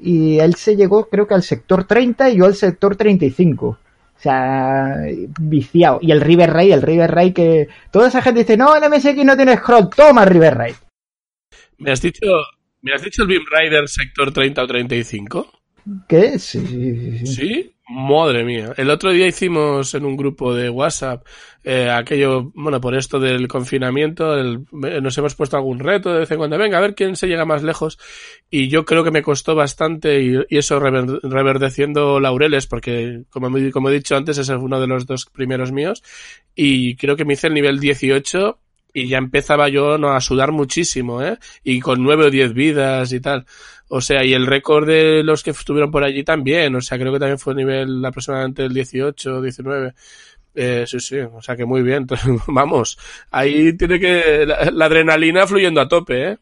y 0.00 0.38
él 0.38 0.54
se 0.54 0.76
llegó 0.76 1.08
creo 1.08 1.26
que 1.26 1.34
al 1.34 1.42
sector 1.42 1.84
30 1.84 2.30
y 2.30 2.38
yo 2.38 2.46
al 2.46 2.54
sector 2.54 2.96
35. 2.96 3.66
O 3.66 3.78
sea, 4.18 4.96
viciado. 5.38 5.98
Y 6.00 6.10
el 6.10 6.20
River 6.20 6.50
Raid, 6.50 6.72
el 6.72 6.82
River 6.82 7.10
Raid 7.10 7.34
que 7.34 7.68
toda 7.90 8.08
esa 8.08 8.22
gente 8.22 8.40
dice, 8.40 8.56
no, 8.56 8.74
el 8.74 8.90
MSX 8.90 9.24
no 9.24 9.36
tiene 9.36 9.56
scroll, 9.56 9.90
toma 9.94 10.24
River 10.24 10.54
Raid. 10.54 10.74
¿Me 11.78 11.92
has 11.92 12.00
dicho, 12.00 12.26
¿me 12.80 12.94
has 12.94 13.02
dicho 13.02 13.22
el 13.22 13.28
Beam 13.28 13.44
Rider 13.50 13.86
sector 13.88 14.32
30 14.32 14.62
o 14.62 14.66
35? 14.66 15.52
¿Qué? 16.08 16.38
Sí, 16.38 16.66
sí, 16.66 17.18
sí. 17.18 17.26
¿Sí? 17.26 17.75
Madre 17.88 18.42
mía. 18.42 18.72
El 18.76 18.90
otro 18.90 19.12
día 19.12 19.28
hicimos 19.28 19.94
en 19.94 20.04
un 20.04 20.16
grupo 20.16 20.52
de 20.52 20.68
WhatsApp 20.68 21.24
eh, 21.62 21.88
aquello, 21.88 22.50
bueno, 22.54 22.80
por 22.80 22.96
esto 22.96 23.20
del 23.20 23.46
confinamiento, 23.46 24.34
el- 24.36 24.66
eh, 24.84 25.00
nos 25.00 25.16
hemos 25.18 25.36
puesto 25.36 25.56
algún 25.56 25.78
reto 25.78 26.12
de 26.12 26.20
vez 26.20 26.30
en 26.32 26.38
cuando, 26.38 26.58
venga, 26.58 26.78
a 26.78 26.80
ver 26.80 26.96
quién 26.96 27.14
se 27.14 27.28
llega 27.28 27.44
más 27.44 27.62
lejos. 27.62 27.96
Y 28.50 28.68
yo 28.68 28.84
creo 28.84 29.04
que 29.04 29.12
me 29.12 29.22
costó 29.22 29.54
bastante 29.54 30.20
y, 30.20 30.34
eso 30.50 30.80
rever- 30.80 31.20
reverdeciendo 31.22 32.18
laureles, 32.18 32.66
porque 32.66 33.22
como, 33.30 33.48
como 33.72 33.88
he 33.88 33.92
dicho 33.92 34.16
antes, 34.16 34.38
es 34.38 34.48
uno 34.48 34.80
de 34.80 34.86
los 34.88 35.06
dos 35.06 35.26
primeros 35.26 35.70
míos. 35.70 36.02
Y 36.56 36.96
creo 36.96 37.14
que 37.16 37.24
me 37.24 37.34
hice 37.34 37.46
el 37.46 37.54
nivel 37.54 37.78
18 37.78 38.58
y 38.96 39.08
ya 39.08 39.18
empezaba 39.18 39.68
yo 39.68 39.98
no, 39.98 40.12
a 40.12 40.22
sudar 40.22 40.52
muchísimo, 40.52 41.22
¿eh? 41.22 41.38
Y 41.62 41.80
con 41.80 42.02
nueve 42.02 42.24
o 42.24 42.30
diez 42.30 42.54
vidas 42.54 43.12
y 43.12 43.20
tal. 43.20 43.44
O 43.88 44.00
sea, 44.00 44.24
y 44.24 44.32
el 44.32 44.46
récord 44.46 44.86
de 44.86 45.22
los 45.22 45.42
que 45.42 45.50
estuvieron 45.50 45.90
por 45.90 46.02
allí 46.02 46.24
también. 46.24 46.74
O 46.74 46.80
sea, 46.80 46.98
creo 46.98 47.12
que 47.12 47.18
también 47.18 47.38
fue 47.38 47.54
nivel 47.54 48.02
aproximadamente 48.02 48.64
el 48.64 48.72
18 48.72 49.34
o 49.34 49.42
19. 49.42 49.92
Eh, 50.54 50.84
sí, 50.86 50.98
sí, 51.00 51.18
o 51.18 51.42
sea 51.42 51.56
que 51.56 51.66
muy 51.66 51.82
bien. 51.82 52.06
Vamos, 52.46 52.98
ahí 53.30 53.76
tiene 53.76 54.00
que 54.00 54.46
la, 54.46 54.70
la 54.72 54.86
adrenalina 54.86 55.46
fluyendo 55.46 55.82
a 55.82 55.88
tope, 55.88 56.30
¿eh? 56.30 56.38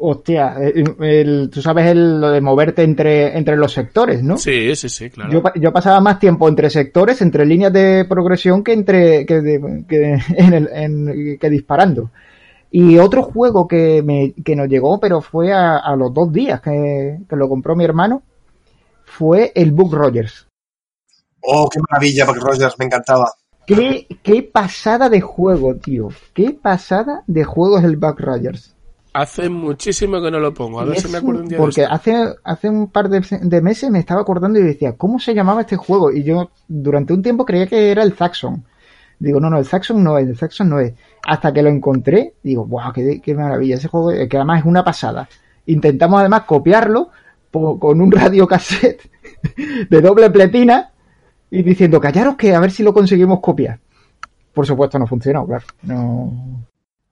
Hostia, 0.00 0.54
el- 0.60 0.94
el- 1.00 1.50
tú 1.52 1.60
sabes 1.60 1.86
el- 1.86 2.20
lo 2.20 2.30
de 2.30 2.40
moverte 2.40 2.82
entre, 2.84 3.36
entre 3.36 3.56
los 3.56 3.72
sectores, 3.72 4.22
¿no? 4.22 4.38
Sí, 4.38 4.74
sí, 4.76 4.88
sí, 4.88 5.10
claro. 5.10 5.32
Yo, 5.32 5.42
yo 5.60 5.72
pasaba 5.72 6.00
más 6.00 6.20
tiempo 6.20 6.48
entre 6.48 6.70
sectores, 6.70 7.20
entre 7.20 7.44
líneas 7.44 7.72
de 7.72 8.04
progresión 8.08 8.62
que 8.62 8.72
entre 8.74 9.26
que, 9.26 9.40
de- 9.40 9.84
que 9.88 10.18
en 10.36 10.54
el- 10.54 10.68
en- 10.72 11.38
que 11.38 11.50
disparando. 11.50 12.10
Y 12.70 12.98
otro 12.98 13.22
juego 13.22 13.66
que, 13.66 14.02
me, 14.02 14.34
que 14.44 14.54
nos 14.54 14.68
llegó, 14.68 15.00
pero 15.00 15.20
fue 15.20 15.52
a, 15.52 15.78
a 15.78 15.96
los 15.96 16.12
dos 16.14 16.30
días 16.32 16.60
que, 16.60 17.18
que 17.28 17.36
lo 17.36 17.48
compró 17.48 17.74
mi 17.74 17.84
hermano, 17.84 18.22
fue 19.04 19.50
el 19.54 19.72
Book 19.72 19.94
Rogers. 19.94 20.46
Oh, 21.40 21.68
qué 21.68 21.80
maravilla, 21.88 22.24
Buck 22.26 22.36
Rogers, 22.38 22.78
me 22.78 22.84
encantaba. 22.84 23.32
Qué, 23.66 24.06
qué 24.22 24.42
pasada 24.42 25.08
de 25.08 25.20
juego, 25.20 25.76
tío. 25.76 26.08
Qué 26.34 26.50
pasada 26.50 27.22
de 27.26 27.44
juego 27.44 27.78
es 27.78 27.84
el 27.84 27.96
Buck 27.96 28.20
Rogers. 28.20 28.74
Hace 29.20 29.48
muchísimo 29.48 30.20
que 30.22 30.30
no 30.30 30.38
lo 30.38 30.52
pongo. 30.54 30.80
A 30.80 30.84
ver 30.84 31.00
si 31.00 31.08
me 31.08 31.18
acuerdo 31.18 31.42
un- 31.42 31.48
día 31.48 31.58
Porque 31.58 31.80
de 31.80 31.84
esto. 31.84 31.94
hace, 31.94 32.34
hace 32.44 32.68
un 32.68 32.88
par 32.88 33.08
de, 33.08 33.20
de 33.40 33.60
meses 33.62 33.90
me 33.90 33.98
estaba 33.98 34.20
acordando 34.20 34.58
y 34.58 34.62
decía, 34.62 34.96
¿cómo 34.96 35.18
se 35.18 35.34
llamaba 35.34 35.62
este 35.62 35.76
juego? 35.76 36.12
Y 36.12 36.22
yo 36.22 36.50
durante 36.68 37.12
un 37.12 37.22
tiempo 37.22 37.44
creía 37.44 37.66
que 37.66 37.90
era 37.90 38.02
el 38.02 38.12
Zaxxon. 38.12 38.64
Digo, 39.18 39.40
no, 39.40 39.50
no, 39.50 39.58
el 39.58 39.64
Zaxxon 39.66 40.02
no 40.04 40.16
es, 40.18 40.28
el 40.28 40.36
Zaxxon 40.36 40.68
no 40.68 40.78
es. 40.78 40.92
Hasta 41.26 41.52
que 41.52 41.62
lo 41.62 41.68
encontré, 41.68 42.34
digo, 42.42 42.64
wow, 42.66 42.92
qué, 42.94 43.20
qué 43.20 43.34
maravilla. 43.34 43.74
Ese 43.76 43.88
juego, 43.88 44.12
eh, 44.12 44.28
que 44.28 44.36
además 44.36 44.60
es 44.60 44.66
una 44.66 44.84
pasada. 44.84 45.28
Intentamos 45.66 46.20
además 46.20 46.42
copiarlo 46.44 47.10
con 47.50 48.00
un 48.00 48.10
radiocassette 48.12 49.10
de 49.90 50.00
doble 50.00 50.30
pletina 50.30 50.92
y 51.50 51.62
diciendo, 51.62 52.00
callaros 52.00 52.36
que 52.36 52.54
a 52.54 52.60
ver 52.60 52.70
si 52.70 52.82
lo 52.82 52.94
conseguimos 52.94 53.40
copiar. 53.40 53.80
Por 54.52 54.66
supuesto 54.66 54.98
no 54.98 55.06
funcionó, 55.06 55.46
claro. 55.46 55.64
No, 55.82 56.62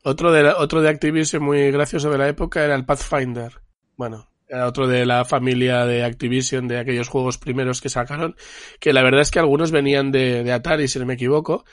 Otro 0.09 0.31
de, 0.31 0.49
otro 0.51 0.83
de 0.83 0.89
Activision 0.89 1.43
muy 1.43 1.73
gracioso 1.73 2.11
de 2.11 2.19
la 2.19 2.29
época 2.29 2.63
era 2.63 2.77
el 2.77 2.85
Pathfinder. 2.85 3.61
Bueno, 3.97 4.29
otro 4.65 4.87
de 4.87 5.05
la 5.05 5.25
familia 5.25 5.85
de 5.85 6.05
Activision, 6.05 6.69
de 6.69 6.79
aquellos 6.79 7.09
juegos 7.09 7.39
primeros 7.39 7.81
que 7.81 7.89
sacaron, 7.89 8.37
que 8.79 8.93
la 8.93 9.03
verdad 9.03 9.23
es 9.23 9.33
que 9.33 9.41
algunos 9.41 9.73
venían 9.73 10.13
de, 10.13 10.53
Atari, 10.53 10.87
si 10.87 11.01
no 11.01 11.07
me 11.07 11.15
equivoco, 11.15 11.65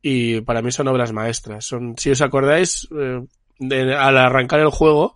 y 0.00 0.40
para 0.40 0.62
mí 0.62 0.72
son 0.72 0.88
obras 0.88 1.12
maestras. 1.12 1.66
Son, 1.66 1.94
si 1.98 2.10
os 2.10 2.22
acordáis, 2.22 2.88
eh, 2.98 3.94
al 3.94 4.16
arrancar 4.16 4.60
el 4.60 4.70
juego, 4.70 5.14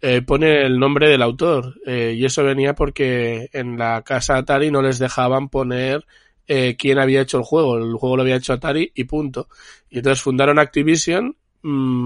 eh, 0.00 0.20
pone 0.20 0.66
el 0.66 0.80
nombre 0.80 1.08
del 1.08 1.22
autor, 1.22 1.76
eh, 1.86 2.16
y 2.18 2.24
eso 2.24 2.42
venía 2.42 2.74
porque 2.74 3.50
en 3.52 3.78
la 3.78 4.02
casa 4.02 4.36
Atari 4.36 4.72
no 4.72 4.82
les 4.82 4.98
dejaban 4.98 5.48
poner 5.48 6.04
eh, 6.48 6.76
quién 6.76 6.98
había 6.98 7.20
hecho 7.20 7.38
el 7.38 7.44
juego. 7.44 7.78
El 7.78 7.94
juego 7.94 8.16
lo 8.16 8.22
había 8.22 8.34
hecho 8.34 8.52
Atari 8.52 8.90
y 8.96 9.04
punto. 9.04 9.48
Y 9.88 9.98
entonces 9.98 10.22
fundaron 10.22 10.58
Activision, 10.58 11.36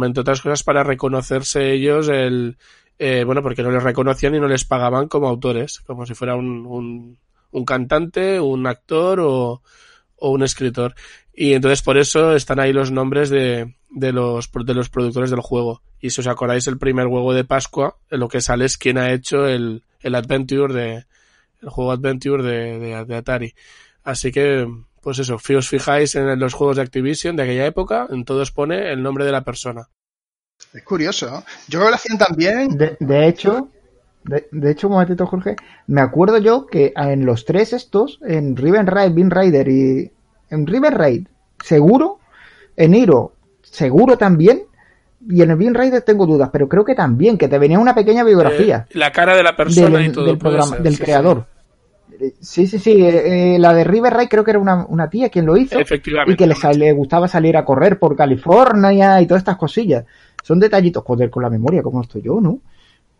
entre 0.05 0.21
otras 0.21 0.41
cosas, 0.41 0.63
para 0.63 0.85
reconocerse 0.85 1.73
ellos 1.73 2.09
el, 2.09 2.57
eh, 2.99 3.25
bueno, 3.25 3.43
porque 3.43 3.63
no 3.63 3.71
les 3.71 3.83
reconocían 3.83 4.35
y 4.35 4.41
no 4.41 4.49
les 4.49 4.65
pagaban 4.65 5.09
como 5.09 5.29
autores, 5.29 5.81
como 5.81 6.07
si 6.07 6.15
fuera 6.15 6.35
un, 6.35 6.67
un, 6.67 7.19
un 7.51 7.65
cantante, 7.65 8.41
un 8.41 8.67
actor 8.67 9.21
o, 9.21 9.63
o 10.17 10.31
un 10.31 10.43
escritor. 10.43 10.95
Y 11.35 11.55
entonces 11.55 11.83
por 11.83 11.97
eso 11.97 12.35
están 12.35 12.61
ahí 12.61 12.73
los 12.73 12.91
nombres 12.91 13.31
de, 13.31 13.75
de 13.91 14.13
los, 14.13 14.51
de 14.53 14.75
los 14.75 14.89
productores 14.89 15.31
del 15.31 15.41
juego. 15.41 15.83
Y 16.01 16.11
si 16.11 16.21
os 16.21 16.27
acordáis, 16.27 16.67
el 16.67 16.79
primer 16.79 17.07
huevo 17.07 17.33
de 17.33 17.45
Pascua, 17.45 17.97
lo 18.09 18.29
que 18.29 18.41
sale 18.41 18.65
es 18.65 18.77
quién 18.77 18.99
ha 18.99 19.13
hecho 19.13 19.47
el, 19.47 19.85
el 20.01 20.15
Adventure 20.15 20.73
de, 20.73 21.05
el 21.63 21.69
juego 21.69 21.93
Adventure 21.93 22.43
de, 22.43 23.05
de 23.05 23.17
Atari. 23.17 23.55
Así 24.03 24.33
que, 24.33 24.67
pues 25.01 25.19
eso, 25.19 25.39
si 25.39 25.55
os 25.55 25.69
fijáis 25.69 26.15
en 26.15 26.39
los 26.39 26.55
juegos 26.55 26.77
de 26.77 26.83
Activision 26.83 27.37
de 27.37 27.45
aquella 27.45 27.67
época, 27.67 28.07
en 28.11 28.25
todos 28.25 28.53
pone 28.53 28.93
el 28.93 29.03
nombre 29.03 29.25
de 29.25 29.33
la 29.33 29.43
persona. 29.43 29.89
Es 30.75 30.83
curioso, 30.83 31.31
¿no? 31.31 31.45
Yo 31.69 31.79
creo 31.79 31.85
que 31.85 31.91
lo 31.91 31.95
hacían 31.97 32.19
también. 32.19 32.77
De, 32.77 32.97
de 33.01 33.29
hecho, 33.29 33.69
de, 34.25 34.47
de 34.53 34.71
hecho, 34.71 34.89
un 34.89 34.95
momentito, 34.95 35.27
Jorge, 35.27 35.57
me 35.87 36.03
acuerdo 36.03 36.39
yo 36.39 36.67
que 36.67 36.93
en 36.95 37.25
los 37.25 37.45
tres 37.45 37.73
estos, 37.73 38.19
en 38.23 38.57
Riven 38.57 38.87
Raid, 38.87 39.13
Bean 39.15 39.31
Rider 39.31 39.69
y 39.69 40.13
en 40.51 40.67
Riven 40.67 40.93
Raid, 40.93 41.27
seguro, 41.65 42.19
en 42.77 42.95
Hero, 42.95 43.33
seguro 43.63 44.19
también, 44.19 44.65
y 45.29 45.43
en 45.43 45.51
el 45.51 45.57
Bean 45.57 45.75
Rider 45.75 46.03
tengo 46.03 46.27
dudas, 46.27 46.51
pero 46.53 46.69
creo 46.69 46.85
que 46.85 46.95
también, 46.95 47.39
que 47.39 47.49
te 47.49 47.59
venía 47.59 47.79
una 47.79 47.95
pequeña 47.95 48.25
biografía 48.25 48.87
Eh, 48.91 48.99
la 48.99 49.13
cara 49.13 49.37
de 49.37 49.43
la 49.43 49.57
persona 49.57 49.99
del, 49.99 50.07
y 50.07 50.13
todo. 50.13 50.27
del 50.27 50.39
programa, 50.39 50.77
ser, 50.77 50.83
del 50.83 50.97
sí, 50.97 51.03
creador. 51.03 51.47
Sí, 52.41 52.67
sí, 52.67 52.79
sí, 52.79 52.93
eh, 53.05 53.55
eh, 53.55 53.59
la 53.59 53.73
de 53.73 53.85
River 53.85 54.13
Raid 54.13 54.29
creo 54.29 54.45
que 54.45 54.51
era 54.53 54.61
una, 54.61 54.85
una 54.87 55.09
tía 55.09 55.29
quien 55.29 55.47
lo 55.47 55.57
hizo 55.57 55.79
Efectivamente. 55.79 56.33
y 56.33 56.37
que 56.37 56.47
le, 56.47 56.55
sal- 56.55 56.79
le 56.79 56.93
gustaba 56.93 57.29
salir 57.29 57.57
a 57.57 57.65
correr 57.65 57.99
por 57.99 58.17
California 58.17 59.21
y 59.21 59.27
todas 59.27 59.41
estas 59.41 59.57
cosillas. 59.57 60.05
Son 60.43 60.59
detallitos, 60.59 61.05
joder, 61.05 61.31
con 61.31 61.43
la 61.43 61.51
memoria, 61.51 61.83
como 61.83 62.03
estoy 62.03 62.23
yo, 62.23 62.41
¿no? 62.41 62.59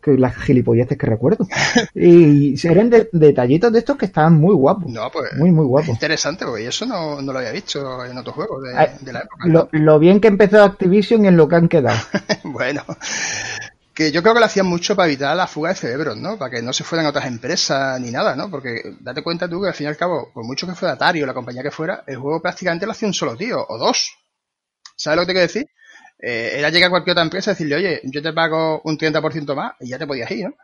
Que 0.03 0.17
las 0.17 0.35
gilipolleces 0.37 0.97
que 0.97 1.07
recuerdo. 1.07 1.47
Y 1.95 2.55
eran 2.67 2.89
de- 2.89 3.11
detallitos 3.13 3.71
de 3.73 3.81
estos 3.81 3.97
que 3.99 4.07
estaban 4.07 4.35
muy 4.41 4.55
guapos. 4.55 4.91
No, 4.91 5.11
pues. 5.13 5.33
Muy, 5.37 5.51
muy 5.51 5.67
guapos. 5.67 5.91
Interesante, 5.91 6.47
porque 6.47 6.67
eso 6.67 6.87
no, 6.87 7.21
no 7.21 7.33
lo 7.33 7.39
había 7.39 7.53
visto 7.53 8.05
en 8.07 8.17
otros 8.17 8.35
juegos 8.35 8.63
de 8.63 9.13
la 9.13 9.21
época. 9.21 9.47
Lo, 9.47 9.69
lo 9.73 9.99
bien 9.99 10.19
que 10.21 10.29
empezó 10.29 10.63
Activision 10.63 11.25
y 11.25 11.29
en 11.29 11.37
lo 11.37 11.49
que 11.49 11.57
han 11.57 11.69
quedado. 11.69 11.99
bueno, 12.45 12.83
que 13.95 14.13
yo 14.13 14.23
creo 14.23 14.35
que 14.35 14.41
lo 14.41 14.47
hacían 14.47 14.67
mucho 14.67 14.95
para 14.95 15.09
evitar 15.09 15.37
la 15.37 15.47
fuga 15.47 15.71
de 15.71 15.77
cerebros, 15.77 16.17
¿no? 16.17 16.39
Para 16.39 16.51
que 16.51 16.63
no 16.63 16.73
se 16.73 16.85
fueran 16.85 17.07
a 17.07 17.11
otras 17.11 17.27
empresas 17.27 18.01
ni 18.01 18.11
nada, 18.11 18.37
¿no? 18.37 18.51
Porque 18.51 18.83
date 19.01 19.23
cuenta 19.23 19.49
tú 19.49 19.61
que 19.61 19.69
al 19.69 19.75
fin 19.75 19.87
y 19.87 19.89
al 19.89 19.97
cabo, 19.97 20.31
por 20.33 20.45
mucho 20.45 20.67
que 20.67 20.75
fuera 20.75 20.95
Atari 20.95 21.23
o 21.23 21.27
la 21.27 21.35
compañía 21.35 21.63
que 21.63 21.71
fuera, 21.71 22.05
el 22.07 22.17
juego 22.17 22.41
prácticamente 22.41 22.87
lo 22.87 22.93
hacía 22.93 23.09
un 23.09 23.15
solo 23.15 23.37
tío, 23.37 23.65
o 23.69 23.79
dos. 23.79 24.17
¿Sabes 24.97 25.17
lo 25.17 25.23
que 25.23 25.27
te 25.27 25.33
quiero 25.33 25.47
decir? 25.47 25.67
Eh, 26.23 26.59
era 26.59 26.71
llegar 26.71 26.89
a 26.89 26.91
cualquier 26.91 27.13
otra 27.13 27.25
empresa 27.25 27.51
y 27.51 27.55
decirle, 27.55 27.77
oye, 27.77 28.01
yo 28.05 28.23
te 28.23 28.33
pago 28.33 28.81
un 28.85 28.99
30% 28.99 29.55
más 29.55 29.73
y 29.81 29.89
ya 29.89 29.99
te 29.99 30.07
podías 30.07 30.31
ir, 30.31 30.45
¿no? 30.45 30.55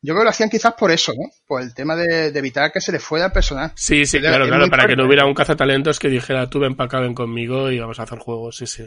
Yo 0.00 0.14
creo 0.14 0.18
que 0.20 0.24
lo 0.24 0.30
hacían 0.30 0.50
quizás 0.50 0.74
por 0.74 0.92
eso, 0.92 1.12
¿no? 1.12 1.28
Por 1.46 1.60
el 1.62 1.74
tema 1.74 1.96
de, 1.96 2.30
de 2.30 2.38
evitar 2.38 2.70
que 2.70 2.80
se 2.80 2.92
le 2.92 3.00
fuera 3.00 3.26
el 3.26 3.32
personal. 3.32 3.72
Sí, 3.74 4.06
sí, 4.06 4.20
claro, 4.20 4.46
claro, 4.46 4.68
para 4.68 4.86
que 4.86 4.94
no 4.94 5.06
hubiera 5.06 5.26
un 5.26 5.34
cazatalentos 5.34 5.98
que 5.98 6.08
dijera, 6.08 6.48
tú 6.48 6.60
ven 6.60 6.76
para 6.76 6.86
acá, 6.86 7.00
ven 7.00 7.14
conmigo 7.14 7.70
y 7.72 7.80
vamos 7.80 7.98
a 7.98 8.04
hacer 8.04 8.18
juegos, 8.18 8.56
sí, 8.56 8.66
sí. 8.66 8.84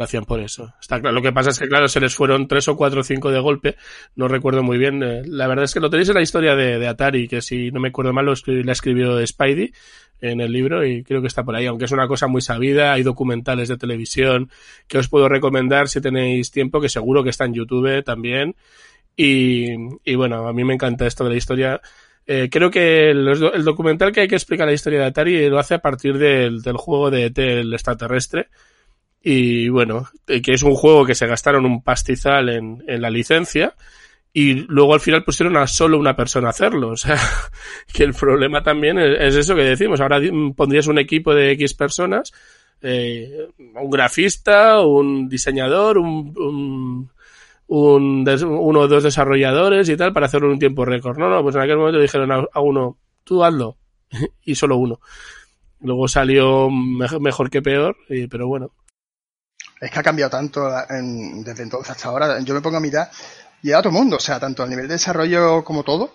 Lo 0.00 0.04
hacían 0.04 0.24
por 0.24 0.40
eso. 0.40 0.72
Lo 1.12 1.20
que 1.20 1.30
pasa 1.30 1.50
es 1.50 1.58
que, 1.58 1.68
claro, 1.68 1.86
se 1.86 2.00
les 2.00 2.14
fueron 2.14 2.48
tres 2.48 2.66
o 2.68 2.74
cuatro 2.74 3.02
o 3.02 3.04
cinco 3.04 3.30
de 3.30 3.38
golpe. 3.38 3.76
No 4.16 4.28
recuerdo 4.28 4.62
muy 4.62 4.78
bien. 4.78 5.02
Eh, 5.02 5.20
La 5.26 5.46
verdad 5.46 5.66
es 5.66 5.74
que 5.74 5.80
lo 5.80 5.90
tenéis 5.90 6.08
en 6.08 6.14
la 6.14 6.22
historia 6.22 6.56
de, 6.56 6.88
Atari, 6.88 7.28
que 7.28 7.42
si 7.42 7.70
no 7.70 7.80
me 7.80 7.88
acuerdo 7.88 8.14
mal, 8.14 8.24
lo 8.24 8.32
escri- 8.32 8.64
la 8.64 8.72
escribió 8.72 9.26
Spidey 9.26 9.74
en 10.22 10.40
el 10.40 10.52
libro 10.52 10.86
y 10.86 11.02
creo 11.04 11.20
que 11.20 11.26
está 11.26 11.44
por 11.44 11.54
ahí, 11.54 11.66
aunque 11.66 11.84
es 11.84 11.92
una 11.92 12.08
cosa 12.08 12.28
muy 12.28 12.40
sabida. 12.40 12.94
Hay 12.94 13.02
documentales 13.02 13.68
de 13.68 13.76
televisión 13.76 14.48
que 14.88 14.96
os 14.96 15.08
puedo 15.08 15.28
recomendar 15.28 15.86
si 15.88 16.00
tenéis 16.00 16.50
tiempo, 16.50 16.80
que 16.80 16.88
seguro 16.88 17.22
que 17.22 17.28
está 17.28 17.44
en 17.44 17.52
YouTube 17.52 18.02
también. 18.02 18.56
Y, 19.18 19.66
y 20.02 20.14
bueno, 20.14 20.48
a 20.48 20.52
mí 20.54 20.64
me 20.64 20.72
encanta 20.72 21.06
esto 21.06 21.24
de 21.24 21.30
la 21.30 21.36
historia. 21.36 21.82
Eh, 22.26 22.48
creo 22.50 22.70
que 22.70 23.10
el 23.10 23.64
documental 23.64 24.12
que 24.12 24.20
hay 24.22 24.28
que 24.28 24.36
explicar 24.36 24.66
la 24.66 24.72
historia 24.72 25.00
de 25.00 25.04
Atari 25.04 25.50
lo 25.50 25.58
hace 25.58 25.74
a 25.74 25.80
partir 25.80 26.16
del, 26.16 26.62
del 26.62 26.78
juego 26.78 27.10
de 27.10 27.26
ET, 27.26 27.38
el 27.38 27.74
extraterrestre. 27.74 28.48
Y 29.22 29.68
bueno, 29.68 30.08
eh, 30.26 30.40
que 30.40 30.52
es 30.52 30.62
un 30.62 30.74
juego 30.74 31.04
que 31.04 31.14
se 31.14 31.26
gastaron 31.26 31.66
un 31.66 31.82
pastizal 31.82 32.48
en, 32.48 32.82
en 32.86 33.02
la 33.02 33.10
licencia 33.10 33.74
y 34.32 34.54
luego 34.54 34.94
al 34.94 35.00
final 35.00 35.24
pusieron 35.24 35.56
a 35.56 35.66
solo 35.66 35.98
una 35.98 36.14
persona 36.14 36.48
a 36.48 36.50
hacerlo. 36.50 36.90
O 36.90 36.96
sea, 36.96 37.16
que 37.92 38.04
el 38.04 38.14
problema 38.14 38.62
también 38.62 38.98
es, 38.98 39.18
es 39.20 39.36
eso 39.36 39.54
que 39.54 39.62
decimos. 39.62 40.00
Ahora 40.00 40.20
pondrías 40.56 40.86
un 40.86 40.98
equipo 40.98 41.34
de 41.34 41.52
X 41.52 41.74
personas, 41.74 42.32
eh, 42.80 43.48
un 43.58 43.90
grafista, 43.90 44.80
un 44.80 45.28
diseñador, 45.28 45.98
un, 45.98 46.32
un, 46.36 47.10
un 47.66 48.28
uno 48.28 48.80
o 48.80 48.88
dos 48.88 49.02
desarrolladores 49.02 49.88
y 49.88 49.96
tal 49.96 50.12
para 50.12 50.26
hacerlo 50.26 50.46
en 50.48 50.54
un 50.54 50.58
tiempo 50.58 50.84
récord. 50.84 51.18
No, 51.18 51.28
no, 51.28 51.42
pues 51.42 51.56
en 51.56 51.62
aquel 51.62 51.76
momento 51.78 52.00
dijeron 52.00 52.30
a, 52.32 52.60
uno, 52.60 52.98
tú 53.24 53.44
hazlo. 53.44 53.76
y 54.44 54.54
solo 54.54 54.76
uno. 54.76 55.00
Luego 55.82 56.08
salió 56.08 56.68
mejor, 56.70 57.48
que 57.48 57.62
peor, 57.62 57.96
pero 58.28 58.46
bueno. 58.46 58.72
Es 59.80 59.90
que 59.90 59.98
ha 59.98 60.02
cambiado 60.02 60.30
tanto 60.30 60.68
en- 60.90 61.42
desde 61.42 61.62
entonces 61.62 61.90
hasta 61.90 62.08
ahora. 62.08 62.38
Yo 62.40 62.54
me 62.54 62.60
pongo 62.60 62.76
a 62.76 62.80
mirar 62.80 63.10
y 63.62 63.72
a 63.72 63.78
otro 63.78 63.90
mundo, 63.90 64.16
o 64.16 64.20
sea, 64.20 64.38
tanto 64.38 64.62
a 64.62 64.66
nivel 64.66 64.86
de 64.88 64.94
desarrollo 64.94 65.64
como 65.64 65.82
todo. 65.84 66.14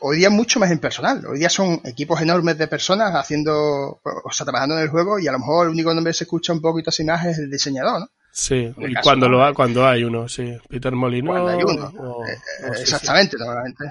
Hoy 0.00 0.18
día 0.18 0.28
es 0.28 0.32
mucho 0.34 0.60
más 0.60 0.70
impersonal. 0.70 1.24
Hoy 1.26 1.38
día 1.38 1.48
son 1.50 1.80
equipos 1.84 2.20
enormes 2.20 2.56
de 2.58 2.68
personas 2.68 3.12
haciendo, 3.14 4.00
o 4.02 4.30
sea, 4.30 4.44
trabajando 4.44 4.76
en 4.76 4.82
el 4.84 4.88
juego 4.90 5.18
y 5.18 5.26
a 5.26 5.32
lo 5.32 5.38
mejor 5.40 5.66
el 5.66 5.72
único 5.72 5.92
nombre 5.94 6.12
que 6.12 6.18
se 6.18 6.24
escucha 6.24 6.52
un 6.52 6.60
poquito 6.60 6.90
sin 6.90 7.06
más 7.06 7.24
es 7.26 7.38
el 7.38 7.50
diseñador, 7.50 8.00
¿no? 8.00 8.06
Sí, 8.32 8.72
y 8.76 8.94
caso, 8.94 9.02
cuando, 9.04 9.28
lo 9.28 9.44
ha, 9.44 9.54
cuando 9.54 9.86
hay 9.86 10.02
uno, 10.04 10.28
sí. 10.28 10.56
Peter 10.68 10.92
Molino. 10.92 11.30
Cuando 11.30 11.50
hay 11.50 11.62
uno. 11.62 11.92
o- 11.98 12.24
Eh, 12.26 12.36
o 12.68 12.74
sí, 12.74 12.76
sí. 12.76 12.82
Exactamente, 12.82 13.36
normalmente. 13.38 13.84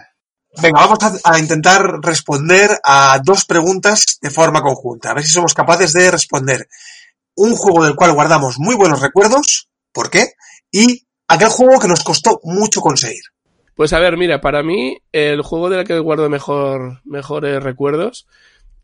Venga, 0.62 0.82
vamos 0.82 1.00
a, 1.02 1.32
a 1.34 1.40
intentar 1.40 1.82
responder 2.02 2.70
a 2.84 3.20
dos 3.24 3.46
preguntas 3.46 4.20
de 4.22 4.30
forma 4.30 4.62
conjunta. 4.62 5.12
A 5.12 5.14
ver 5.16 5.24
si 5.24 5.32
somos 5.32 5.54
capaces 5.54 5.94
de 5.94 6.12
responder. 6.12 6.68
Un 7.36 7.56
juego 7.56 7.84
del 7.84 7.96
cual 7.96 8.14
guardamos 8.14 8.60
muy 8.60 8.76
buenos 8.76 9.02
recuerdos, 9.02 9.70
¿por 9.92 10.10
qué? 10.10 10.34
Y 10.72 11.08
aquel 11.28 11.50
juego 11.50 11.80
que 11.80 11.88
nos 11.88 12.04
costó 12.04 12.40
mucho 12.44 12.82
conseguir. 12.82 13.24
Pues 13.76 13.92
a 13.94 14.00
ver, 14.00 14.18
mira, 14.18 14.40
para 14.40 14.62
mí 14.62 14.98
el 15.12 15.42
juego 15.42 15.70
del 15.70 15.86
que 15.86 15.98
guardo 15.98 16.30
mejor, 16.30 17.02
mejores 17.06 17.62
recuerdos, 17.64 18.28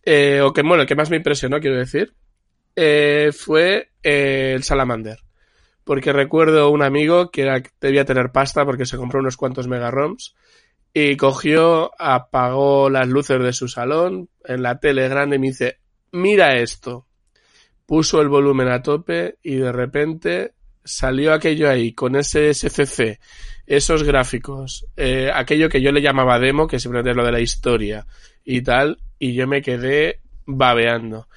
eh, 0.04 0.42
o 0.42 0.54
que, 0.54 0.64
bueno, 0.64 0.82
el 0.82 0.88
que 0.88 0.96
más 0.96 1.12
me 1.12 1.18
impresionó, 1.18 1.60
quiero 1.60 1.78
decir, 1.78 2.14
eh, 2.76 3.32
fue 3.32 3.92
eh, 4.02 4.54
el 4.56 4.64
Salamander. 4.64 5.20
Porque 5.84 6.14
recuerdo 6.14 6.70
un 6.70 6.84
amigo 6.84 7.30
que 7.32 7.64
debía 7.82 8.06
tener 8.06 8.32
pasta 8.32 8.66
porque 8.66 8.86
se 8.86 8.98
compró 8.98 9.20
unos 9.20 9.38
cuantos 9.38 9.68
megaroms 9.68 10.36
y 10.94 11.18
cogió, 11.18 11.92
apagó 12.00 12.90
las 12.90 13.08
luces 13.08 13.42
de 13.42 13.54
su 13.54 13.68
salón 13.68 14.30
en 14.44 14.64
la 14.64 14.80
tele 14.80 15.08
grande 15.10 15.36
y 15.36 15.40
me 15.40 15.48
dice, 15.48 15.80
mira 16.12 16.58
esto. 16.58 17.06
Puso 17.90 18.22
el 18.22 18.28
volumen 18.30 18.68
a 18.68 18.84
tope 18.84 19.40
y 19.42 19.56
de 19.56 19.72
repente 19.72 20.54
salió 20.84 21.34
aquello 21.34 21.68
ahí 21.68 21.94
con 21.94 22.16
ese 22.16 22.52
SCC, 22.54 23.20
esos 23.66 24.04
gráficos, 24.04 24.86
eh, 24.96 25.32
aquello 25.34 25.70
que 25.70 25.82
yo 25.82 25.92
le 25.92 26.00
llamaba 26.04 26.38
demo, 26.38 26.68
que 26.68 26.78
simplemente 26.80 27.10
es 27.10 27.16
lo 27.18 27.26
de 27.26 27.32
la 27.32 27.40
historia 27.40 28.06
y 28.46 28.62
tal, 28.62 29.00
y 29.18 29.34
yo 29.34 29.48
me 29.48 29.64
quedé 29.64 30.20
babeando. 30.46 31.28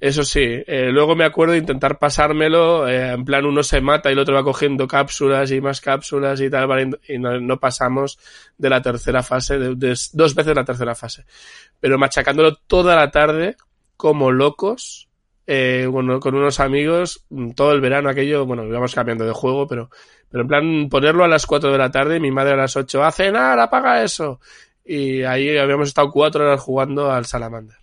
Eso 0.00 0.24
sí, 0.24 0.40
eh, 0.42 0.88
luego 0.90 1.14
me 1.14 1.24
acuerdo 1.26 1.52
de 1.52 1.58
intentar 1.58 1.98
pasármelo, 1.98 2.88
eh, 2.88 3.10
en 3.12 3.26
plan 3.26 3.44
uno 3.44 3.62
se 3.62 3.82
mata 3.82 4.08
y 4.08 4.14
el 4.14 4.18
otro 4.20 4.34
va 4.34 4.44
cogiendo 4.44 4.88
cápsulas 4.88 5.50
y 5.50 5.60
más 5.60 5.82
cápsulas 5.82 6.40
y 6.40 6.48
tal, 6.48 6.68
vale, 6.68 6.88
y 7.06 7.18
no, 7.18 7.60
pasamos 7.60 8.18
de 8.56 8.70
la 8.70 8.80
tercera 8.80 9.22
fase, 9.22 9.58
de- 9.58 9.74
dos 10.14 10.34
veces 10.34 10.56
la 10.56 10.64
tercera 10.64 10.94
fase. 10.94 11.26
Pero 11.80 11.98
machacándolo 11.98 12.54
toda 12.54 12.96
la 12.96 13.10
tarde, 13.10 13.56
como 13.98 14.30
locos, 14.32 15.07
eh, 15.50 15.86
bueno, 15.90 16.20
con 16.20 16.34
unos 16.34 16.60
amigos, 16.60 17.24
mm, 17.30 17.52
todo 17.52 17.72
el 17.72 17.80
verano 17.80 18.10
aquello, 18.10 18.44
bueno, 18.44 18.66
íbamos 18.66 18.94
cambiando 18.94 19.24
de 19.24 19.32
juego, 19.32 19.66
pero, 19.66 19.88
pero 20.28 20.42
en 20.42 20.48
plan 20.48 20.88
ponerlo 20.90 21.24
a 21.24 21.28
las 21.28 21.46
4 21.46 21.72
de 21.72 21.78
la 21.78 21.90
tarde, 21.90 22.20
mi 22.20 22.30
madre 22.30 22.52
a 22.52 22.56
las 22.56 22.76
8, 22.76 23.02
a 23.02 23.10
cenar, 23.10 23.58
apaga 23.58 24.02
eso. 24.04 24.40
Y 24.84 25.22
ahí 25.22 25.56
habíamos 25.56 25.88
estado 25.88 26.10
cuatro 26.10 26.44
horas 26.44 26.60
jugando 26.60 27.10
al 27.10 27.24
Salamander. 27.24 27.78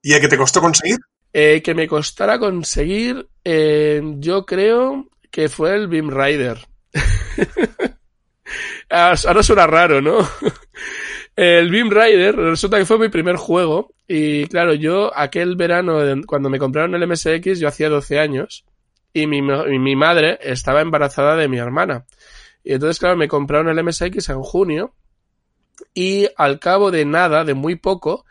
¿Y 0.00 0.14
el 0.14 0.22
que 0.22 0.28
te 0.28 0.38
costó 0.38 0.62
conseguir? 0.62 0.96
Eh, 1.34 1.60
que 1.62 1.74
me 1.74 1.86
costara 1.86 2.38
conseguir, 2.38 3.28
eh, 3.44 4.00
yo 4.16 4.46
creo 4.46 5.06
que 5.30 5.50
fue 5.50 5.74
el 5.74 5.88
Beam 5.88 6.10
Rider. 6.10 6.66
Ah, 8.94 9.14
Ahora 9.26 9.42
suena 9.42 9.66
raro, 9.66 10.02
¿no? 10.02 10.18
El 11.34 11.70
Beam 11.70 11.90
Rider 11.90 12.36
resulta 12.36 12.78
que 12.78 12.84
fue 12.84 12.98
mi 12.98 13.08
primer 13.08 13.36
juego 13.36 13.94
y 14.06 14.46
claro, 14.46 14.74
yo 14.74 15.10
aquel 15.16 15.56
verano 15.56 15.98
cuando 16.26 16.50
me 16.50 16.58
compraron 16.58 16.94
el 16.94 17.06
MSX 17.06 17.58
yo 17.58 17.68
hacía 17.68 17.88
12 17.88 18.18
años 18.18 18.66
y 19.14 19.26
mi, 19.26 19.40
mi 19.40 19.96
madre 19.96 20.38
estaba 20.42 20.80
embarazada 20.82 21.36
de 21.36 21.48
mi 21.48 21.58
hermana. 21.58 22.06
Y 22.62 22.74
entonces 22.74 22.98
claro, 22.98 23.16
me 23.16 23.28
compraron 23.28 23.68
el 23.68 23.82
MSX 23.82 24.28
en 24.28 24.42
junio 24.42 24.94
y 25.94 26.28
al 26.36 26.58
cabo 26.58 26.90
de 26.90 27.04
nada, 27.04 27.44
de 27.44 27.54
muy 27.54 27.76
poco, 27.76 28.24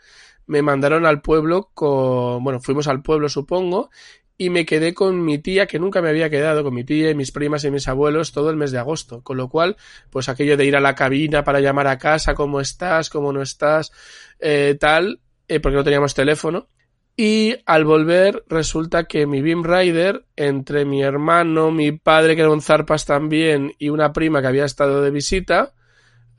me 0.46 0.62
mandaron 0.62 1.06
al 1.06 1.20
pueblo 1.20 1.70
con, 1.74 2.42
bueno, 2.44 2.60
fuimos 2.60 2.86
al 2.86 3.02
pueblo 3.02 3.28
supongo, 3.28 3.90
y 4.38 4.50
me 4.50 4.66
quedé 4.66 4.94
con 4.94 5.24
mi 5.24 5.38
tía, 5.38 5.66
que 5.66 5.78
nunca 5.78 6.02
me 6.02 6.08
había 6.08 6.30
quedado, 6.30 6.64
con 6.64 6.74
mi 6.74 6.84
tía 6.84 7.10
y 7.10 7.14
mis 7.14 7.32
primas 7.32 7.64
y 7.64 7.70
mis 7.70 7.88
abuelos 7.88 8.32
todo 8.32 8.50
el 8.50 8.56
mes 8.56 8.72
de 8.72 8.78
agosto. 8.78 9.22
Con 9.22 9.36
lo 9.36 9.48
cual, 9.48 9.76
pues 10.10 10.28
aquello 10.28 10.56
de 10.56 10.64
ir 10.64 10.76
a 10.76 10.80
la 10.80 10.94
cabina 10.94 11.44
para 11.44 11.60
llamar 11.60 11.86
a 11.86 11.98
casa, 11.98 12.34
cómo 12.34 12.60
estás, 12.60 13.10
cómo 13.10 13.32
no 13.32 13.42
estás, 13.42 13.92
eh, 14.40 14.76
tal, 14.80 15.20
eh, 15.48 15.60
porque 15.60 15.76
no 15.76 15.84
teníamos 15.84 16.14
teléfono. 16.14 16.68
Y 17.16 17.56
al 17.66 17.84
volver 17.84 18.42
resulta 18.48 19.04
que 19.04 19.26
mi 19.26 19.42
Beam 19.42 19.62
Rider, 19.64 20.24
entre 20.34 20.84
mi 20.86 21.02
hermano, 21.02 21.70
mi 21.70 21.92
padre 21.92 22.34
que 22.34 22.40
era 22.40 22.50
un 22.50 22.62
zarpas 22.62 23.04
también 23.04 23.74
y 23.78 23.90
una 23.90 24.12
prima 24.12 24.40
que 24.40 24.48
había 24.48 24.64
estado 24.64 25.02
de 25.02 25.10
visita, 25.10 25.74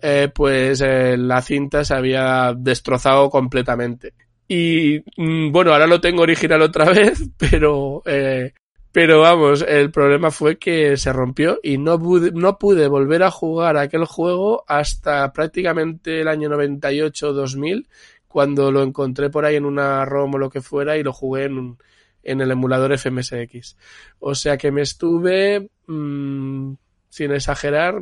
eh, 0.01 0.29
pues 0.33 0.81
eh, 0.81 1.15
la 1.15 1.41
cinta 1.41 1.85
se 1.85 1.93
había 1.93 2.53
destrozado 2.57 3.29
completamente. 3.29 4.13
Y 4.47 5.03
mm, 5.17 5.51
bueno, 5.51 5.71
ahora 5.73 5.87
lo 5.87 6.01
tengo 6.01 6.21
original 6.23 6.61
otra 6.61 6.85
vez, 6.91 7.23
pero 7.37 8.03
eh, 8.05 8.53
pero 8.91 9.21
vamos, 9.21 9.63
el 9.67 9.89
problema 9.91 10.29
fue 10.29 10.57
que 10.59 10.97
se 10.97 11.11
rompió 11.13 11.59
y 11.63 11.77
no 11.79 11.97
pude, 11.99 12.31
no 12.31 12.57
pude 12.59 12.87
volver 12.87 13.23
a 13.23 13.31
jugar 13.31 13.77
aquel 13.77 14.05
juego 14.05 14.63
hasta 14.67 15.31
prácticamente 15.33 16.21
el 16.21 16.27
año 16.27 16.47
98-2000, 16.49 17.87
cuando 18.27 18.71
lo 18.71 18.83
encontré 18.83 19.29
por 19.31 19.45
ahí 19.45 19.55
en 19.55 19.65
una 19.65 20.05
ROM 20.05 20.35
o 20.35 20.37
lo 20.37 20.49
que 20.49 20.61
fuera 20.61 20.97
y 20.97 21.03
lo 21.03 21.11
jugué 21.13 21.45
en, 21.45 21.57
un- 21.57 21.77
en 22.23 22.41
el 22.41 22.51
emulador 22.51 22.93
FMSX. 22.93 23.77
O 24.19 24.35
sea 24.35 24.57
que 24.57 24.71
me 24.71 24.81
estuve, 24.83 25.69
mm, 25.87 26.73
sin 27.09 27.31
exagerar, 27.31 27.99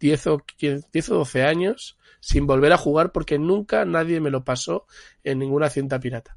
10 0.00 0.26
o, 0.28 0.38
15 0.38 0.86
10 0.92 1.10
o 1.10 1.14
12 1.16 1.42
años 1.44 1.97
sin 2.20 2.46
volver 2.46 2.72
a 2.72 2.78
jugar 2.78 3.12
porque 3.12 3.38
nunca 3.38 3.84
nadie 3.84 4.20
me 4.20 4.30
lo 4.30 4.44
pasó 4.44 4.86
en 5.24 5.38
ninguna 5.38 5.70
cinta 5.70 6.00
pirata. 6.00 6.36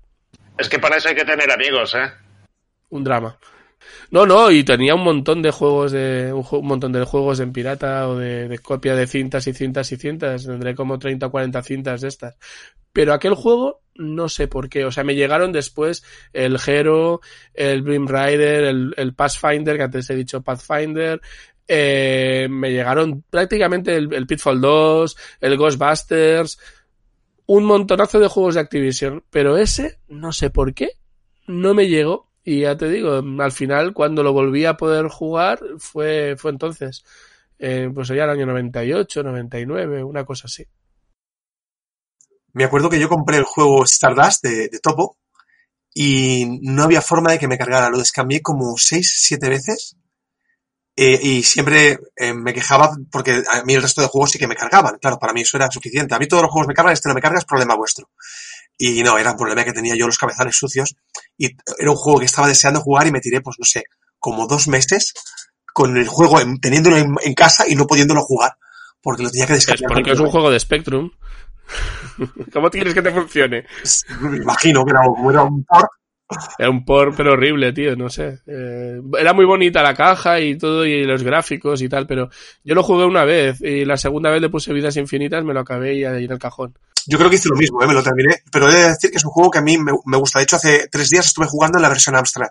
Es 0.57 0.69
que 0.69 0.79
para 0.79 0.97
eso 0.97 1.09
hay 1.09 1.15
que 1.15 1.25
tener 1.25 1.49
amigos, 1.51 1.95
¿eh? 1.95 2.11
Un 2.89 3.03
drama. 3.03 3.37
No, 4.11 4.25
no, 4.25 4.51
y 4.51 4.63
tenía 4.63 4.93
un 4.93 5.03
montón 5.03 5.41
de 5.41 5.51
juegos 5.51 5.91
de 5.91 6.31
un, 6.33 6.67
montón 6.67 6.91
de 6.91 7.03
juegos 7.03 7.39
en 7.39 7.51
pirata 7.51 8.07
o 8.09 8.15
de, 8.15 8.47
de 8.47 8.59
copia 8.59 8.95
de 8.95 9.07
cintas 9.07 9.47
y 9.47 9.53
cintas 9.53 9.91
y 9.91 9.97
cintas. 9.97 10.45
Tendré 10.45 10.75
como 10.75 10.99
30 10.99 11.27
o 11.27 11.31
40 11.31 11.63
cintas 11.63 12.01
de 12.01 12.07
estas. 12.07 12.37
Pero 12.93 13.13
aquel 13.13 13.33
juego 13.33 13.81
no 13.95 14.29
sé 14.29 14.47
por 14.47 14.69
qué. 14.69 14.85
O 14.85 14.91
sea, 14.91 15.03
me 15.03 15.15
llegaron 15.15 15.51
después 15.51 16.03
el 16.33 16.57
Hero, 16.65 17.21
el 17.53 17.81
Brim 17.81 18.07
Rider, 18.07 18.63
el, 18.65 18.93
el 18.97 19.13
Pathfinder, 19.13 19.77
que 19.77 19.83
antes 19.83 20.09
he 20.09 20.15
dicho 20.15 20.41
Pathfinder. 20.41 21.21
Eh, 21.67 22.47
me 22.49 22.71
llegaron 22.71 23.23
prácticamente 23.29 23.95
el, 23.95 24.27
Pitfall 24.27 24.59
2, 24.59 25.17
el 25.39 25.57
Ghostbusters, 25.57 26.59
un 27.45 27.65
montonazo 27.65 28.19
de 28.19 28.27
juegos 28.27 28.55
de 28.55 28.61
Activision. 28.61 29.23
Pero 29.29 29.57
ese, 29.57 29.99
no 30.07 30.33
sé 30.33 30.49
por 30.49 30.73
qué, 30.73 30.97
no 31.47 31.73
me 31.73 31.87
llegó. 31.87 32.29
Y 32.43 32.61
ya 32.61 32.75
te 32.75 32.89
digo, 32.89 33.23
al 33.39 33.51
final, 33.51 33.93
cuando 33.93 34.23
lo 34.23 34.33
volví 34.33 34.65
a 34.65 34.75
poder 34.75 35.07
jugar, 35.07 35.59
fue, 35.77 36.35
fue 36.37 36.51
entonces. 36.51 37.03
Eh, 37.59 37.89
pues 37.93 38.07
ya 38.07 38.23
el 38.23 38.29
año 38.31 38.47
98, 38.47 39.23
99, 39.23 40.03
una 40.03 40.25
cosa 40.25 40.47
así. 40.47 40.65
Me 42.53 42.63
acuerdo 42.63 42.89
que 42.89 42.99
yo 42.99 43.07
compré 43.07 43.37
el 43.37 43.43
juego 43.43 43.83
Stardust 43.85 44.43
de, 44.43 44.67
de 44.67 44.79
Topo 44.79 45.17
y 45.93 46.59
no 46.63 46.83
había 46.83 47.01
forma 47.01 47.31
de 47.31 47.39
que 47.39 47.47
me 47.47 47.57
cargara. 47.57 47.89
Lo 47.89 47.99
descambié 47.99 48.41
como 48.41 48.75
6, 48.77 49.13
7 49.15 49.47
veces 49.47 49.97
eh, 50.95 51.19
y 51.21 51.43
siempre 51.43 51.99
eh, 52.15 52.33
me 52.33 52.53
quejaba 52.53 52.91
porque 53.11 53.43
a 53.49 53.63
mí 53.63 53.73
el 53.73 53.81
resto 53.81 54.01
de 54.01 54.07
juegos 54.07 54.31
sí 54.31 54.39
que 54.39 54.47
me 54.47 54.55
cargaban. 54.55 54.97
Claro, 54.99 55.17
para 55.19 55.33
mí 55.33 55.41
eso 55.41 55.57
era 55.57 55.69
suficiente. 55.71 56.13
A 56.15 56.19
mí 56.19 56.27
todos 56.27 56.43
los 56.43 56.51
juegos 56.51 56.67
me 56.67 56.73
cargan, 56.73 56.93
este 56.93 57.07
no 57.09 57.15
me 57.15 57.21
carga, 57.21 57.39
es 57.39 57.45
problema 57.45 57.75
vuestro. 57.75 58.09
Y 58.77 59.03
no, 59.03 59.17
era 59.17 59.31
un 59.31 59.37
problema 59.37 59.63
que 59.63 59.73
tenía 59.73 59.95
yo 59.95 60.07
los 60.07 60.17
cabezones 60.17 60.55
sucios 60.55 60.95
y 61.37 61.47
era 61.77 61.91
un 61.91 61.95
juego 61.97 62.19
que 62.19 62.25
estaba 62.25 62.47
deseando 62.47 62.81
jugar 62.81 63.07
y 63.07 63.11
me 63.11 63.19
tiré, 63.21 63.41
pues 63.41 63.57
no 63.59 63.65
sé, 63.65 63.83
como 64.19 64.47
dos 64.47 64.67
meses 64.67 65.13
con 65.73 65.95
el 65.97 66.07
juego 66.07 66.39
en- 66.41 66.59
teniéndolo 66.59 66.97
en, 66.97 67.15
en 67.23 67.33
casa 67.33 67.65
y 67.67 67.75
no 67.75 67.85
pudiéndolo 67.87 68.21
jugar 68.23 68.53
porque 69.01 69.23
lo 69.23 69.29
tenía 69.31 69.47
que 69.47 69.53
Es 69.53 69.65
descargar. 69.65 69.93
porque 69.93 70.11
es 70.11 70.19
un 70.19 70.29
juego 70.29 70.49
de 70.51 70.59
Spectrum. 70.59 71.11
¿Cómo 72.53 72.69
quieres 72.69 72.93
que 72.93 73.01
te 73.01 73.11
funcione? 73.11 73.65
Me 74.21 74.37
imagino 74.37 74.83
que 74.83 74.91
era 74.91 75.43
un 75.43 75.63
port. 75.63 75.89
Era 76.57 76.69
un 76.69 76.85
por 76.85 77.15
pero 77.15 77.33
horrible, 77.33 77.73
tío, 77.73 77.95
no 77.95 78.09
sé. 78.09 78.39
Eh, 78.45 79.01
era 79.19 79.33
muy 79.33 79.45
bonita 79.45 79.83
la 79.83 79.93
caja 79.93 80.39
y 80.39 80.57
todo, 80.57 80.85
y 80.85 81.03
los 81.03 81.23
gráficos 81.23 81.81
y 81.81 81.89
tal, 81.89 82.07
pero 82.07 82.29
yo 82.63 82.75
lo 82.75 82.83
jugué 82.83 83.05
una 83.05 83.25
vez 83.25 83.61
y 83.61 83.85
la 83.85 83.97
segunda 83.97 84.29
vez 84.29 84.41
le 84.41 84.49
puse 84.49 84.73
vidas 84.73 84.97
infinitas, 84.97 85.43
me 85.43 85.53
lo 85.53 85.61
acabé 85.61 85.95
y 85.95 86.05
ahí 86.05 86.25
en 86.25 86.31
el 86.31 86.39
cajón. 86.39 86.77
Yo 87.07 87.17
creo 87.17 87.29
que 87.29 87.37
hice 87.37 87.49
lo 87.49 87.55
mismo, 87.55 87.81
¿eh? 87.81 87.87
me 87.87 87.93
lo 87.93 88.03
terminé. 88.03 88.43
Pero 88.51 88.69
he 88.69 88.75
de 88.75 88.89
decir 88.89 89.09
que 89.09 89.17
es 89.17 89.25
un 89.25 89.31
juego 89.31 89.49
que 89.49 89.59
a 89.59 89.63
mí 89.63 89.77
me, 89.77 89.91
me 90.05 90.17
gusta. 90.17 90.39
De 90.39 90.43
hecho, 90.43 90.57
hace 90.57 90.87
tres 90.87 91.09
días 91.09 91.25
estuve 91.25 91.47
jugando 91.47 91.77
en 91.77 91.81
la 91.81 91.89
versión 91.89 92.15
Amstrad. 92.15 92.49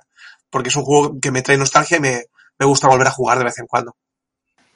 Porque 0.50 0.70
es 0.70 0.76
un 0.76 0.82
juego 0.82 1.20
que 1.20 1.30
me 1.30 1.42
trae 1.42 1.56
nostalgia 1.56 1.98
y 1.98 2.00
me, 2.00 2.24
me 2.58 2.66
gusta 2.66 2.88
volver 2.88 3.06
a 3.06 3.12
jugar 3.12 3.38
de 3.38 3.44
vez 3.44 3.58
en 3.58 3.66
cuando. 3.66 3.94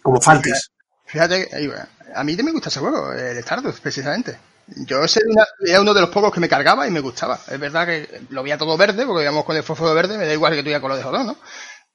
Como 0.01 0.21
Fantis. 0.21 0.71
Fíjate, 1.07 1.49
que, 1.49 1.57
eh, 1.57 1.73
a 2.15 2.25
mí 2.25 2.37
me 2.37 2.53
gusta 2.53 2.69
ese 2.69 2.81
juego, 2.81 3.13
el 3.13 3.37
Stardust, 3.39 3.81
precisamente. 3.81 4.39
Yo 4.67 5.05
ese 5.05 5.21
era 5.67 5.81
uno 5.81 5.93
de 5.93 6.01
los 6.01 6.11
pocos 6.11 6.33
que 6.33 6.41
me 6.41 6.49
cargaba 6.49 6.87
y 6.87 6.91
me 6.91 7.01
gustaba. 7.01 7.39
Es 7.49 7.59
verdad 7.59 7.87
que 7.87 8.23
lo 8.31 8.43
veía 8.43 8.59
todo 8.59 8.77
verde, 8.77 9.05
porque 9.05 9.23
íbamos 9.23 9.45
con 9.45 9.57
el 9.57 9.63
fósforo 9.63 9.95
verde, 9.95 10.17
me 10.17 10.27
da 10.27 10.33
igual 10.33 10.55
que 10.55 10.63
tuviera 10.63 10.81
color 10.81 10.97
de 10.97 11.03
jodón, 11.03 11.27
¿no? 11.27 11.37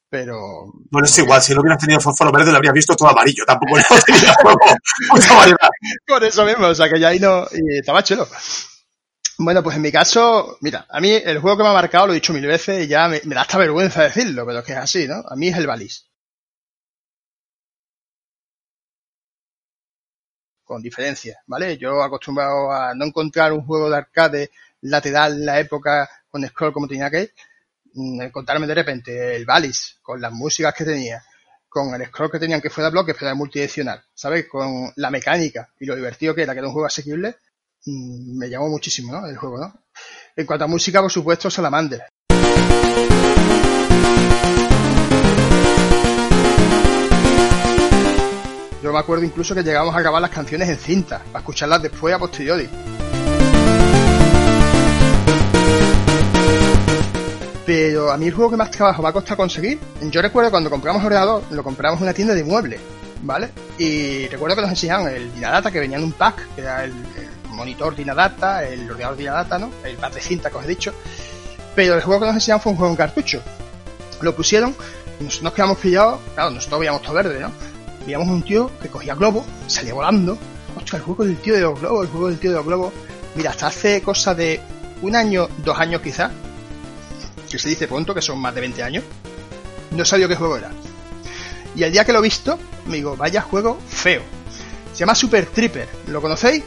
Pero 0.10 0.72
Bueno, 0.90 1.06
es 1.06 1.18
igual, 1.20 1.42
si 1.42 1.54
no 1.54 1.62
hubieras 1.62 1.80
tenido 1.80 2.00
fósforo 2.00 2.32
verde 2.32 2.52
lo 2.52 2.58
habría 2.58 2.72
visto 2.72 2.96
todo 2.96 3.10
amarillo. 3.10 3.44
Tampoco 3.46 3.78
no 3.78 3.84
tenía 4.06 4.34
mucha 5.12 5.34
variedad. 5.36 5.70
por 6.08 6.24
eso 6.24 6.46
mismo, 6.46 6.68
o 6.68 6.76
sea 6.76 6.90
que 6.90 7.00
ya 7.00 7.10
ahí 7.10 7.20
no. 7.20 7.46
Y 7.52 7.80
estaba 7.80 8.04
chulo. 8.04 8.28
Bueno, 9.38 9.64
pues 9.64 9.76
en 9.78 9.82
mi 9.84 9.92
caso, 9.92 10.58
mira, 10.62 10.86
a 10.90 11.00
mí 11.00 11.12
el 11.12 11.40
juego 11.40 11.58
que 11.58 11.64
me 11.64 11.70
ha 11.70 11.74
marcado, 11.74 12.08
lo 12.08 12.12
he 12.14 12.16
dicho 12.16 12.34
mil 12.34 12.46
veces 12.46 12.86
y 12.86 12.88
ya 12.88 13.08
me, 13.08 13.22
me 13.24 13.36
da 13.36 13.42
hasta 13.42 13.58
vergüenza 13.58 14.04
decirlo, 14.04 14.46
pero 14.46 14.60
es 14.60 14.66
que 14.66 14.74
es 14.74 14.78
así, 14.80 15.08
¿no? 15.08 15.24
A 15.30 15.36
mí 15.36 15.48
es 15.48 15.58
el 15.58 15.68
Balis. 15.68 16.09
Con 20.70 20.84
diferencia, 20.84 21.42
¿vale? 21.48 21.80
Yo 21.80 22.04
acostumbrado 22.04 22.72
a 22.72 22.94
no 22.94 23.06
encontrar 23.06 23.52
un 23.54 23.66
juego 23.66 23.90
de 23.90 23.98
arcade 23.98 24.52
lateral 24.82 25.34
en 25.34 25.46
la 25.48 25.60
época 25.60 26.08
con 26.30 26.46
scroll 26.48 26.72
como 26.72 26.88
tenía 26.88 27.10
que 27.10 27.32
mm, 27.96 28.22
encontrarme 28.22 28.68
de 28.68 28.76
repente 28.76 29.36
el 29.36 29.46
Balis 29.46 29.98
con 30.04 30.22
las 30.22 30.32
músicas 30.32 30.76
que 30.76 30.86
tenía, 30.86 31.26
con 31.68 31.92
el 31.96 32.06
scroll 32.06 32.30
que 32.30 32.38
tenían 32.38 32.62
que 32.62 32.70
fuera 32.70 32.92
bloque, 32.92 33.16
pero 33.16 33.26
era 33.26 33.34
multidireccional, 33.34 34.04
¿sabes? 34.14 34.48
Con 34.48 34.94
la 34.96 35.10
mecánica 35.10 35.74
y 35.80 35.88
lo 35.88 35.96
divertido 35.96 36.36
que 36.36 36.44
era, 36.44 36.54
que 36.54 36.60
era 36.60 36.68
un 36.68 36.74
juego 36.74 36.86
asequible, 36.86 37.38
mm, 37.86 38.38
me 38.38 38.48
llamó 38.48 38.70
muchísimo, 38.70 39.12
¿no? 39.12 39.26
El 39.26 39.38
juego, 39.38 39.58
¿no? 39.58 39.74
En 40.36 40.46
cuanto 40.46 40.66
a 40.66 40.68
música, 40.68 41.02
por 41.02 41.12
supuesto, 41.12 41.50
Salamander. 41.50 42.04
Yo 48.90 48.94
me 48.94 49.02
acuerdo 49.02 49.24
incluso 49.24 49.54
que 49.54 49.62
llegábamos 49.62 49.96
a 49.96 50.00
grabar 50.00 50.20
las 50.20 50.32
canciones 50.32 50.68
en 50.68 50.76
cinta, 50.76 51.22
para 51.32 51.42
escucharlas 51.42 51.80
después 51.80 52.12
a 52.12 52.18
posteriori. 52.18 52.68
Pero 57.68 58.12
a 58.12 58.18
mí 58.18 58.26
el 58.26 58.34
juego 58.34 58.50
que 58.50 58.58
más 58.58 58.72
trabajo 58.72 59.04
me 59.04 59.10
ha 59.10 59.12
costado 59.12 59.38
conseguir, 59.38 59.78
yo 60.02 60.24
recuerdo 60.24 60.50
cuando 60.50 60.72
compramos 60.72 61.04
el 61.04 61.06
ordenador, 61.06 61.44
lo 61.52 61.64
compramos 61.64 62.00
en 62.00 62.06
una 62.06 62.14
tienda 62.16 62.34
de 62.34 62.44
muebles, 62.44 62.82
¿vale? 63.22 63.52
Y 63.78 64.28
recuerdo 64.28 64.56
que 64.56 64.62
nos 64.64 64.72
enseñaban 64.72 65.14
el 65.14 65.32
Dinadata 65.36 65.70
que 65.70 65.82
venía 65.82 66.00
en 66.00 66.06
un 66.06 66.14
pack, 66.14 66.56
que 66.56 66.62
era 66.62 66.84
el, 66.84 66.90
el 66.90 67.52
monitor 67.52 67.96
de 67.96 68.02
Inadata, 68.02 68.64
el 68.64 68.90
ordenador 68.90 69.18
de 69.18 69.22
Inadata, 69.22 69.60
¿no? 69.60 69.70
El 69.84 69.98
pad 69.98 70.14
de 70.14 70.22
cinta 70.22 70.50
que 70.50 70.58
os 70.58 70.66
he 70.66 70.68
dicho. 70.68 70.96
Pero 71.76 71.94
el 71.94 72.02
juego 72.02 72.22
que 72.22 72.26
nos 72.26 72.36
enseñaron 72.38 72.62
fue 72.64 72.72
un 72.72 72.78
juego 72.80 72.92
en 72.92 72.98
cartucho. 72.98 73.44
Lo 74.22 74.36
pusieron, 74.36 74.76
nos, 75.20 75.44
nos 75.44 75.54
quedamos 75.54 75.78
pillados, 75.78 76.20
claro, 76.34 76.50
nosotros 76.50 76.80
veíamos 76.80 77.04
todo 77.04 77.14
verde, 77.14 77.40
¿no? 77.40 77.69
Veíamos 78.10 78.30
un 78.30 78.42
tío 78.42 78.72
que 78.82 78.88
cogía 78.90 79.14
globo, 79.14 79.46
salía 79.68 79.94
volando. 79.94 80.36
Hostia, 80.76 80.98
el 80.98 81.04
juego 81.04 81.26
del 81.26 81.38
tío 81.38 81.54
de 81.54 81.62
los 81.62 81.80
globos, 81.80 82.06
el 82.06 82.12
juego 82.12 82.28
del 82.30 82.40
tío 82.40 82.50
de 82.50 82.56
los 82.56 82.66
globos. 82.66 82.92
Mira, 83.36 83.52
hasta 83.52 83.68
hace 83.68 84.02
cosa 84.02 84.34
de 84.34 84.60
un 85.04 85.16
año, 85.16 85.48
dos 85.64 85.78
años 85.78 86.02
quizás, 86.02 86.32
que 87.48 87.60
se 87.60 87.70
dice 87.70 87.88
pronto, 87.88 88.16
que 88.16 88.24
son 88.24 88.40
más 88.40 88.56
de 88.56 88.62
20 88.62 88.82
años, 88.82 89.04
no 89.92 90.04
sabía 90.06 90.28
qué 90.28 90.36
juego 90.36 90.58
era. 90.58 90.72
Y 91.76 91.84
el 91.84 91.92
día 91.92 92.04
que 92.04 92.12
lo 92.12 92.18
he 92.18 92.24
visto, 92.24 92.58
me 92.88 92.96
digo, 92.96 93.16
vaya 93.16 93.44
juego 93.44 93.78
feo. 93.88 94.24
Se 94.92 95.02
llama 95.02 95.14
Super 95.14 95.46
Tripper, 95.46 95.88
¿lo 96.08 96.20
conocéis? 96.20 96.64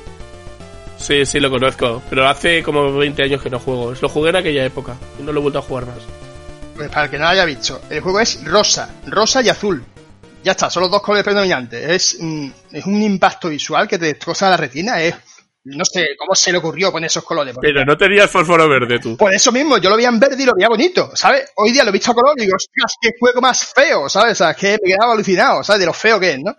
Sí, 0.97 1.27
sí, 1.27 1.41
lo 1.41 1.51
conozco. 1.51 2.05
Pero 2.09 2.29
hace 2.29 2.63
como 2.63 2.97
20 2.97 3.21
años 3.21 3.43
que 3.43 3.51
no 3.51 3.59
juego. 3.59 3.93
Lo 4.01 4.09
jugué 4.09 4.31
en 4.31 4.37
aquella 4.37 4.65
época 4.65 4.95
y 5.19 5.25
no 5.25 5.33
lo 5.33 5.41
he 5.41 5.43
vuelto 5.43 5.59
a 5.59 5.63
jugar 5.63 5.87
más. 5.87 5.99
Pues 6.77 6.89
para 6.89 7.07
el 7.07 7.11
que 7.11 7.19
no 7.19 7.25
lo 7.25 7.31
haya 7.31 7.45
visto, 7.45 7.81
el 7.91 8.01
juego 8.01 8.21
es 8.21 8.45
rosa, 8.45 8.91
rosa 9.09 9.43
y 9.43 9.49
azul. 9.49 9.85
Ya 10.43 10.53
está, 10.53 10.71
son 10.71 10.83
los 10.83 10.91
dos 10.91 11.03
colores 11.03 11.25
predominantes. 11.25 11.89
Es, 11.89 12.17
mm, 12.21 12.51
es 12.73 12.87
un 12.87 13.03
impacto 13.03 13.49
visual 13.49 13.87
que 13.87 13.99
te 13.99 14.07
destroza 14.07 14.51
la 14.51 14.57
retina. 14.57 15.01
Es, 15.01 15.15
no 15.65 15.85
sé 15.85 16.17
cómo 16.19 16.35
se 16.35 16.51
le 16.51 16.59
ocurrió 16.59 16.91
poner 16.91 17.07
esos 17.07 17.23
colores. 17.23 17.55
Pero 17.61 17.85
no 17.85 17.97
tenías 17.97 18.29
fósforo 18.29 18.69
verde 18.69 18.99
tú. 18.99 19.17
Por 19.17 19.33
eso 19.33 19.53
mismo, 19.53 19.79
yo 19.79 19.89
lo 19.89 19.97
veía 19.97 20.09
en 20.09 20.19
verde 20.19 20.43
y 20.43 20.47
lo 20.47 20.53
veía 20.57 20.69
bonito, 20.69 21.15
¿sabes? 21.15 21.53
Hoy 21.57 21.71
día 21.71 21.85
lo 21.85 21.91
he 21.91 21.93
visto 21.93 22.11
a 22.11 22.15
color 22.15 22.35
y 22.37 22.43
digo, 22.43 22.57
ostras, 22.57 22.97
qué 23.01 23.11
juego 23.19 23.41
más 23.41 23.65
feo, 23.73 24.09
¿sabes? 24.09 24.33
O 24.33 24.35
sea, 24.37 24.51
es 24.51 24.57
que 24.57 24.79
me 24.83 24.93
quedaba 24.93 25.13
alucinado, 25.13 25.63
¿sabes? 25.63 25.81
De 25.81 25.87
lo 25.87 25.93
feo 25.93 26.19
que 26.19 26.33
es, 26.33 26.41
¿no? 26.41 26.57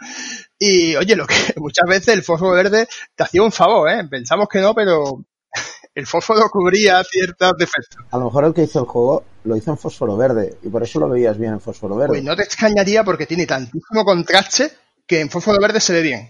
Y 0.58 0.96
oye, 0.96 1.16
lo 1.18 1.28
que 1.28 1.36
muchas 1.58 1.88
veces 1.88 2.10
el 2.10 2.24
fósforo 2.24 2.52
verde 2.54 2.88
te 3.16 3.24
hacía 3.24 3.42
un 3.42 3.52
favor, 3.52 3.90
¿eh? 3.90 4.08
Pensamos 4.10 4.48
que 4.48 4.60
no, 4.60 4.74
pero 4.74 5.26
el 5.96 6.08
fósforo 6.08 6.50
cubría 6.50 7.04
ciertos 7.04 7.52
defectos. 7.58 8.06
A 8.12 8.18
lo 8.18 8.26
mejor 8.26 8.46
el 8.46 8.54
que 8.54 8.64
hizo 8.64 8.80
el 8.80 8.86
juego 8.86 9.26
lo 9.44 9.56
hizo 9.56 9.72
en 9.72 9.78
fósforo 9.78 10.18
verde 10.18 10.58
y 10.64 10.70
por 10.70 10.84
eso 10.84 11.00
lo 11.00 11.10
veías 11.10 11.38
bien 11.38 11.54
en 11.54 11.62
fósforo 11.62 11.96
verde. 11.96 12.10
Pues 12.10 12.24
no 12.24 12.36
te 12.36 12.44
extrañaría 12.44 13.04
porque 13.04 13.26
tiene 13.26 13.46
tantísimo 13.46 14.04
contraste 14.06 14.72
que 15.06 15.20
en 15.20 15.30
fósforo 15.30 15.60
verde 15.60 15.80
se 15.80 15.94
ve 15.94 16.02
bien, 16.02 16.30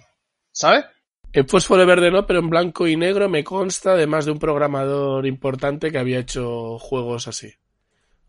¿sabes? 0.52 0.86
En 1.32 1.48
fósforo 1.48 1.86
verde 1.86 2.12
no, 2.12 2.28
pero 2.28 2.40
en 2.40 2.50
blanco 2.50 2.88
y 2.88 2.96
negro 2.96 3.28
me 3.30 3.44
consta 3.44 3.96
de 3.96 4.08
más 4.08 4.26
de 4.26 4.32
un 4.32 4.40
programador 4.40 5.26
importante 5.26 5.92
que 5.92 5.98
había 5.98 6.20
hecho 6.20 6.78
juegos 6.80 7.28
así. 7.28 7.54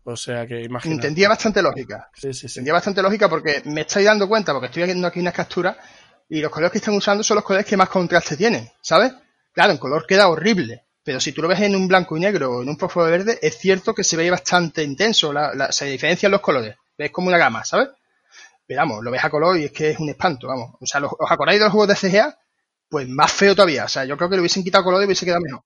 O 0.03 0.15
sea 0.15 0.45
que 0.45 0.61
imagina. 0.61 1.01
Tendría 1.01 1.29
bastante 1.29 1.61
lógica. 1.61 2.09
Sí, 2.13 2.33
sí, 2.33 2.47
sí. 2.47 2.55
Tendría 2.55 2.73
bastante 2.73 3.01
lógica 3.01 3.27
porque 3.27 3.63
me 3.65 3.81
estoy 3.81 4.03
dando 4.03 4.27
cuenta, 4.27 4.53
porque 4.53 4.67
estoy 4.67 4.83
viendo 4.83 5.07
aquí 5.07 5.19
unas 5.19 5.33
capturas, 5.33 5.77
y 6.29 6.41
los 6.41 6.51
colores 6.51 6.71
que 6.71 6.77
están 6.77 6.95
usando 6.95 7.23
son 7.23 7.35
los 7.35 7.43
colores 7.43 7.65
que 7.65 7.77
más 7.77 7.89
contraste 7.89 8.37
tienen, 8.37 8.69
¿sabes? 8.81 9.13
Claro, 9.51 9.71
en 9.71 9.77
color 9.77 10.05
queda 10.07 10.27
horrible, 10.27 10.85
pero 11.05 11.19
si 11.19 11.33
tú 11.33 11.43
lo 11.43 11.47
ves 11.47 11.61
en 11.61 11.75
un 11.75 11.87
blanco 11.87 12.17
y 12.17 12.19
negro 12.19 12.51
o 12.51 12.63
en 12.63 12.69
un 12.69 12.79
fósforo 12.79 13.05
verde, 13.05 13.37
es 13.39 13.59
cierto 13.59 13.93
que 13.93 14.03
se 14.03 14.17
ve 14.17 14.31
bastante 14.31 14.81
intenso, 14.81 15.31
se 15.69 15.85
diferencian 15.85 16.31
los 16.31 16.41
colores, 16.41 16.75
ves 16.97 17.11
como 17.11 17.27
una 17.27 17.37
gama, 17.37 17.63
¿sabes? 17.63 17.89
Pero 18.65 18.81
vamos, 18.81 19.03
lo 19.03 19.11
ves 19.11 19.23
a 19.23 19.29
color 19.29 19.55
y 19.59 19.65
es 19.65 19.71
que 19.71 19.91
es 19.91 19.99
un 19.99 20.09
espanto, 20.09 20.47
vamos. 20.47 20.71
O 20.79 20.85
sea, 20.87 21.05
¿os 21.05 21.31
acordáis 21.31 21.59
de 21.59 21.65
los 21.65 21.71
juegos 21.71 21.89
de 21.89 22.09
CGA? 22.09 22.39
Pues 22.89 23.07
más 23.07 23.31
feo 23.31 23.53
todavía, 23.53 23.85
o 23.85 23.87
sea, 23.87 24.03
yo 24.05 24.17
creo 24.17 24.27
que 24.27 24.35
le 24.35 24.41
hubiesen 24.41 24.63
quitado 24.63 24.83
color 24.83 25.03
y 25.03 25.05
hubiese 25.05 25.25
quedado 25.25 25.41
mejor. 25.41 25.63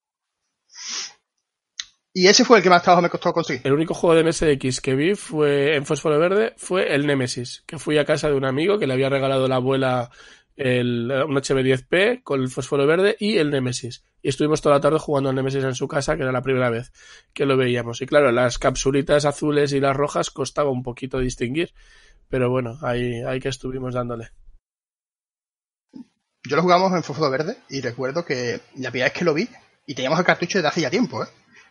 Y 2.12 2.28
ese 2.28 2.44
fue 2.44 2.58
el 2.58 2.64
que 2.64 2.70
más 2.70 2.84
trabajo 2.84 3.02
me 3.02 3.10
costó 3.10 3.32
conseguir. 3.32 3.62
El 3.64 3.72
único 3.72 3.94
juego 3.94 4.16
de 4.16 4.26
MSX 4.26 4.82
que 4.82 4.96
vi 4.96 5.16
fue 5.16 5.78
en 5.78 5.86
fósforo 5.86 6.20
verde 6.20 6.54
fue 6.58 6.94
el 6.94 7.08
Nemesis, 7.08 7.64
que 7.66 7.80
fui 7.80 7.98
a 7.98 8.04
casa 8.04 8.28
de 8.28 8.36
un 8.36 8.44
amigo 8.44 8.78
que 8.78 8.88
le 8.88 8.94
había 8.94 9.08
regalado 9.08 9.48
la 9.48 9.56
abuela 9.56 10.12
el, 10.60 11.10
un 11.26 11.36
HB10P 11.38 12.22
con 12.22 12.42
el 12.42 12.50
fósforo 12.50 12.86
verde 12.86 13.16
y 13.18 13.38
el 13.38 13.50
Nemesis. 13.50 14.04
Y 14.22 14.28
estuvimos 14.28 14.62
toda 14.62 14.76
la 14.76 14.82
tarde 14.82 15.00
jugando 15.00 15.30
al 15.30 15.36
Nemesis 15.36 15.64
en 15.64 15.74
su 15.74 15.88
casa, 15.88 16.18
que 16.18 16.24
era 16.24 16.34
la 16.34 16.42
primera 16.42 16.70
vez 16.70 16.92
que 17.34 17.46
lo 17.46 17.56
veíamos. 17.56 18.02
Y 18.02 18.06
claro, 18.06 18.32
las 18.34 18.60
capsulitas 18.60 19.24
azules 19.24 19.72
y 19.72 19.80
las 19.80 19.96
rojas 19.96 20.30
costaba 20.30 20.70
un 20.70 20.84
poquito 20.84 21.20
distinguir. 21.20 21.74
Pero 22.28 22.50
bueno, 22.50 22.78
ahí, 22.82 23.22
ahí 23.22 23.40
que 23.40 23.48
estuvimos 23.48 23.94
dándole. 23.94 24.32
Yo 26.44 26.58
lo 26.58 26.62
jugamos 26.62 26.92
en 26.94 27.04
fósforo 27.04 27.32
verde 27.32 27.58
y 27.70 27.80
recuerdo 27.80 28.26
que 28.26 28.60
la 28.76 28.92
primera 28.92 29.10
vez 29.10 29.14
que 29.14 29.26
lo 29.26 29.34
vi 29.34 29.48
y 29.86 29.96
teníamos 29.96 30.20
el 30.20 30.26
cartucho 30.26 30.58
desde 30.58 30.68
hace 30.68 30.82
ya 30.82 30.90
tiempo, 30.90 31.24
¿eh? 31.24 31.28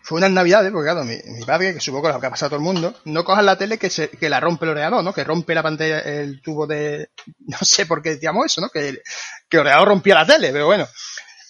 Fue 0.09 0.17
unas 0.17 0.31
navidades, 0.31 0.73
porque 0.73 0.87
claro, 0.91 1.05
mi, 1.05 1.19
mi 1.27 1.45
padre, 1.45 1.75
que 1.75 1.81
supongo 1.81 2.07
que 2.07 2.15
lo 2.15 2.21
que 2.21 2.27
ha 2.29 2.31
pasado 2.31 2.47
a 2.47 2.51
todo 2.57 2.61
el 2.61 2.65
mundo, 2.65 2.95
no 3.05 3.25
cojas 3.25 3.45
la 3.45 3.59
tele 3.59 3.77
que, 3.77 3.91
se, 3.91 4.09
que 4.09 4.31
la 4.31 4.41
rompe 4.41 4.65
el 4.65 4.71
ordenador, 4.71 5.05
¿no? 5.05 5.13
Que 5.13 5.23
rompe 5.23 5.55
la 5.55 5.63
pantalla, 5.63 5.99
el 5.99 6.41
tubo 6.41 6.67
de... 6.67 7.11
No 7.41 7.59
sé 7.61 7.85
por 7.85 8.01
qué 8.01 8.15
decíamos 8.15 8.47
eso, 8.47 8.63
¿no? 8.63 8.71
Que, 8.71 9.03
que 9.51 9.57
el 9.59 9.61
ordenador 9.61 9.89
rompía 9.89 10.15
la 10.15 10.25
tele, 10.25 10.51
pero 10.51 10.65
bueno. 10.65 10.89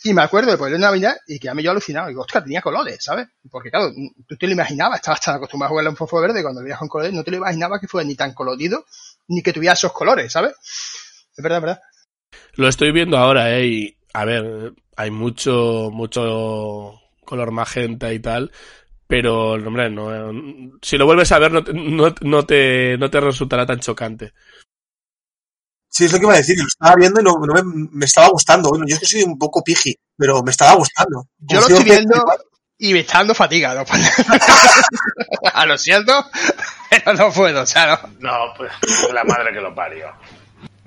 Y 0.02 0.12
me 0.12 0.22
acuerdo 0.22 0.50
de 0.50 0.56
ponerle 0.56 0.80
Navidad 0.80 1.16
y 1.28 1.38
quedarme 1.38 1.62
yo 1.62 1.70
alucinado. 1.70 2.08
Digo, 2.08 2.22
ostras, 2.22 2.42
tenía 2.42 2.60
colores, 2.60 2.98
¿sabes? 3.00 3.28
Porque 3.48 3.70
claro, 3.70 3.92
tú 4.26 4.36
te 4.36 4.46
lo 4.48 4.52
imaginabas, 4.54 4.96
estabas 4.98 5.20
tan 5.20 5.36
acostumbrado 5.36 5.68
a 5.68 5.70
jugarle 5.70 5.90
en 5.90 5.96
fósforo 5.96 6.22
verde 6.22 6.42
cuando 6.42 6.60
veías 6.60 6.80
con 6.80 6.88
colores, 6.88 7.14
no 7.14 7.22
te 7.22 7.30
lo 7.30 7.36
imaginabas 7.36 7.80
que 7.80 7.86
fuera 7.86 8.08
ni 8.08 8.16
tan 8.16 8.34
colorido, 8.34 8.86
ni 9.28 9.40
que 9.40 9.52
tuviera 9.52 9.74
esos 9.74 9.92
colores, 9.92 10.32
¿sabes? 10.32 10.54
Es 11.36 11.44
verdad, 11.44 11.60
verdad. 11.60 11.80
Lo 12.54 12.66
estoy 12.66 12.90
viendo 12.90 13.18
ahora, 13.18 13.56
¿eh? 13.56 13.66
Y, 13.68 13.98
a 14.14 14.24
ver, 14.24 14.74
hay 14.96 15.12
mucho, 15.12 15.90
mucho 15.92 17.00
color 17.28 17.50
magenta 17.52 18.12
y 18.12 18.18
tal. 18.20 18.50
Pero, 19.06 19.52
hombre, 19.52 19.88
no, 19.90 20.14
eh, 20.14 20.70
si 20.82 20.98
lo 20.98 21.06
vuelves 21.06 21.30
a 21.32 21.38
ver, 21.38 21.50
no, 21.52 21.62
te- 21.64 21.72
no, 21.72 22.14
no 22.20 22.44
te, 22.46 22.96
no 22.98 23.08
te 23.10 23.20
resultará 23.20 23.64
tan 23.66 23.80
chocante. 23.80 24.32
Sí, 25.90 26.04
es 26.04 26.12
lo 26.12 26.18
que 26.18 26.24
iba 26.26 26.34
a 26.34 26.38
decir, 26.38 26.58
lo 26.58 26.66
estaba 26.66 26.94
viendo 26.96 27.20
y 27.20 27.24
no, 27.24 27.32
no 27.32 27.54
me, 27.54 27.88
me 27.92 28.04
estaba 28.04 28.28
gustando. 28.28 28.68
Bueno, 28.68 28.84
yo 28.86 28.94
es 28.94 29.00
que 29.00 29.06
soy 29.06 29.22
un 29.22 29.38
poco 29.38 29.62
piji, 29.64 29.94
pero 30.16 30.42
me 30.42 30.50
estaba 30.50 30.74
gustando. 30.74 31.26
Yo 31.38 31.60
lo 31.60 31.66
estoy 31.66 31.84
viendo 31.84 32.24
y 32.76 32.92
me 32.92 33.00
está 33.00 33.18
dando 33.18 33.34
fatiga. 33.34 33.74
¿no? 33.74 33.84
Ah, 35.54 35.66
lo 35.66 35.76
siento, 35.78 36.12
pero 36.90 37.14
no 37.14 37.32
puedo, 37.32 37.62
o 37.62 37.66
sea, 37.66 37.86
no. 38.20 38.20
No, 38.20 38.54
pues 38.56 38.70
la 39.12 39.24
madre 39.24 39.52
que 39.52 39.60
lo 39.60 39.74
parió. 39.74 40.06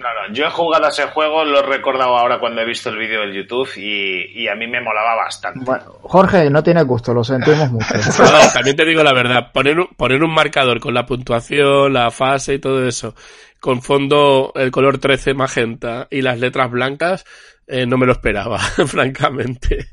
No, 0.01 0.07
no, 0.27 0.33
yo 0.33 0.45
he 0.45 0.49
jugado 0.49 0.85
a 0.85 0.89
ese 0.89 1.03
juego, 1.07 1.45
lo 1.45 1.59
he 1.59 1.61
recordado 1.61 2.17
ahora 2.17 2.39
cuando 2.39 2.61
he 2.61 2.65
visto 2.65 2.89
el 2.89 2.97
vídeo 2.97 3.21
del 3.21 3.33
YouTube 3.33 3.69
y, 3.77 4.43
y 4.43 4.47
a 4.47 4.55
mí 4.55 4.65
me 4.67 4.81
molaba 4.81 5.15
bastante. 5.15 5.59
Bueno, 5.63 5.99
Jorge, 6.01 6.49
no 6.49 6.63
tiene 6.63 6.81
gusto, 6.83 7.13
lo 7.13 7.23
sentimos 7.23 7.69
mucho. 7.71 7.93
No, 8.19 8.51
también 8.53 8.75
te 8.75 8.85
digo 8.85 9.03
la 9.03 9.13
verdad, 9.13 9.51
poner 9.53 9.79
un, 9.79 9.87
poner 9.95 10.23
un 10.23 10.33
marcador 10.33 10.79
con 10.79 10.93
la 10.93 11.05
puntuación, 11.05 11.93
la 11.93 12.09
fase 12.09 12.55
y 12.55 12.59
todo 12.59 12.87
eso, 12.87 13.13
con 13.59 13.81
fondo 13.83 14.51
el 14.55 14.71
color 14.71 14.97
13 14.97 15.35
magenta 15.35 16.07
y 16.09 16.21
las 16.21 16.39
letras 16.39 16.71
blancas, 16.71 17.25
eh, 17.67 17.85
no 17.85 17.97
me 17.97 18.05
lo 18.05 18.13
esperaba, 18.13 18.57
francamente. 18.87 19.91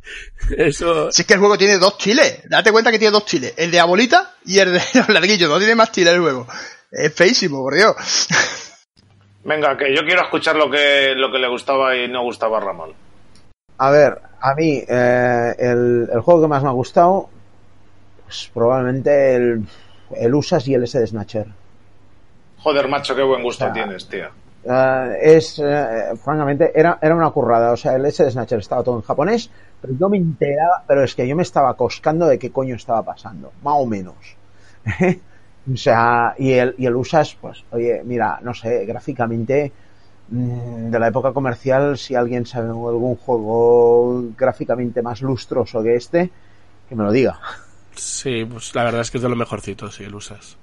Eso, 0.56 1.12
Si 1.12 1.22
es 1.22 1.28
que 1.28 1.34
el 1.34 1.40
juego 1.40 1.58
tiene 1.58 1.78
dos 1.78 1.98
chiles, 1.98 2.42
date 2.48 2.72
cuenta 2.72 2.90
que 2.90 2.98
tiene 2.98 3.12
dos 3.12 3.26
chiles, 3.26 3.54
el 3.56 3.70
de 3.70 3.76
la 3.76 3.84
bolita 3.84 4.34
y 4.46 4.58
el 4.58 4.72
de 4.72 4.80
los 4.94 5.08
ladrillos, 5.10 5.50
no 5.50 5.58
tiene 5.58 5.74
más 5.74 5.92
chiles 5.92 6.14
el 6.14 6.20
juego. 6.20 6.46
Es 6.90 7.14
feísimo, 7.14 7.62
por 7.62 7.74
Dios. 7.74 7.94
Venga, 9.44 9.76
que 9.76 9.94
yo 9.94 10.02
quiero 10.04 10.22
escuchar 10.22 10.56
lo 10.56 10.70
que, 10.70 11.14
lo 11.16 11.30
que 11.30 11.38
le 11.38 11.48
gustaba 11.48 11.96
y 11.96 12.08
no 12.08 12.22
gustaba 12.22 12.58
a 12.58 12.60
Ramón. 12.60 12.90
A 13.78 13.90
ver, 13.90 14.20
a 14.40 14.54
mí 14.54 14.82
eh, 14.88 15.54
el, 15.58 16.08
el 16.12 16.20
juego 16.20 16.42
que 16.42 16.48
más 16.48 16.62
me 16.62 16.68
ha 16.68 16.72
gustado, 16.72 17.28
pues 18.24 18.50
probablemente 18.52 19.36
el, 19.36 19.64
el 20.16 20.34
USAS 20.34 20.66
y 20.68 20.74
el 20.74 20.86
SD 20.86 21.06
Snatcher. 21.06 21.46
Joder, 22.58 22.88
macho, 22.88 23.14
qué 23.14 23.22
buen 23.22 23.42
gusto 23.42 23.66
Ah. 23.66 23.72
tienes, 23.72 24.08
tío. 24.08 24.26
Eh, 24.64 25.18
es, 25.22 25.60
eh, 25.64 26.16
francamente, 26.22 26.72
era, 26.74 26.98
era 27.00 27.14
una 27.14 27.30
currada. 27.30 27.70
O 27.72 27.76
sea, 27.76 27.94
el 27.94 28.04
SD 28.10 28.32
Snatcher 28.32 28.58
estaba 28.58 28.82
todo 28.82 28.96
en 28.96 29.02
japonés, 29.02 29.48
pero 29.80 29.94
yo 29.98 30.08
me 30.08 30.16
enteraba, 30.18 30.82
pero 30.86 31.04
es 31.04 31.14
que 31.14 31.26
yo 31.28 31.36
me 31.36 31.44
estaba 31.44 31.74
coscando 31.76 32.26
de 32.26 32.38
qué 32.40 32.50
coño 32.50 32.74
estaba 32.74 33.04
pasando, 33.04 33.52
más 33.62 33.74
o 33.78 33.86
menos. 33.86 34.16
o 35.72 35.76
sea, 35.76 36.34
y 36.38 36.52
el, 36.52 36.74
y 36.78 36.86
el 36.86 36.96
USAS, 36.96 37.36
pues, 37.40 37.64
oye, 37.70 38.02
mira, 38.04 38.38
no 38.42 38.54
sé, 38.54 38.86
gráficamente, 38.86 39.70
mm, 40.30 40.90
de 40.90 40.98
la 40.98 41.08
época 41.08 41.32
comercial, 41.32 41.98
si 41.98 42.14
alguien 42.14 42.46
sabe 42.46 42.68
algún 42.68 43.16
juego 43.16 44.24
gráficamente 44.36 45.02
más 45.02 45.20
lustroso 45.20 45.82
que 45.82 45.96
este, 45.96 46.30
que 46.88 46.94
me 46.94 47.04
lo 47.04 47.12
diga. 47.12 47.38
sí, 47.94 48.44
pues 48.44 48.74
la 48.74 48.84
verdad 48.84 49.02
es 49.02 49.10
que 49.10 49.18
es 49.18 49.22
de 49.22 49.28
lo 49.28 49.36
mejorcito, 49.36 49.90
si 49.90 50.06
lo 50.06 50.18
usas. 50.18 50.56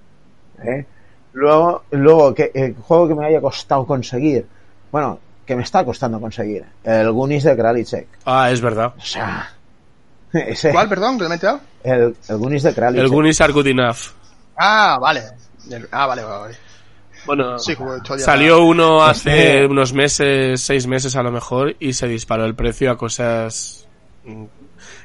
¿eh? 0.63 0.85
Luego, 1.33 1.83
luego 1.91 2.33
que 2.33 2.51
el 2.53 2.75
juego 2.75 3.07
que 3.09 3.15
me 3.15 3.25
haya 3.25 3.41
costado 3.41 3.85
conseguir, 3.85 4.47
bueno, 4.91 5.19
que 5.45 5.55
me 5.55 5.63
está 5.63 5.85
costando 5.85 6.19
conseguir, 6.19 6.65
el 6.83 7.11
Goonies 7.11 7.43
de 7.43 7.55
Kralichek. 7.55 8.07
Ah, 8.25 8.49
es 8.49 8.61
verdad. 8.61 8.93
O 8.97 9.01
sea, 9.01 9.51
ese, 10.33 10.71
¿Cuál, 10.71 10.89
perdón, 10.89 11.19
que 11.19 11.29
me 11.29 11.35
he 11.35 11.93
el, 11.93 12.15
el 12.27 12.37
Goonies 12.37 12.63
de 12.63 12.73
Kralichek. 12.73 13.03
El 13.03 13.11
Goonies 13.11 13.41
are 13.41 13.53
good 13.53 13.67
enough. 13.67 13.97
Ah, 14.57 14.97
vale. 14.99 15.23
Ah, 15.91 16.05
vale, 16.07 16.23
vale, 16.23 16.39
vale. 16.39 16.57
Bueno, 17.25 17.57
Sí, 17.57 17.75
salió 18.17 18.63
uno 18.63 19.03
hace 19.03 19.29
Este- 19.63 19.65
unos 19.65 19.93
meses, 19.93 20.61
seis 20.61 20.85
meses 20.87 21.15
a 21.15 21.23
lo 21.23 21.31
mejor, 21.31 21.75
y 21.79 21.93
se 21.93 22.07
disparó 22.07 22.45
el 22.45 22.55
precio 22.55 22.91
a 22.91 22.97
cosas 22.97 23.87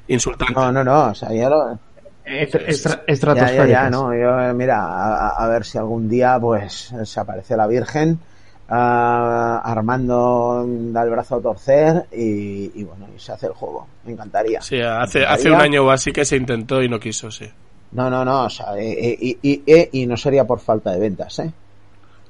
insultantes. 0.06 0.56
No, 0.56 0.70
no, 0.72 0.85
no, 0.85 1.06
o 1.09 1.14
sea, 1.14 1.32
ya 1.32 1.48
lo... 1.48 1.78
Estra- 2.24 3.02
Ya, 3.35 3.66
ya, 3.66 3.90
no, 3.90 4.14
yo, 4.14 4.39
eh, 4.40 4.52
mira, 4.52 5.31
a, 5.31 5.48
ver 5.48 5.64
si 5.64 5.78
algún 5.78 6.09
día, 6.09 6.39
pues, 6.40 6.93
se 7.05 7.20
aparece 7.20 7.56
la 7.56 7.66
Virgen, 7.66 8.20
ah, 8.68 9.60
Armando 9.64 10.64
da 10.68 11.02
el 11.02 11.10
brazo 11.10 11.36
a 11.36 11.40
torcer 11.40 12.06
y, 12.12 12.70
y 12.81 12.85
bueno, 12.85 13.09
y 13.16 13.18
se 13.18 13.32
hace 13.32 13.47
el 13.47 13.52
juego. 13.52 13.89
Me 14.05 14.12
encantaría. 14.12 14.60
Sí, 14.60 14.81
hace, 14.81 15.20
Me 15.20 15.27
hace 15.27 15.51
un 15.51 15.60
año 15.60 15.85
o 15.85 15.90
así 15.90 16.12
que 16.12 16.24
se 16.24 16.36
intentó 16.36 16.82
y 16.82 16.89
no 16.89 17.01
quiso, 17.01 17.31
sí. 17.32 17.51
No, 17.92 18.08
no, 18.08 18.24
no, 18.24 18.44
o 18.44 18.50
sea, 18.50 18.76
eh, 18.78 18.92
eh, 19.12 19.18
y, 19.20 19.38
y, 19.42 19.62
y- 19.66 20.02
y 20.02 20.06
no 20.06 20.16
sería 20.16 20.44
por 20.46 20.60
falta 20.60 20.92
de 20.92 21.00
ventas, 21.00 21.38
¿eh? 21.40 21.52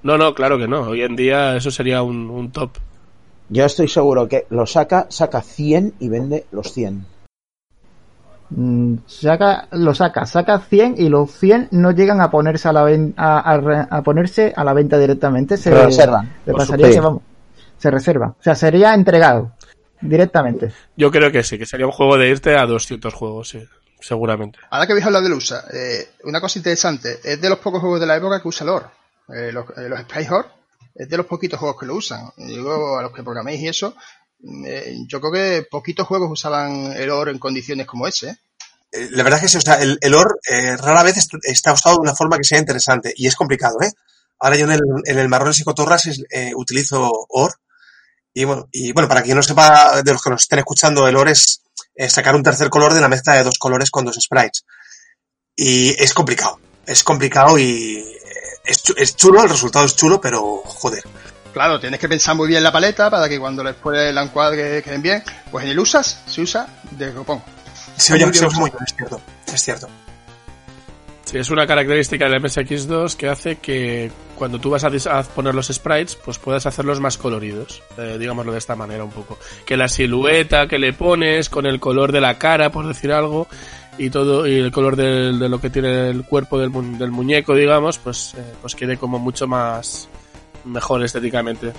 No, 0.02 0.16
no, 0.16 0.34
claro 0.34 0.56
que 0.58 0.66
no. 0.66 0.80
Hoy 0.82 1.02
en 1.02 1.14
día 1.16 1.56
eso 1.56 1.70
sería 1.70 2.02
un, 2.02 2.30
un 2.30 2.50
top. 2.50 2.70
Yo 3.50 3.64
estoy 3.66 3.88
seguro 3.88 4.26
que 4.28 4.46
lo 4.50 4.64
saca, 4.64 5.06
saca 5.10 5.42
100 5.42 5.94
y 6.00 6.08
vende 6.08 6.46
los 6.52 6.72
100. 6.72 7.04
Mm, 8.50 8.94
saca, 9.06 9.68
lo 9.72 9.94
saca, 9.94 10.26
saca 10.26 10.58
100 10.58 10.94
y 10.98 11.08
los 11.08 11.30
100 11.30 11.68
no 11.70 11.92
llegan 11.92 12.20
a 12.20 12.30
ponerse 12.30 12.68
a 12.68 12.72
la 12.72 12.82
ven- 12.82 13.14
a, 13.16 13.38
a 13.38 13.82
a 13.98 14.02
ponerse 14.02 14.52
a 14.56 14.64
la 14.64 14.72
venta 14.72 14.98
directamente. 14.98 15.56
Se 15.56 15.64
Se 15.70 15.84
reservan. 15.84 16.28
Le 16.46 16.52
pasaría 16.54 16.90
que 16.90 17.00
vamos, 17.00 17.22
se 17.78 17.90
reserva. 17.90 18.28
O 18.28 18.42
sea, 18.42 18.54
sería 18.56 18.94
entregado 18.94 19.52
directamente. 20.00 20.72
Yo 20.96 21.10
creo 21.10 21.30
que 21.30 21.42
sí, 21.44 21.58
que 21.58 21.66
sería 21.66 21.86
un 21.86 21.92
juego 21.92 22.16
de 22.16 22.28
irte 22.30 22.56
a 22.56 22.66
200 22.66 23.14
juegos, 23.14 23.50
sí, 23.50 23.62
seguramente. 24.00 24.58
Ahora 24.70 24.86
que 24.86 24.92
habéis 24.92 25.06
hablado 25.06 25.24
del 25.24 25.34
USA, 25.34 25.64
eh, 25.72 26.10
una 26.24 26.40
cosa 26.40 26.58
interesante, 26.58 27.20
es 27.22 27.40
de 27.40 27.48
los 27.48 27.58
pocos 27.58 27.80
juegos 27.80 28.00
de 28.00 28.06
la 28.06 28.16
época 28.16 28.40
que 28.40 28.48
usa 28.48 28.66
lore. 28.66 28.86
Eh, 29.28 29.52
los, 29.52 29.66
eh, 29.76 29.88
los 29.88 30.00
Horde 30.30 30.48
es 30.94 31.08
de 31.08 31.16
los 31.16 31.26
poquitos 31.26 31.58
juegos 31.58 31.78
que 31.80 31.86
lo 31.86 31.94
usan. 31.94 32.30
Y 32.36 32.46
Digo, 32.46 32.98
a 32.98 33.02
los 33.02 33.12
que 33.12 33.22
programéis 33.22 33.60
y 33.60 33.68
eso, 33.68 33.94
eh, 34.66 34.96
yo 35.06 35.20
creo 35.20 35.32
que 35.32 35.66
poquitos 35.70 36.06
juegos 36.06 36.30
usaban 36.30 36.92
el 36.92 37.08
lore 37.08 37.30
en 37.30 37.38
condiciones 37.38 37.86
como 37.86 38.06
ese. 38.06 38.36
¿eh? 38.92 39.08
La 39.12 39.22
verdad 39.22 39.38
es 39.38 39.42
que 39.44 39.48
sí, 39.50 39.56
o 39.58 39.60
sea, 39.60 39.74
el, 39.80 39.98
el 40.00 40.14
OR 40.14 40.40
eh, 40.50 40.76
rara 40.76 41.02
vez 41.04 41.16
est- 41.16 41.34
está 41.44 41.72
usado 41.72 41.96
de 41.96 42.00
una 42.02 42.14
forma 42.16 42.36
que 42.38 42.44
sea 42.44 42.58
interesante 42.58 43.12
y 43.16 43.26
es 43.28 43.36
complicado, 43.36 43.76
¿eh? 43.82 43.92
Ahora 44.40 44.56
yo 44.56 44.64
en 44.64 44.72
el, 44.72 44.80
en 45.04 45.18
el 45.18 45.28
Marrones 45.28 45.60
y 45.60 45.64
Cotorras 45.64 46.06
es- 46.06 46.24
eh, 46.30 46.52
utilizo 46.56 47.08
OR 47.28 47.52
y 48.34 48.44
bueno, 48.44 48.68
y 48.72 48.92
bueno, 48.92 49.08
para 49.08 49.22
quien 49.22 49.36
no 49.36 49.42
sepa, 49.42 50.02
de 50.02 50.12
los 50.12 50.22
que 50.22 50.30
nos 50.30 50.42
estén 50.42 50.58
escuchando, 50.60 51.06
el 51.06 51.16
OR 51.16 51.28
es 51.28 51.62
sacar 52.08 52.34
un 52.34 52.42
tercer 52.42 52.70
color 52.70 52.94
de 52.94 53.00
la 53.00 53.08
mezcla 53.08 53.34
de 53.34 53.44
dos 53.44 53.58
colores 53.58 53.90
con 53.90 54.04
dos 54.04 54.16
sprites. 54.20 54.64
Y 55.56 55.90
es 56.02 56.14
complicado, 56.14 56.58
es 56.86 57.04
complicado 57.04 57.58
y 57.58 57.96
eh, 57.98 58.18
es, 58.64 58.82
es 58.96 59.16
chulo, 59.16 59.42
el 59.42 59.50
resultado 59.50 59.84
es 59.84 59.96
chulo, 59.96 60.20
pero 60.20 60.62
joder. 60.64 61.04
Claro, 61.52 61.80
tienes 61.80 61.98
que 61.98 62.08
pensar 62.08 62.36
muy 62.36 62.48
bien 62.48 62.62
la 62.62 62.72
paleta 62.72 63.10
para 63.10 63.28
que 63.28 63.38
cuando 63.38 63.62
después 63.62 64.14
la 64.14 64.22
encuadre 64.22 64.82
queden 64.82 65.02
bien. 65.02 65.22
Pues 65.50 65.64
en 65.64 65.70
el 65.72 65.78
USAS 65.78 66.22
se 66.26 66.40
usa 66.40 66.66
de 66.92 67.12
copón. 67.12 67.42
Se 67.96 68.14
oye, 68.14 68.32
se 68.32 68.46
muy 68.50 68.70
bien, 68.70 68.84
es 68.86 68.94
cierto, 68.94 69.20
es 69.52 69.60
cierto. 69.60 69.88
Sí, 71.30 71.38
es 71.38 71.48
una 71.50 71.64
característica 71.64 72.28
del 72.28 72.42
MSX2 72.42 73.14
que 73.14 73.28
hace 73.28 73.56
que 73.56 74.10
cuando 74.34 74.58
tú 74.58 74.70
vas 74.70 74.82
a, 74.82 75.22
poner 75.22 75.54
los 75.54 75.68
sprites, 75.68 76.16
pues 76.16 76.38
puedas 76.40 76.66
hacerlos 76.66 76.98
más 76.98 77.16
coloridos, 77.18 77.84
eh, 77.98 78.16
digámoslo 78.18 78.50
de 78.50 78.58
esta 78.58 78.74
manera 78.74 79.04
un 79.04 79.12
poco. 79.12 79.38
Que 79.64 79.76
la 79.76 79.86
silueta 79.86 80.66
que 80.66 80.80
le 80.80 80.92
pones 80.92 81.48
con 81.48 81.66
el 81.66 81.78
color 81.78 82.10
de 82.10 82.20
la 82.20 82.36
cara, 82.36 82.72
por 82.72 82.84
decir 82.88 83.12
algo, 83.12 83.46
y 83.96 84.10
todo 84.10 84.44
y 84.44 84.56
el 84.56 84.72
color 84.72 84.96
de 84.96 85.30
lo 85.48 85.60
que 85.60 85.70
tiene 85.70 86.08
el 86.10 86.24
cuerpo 86.24 86.58
del, 86.58 86.70
mu- 86.70 86.98
del 86.98 87.12
muñeco, 87.12 87.54
digamos, 87.54 87.98
pues, 87.98 88.34
eh, 88.36 88.42
pues 88.60 88.74
quede 88.74 88.96
como 88.96 89.20
mucho 89.20 89.46
más 89.46 90.08
mejor 90.64 91.04
estéticamente. 91.04 91.72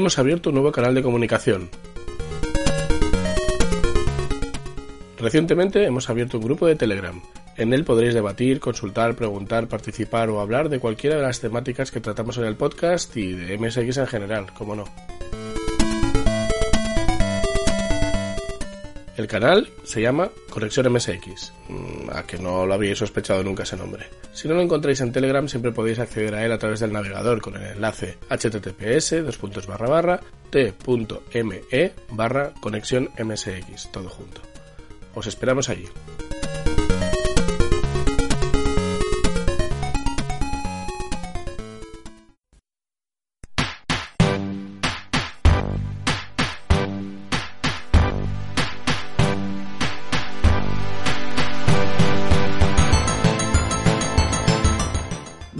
Hemos 0.00 0.18
abierto 0.18 0.48
un 0.48 0.54
nuevo 0.54 0.72
canal 0.72 0.94
de 0.94 1.02
comunicación. 1.02 1.68
Recientemente 5.18 5.84
hemos 5.84 6.08
abierto 6.08 6.38
un 6.38 6.44
grupo 6.44 6.66
de 6.66 6.74
Telegram. 6.74 7.20
En 7.58 7.74
él 7.74 7.84
podréis 7.84 8.14
debatir, 8.14 8.60
consultar, 8.60 9.14
preguntar, 9.14 9.68
participar 9.68 10.30
o 10.30 10.40
hablar 10.40 10.70
de 10.70 10.80
cualquiera 10.80 11.16
de 11.16 11.22
las 11.22 11.40
temáticas 11.40 11.90
que 11.90 12.00
tratamos 12.00 12.38
en 12.38 12.46
el 12.46 12.56
podcast 12.56 13.14
y 13.14 13.32
de 13.32 13.58
MSX 13.58 13.98
en 13.98 14.06
general, 14.06 14.46
como 14.54 14.74
no. 14.74 14.84
El 19.20 19.26
canal 19.26 19.68
se 19.84 20.00
llama 20.00 20.30
Conexión 20.48 20.90
MSX, 20.90 21.52
mm, 21.68 22.08
a 22.10 22.22
que 22.22 22.38
no 22.38 22.64
lo 22.64 22.72
habíais 22.72 22.96
sospechado 22.96 23.44
nunca 23.44 23.64
ese 23.64 23.76
nombre. 23.76 24.06
Si 24.32 24.48
no 24.48 24.54
lo 24.54 24.62
encontráis 24.62 25.02
en 25.02 25.12
Telegram, 25.12 25.46
siempre 25.46 25.72
podéis 25.72 25.98
acceder 25.98 26.34
a 26.34 26.42
él 26.42 26.50
a 26.52 26.58
través 26.58 26.80
del 26.80 26.90
navegador 26.90 27.42
con 27.42 27.54
el 27.54 27.72
enlace 27.72 28.16
https 28.30 29.10
t.me 30.50 31.92
barra 32.12 32.54
conexión 32.60 33.10
MSX, 33.22 33.92
todo 33.92 34.08
junto. 34.08 34.40
Os 35.14 35.26
esperamos 35.26 35.68
allí. 35.68 35.84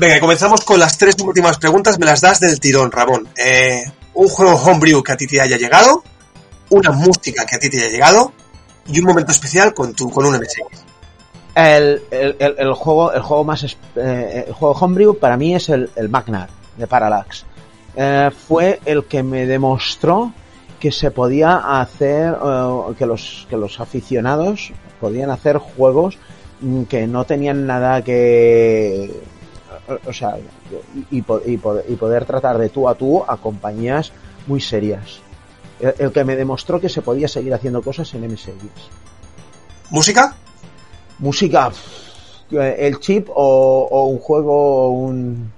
Venga, 0.00 0.18
comenzamos 0.18 0.62
con 0.64 0.80
las 0.80 0.96
tres 0.96 1.14
últimas 1.20 1.58
preguntas. 1.58 1.98
Me 1.98 2.06
las 2.06 2.22
das 2.22 2.40
del 2.40 2.58
tirón, 2.58 2.90
Ramón. 2.90 3.28
Eh, 3.36 3.84
un 4.14 4.28
juego 4.28 4.54
homebrew 4.56 5.02
que 5.02 5.12
a 5.12 5.16
ti 5.16 5.26
te 5.26 5.38
haya 5.40 5.58
llegado, 5.58 6.02
una 6.70 6.90
música 6.90 7.44
que 7.44 7.56
a 7.56 7.58
ti 7.58 7.68
te 7.68 7.76
haya 7.78 7.88
llegado 7.90 8.32
y 8.86 8.98
un 8.98 9.04
momento 9.06 9.30
especial 9.32 9.74
con 9.74 9.92
tu 9.94 10.08
con 10.10 10.24
un 10.24 10.36
MSX. 10.36 10.62
El, 11.54 12.02
el, 12.10 12.36
el- 12.58 12.72
juego, 12.72 13.12
el 13.12 13.20
juego 13.20 13.44
más, 13.44 13.62
eh, 13.96 14.44
el 14.46 14.52
juego 14.54 14.74
homebrew 14.74 15.18
para 15.18 15.36
mí 15.36 15.54
es 15.54 15.68
el, 15.68 15.90
el 15.96 16.08
Magnar 16.08 16.48
de 16.78 16.86
Parallax. 16.86 17.44
Eh, 17.94 18.30
fue 18.48 18.80
el 18.86 19.04
que 19.04 19.22
me 19.22 19.44
demostró 19.44 20.32
que 20.78 20.90
se 20.92 21.10
podía 21.10 21.80
hacer, 21.82 22.32
eh, 22.42 22.94
que 22.96 23.04
los, 23.04 23.46
que 23.50 23.56
los 23.58 23.78
aficionados 23.80 24.72
podían 24.98 25.28
hacer 25.30 25.58
juegos 25.58 26.16
mm, 26.62 26.84
que 26.84 27.06
no 27.06 27.24
tenían 27.24 27.66
nada 27.66 28.02
que, 28.02 29.10
o 30.06 30.12
sea, 30.12 30.36
y, 30.38 31.16
y 31.16 31.18
y 31.18 31.22
po- 31.22 31.40
y 31.88 31.96
poder 31.96 32.24
tratar 32.24 32.58
de 32.58 32.68
tú 32.68 32.88
a 32.88 32.94
tú 32.94 33.22
a 33.26 33.36
compañías 33.36 34.12
muy 34.46 34.60
serias. 34.60 35.20
El, 35.80 35.94
el 35.98 36.12
que 36.12 36.24
me 36.24 36.36
demostró 36.36 36.80
que 36.80 36.88
se 36.88 37.02
podía 37.02 37.26
seguir 37.28 37.54
haciendo 37.54 37.80
cosas 37.82 38.12
en 38.14 38.30
MSX. 38.30 38.52
¿Música? 39.90 40.34
Música, 41.18 41.70
eh, 42.52 42.76
el 42.80 42.98
chip 43.00 43.28
o, 43.34 43.88
o 43.90 44.04
un 44.06 44.18
juego, 44.18 44.90
un 44.90 45.52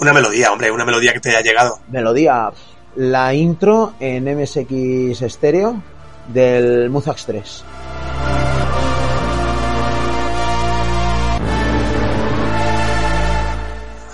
Una 0.00 0.12
melodía, 0.12 0.52
hombre, 0.52 0.70
una 0.70 0.84
melodía 0.84 1.12
que 1.12 1.20
te 1.20 1.30
haya 1.30 1.40
llegado. 1.42 1.78
melodía. 1.90 2.50
La 2.96 3.34
intro 3.34 3.92
en 4.00 4.24
MSX 4.40 5.20
Stereo 5.32 5.82
del 6.32 6.88
Muzax 6.90 7.26
3. 7.26 7.64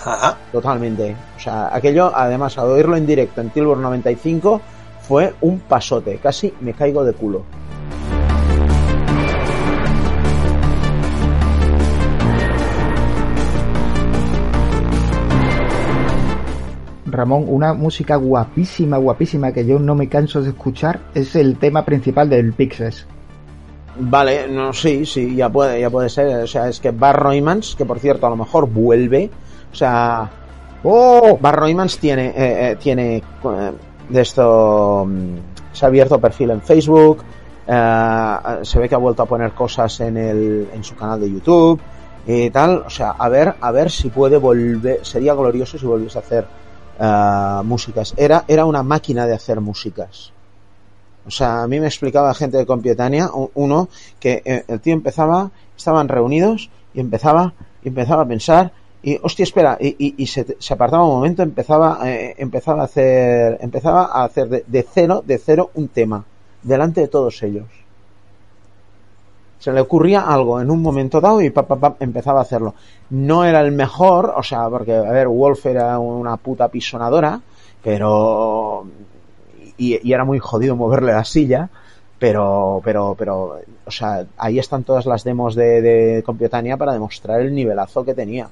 Ajá. 0.05 0.37
Totalmente. 0.51 1.15
O 1.35 1.39
sea, 1.39 1.73
aquello, 1.73 2.11
además, 2.13 2.57
al 2.57 2.71
oírlo 2.71 2.97
en 2.97 3.05
directo 3.05 3.41
en 3.41 3.49
Tilburg 3.49 3.79
95, 3.79 4.61
fue 5.01 5.33
un 5.41 5.59
pasote. 5.59 6.17
Casi 6.17 6.53
me 6.61 6.73
caigo 6.73 7.03
de 7.03 7.13
culo. 7.13 7.43
Ramón, 17.05 17.45
una 17.47 17.73
música 17.73 18.15
guapísima, 18.15 18.97
guapísima 18.97 19.51
que 19.51 19.65
yo 19.65 19.77
no 19.77 19.93
me 19.93 20.09
canso 20.09 20.41
de 20.41 20.49
escuchar 20.49 20.99
es 21.13 21.35
el 21.35 21.57
tema 21.57 21.85
principal 21.85 22.27
del 22.27 22.53
Pixels. 22.53 23.05
Vale, 23.99 24.47
no, 24.47 24.73
sí, 24.73 25.05
sí, 25.05 25.35
ya 25.35 25.49
puede, 25.49 25.79
ya 25.79 25.91
puede 25.91 26.09
ser. 26.09 26.43
O 26.43 26.47
sea, 26.47 26.67
es 26.67 26.79
que 26.79 26.89
Bar 26.89 27.21
Roymans, 27.21 27.75
que 27.75 27.85
por 27.85 27.99
cierto 27.99 28.25
a 28.25 28.31
lo 28.31 28.35
mejor 28.35 28.67
vuelve, 28.67 29.29
o 29.73 29.75
sea, 29.75 30.29
¡Oh! 30.83 31.37
Bar 31.41 31.55
Roymans 31.55 31.97
tiene, 31.97 32.27
eh, 32.27 32.33
eh, 32.71 32.77
tiene 32.79 33.17
eh, 33.17 33.71
de 34.09 34.21
esto, 34.21 35.05
mm, 35.07 35.35
se 35.73 35.85
ha 35.85 35.87
abierto 35.87 36.19
perfil 36.19 36.51
en 36.51 36.61
Facebook, 36.61 37.23
eh, 37.65 38.37
se 38.63 38.79
ve 38.79 38.89
que 38.89 38.95
ha 38.95 38.97
vuelto 38.97 39.23
a 39.23 39.25
poner 39.25 39.53
cosas 39.53 39.99
en 40.01 40.17
el, 40.17 40.69
en 40.73 40.83
su 40.83 40.95
canal 40.95 41.19
de 41.21 41.31
YouTube 41.31 41.79
y 42.27 42.49
tal. 42.49 42.83
O 42.85 42.89
sea, 42.89 43.11
a 43.11 43.29
ver, 43.29 43.55
a 43.59 43.71
ver 43.71 43.89
si 43.89 44.09
puede 44.09 44.37
volver. 44.37 45.05
Sería 45.05 45.33
glorioso 45.33 45.77
si 45.77 45.85
volviese 45.85 46.17
a 46.17 46.21
hacer 46.21 46.45
eh, 46.99 47.61
músicas. 47.63 48.13
Era, 48.17 48.43
era 48.47 48.65
una 48.65 48.83
máquina 48.83 49.25
de 49.25 49.33
hacer 49.33 49.61
músicas. 49.61 50.31
O 51.25 51.31
sea, 51.31 51.63
a 51.63 51.67
mí 51.67 51.79
me 51.79 51.87
explicaba 51.87 52.33
gente 52.33 52.57
de 52.57 52.65
Compietania, 52.65 53.29
uno, 53.53 53.87
que 54.19 54.41
eh, 54.43 54.65
el 54.67 54.81
tío 54.81 54.93
empezaba, 54.93 55.51
estaban 55.77 56.09
reunidos 56.09 56.69
y 56.93 56.99
empezaba, 56.99 57.53
y 57.81 57.87
empezaba 57.87 58.23
a 58.23 58.27
pensar 58.27 58.73
y 59.03 59.19
hostia 59.21 59.43
espera 59.43 59.77
y, 59.79 60.15
y- 60.17 60.27
se, 60.27 60.45
apartaba 60.71 61.03
un 61.05 61.15
momento 61.15 61.43
empezaba 61.43 61.99
eh, 62.09 62.35
empezaba 62.37 62.81
a 62.83 62.85
hacer 62.85 63.57
empezaba 63.61 64.05
a 64.05 64.23
hacer 64.23 64.47
de, 64.65 64.83
cero 64.83 65.21
de 65.25 65.37
cero 65.37 65.71
un 65.75 65.89
tema 65.89 66.23
delante 66.63 67.01
de 67.01 67.09
todos 67.09 67.43
ellos. 67.43 67.67
Se 69.59 69.71
le 69.71 69.81
ocurría 69.81 70.21
algo 70.21 70.59
en 70.61 70.69
un 70.71 70.81
momento 70.81 71.21
dado 71.21 71.41
y 71.41 71.49
pa, 71.49 71.63
pa, 71.63 71.77
pa, 71.77 71.95
empezaba 71.99 72.39
a 72.39 72.43
hacerlo. 72.43 72.75
No 73.09 73.43
era 73.45 73.59
el 73.61 73.71
mejor 73.73 74.33
o 74.35 74.43
sea 74.43 74.69
porque 74.69 74.93
a 74.95 75.11
ver 75.11 75.27
Wolf 75.27 75.65
era 75.65 75.99
una 75.99 76.37
puta 76.37 76.69
pisonadora 76.69 77.41
pero 77.83 78.85
y, 79.77 79.99
y 80.07 80.13
era 80.13 80.23
muy 80.23 80.39
jodido 80.39 80.77
moverle 80.77 81.11
la 81.11 81.25
silla 81.25 81.69
pero 82.19 82.79
pero 82.85 83.15
pero 83.17 83.59
o 83.85 83.91
sea 83.91 84.25
ahí 84.37 84.59
están 84.59 84.85
todas 84.85 85.05
las 85.05 85.25
demos 85.25 85.55
de, 85.55 85.81
de 85.81 86.23
Compietania 86.23 86.77
para 86.77 86.93
demostrar 86.93 87.41
el 87.41 87.53
nivelazo 87.53 88.05
que 88.05 88.13
tenía 88.13 88.47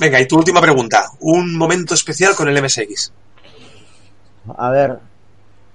Venga, 0.00 0.20
y 0.20 0.26
tu 0.26 0.36
última 0.36 0.60
pregunta. 0.60 1.04
Un 1.20 1.56
momento 1.56 1.94
especial 1.94 2.34
con 2.34 2.48
el 2.48 2.62
MSX. 2.62 3.12
A 4.56 4.70
ver, 4.70 4.98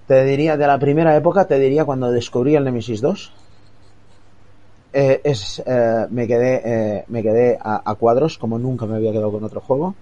te 0.07 0.23
diría, 0.23 0.57
de 0.57 0.67
la 0.67 0.79
primera 0.79 1.15
época, 1.15 1.45
te 1.45 1.59
diría 1.59 1.85
cuando 1.85 2.11
descubrí 2.11 2.55
el 2.55 2.63
Nemesis 2.63 3.01
2. 3.01 3.31
Eh, 4.93 5.21
es, 5.23 5.61
eh, 5.65 6.07
me 6.09 6.27
quedé, 6.27 6.61
eh, 6.63 7.05
me 7.07 7.21
quedé 7.21 7.57
a, 7.61 7.93
cuadros, 7.95 8.37
como 8.37 8.57
nunca 8.57 8.85
me 8.85 8.95
había 8.95 9.11
quedado 9.11 9.31
con 9.31 9.43
otro 9.43 9.61
juego. 9.61 9.95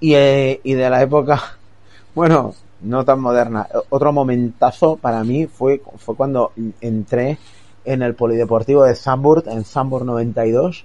Y, 0.00 0.14
y 0.14 0.74
de 0.74 0.90
la 0.90 1.02
época, 1.02 1.42
bueno, 2.14 2.54
no 2.82 3.04
tan 3.04 3.20
moderna, 3.20 3.66
otro 3.90 4.12
momentazo 4.12 4.96
para 4.96 5.24
mí 5.24 5.46
fue, 5.46 5.82
fue 5.98 6.14
cuando 6.14 6.52
entré 6.80 7.38
en 7.84 8.02
el 8.02 8.14
polideportivo 8.14 8.84
de 8.84 8.94
Zamburt, 8.94 9.46
en 9.48 9.64
Zamburt 9.64 10.04
92, 10.04 10.84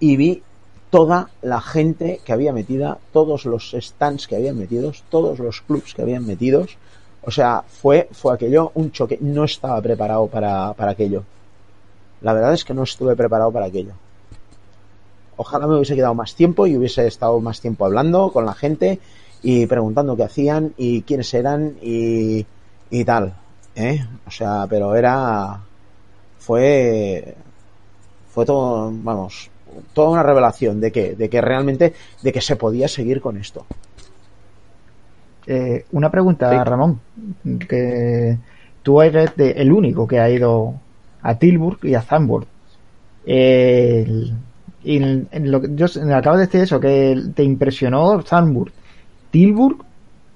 y 0.00 0.16
vi 0.16 0.42
toda 0.90 1.30
la 1.42 1.60
gente 1.60 2.20
que 2.24 2.32
había 2.32 2.52
metida, 2.52 2.98
todos 3.12 3.44
los 3.44 3.74
stands 3.78 4.26
que 4.26 4.36
habían 4.36 4.58
metidos, 4.58 5.04
todos 5.10 5.38
los 5.38 5.60
clubs 5.60 5.94
que 5.94 6.02
habían 6.02 6.26
metidos. 6.26 6.76
O 7.22 7.30
sea, 7.30 7.62
fue, 7.66 8.08
fue 8.12 8.34
aquello 8.34 8.72
un 8.74 8.90
choque. 8.92 9.18
No 9.20 9.44
estaba 9.44 9.80
preparado 9.82 10.26
para, 10.28 10.72
para 10.74 10.92
aquello. 10.92 11.24
La 12.22 12.32
verdad 12.32 12.54
es 12.54 12.64
que 12.64 12.74
no 12.74 12.82
estuve 12.82 13.14
preparado 13.16 13.52
para 13.52 13.66
aquello. 13.66 13.92
Ojalá 15.36 15.66
me 15.66 15.76
hubiese 15.76 15.94
quedado 15.94 16.14
más 16.14 16.34
tiempo 16.34 16.66
y 16.66 16.76
hubiese 16.76 17.06
estado 17.06 17.38
más 17.40 17.60
tiempo 17.60 17.84
hablando 17.84 18.32
con 18.32 18.44
la 18.44 18.54
gente 18.54 18.98
y 19.42 19.66
preguntando 19.66 20.16
qué 20.16 20.24
hacían 20.24 20.74
y 20.76 21.02
quiénes 21.02 21.32
eran 21.32 21.76
y, 21.80 22.44
y 22.90 23.04
tal. 23.04 23.34
¿eh? 23.76 24.04
O 24.26 24.30
sea, 24.30 24.66
pero 24.68 24.94
era. 24.96 25.60
Fue. 26.38 27.34
Fue 28.32 28.44
todo. 28.44 28.90
Vamos. 28.92 29.50
Toda 29.92 30.10
una 30.10 30.22
revelación 30.22 30.80
de 30.80 30.90
que, 30.92 31.14
de 31.14 31.28
que 31.28 31.40
realmente. 31.40 31.94
De 32.22 32.32
que 32.32 32.40
se 32.40 32.56
podía 32.56 32.88
seguir 32.88 33.20
con 33.20 33.36
esto. 33.36 33.66
Eh, 35.46 35.84
una 35.92 36.10
pregunta, 36.10 36.50
Sí. 36.50 36.56
Ramón. 36.68 37.00
Que 37.68 38.36
tú 38.82 39.00
eres 39.02 39.34
de- 39.36 39.52
el 39.52 39.72
único 39.72 40.06
que 40.06 40.20
ha 40.20 40.28
ido 40.28 40.74
a 41.22 41.34
Tilburg 41.38 41.78
y 41.84 41.94
a 41.94 42.02
Zandvoort. 42.02 42.46
Eh, 43.26 44.30
y 44.84 44.96
en- 44.96 45.28
en 45.32 45.50
lo 45.50 45.60
que- 45.60 45.68
yo 45.74 45.86
acabo 46.14 46.36
de 46.36 46.46
decir 46.46 46.60
eso, 46.62 46.78
que 46.80 47.18
te 47.34 47.42
impresionó 47.42 48.20
Zandvoort. 48.22 48.72
Tilburg, 49.30 49.78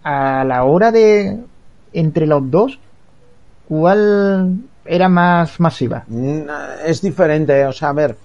a 0.02 0.44
la 0.44 0.64
hora 0.64 0.90
de. 0.90 1.38
Entre 1.94 2.26
los 2.26 2.50
dos, 2.50 2.78
¿cuál 3.68 4.56
era 4.86 5.08
más 5.10 5.60
masiva? 5.60 6.04
Mm, 6.08 6.40
Es 6.86 7.02
diferente, 7.02 7.66
o 7.66 7.72
sea, 7.72 7.90
a 7.90 7.92
ver, 7.92 8.16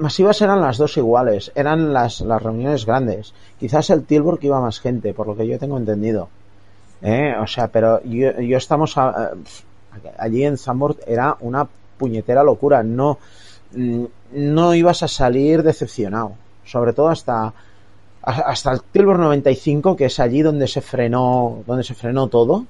masivas 0.00 0.40
eran 0.42 0.60
las 0.60 0.76
dos 0.78 0.96
iguales, 0.96 1.52
eran 1.54 1.92
las, 1.92 2.20
las 2.20 2.42
reuniones 2.42 2.84
grandes. 2.84 3.32
Quizás 3.60 3.90
el 3.90 4.04
Tilburg 4.04 4.38
iba 4.42 4.60
más 4.60 4.80
gente, 4.80 5.14
por 5.14 5.26
lo 5.26 5.36
que 5.36 5.46
yo 5.46 5.58
tengo 5.58 5.78
entendido. 5.78 6.28
Eh, 7.02 7.34
O 7.40 7.46
sea, 7.46 7.68
pero 7.68 8.02
yo, 8.02 8.40
yo 8.40 8.56
estamos 8.56 8.98
a- 8.98 9.32
eh, 10.04 10.10
allí 10.18 10.44
en 10.44 10.58
Zambord 10.58 10.96
era 11.06 11.36
una 11.40 11.66
puñetera 11.96 12.42
locura, 12.42 12.82
no, 12.82 13.18
mm, 13.72 14.04
no 14.32 14.74
ibas 14.74 15.02
a 15.02 15.08
salir 15.08 15.62
decepcionado, 15.62 16.32
sobre 16.64 16.92
todo 16.92 17.08
hasta 17.08 17.52
hasta 18.22 18.72
el 18.72 18.82
Tilburg 18.82 19.20
95, 19.20 19.96
que 19.96 20.06
es 20.06 20.20
allí 20.20 20.42
donde 20.42 20.66
se 20.66 20.80
frenó, 20.82 21.62
donde 21.66 21.82
se 21.84 21.94
frenó 21.94 22.26
todo. 22.26 22.64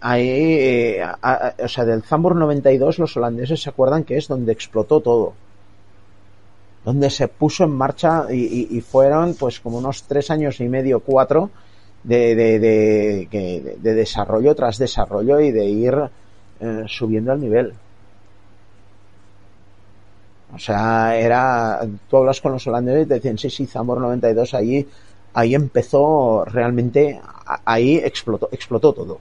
Ahí, 0.00 0.26
eh, 0.28 1.02
a- 1.02 1.54
o 1.62 1.68
sea, 1.68 1.84
del 1.84 2.02
Zambur 2.02 2.34
92 2.34 2.98
los 2.98 3.16
holandeses 3.16 3.62
se 3.62 3.68
acuerdan 3.68 4.02
que 4.04 4.16
es 4.16 4.28
donde 4.28 4.50
explotó 4.52 5.00
todo. 5.00 5.34
Donde 6.90 7.08
se 7.08 7.28
puso 7.28 7.62
en 7.62 7.70
marcha 7.70 8.26
y, 8.32 8.80
fueron 8.80 9.34
pues 9.34 9.60
como 9.60 9.78
unos 9.78 10.02
tres 10.02 10.28
años 10.28 10.58
y 10.58 10.68
medio, 10.68 10.98
cuatro, 10.98 11.48
de, 12.02 12.34
de, 12.34 12.58
de, 13.80 13.94
desarrollo 13.94 14.56
tras 14.56 14.76
desarrollo 14.76 15.38
y 15.38 15.52
de 15.52 15.64
ir 15.66 15.94
eh, 16.58 16.82
subiendo 16.88 17.32
el 17.32 17.40
nivel. 17.40 17.74
O 20.52 20.58
sea, 20.58 21.16
era, 21.16 21.80
tú 22.08 22.16
hablas 22.16 22.40
con 22.40 22.50
los 22.50 22.66
holandeses 22.66 23.04
y 23.04 23.08
te 23.08 23.14
dicen, 23.14 23.38
sí, 23.38 23.50
sí, 23.50 23.66
Zambor 23.66 24.00
92, 24.00 24.54
ahí, 24.54 24.84
ahí 25.32 25.54
empezó 25.54 26.44
realmente, 26.44 27.20
ahí 27.64 27.98
explotó, 27.98 28.48
explotó 28.50 28.92
todo. 28.92 29.20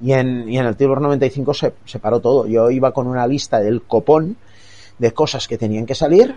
Y 0.00 0.12
en, 0.12 0.48
y 0.48 0.56
en 0.56 0.66
el 0.66 0.76
Tilburg 0.76 1.02
95 1.02 1.52
se, 1.52 1.72
se 1.84 1.98
paró 1.98 2.20
todo. 2.20 2.46
Yo 2.46 2.70
iba 2.70 2.92
con 2.92 3.08
una 3.08 3.26
lista 3.26 3.58
del 3.58 3.82
copón 3.82 4.36
de 4.98 5.12
cosas 5.12 5.48
que 5.48 5.58
tenían 5.58 5.86
que 5.86 5.94
salir 5.94 6.36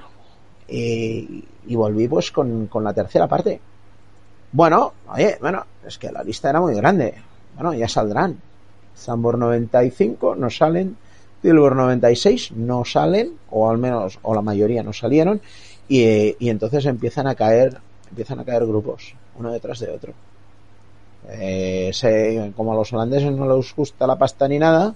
y, 0.68 1.44
y 1.68 1.76
volví 1.76 2.08
pues 2.08 2.32
con, 2.32 2.68
con 2.68 2.84
la 2.84 2.94
tercera 2.94 3.28
parte. 3.28 3.60
Bueno, 4.52 4.94
oye, 5.10 5.38
bueno, 5.42 5.66
es 5.86 5.98
que 5.98 6.12
la 6.12 6.24
lista 6.24 6.50
era 6.50 6.62
muy 6.62 6.74
grande. 6.76 7.14
Bueno, 7.56 7.74
ya 7.74 7.88
saldrán. 7.88 8.38
Zambor 8.96 9.38
95 9.38 10.36
no 10.36 10.50
salen. 10.50 10.98
Tilburg 11.42 11.76
96 11.76 12.52
no 12.54 12.84
salen, 12.84 13.34
o 13.52 13.70
al 13.70 13.78
menos, 13.78 14.18
o 14.24 14.34
la 14.34 14.42
mayoría 14.42 14.82
no 14.82 14.92
salieron, 14.92 15.40
y, 15.88 16.36
y 16.44 16.50
entonces 16.50 16.86
empiezan 16.88 17.28
a 17.28 17.36
caer, 17.36 17.78
empiezan 18.10 18.40
a 18.40 18.44
caer 18.46 18.66
grupos, 18.66 19.14
uno 19.38 19.52
detrás 19.52 19.80
de 19.80 19.92
otro. 19.92 20.14
Eh, 21.30 21.92
se- 21.94 22.54
como 22.56 22.72
a 22.74 22.76
los 22.76 22.94
holandeses 22.94 23.32
no 23.32 23.54
les 23.56 23.76
gusta 23.76 24.08
la 24.08 24.18
pasta 24.18 24.48
ni 24.48 24.60
nada, 24.60 24.96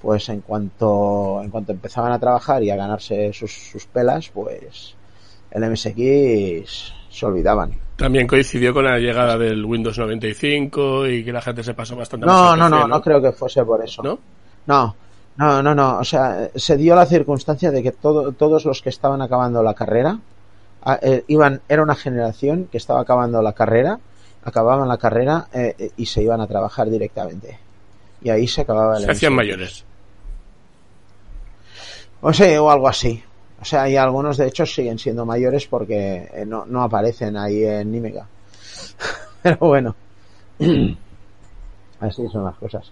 pues 0.00 0.28
en 0.28 0.40
cuanto, 0.40 1.40
en 1.42 1.50
cuanto 1.50 1.72
empezaban 1.72 2.12
a 2.12 2.18
trabajar 2.18 2.62
y 2.62 2.70
a 2.70 2.76
ganarse 2.76 3.32
sus, 3.32 3.52
sus 3.52 3.86
pelas, 3.86 4.28
pues 4.32 4.94
el 5.50 5.70
MSX 5.70 6.92
se 7.10 7.26
olvidaban. 7.26 7.72
También 7.96 8.26
coincidió 8.26 8.72
con 8.72 8.84
la 8.84 8.98
llegada 8.98 9.36
del 9.36 9.64
Windows 9.64 9.98
95 9.98 11.06
y 11.08 11.24
que 11.24 11.32
la 11.32 11.42
gente 11.42 11.62
se 11.62 11.74
pasó 11.74 11.96
bastante 11.96 12.24
No, 12.26 12.56
no, 12.56 12.64
PC, 12.64 12.70
no, 12.70 12.88
no 12.88 13.02
creo 13.02 13.20
que 13.20 13.32
fuese 13.32 13.64
por 13.64 13.84
eso. 13.84 14.02
¿No? 14.02 14.18
No, 14.66 14.94
no, 15.36 15.62
no, 15.62 15.74
no. 15.74 15.98
O 15.98 16.04
sea, 16.04 16.48
se 16.54 16.76
dio 16.76 16.94
la 16.94 17.04
circunstancia 17.06 17.70
de 17.70 17.82
que 17.82 17.92
todo, 17.92 18.32
todos 18.32 18.64
los 18.64 18.80
que 18.80 18.88
estaban 18.88 19.20
acabando 19.20 19.62
la 19.62 19.74
carrera 19.74 20.18
a- 20.82 20.98
eh, 21.02 21.24
iban, 21.28 21.60
era 21.68 21.82
una 21.82 21.94
generación 21.94 22.68
que 22.70 22.78
estaba 22.78 23.00
acabando 23.02 23.42
la 23.42 23.52
carrera, 23.52 23.98
acababan 24.44 24.88
la 24.88 24.96
carrera 24.96 25.48
eh, 25.52 25.74
eh, 25.78 25.90
y 25.96 26.06
se 26.06 26.22
iban 26.22 26.40
a 26.40 26.46
trabajar 26.46 26.88
directamente. 26.88 27.58
Y 28.22 28.30
ahí 28.30 28.46
se 28.46 28.62
acababa 28.62 28.96
el 28.96 29.04
Se 29.04 29.10
hacían 29.10 29.34
mayores. 29.34 29.84
O 32.22 32.32
sea, 32.32 32.62
o 32.62 32.70
algo 32.70 32.88
así. 32.88 33.22
O 33.60 33.64
sea, 33.64 33.88
y 33.88 33.96
algunos 33.96 34.36
de 34.36 34.48
hecho 34.48 34.64
siguen 34.64 34.98
siendo 34.98 35.26
mayores 35.26 35.66
porque 35.66 36.28
eh, 36.32 36.44
no, 36.46 36.64
no 36.66 36.82
aparecen 36.82 37.36
ahí 37.36 37.64
en 37.64 37.92
Nimega. 37.92 38.26
Pero 39.42 39.56
bueno. 39.58 39.96
Así 42.00 42.26
son 42.32 42.44
las 42.44 42.56
cosas. 42.56 42.90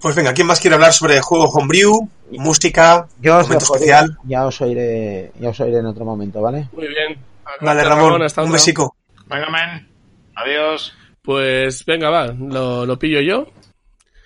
Pues 0.00 0.14
venga, 0.14 0.32
¿quién 0.32 0.46
más 0.46 0.60
quiere 0.60 0.76
hablar 0.76 0.92
sobre 0.92 1.20
juego 1.20 1.44
homebrew, 1.46 2.08
música, 2.30 3.06
Yo 3.20 3.36
os 3.36 3.48
momento 3.48 3.64
especial? 3.74 4.16
ya 4.24 4.46
os 4.46 4.60
oiré, 4.60 5.32
ya 5.38 5.50
os 5.50 5.60
oiré 5.60 5.78
en 5.78 5.86
otro 5.86 6.04
momento, 6.04 6.40
¿vale? 6.40 6.68
Muy 6.72 6.88
bien. 6.88 7.18
Vale, 7.60 7.84
Ramón, 7.84 8.22
hasta 8.22 8.42
un 8.42 8.52
besico. 8.52 8.96
Venga, 9.26 9.50
men. 9.50 9.88
Adiós. 10.36 10.94
Pues 11.22 11.84
venga, 11.84 12.08
va, 12.08 12.28
lo, 12.28 12.86
lo 12.86 12.98
pillo 12.98 13.20
yo. 13.20 13.46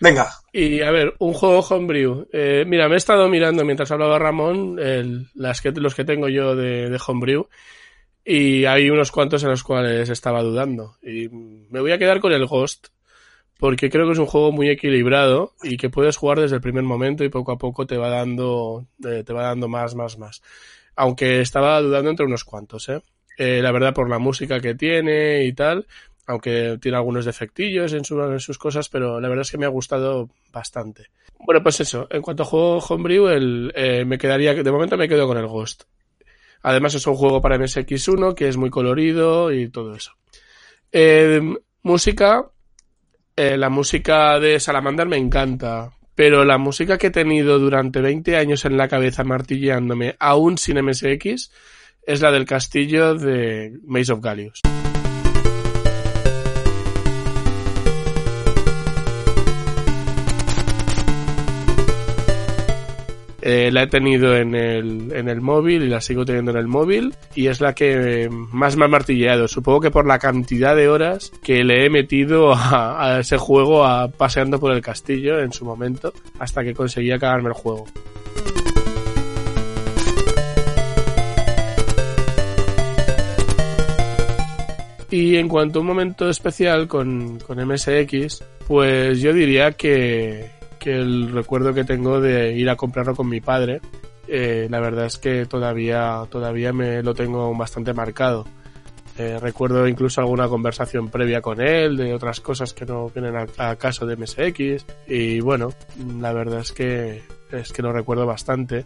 Venga, 0.00 0.30
Y 0.56 0.82
a 0.82 0.92
ver, 0.92 1.14
un 1.18 1.32
juego 1.32 1.58
homebrew. 1.68 2.28
Eh, 2.32 2.62
mira, 2.64 2.88
me 2.88 2.94
he 2.94 2.98
estado 2.98 3.28
mirando 3.28 3.64
mientras 3.64 3.90
hablaba 3.90 4.20
Ramón 4.20 4.78
el- 4.78 5.26
las 5.34 5.60
que, 5.60 5.72
los 5.72 5.96
que 5.96 6.04
tengo 6.04 6.28
yo 6.28 6.54
de, 6.54 6.96
homebrew 7.04 7.48
y 8.24 8.64
hay 8.66 8.90
unos 8.90 9.12
cuantos 9.12 9.42
en 9.44 9.50
los 9.50 9.64
cuales 9.64 10.08
estaba 10.10 10.42
dudando. 10.42 10.96
Y 11.02 11.28
me 11.30 11.80
voy 11.80 11.92
a 11.92 11.98
quedar 11.98 12.20
con 12.20 12.32
el 12.32 12.46
Ghost 12.46 12.88
porque 13.58 13.90
creo 13.90 14.06
que 14.06 14.12
es 14.12 14.18
un 14.18 14.26
juego 14.26 14.52
muy 14.52 14.70
equilibrado 14.70 15.52
y 15.62 15.76
que 15.76 15.90
puedes 15.90 16.16
jugar 16.16 16.40
desde 16.40 16.56
el 16.56 16.62
primer 16.62 16.84
momento 16.84 17.24
y 17.24 17.30
poco 17.30 17.52
a 17.52 17.58
poco 17.58 17.86
te 17.86 17.96
va 17.98 18.08
dando, 18.08 18.86
eh, 19.04 19.24
te 19.24 19.32
va 19.32 19.44
dando 19.44 19.68
más, 19.68 19.94
más, 19.96 20.18
más. 20.18 20.42
Aunque 20.96 21.40
estaba 21.40 21.80
dudando 21.80 22.10
entre 22.10 22.26
unos 22.26 22.44
cuantos, 22.44 22.88
¿eh? 22.88 23.02
eh, 23.38 23.60
la 23.62 23.72
verdad 23.72 23.94
por 23.94 24.08
la 24.08 24.18
música 24.20 24.60
que 24.60 24.74
tiene 24.76 25.44
y 25.44 25.52
tal, 25.52 25.86
aunque 26.26 26.78
tiene 26.80 26.96
algunos 26.96 27.24
defectillos 27.24 27.92
en, 27.92 28.04
su- 28.04 28.38
sus 28.40 28.58
cosas, 28.58 28.88
pero 28.88 29.20
la 29.20 29.28
verdad 29.28 29.42
es 29.42 29.50
que 29.50 29.58
me 29.58 29.66
ha 29.66 29.70
gustado 29.70 30.30
bastante. 30.52 31.06
Bueno, 31.38 31.62
pues 31.62 31.80
eso, 31.80 32.06
en 32.10 32.22
cuanto 32.22 32.42
a 32.44 32.46
juego 32.46 32.78
Homebrew, 32.78 33.28
el, 33.28 33.72
eh, 33.74 34.04
me 34.04 34.16
quedaría, 34.18 34.54
de 34.54 34.72
momento 34.72 34.96
me 34.96 35.08
quedo 35.08 35.26
con 35.26 35.36
el 35.38 35.46
Ghost. 35.46 35.84
Además 36.62 36.94
es 36.94 37.06
un 37.06 37.14
juego 37.14 37.42
para 37.42 37.58
MSX1 37.58 38.34
que 38.34 38.48
es 38.48 38.56
muy 38.56 38.70
colorido 38.70 39.52
y 39.52 39.68
todo 39.68 39.94
eso. 39.94 40.12
Eh, 40.92 41.40
música, 41.82 42.50
eh, 43.36 43.56
la 43.58 43.68
música 43.68 44.38
de 44.40 44.58
Salamander 44.60 45.06
me 45.06 45.18
encanta, 45.18 45.92
pero 46.14 46.44
la 46.44 46.56
música 46.56 46.96
que 46.96 47.08
he 47.08 47.10
tenido 47.10 47.58
durante 47.58 48.00
20 48.00 48.36
años 48.38 48.64
en 48.64 48.76
la 48.78 48.88
cabeza 48.88 49.24
martilleándome, 49.24 50.16
aún 50.18 50.56
sin 50.56 50.82
MSX, 50.82 51.50
es 52.06 52.20
la 52.22 52.30
del 52.30 52.46
castillo 52.46 53.14
de 53.14 53.72
Maze 53.84 54.12
of 54.12 54.20
Gallius. 54.20 54.60
Eh, 63.46 63.70
la 63.70 63.82
he 63.82 63.86
tenido 63.88 64.34
en 64.34 64.54
el, 64.54 65.12
en 65.12 65.28
el 65.28 65.42
móvil 65.42 65.82
y 65.82 65.88
la 65.88 66.00
sigo 66.00 66.24
teniendo 66.24 66.52
en 66.52 66.56
el 66.56 66.66
móvil 66.66 67.14
y 67.34 67.48
es 67.48 67.60
la 67.60 67.74
que 67.74 68.30
más 68.30 68.74
me 68.78 68.86
ha 68.86 68.88
martilleado. 68.88 69.48
Supongo 69.48 69.82
que 69.82 69.90
por 69.90 70.06
la 70.06 70.18
cantidad 70.18 70.74
de 70.74 70.88
horas 70.88 71.30
que 71.42 71.62
le 71.62 71.84
he 71.84 71.90
metido 71.90 72.54
a, 72.56 73.16
a 73.16 73.20
ese 73.20 73.36
juego 73.36 73.84
a, 73.84 74.08
paseando 74.08 74.58
por 74.58 74.72
el 74.72 74.80
castillo 74.80 75.40
en 75.40 75.52
su 75.52 75.66
momento 75.66 76.14
hasta 76.38 76.64
que 76.64 76.72
conseguí 76.72 77.10
acabarme 77.10 77.48
el 77.48 77.54
juego. 77.54 77.84
Y 85.10 85.36
en 85.36 85.48
cuanto 85.48 85.78
a 85.78 85.82
un 85.82 85.86
momento 85.86 86.30
especial 86.30 86.88
con, 86.88 87.38
con 87.40 87.58
MSX, 87.58 88.42
pues 88.66 89.20
yo 89.20 89.34
diría 89.34 89.72
que, 89.72 90.50
que 90.84 90.92
el 90.92 91.32
recuerdo 91.32 91.72
que 91.72 91.84
tengo 91.84 92.20
de 92.20 92.52
ir 92.52 92.68
a 92.68 92.76
comprarlo 92.76 93.16
con 93.16 93.26
mi 93.26 93.40
padre, 93.40 93.80
eh, 94.28 94.66
la 94.68 94.80
verdad 94.80 95.06
es 95.06 95.16
que 95.16 95.46
todavía, 95.46 96.24
todavía 96.28 96.74
me 96.74 97.02
lo 97.02 97.14
tengo 97.14 97.56
bastante 97.56 97.94
marcado. 97.94 98.44
Eh, 99.16 99.38
recuerdo 99.40 99.88
incluso 99.88 100.20
alguna 100.20 100.46
conversación 100.46 101.08
previa 101.08 101.40
con 101.40 101.62
él 101.62 101.96
de 101.96 102.12
otras 102.12 102.40
cosas 102.40 102.74
que 102.74 102.84
no 102.84 103.08
vienen 103.08 103.34
a, 103.56 103.76
caso 103.76 104.04
de 104.04 104.16
MSX 104.16 104.84
y 105.06 105.40
bueno, 105.40 105.70
la 106.20 106.32
verdad 106.32 106.60
es 106.60 106.72
que 106.72 107.22
es 107.50 107.72
que 107.72 107.80
lo 107.80 107.90
recuerdo 107.90 108.26
bastante. 108.26 108.84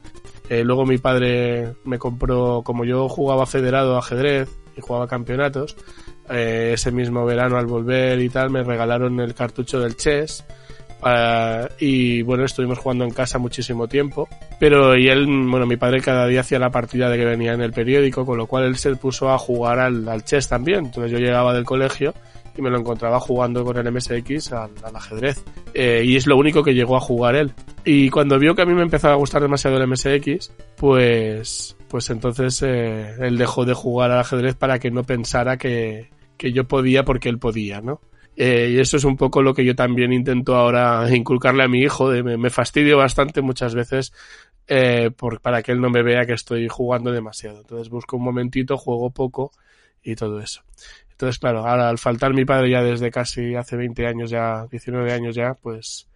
Eh, 0.48 0.62
luego 0.62 0.86
mi 0.86 0.98
padre 0.98 1.74
me 1.84 1.98
compró, 1.98 2.62
como 2.62 2.84
yo 2.84 3.08
jugaba 3.08 3.44
federado 3.44 3.98
ajedrez 3.98 4.48
y 4.76 4.80
jugaba 4.82 5.08
campeonatos, 5.08 5.76
ese 6.30 6.92
mismo 6.92 7.24
verano 7.24 7.56
al 7.56 7.66
volver 7.66 8.20
y 8.20 8.28
tal 8.28 8.50
me 8.50 8.62
regalaron 8.62 9.18
el 9.18 9.34
cartucho 9.34 9.80
del 9.80 9.96
chess 9.96 10.44
Uh, 11.02 11.68
y 11.78 12.22
bueno, 12.22 12.44
estuvimos 12.44 12.78
jugando 12.78 13.04
en 13.04 13.10
casa 13.10 13.38
muchísimo 13.38 13.88
tiempo. 13.88 14.28
Pero 14.58 14.96
y 14.96 15.08
él, 15.08 15.26
bueno, 15.26 15.66
mi 15.66 15.76
padre 15.76 16.00
cada 16.00 16.26
día 16.26 16.40
hacía 16.40 16.58
la 16.58 16.70
partida 16.70 17.08
de 17.08 17.18
que 17.18 17.24
venía 17.24 17.52
en 17.52 17.60
el 17.60 17.72
periódico, 17.72 18.26
con 18.26 18.38
lo 18.38 18.46
cual 18.46 18.64
él 18.64 18.76
se 18.76 18.94
puso 18.96 19.30
a 19.30 19.38
jugar 19.38 19.78
al, 19.78 20.08
al 20.08 20.24
chess 20.24 20.48
también. 20.48 20.86
Entonces 20.86 21.12
yo 21.12 21.18
llegaba 21.18 21.54
del 21.54 21.64
colegio 21.64 22.14
y 22.58 22.62
me 22.62 22.70
lo 22.70 22.78
encontraba 22.78 23.20
jugando 23.20 23.64
con 23.64 23.76
el 23.76 23.92
MSX 23.92 24.52
al, 24.52 24.70
ajedrez. 24.94 25.44
Eh, 25.74 26.02
y 26.04 26.16
es 26.16 26.26
lo 26.26 26.36
único 26.36 26.62
que 26.64 26.74
llegó 26.74 26.96
a 26.96 27.00
jugar 27.00 27.36
él. 27.36 27.52
Y 27.84 28.10
cuando 28.10 28.38
vio 28.38 28.54
que 28.54 28.62
a 28.62 28.66
mí 28.66 28.74
me 28.74 28.82
empezaba 28.82 29.14
a 29.14 29.16
gustar 29.16 29.40
demasiado 29.40 29.76
el 29.76 29.86
MSX, 29.86 30.52
pues, 30.76 31.76
pues 31.88 32.10
entonces 32.10 32.62
eh, 32.66 33.14
él 33.20 33.38
dejó 33.38 33.64
de 33.64 33.74
jugar 33.74 34.10
al 34.10 34.18
ajedrez 34.18 34.56
para 34.56 34.80
que 34.80 34.90
no 34.90 35.04
pensara 35.04 35.56
que, 35.56 36.10
que 36.36 36.52
yo 36.52 36.64
podía 36.64 37.04
porque 37.04 37.28
él 37.28 37.38
podía, 37.38 37.80
¿no? 37.80 38.00
Eh, 38.40 38.70
y 38.70 38.78
eso 38.78 38.96
es 38.96 39.02
un 39.02 39.16
poco 39.16 39.42
lo 39.42 39.52
que 39.52 39.64
yo 39.64 39.74
también 39.74 40.12
intento 40.12 40.54
ahora 40.54 41.04
inculcarle 41.14 41.64
a 41.64 41.68
mi 41.68 41.80
hijo. 41.80 42.08
De, 42.08 42.22
me, 42.22 42.50
fastidio 42.50 42.96
bastante 42.96 43.42
muchas 43.42 43.74
veces 43.74 44.12
eh, 44.68 45.10
por, 45.10 45.40
para 45.40 45.60
que 45.60 45.72
él 45.72 45.80
no 45.80 45.90
me 45.90 46.04
vea 46.04 46.24
que 46.24 46.34
estoy 46.34 46.68
jugando 46.68 47.10
demasiado. 47.10 47.62
Entonces 47.62 47.88
busco 47.88 48.16
un 48.16 48.22
momentito, 48.22 48.78
juego 48.78 49.10
poco 49.10 49.50
y 50.04 50.14
todo 50.14 50.38
eso. 50.40 50.62
Entonces, 51.10 51.40
claro, 51.40 51.66
ahora 51.66 51.88
al 51.88 51.98
faltar 51.98 52.32
mi 52.32 52.44
padre 52.44 52.70
ya 52.70 52.80
desde 52.80 53.10
casi 53.10 53.56
hace 53.56 53.76
20 53.76 54.06
años 54.06 54.30
ya, 54.30 54.66
19 54.70 55.12
años 55.12 55.34
ya, 55.34 55.54
pues, 55.54 56.08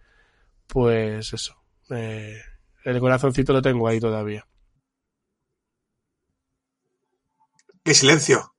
pues 0.67 1.33
eso. 1.33 1.57
Eh, 1.89 2.37
el 2.85 2.99
corazoncito 3.01 3.51
lo 3.51 3.61
tengo 3.61 3.85
ahí 3.85 3.99
todavía. 3.99 4.47
¡Qué 7.83 7.93
silencio! 7.93 8.53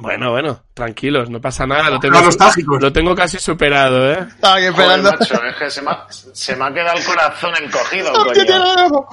Bueno, 0.00 0.30
bueno, 0.30 0.60
tranquilos, 0.74 1.30
no 1.30 1.40
pasa 1.40 1.66
nada. 1.66 1.90
Lo 1.90 2.00
tengo, 2.00 2.20
nostálgicos. 2.20 2.82
lo 2.82 2.92
tengo 2.92 3.14
casi 3.14 3.38
superado, 3.38 4.10
¿eh? 4.10 4.18
Estaba 4.28 4.56
aquí 4.56 4.66
esperando. 4.66 5.10
Joder, 5.10 5.20
macho, 5.20 5.44
es 5.44 5.56
que 5.56 5.70
se 5.70 5.82
me, 5.82 5.90
ha, 5.90 6.06
se 6.08 6.56
me 6.56 6.64
ha 6.64 6.72
quedado 6.72 6.98
el 6.98 7.04
corazón 7.04 7.52
encogido, 7.62 8.12
coño. 8.24 9.06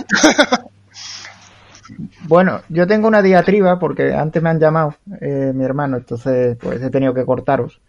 Bueno, 2.24 2.62
yo 2.70 2.88
tengo 2.88 3.08
una 3.08 3.22
diatriba 3.22 3.78
porque 3.80 4.14
antes 4.14 4.42
me 4.42 4.50
han 4.50 4.60
llamado 4.60 4.96
eh, 5.20 5.52
mi 5.54 5.64
hermano, 5.66 5.98
entonces 5.98 6.58
pues 6.60 6.82
he 6.82 6.90
tenido 6.90 7.14
que 7.14 7.26
cortaros. 7.26 7.82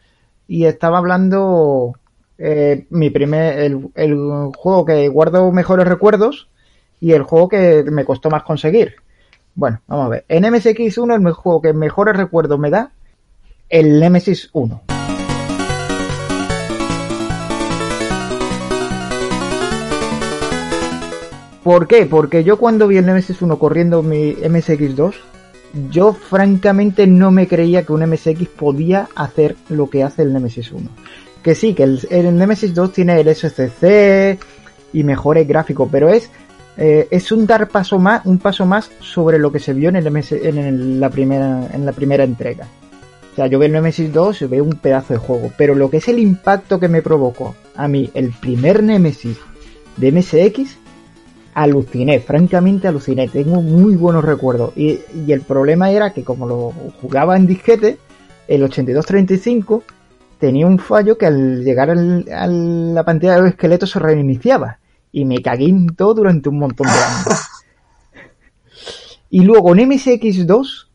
Y 0.49 0.67
estaba 0.67 0.99
hablando 0.99 1.95
eh, 2.39 2.87
mi 2.91 3.11
primer 3.11 3.59
el, 3.61 3.89
el 3.95 4.17
juego 4.57 4.85
que 4.85 5.09
guardo 5.09 5.51
mejores 5.53 5.87
recuerdos 5.87 6.49
y 7.01 7.13
el 7.13 7.23
juego 7.23 7.49
que 7.49 7.85
me 7.91 8.05
costó 8.05 8.31
más 8.31 8.43
conseguir. 8.43 8.97
Bueno, 9.55 9.81
vamos 9.87 10.07
a 10.07 10.09
ver. 10.09 10.25
En 10.29 10.45
MSX1 10.45 11.27
el 11.27 11.33
juego 11.33 11.61
que 11.61 11.73
mejores 11.73 12.17
recuerdos 12.17 12.59
me 12.59 12.71
da 12.71 12.93
el 13.69 14.01
Nemesis 14.01 14.49
1. 14.53 14.83
¿Por 21.63 21.87
qué? 21.87 22.07
Porque 22.07 22.43
yo 22.45 22.59
cuando 22.59 22.89
vi 22.89 22.97
el 22.97 23.07
Nemesis 23.07 23.41
1 23.41 23.59
corriendo 23.59 24.03
mi 24.03 24.33
MSX2, 24.35 25.15
yo 25.91 26.13
francamente 26.13 27.07
no 27.07 27.31
me 27.31 27.47
creía 27.47 27.85
que 27.85 27.93
un 27.93 28.09
MSX 28.09 28.49
podía 28.49 29.09
hacer 29.15 29.57
lo 29.69 29.89
que 29.89 30.03
hace 30.03 30.23
el 30.23 30.33
Nemesis 30.33 30.73
1. 30.73 30.89
Que 31.43 31.55
sí, 31.55 31.75
que 31.75 31.85
el, 31.85 32.01
el 32.11 32.37
Nemesis 32.37 32.75
2 32.75 32.93
tiene 32.93 33.21
el 33.21 33.35
SCC 33.35 34.39
y 34.93 35.05
mejores 35.05 35.47
gráficos, 35.47 35.89
pero 35.91 36.09
es 36.09 36.31
eh, 36.77 37.09
es 37.11 37.31
un 37.33 37.47
dar 37.47 37.69
paso 37.69 37.99
más, 37.99 38.25
un 38.25 38.39
paso 38.39 38.65
más 38.65 38.91
sobre 39.01 39.39
lo 39.39 39.53
que 39.53 39.59
se 39.59 39.75
vio 39.75 39.89
en, 39.89 39.97
el 39.97 40.11
MS, 40.11 40.33
en, 40.33 41.01
la 41.01 41.11
primera, 41.11 41.69
en 41.73 41.85
la 41.85 41.93
primera 41.93 42.25
entrega. 42.25 42.67
O 43.33 43.35
sea, 43.35 43.47
yo 43.47 43.59
veo 43.59 43.67
el 43.67 43.73
Nemesis 43.73 44.13
2 44.13 44.43
y 44.43 44.47
veo 44.47 44.65
un 44.65 44.75
pedazo 44.75 45.15
de 45.15 45.19
juego, 45.19 45.53
pero 45.57 45.75
lo 45.75 45.91
que 45.91 45.99
es 45.99 46.09
el 46.09 46.19
impacto 46.19 46.79
que 46.79 46.89
me 46.89 47.03
provocó 47.03 47.55
a 47.75 47.89
mí 47.89 48.11
el 48.15 48.31
primer 48.31 48.83
Nemesis 48.83 49.39
de 49.97 50.13
MSX, 50.13 50.77
aluciné, 51.55 52.21
francamente 52.21 52.89
aluciné, 52.89 53.29
tengo 53.29 53.61
muy 53.61 53.97
buenos 53.97 54.25
recuerdos. 54.25 54.73
Y, 54.77 55.01
y 55.27 55.33
el 55.33 55.43
problema 55.43 55.91
era 55.91 56.13
que 56.13 56.25
como 56.25 56.47
lo 56.47 56.73
jugaba 57.01 57.37
en 57.37 57.47
disquete, 57.47 57.99
el 58.49 58.63
8235 58.63 59.83
tenía 60.39 60.67
un 60.67 60.79
fallo 60.79 61.17
que 61.17 61.27
al 61.27 61.63
llegar 61.63 61.91
al, 61.91 62.27
a 62.31 62.47
la 62.47 63.05
pantalla 63.05 63.41
de 63.41 63.51
esqueletos 63.51 63.91
se 63.91 63.99
reiniciaba 63.99 64.79
y 65.13 65.27
me 65.27 65.43
cagué 65.43 65.67
en 65.67 65.95
todo 65.95 66.15
durante 66.15 66.49
un 66.49 66.59
montón 66.59 66.87
de 66.87 66.93
años. 66.93 67.41
y 69.31 69.43
luego 69.43 69.77
en 69.77 69.91
MSX2, 69.91 70.89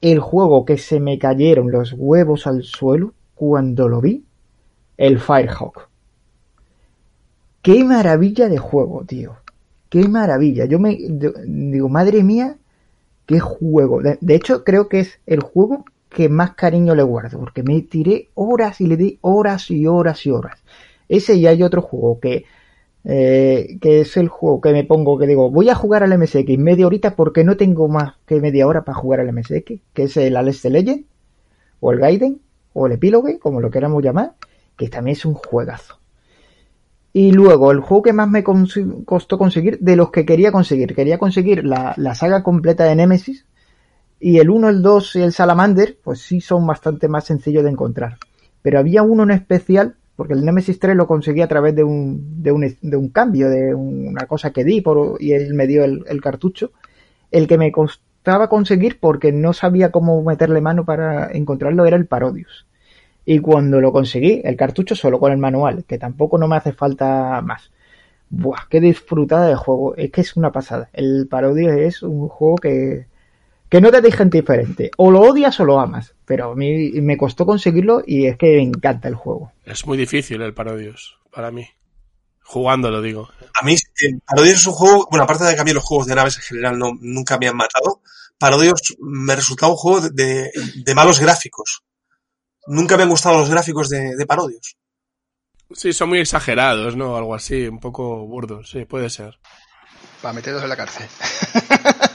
el 0.00 0.20
juego 0.20 0.64
que 0.64 0.78
se 0.78 1.00
me 1.00 1.18
cayeron 1.18 1.70
los 1.70 1.92
huevos 1.92 2.46
al 2.46 2.62
suelo 2.62 3.12
cuando 3.34 3.88
lo 3.88 4.00
vi, 4.00 4.24
el 4.96 5.18
Firehawk. 5.18 5.88
Qué 7.62 7.84
maravilla 7.84 8.48
de 8.48 8.58
juego, 8.58 9.04
tío. 9.04 9.36
Qué 9.90 10.08
maravilla. 10.08 10.64
Yo 10.64 10.78
me 10.78 10.96
digo, 11.46 11.88
madre 11.88 12.22
mía, 12.22 12.56
qué 13.26 13.40
juego. 13.40 14.00
De, 14.00 14.18
de 14.20 14.34
hecho, 14.34 14.64
creo 14.64 14.88
que 14.88 15.00
es 15.00 15.20
el 15.26 15.40
juego 15.40 15.84
que 16.08 16.28
más 16.28 16.54
cariño 16.54 16.94
le 16.94 17.02
guardo, 17.02 17.38
porque 17.38 17.62
me 17.62 17.80
tiré 17.82 18.30
horas 18.34 18.80
y 18.80 18.86
le 18.86 18.96
di 18.96 19.18
horas 19.20 19.70
y 19.70 19.86
horas 19.86 20.24
y 20.26 20.30
horas. 20.30 20.62
Ese 21.08 21.34
y 21.34 21.46
hay 21.46 21.62
otro 21.62 21.82
juego 21.82 22.20
que 22.20 22.44
eh, 23.04 23.78
que 23.80 24.02
es 24.02 24.16
el 24.18 24.28
juego 24.28 24.60
que 24.60 24.72
me 24.72 24.84
pongo 24.84 25.18
que 25.18 25.26
digo 25.26 25.50
voy 25.50 25.70
a 25.70 25.74
jugar 25.74 26.02
al 26.02 26.18
MSX 26.18 26.58
media 26.58 26.86
horita 26.86 27.16
porque 27.16 27.44
no 27.44 27.56
tengo 27.56 27.88
más 27.88 28.14
que 28.26 28.40
media 28.40 28.66
hora 28.66 28.84
para 28.84 28.98
jugar 28.98 29.20
al 29.20 29.32
MSX 29.32 29.80
que 29.94 30.02
es 30.02 30.16
el 30.18 30.36
Aleste 30.36 30.68
Legend 30.68 31.06
o 31.80 31.92
el 31.92 31.98
Gaiden 31.98 32.40
o 32.74 32.86
el 32.86 32.92
Epilogue 32.92 33.38
como 33.38 33.60
lo 33.60 33.70
queramos 33.70 34.02
llamar 34.02 34.34
que 34.76 34.88
también 34.88 35.16
es 35.16 35.24
un 35.24 35.34
juegazo. 35.34 35.98
Y 37.12 37.32
luego 37.32 37.72
el 37.72 37.80
juego 37.80 38.02
que 38.02 38.12
más 38.12 38.30
me 38.30 38.44
costó 38.44 39.36
conseguir 39.36 39.78
de 39.80 39.96
los 39.96 40.10
que 40.10 40.24
quería 40.24 40.52
conseguir 40.52 40.94
quería 40.94 41.18
conseguir 41.18 41.64
la, 41.64 41.94
la 41.96 42.14
saga 42.14 42.42
completa 42.42 42.84
de 42.84 42.96
Nemesis 42.96 43.46
y 44.20 44.38
el 44.38 44.50
1, 44.50 44.68
el 44.68 44.82
2 44.82 45.16
y 45.16 45.22
el 45.22 45.32
Salamander 45.32 45.98
pues 46.04 46.20
sí 46.20 46.42
son 46.42 46.66
bastante 46.66 47.08
más 47.08 47.24
sencillos 47.24 47.64
de 47.64 47.70
encontrar. 47.70 48.18
Pero 48.60 48.78
había 48.78 49.02
uno 49.02 49.22
en 49.22 49.30
especial 49.30 49.96
porque 50.20 50.34
el 50.34 50.44
Nemesis 50.44 50.78
3 50.78 50.94
lo 50.96 51.06
conseguí 51.06 51.40
a 51.40 51.48
través 51.48 51.74
de 51.74 51.82
un, 51.82 52.42
de 52.42 52.52
un, 52.52 53.08
cambio, 53.08 53.48
de 53.48 53.74
una 53.74 54.26
cosa 54.26 54.52
que 54.52 54.64
di 54.64 54.82
por, 54.82 55.16
y 55.18 55.32
él 55.32 55.54
me 55.54 55.66
dio 55.66 55.82
el, 55.82 56.04
el, 56.06 56.20
cartucho. 56.20 56.72
El 57.30 57.48
que 57.48 57.56
me 57.56 57.72
costaba 57.72 58.50
conseguir 58.50 59.00
porque 59.00 59.32
no 59.32 59.54
sabía 59.54 59.90
cómo 59.90 60.22
meterle 60.22 60.60
mano 60.60 60.84
para 60.84 61.32
encontrarlo 61.32 61.86
era 61.86 61.96
el 61.96 62.04
Parodius. 62.04 62.66
Y 63.24 63.38
cuando 63.38 63.80
lo 63.80 63.92
conseguí, 63.92 64.42
el 64.44 64.56
cartucho 64.56 64.94
solo 64.94 65.18
con 65.18 65.32
el 65.32 65.38
manual, 65.38 65.84
que 65.86 65.96
tampoco 65.96 66.36
no 66.36 66.48
me 66.48 66.56
hace 66.56 66.74
falta 66.74 67.40
más. 67.40 67.70
Buah, 68.28 68.68
qué 68.68 68.82
disfrutada 68.82 69.48
de 69.48 69.54
juego. 69.54 69.96
Es 69.96 70.10
que 70.10 70.20
es 70.20 70.36
una 70.36 70.52
pasada. 70.52 70.90
El 70.92 71.28
Parodius 71.30 71.72
es 71.72 72.02
un 72.02 72.28
juego 72.28 72.56
que, 72.56 73.06
que 73.70 73.80
no 73.80 73.90
te 73.90 74.00
deja 74.00 74.24
indiferente. 74.24 74.90
O 74.96 75.10
lo 75.10 75.20
odias 75.20 75.58
o 75.60 75.64
lo 75.64 75.80
amas. 75.80 76.14
Pero 76.26 76.52
a 76.52 76.56
mí 76.56 76.90
me 77.00 77.16
costó 77.16 77.46
conseguirlo 77.46 78.02
y 78.04 78.26
es 78.26 78.36
que 78.36 78.56
me 78.56 78.62
encanta 78.62 79.08
el 79.08 79.14
juego. 79.14 79.52
Es 79.64 79.86
muy 79.86 79.96
difícil 79.96 80.42
el 80.42 80.52
Parodius, 80.52 81.18
para 81.30 81.50
mí. 81.50 81.66
Jugándolo, 82.42 83.00
digo. 83.00 83.28
A 83.60 83.64
mí, 83.64 83.76
el 84.02 84.20
Parodius 84.26 84.56
es 84.56 84.66
un 84.66 84.72
juego, 84.74 85.06
bueno, 85.08 85.22
aparte 85.22 85.44
de 85.44 85.54
que 85.54 85.60
a 85.60 85.64
mí 85.64 85.72
los 85.72 85.84
juegos 85.84 86.08
de 86.08 86.16
naves 86.16 86.36
en 86.36 86.42
general 86.42 86.78
no, 86.78 86.90
nunca 87.00 87.38
me 87.38 87.46
han 87.46 87.56
matado, 87.56 88.02
Parodius 88.38 88.96
me 88.98 89.36
resultaba 89.36 89.72
un 89.72 89.78
juego 89.78 90.08
de, 90.08 90.50
de 90.84 90.94
malos 90.94 91.20
gráficos. 91.20 91.84
Nunca 92.66 92.96
me 92.96 93.04
han 93.04 93.08
gustado 93.08 93.38
los 93.38 93.50
gráficos 93.50 93.88
de, 93.88 94.16
de 94.16 94.26
Parodius. 94.26 94.76
Sí, 95.72 95.92
son 95.92 96.08
muy 96.08 96.18
exagerados, 96.18 96.96
¿no? 96.96 97.16
Algo 97.16 97.34
así, 97.34 97.68
un 97.68 97.78
poco 97.78 98.26
burdos, 98.26 98.70
sí, 98.70 98.84
puede 98.84 99.10
ser. 99.10 99.38
Para 100.20 100.34
meterlos 100.34 100.64
en 100.64 100.68
la 100.68 100.76
cárcel. 100.76 101.06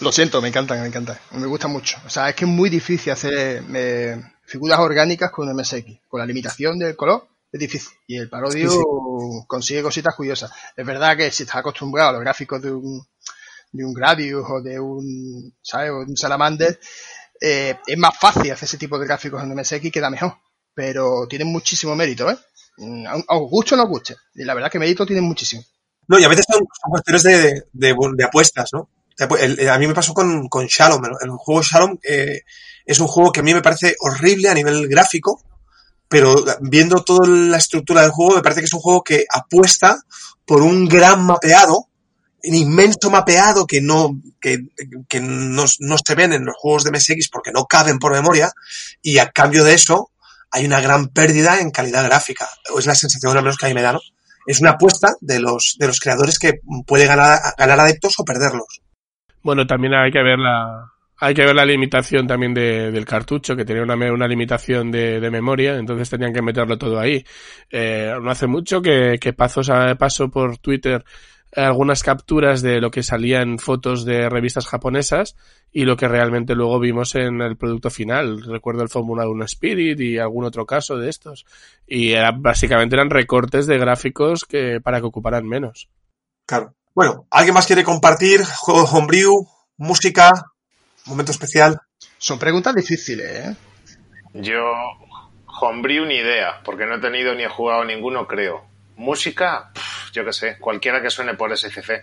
Lo 0.00 0.12
siento, 0.12 0.40
me 0.40 0.48
encantan, 0.48 0.80
me 0.80 0.86
encantan. 0.86 1.18
Me 1.32 1.46
gusta 1.46 1.68
mucho. 1.68 1.98
O 2.06 2.10
sea, 2.10 2.28
es 2.30 2.34
que 2.34 2.44
es 2.44 2.50
muy 2.50 2.70
difícil 2.70 3.12
hacer 3.12 3.62
eh, 3.74 4.20
figuras 4.44 4.78
orgánicas 4.78 5.30
con 5.30 5.54
MSX. 5.54 5.84
Con 6.08 6.20
la 6.20 6.26
limitación 6.26 6.78
del 6.78 6.96
color 6.96 7.28
es 7.52 7.60
difícil. 7.60 7.92
Y 8.06 8.16
el 8.16 8.28
parodio 8.30 8.70
Sí, 8.70 8.76
sí. 8.76 8.82
consigue 9.46 9.82
cositas 9.82 10.14
curiosas. 10.14 10.50
Es 10.76 10.86
verdad 10.86 11.16
que 11.16 11.30
si 11.30 11.42
estás 11.42 11.56
acostumbrado 11.56 12.10
a 12.10 12.12
los 12.12 12.20
gráficos 12.22 12.62
de 12.62 12.72
un, 12.72 13.06
de 13.72 13.84
un 13.84 13.92
Gradius 13.92 14.44
o 14.48 14.62
de 14.62 14.80
un, 14.80 15.54
¿sabes? 15.60 15.90
O 15.90 15.98
de 16.04 16.10
un 16.10 16.16
Salamander, 16.16 16.80
eh, 17.40 17.76
es 17.86 17.98
más 17.98 18.16
fácil 18.18 18.50
hacer 18.52 18.66
ese 18.66 18.78
tipo 18.78 18.98
de 18.98 19.06
gráficos 19.06 19.42
en 19.42 19.54
MSX 19.54 19.84
y 19.84 19.90
queda 19.90 20.08
mejor. 20.08 20.34
Pero 20.72 21.26
tienen 21.28 21.48
muchísimo 21.48 21.94
mérito, 21.94 22.30
¿eh? 22.30 22.38
Mm, 22.78 23.06
A 23.06 23.36
os 23.36 23.50
guste 23.50 23.74
o 23.74 23.76
no 23.76 23.82
os 23.84 23.90
guste. 23.90 24.16
Y 24.34 24.44
la 24.44 24.54
verdad 24.54 24.70
que 24.70 24.78
mérito 24.78 25.04
tienen 25.04 25.24
muchísimo. 25.24 25.62
No, 26.08 26.18
y 26.18 26.24
a 26.24 26.28
veces 26.28 26.46
son, 26.48 26.60
son 26.60 26.90
cuestiones 26.90 27.22
de, 27.22 27.64
de, 27.72 27.94
de 28.16 28.24
apuestas, 28.24 28.70
¿no? 28.72 28.88
De 29.20 29.28
apu- 29.28 29.38
el- 29.38 29.60
el- 29.60 29.68
a 29.68 29.78
mí 29.78 29.86
me 29.86 29.92
pasó 29.92 30.14
con, 30.14 30.48
Shalom. 30.48 31.02
El, 31.20 31.28
juego 31.32 31.62
Shalom 31.62 31.98
eh, 32.02 32.40
es 32.86 32.98
un 33.00 33.06
juego 33.06 33.30
que 33.30 33.40
a 33.40 33.42
mí 33.42 33.52
me 33.52 33.60
parece 33.60 33.94
horrible 34.00 34.48
a 34.48 34.54
nivel 34.54 34.88
gráfico, 34.88 35.42
pero 36.08 36.34
viendo 36.62 37.04
toda 37.04 37.28
la 37.28 37.58
estructura 37.58 38.00
del 38.00 38.12
juego, 38.12 38.36
me 38.36 38.42
parece 38.42 38.62
que 38.62 38.64
es 38.64 38.72
un 38.72 38.80
juego 38.80 39.04
que 39.04 39.26
apuesta 39.30 40.00
por 40.46 40.62
un 40.62 40.88
gran 40.88 41.22
mapeado, 41.22 41.88
un 42.44 42.54
inmenso 42.54 43.10
mapeado 43.10 43.66
que 43.66 43.82
no, 43.82 44.18
que, 44.40 44.58
no, 45.20 45.66
se 45.68 46.14
ven 46.14 46.32
en 46.32 46.46
los 46.46 46.56
juegos 46.56 46.84
de 46.84 46.90
MSX 46.90 47.28
porque 47.30 47.52
no 47.52 47.66
caben 47.66 47.98
por 47.98 48.12
memoria, 48.12 48.50
y 49.02 49.18
a 49.18 49.30
cambio 49.30 49.64
de 49.64 49.74
eso 49.74 50.12
hay 50.50 50.64
una 50.64 50.80
gran 50.80 51.08
pérdida 51.08 51.60
en 51.60 51.70
calidad 51.70 52.04
gráfica. 52.04 52.48
Es 52.76 52.86
la 52.86 52.94
sensación 52.94 53.36
al 53.36 53.42
menos 53.42 53.58
que 53.58 53.66
a 53.66 53.68
mí 53.68 53.74
me 53.74 53.82
da, 53.82 53.92
¿no? 53.92 54.00
Es 54.46 54.60
una 54.60 54.70
apuesta 54.70 55.12
de 55.20 55.38
los, 55.40 55.76
de 55.78 55.86
los 55.88 56.00
creadores 56.00 56.38
que 56.38 56.54
puede 56.86 57.04
ganar, 57.04 57.38
ganar 57.58 57.80
adeptos 57.80 58.14
o 58.18 58.24
perderlos. 58.24 58.80
Bueno, 59.42 59.66
también 59.66 59.94
hay 59.94 60.10
que 60.10 60.22
ver 60.22 60.38
la, 60.38 60.92
hay 61.16 61.34
que 61.34 61.44
ver 61.44 61.54
la 61.54 61.64
limitación 61.64 62.26
también 62.26 62.54
de- 62.54 62.90
del 62.90 63.04
cartucho, 63.04 63.56
que 63.56 63.64
tenía 63.64 63.82
una, 63.82 63.94
una 64.12 64.28
limitación 64.28 64.90
de, 64.90 65.20
de 65.20 65.30
memoria, 65.30 65.76
entonces 65.76 66.10
tenían 66.10 66.32
que 66.32 66.42
meterlo 66.42 66.76
todo 66.78 66.98
ahí. 66.98 67.24
Eh, 67.70 68.12
no 68.20 68.30
hace 68.30 68.46
mucho 68.46 68.82
que, 68.82 69.18
que 69.20 69.32
paso, 69.32 69.62
paso 69.98 70.30
por 70.30 70.58
Twitter 70.58 71.04
algunas 71.56 72.04
capturas 72.04 72.62
de 72.62 72.80
lo 72.80 72.92
que 72.92 73.02
salía 73.02 73.42
en 73.42 73.58
fotos 73.58 74.04
de 74.04 74.28
revistas 74.28 74.68
japonesas 74.68 75.34
y 75.72 75.84
lo 75.84 75.96
que 75.96 76.06
realmente 76.06 76.54
luego 76.54 76.78
vimos 76.78 77.16
en 77.16 77.40
el 77.40 77.56
producto 77.56 77.90
final. 77.90 78.42
Recuerdo 78.44 78.82
el 78.84 78.88
Fórmula 78.88 79.28
1 79.28 79.44
Spirit 79.46 79.98
y 80.00 80.18
algún 80.18 80.44
otro 80.44 80.64
caso 80.64 80.96
de 80.96 81.08
estos. 81.08 81.46
Y 81.88 82.12
era, 82.12 82.30
básicamente 82.32 82.94
eran 82.94 83.10
recortes 83.10 83.66
de 83.66 83.78
gráficos 83.78 84.44
que, 84.44 84.80
para 84.80 85.00
que 85.00 85.06
ocuparan 85.06 85.44
menos. 85.48 85.88
Claro. 86.46 86.74
Bueno, 86.94 87.26
¿alguien 87.30 87.54
más 87.54 87.66
quiere 87.66 87.84
compartir? 87.84 88.44
Juego 88.44 88.84
homebrew, 88.84 89.46
música, 89.76 90.32
momento 91.06 91.32
especial. 91.32 91.80
Son 92.18 92.38
preguntas 92.38 92.74
difíciles, 92.74 93.46
¿eh? 93.46 93.56
Yo, 94.34 94.62
homebrew 95.60 96.04
ni 96.04 96.16
idea, 96.16 96.60
porque 96.64 96.86
no 96.86 96.96
he 96.96 97.00
tenido 97.00 97.34
ni 97.34 97.44
he 97.44 97.48
jugado 97.48 97.84
ninguno, 97.84 98.26
creo. 98.26 98.66
Música, 98.96 99.70
Pff, 99.72 100.12
yo 100.12 100.24
qué 100.24 100.32
sé, 100.32 100.58
cualquiera 100.58 101.00
que 101.00 101.10
suene 101.10 101.34
por 101.34 101.56
SCC, 101.56 102.02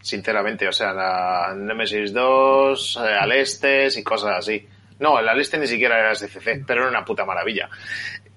sinceramente, 0.00 0.68
o 0.68 0.72
sea, 0.72 0.92
la 0.92 1.54
Nemesis 1.56 2.12
2, 2.12 2.96
eh, 2.96 3.14
Alestes 3.20 3.96
y 3.96 4.04
cosas 4.04 4.38
así. 4.38 4.66
No, 5.00 5.18
el 5.18 5.28
Aleste 5.28 5.58
ni 5.58 5.66
siquiera 5.66 5.98
era 5.98 6.14
SCC, 6.14 6.64
pero 6.66 6.82
era 6.82 6.90
una 6.90 7.04
puta 7.04 7.24
maravilla. 7.24 7.68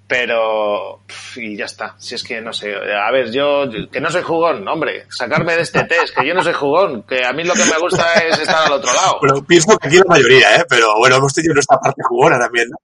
Pero, 0.06 1.00
y 1.36 1.56
ya 1.56 1.64
está, 1.64 1.94
si 1.98 2.14
es 2.14 2.22
que 2.22 2.40
no 2.42 2.52
sé, 2.52 2.74
a 2.74 3.10
ver, 3.10 3.30
yo, 3.30 3.64
que 3.90 4.00
no 4.02 4.10
soy 4.10 4.22
jugón, 4.22 4.68
hombre, 4.68 5.06
sacarme 5.08 5.56
de 5.56 5.62
este 5.62 5.84
test, 5.84 6.14
que 6.14 6.26
yo 6.26 6.34
no 6.34 6.42
soy 6.42 6.52
jugón, 6.52 7.04
que 7.04 7.24
a 7.24 7.32
mí 7.32 7.42
lo 7.42 7.54
que 7.54 7.64
me 7.64 7.78
gusta 7.80 8.12
es 8.18 8.38
estar 8.38 8.66
al 8.66 8.72
otro 8.72 8.92
lado. 8.92 9.16
Bueno, 9.20 9.42
pienso 9.46 9.78
que 9.78 9.88
aquí 9.88 9.96
la 9.96 10.04
mayoría, 10.06 10.56
¿eh? 10.56 10.64
Pero 10.68 10.88
bueno, 10.98 11.16
hemos 11.16 11.32
tenido 11.32 11.54
nuestra 11.54 11.78
parte 11.78 12.02
jugona 12.04 12.38
también, 12.38 12.68
¿no? 12.68 12.76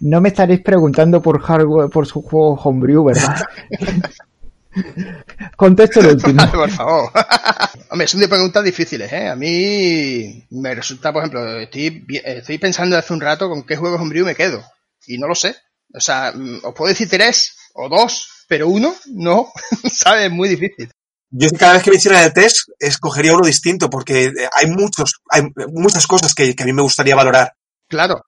No 0.00 0.20
me 0.20 0.28
estaréis 0.28 0.60
preguntando 0.60 1.20
por 1.20 1.40
hardware, 1.40 1.90
por 1.90 2.06
su 2.06 2.22
juego 2.22 2.54
homebrew, 2.54 3.04
¿verdad? 3.04 3.42
Contesto 5.56 6.00
el 6.00 6.06
último. 6.06 6.50
por 6.52 6.70
favor. 6.70 7.10
Hombre, 7.90 8.06
son 8.06 8.20
de 8.20 8.28
preguntas 8.28 8.62
difíciles, 8.64 9.12
¿eh? 9.12 9.28
A 9.28 9.36
mí 9.36 10.46
me 10.50 10.74
resulta, 10.74 11.12
por 11.12 11.22
ejemplo, 11.22 11.58
estoy, 11.58 12.04
estoy 12.24 12.58
pensando 12.58 12.96
hace 12.96 13.12
un 13.12 13.20
rato 13.20 13.48
con 13.48 13.64
qué 13.64 13.76
juegos 13.76 14.00
homebrew 14.00 14.24
me 14.24 14.34
quedo. 14.34 14.62
Y 15.06 15.18
no 15.18 15.26
lo 15.26 15.34
sé. 15.34 15.54
O 15.92 16.00
sea, 16.00 16.32
mm, 16.34 16.60
os 16.64 16.74
puedo 16.74 16.88
decir 16.88 17.08
tres 17.08 17.56
o 17.74 17.88
dos, 17.88 18.28
pero 18.48 18.68
uno, 18.68 18.94
no. 19.06 19.52
¿Sabes? 19.90 20.26
Es 20.26 20.32
muy 20.32 20.48
difícil. 20.48 20.90
Yo 21.30 21.48
cada 21.58 21.74
vez 21.74 21.82
que 21.82 21.90
me 21.90 21.96
hicieran 21.96 22.22
el 22.22 22.32
test, 22.32 22.68
escogería 22.78 23.34
uno 23.34 23.46
distinto, 23.46 23.90
porque 23.90 24.26
eh, 24.26 24.48
hay 24.52 24.66
muchos, 24.66 25.20
hay 25.30 25.42
muchas 25.72 26.06
cosas 26.06 26.34
que, 26.34 26.54
que 26.54 26.62
a 26.62 26.66
mí 26.66 26.72
me 26.72 26.82
gustaría 26.82 27.16
valorar. 27.16 27.54
Claro. 27.88 28.22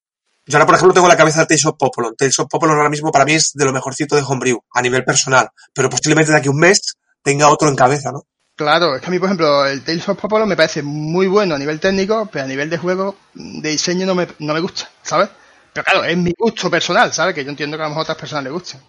Yo 0.44 0.58
ahora, 0.58 0.66
por 0.66 0.74
ejemplo, 0.76 0.94
tengo 0.94 1.06
en 1.06 1.12
la 1.12 1.16
cabeza 1.16 1.40
el 1.40 1.46
Tales 1.46 1.66
of 1.66 1.76
Popolon. 1.76 2.14
Tales 2.16 2.38
of 2.38 2.48
Popolon 2.48 2.76
ahora 2.76 2.88
mismo 2.88 3.10
para 3.10 3.24
mí 3.24 3.34
es 3.34 3.52
de 3.54 3.64
lo 3.64 3.72
mejorcito 3.72 4.14
de 4.14 4.22
Homebrew, 4.22 4.60
a 4.72 4.82
nivel 4.82 5.04
personal. 5.04 5.48
Pero 5.72 5.90
posiblemente 5.90 6.30
de 6.30 6.38
aquí 6.38 6.48
a 6.48 6.52
un 6.52 6.58
mes 6.58 6.94
tenga 7.22 7.48
otro 7.48 7.68
en 7.68 7.74
cabeza, 7.74 8.12
¿no? 8.12 8.26
Claro, 8.54 8.94
es 8.94 9.02
que 9.02 9.08
a 9.08 9.10
mí, 9.10 9.18
por 9.18 9.28
ejemplo, 9.28 9.66
el 9.66 9.82
Tales 9.82 10.08
of 10.08 10.18
Popolo 10.18 10.46
me 10.46 10.56
parece 10.56 10.82
muy 10.82 11.26
bueno 11.26 11.56
a 11.56 11.58
nivel 11.58 11.78
técnico, 11.78 12.28
pero 12.32 12.44
a 12.44 12.48
nivel 12.48 12.70
de 12.70 12.78
juego, 12.78 13.16
de 13.34 13.70
diseño 13.70 14.06
no 14.06 14.14
me, 14.14 14.28
no 14.38 14.54
me 14.54 14.60
gusta, 14.60 14.88
¿sabes? 15.02 15.28
Pero 15.76 15.84
claro, 15.84 16.04
es 16.04 16.16
mi 16.16 16.32
gusto 16.38 16.70
personal, 16.70 17.12
¿sabes? 17.12 17.34
Que 17.34 17.44
yo 17.44 17.50
entiendo 17.50 17.76
que 17.76 17.82
a 17.82 17.84
lo 17.84 17.90
mejor 17.90 18.00
a 18.00 18.04
otras 18.04 18.16
personas 18.16 18.44
les 18.44 18.52
gusten. 18.54 18.80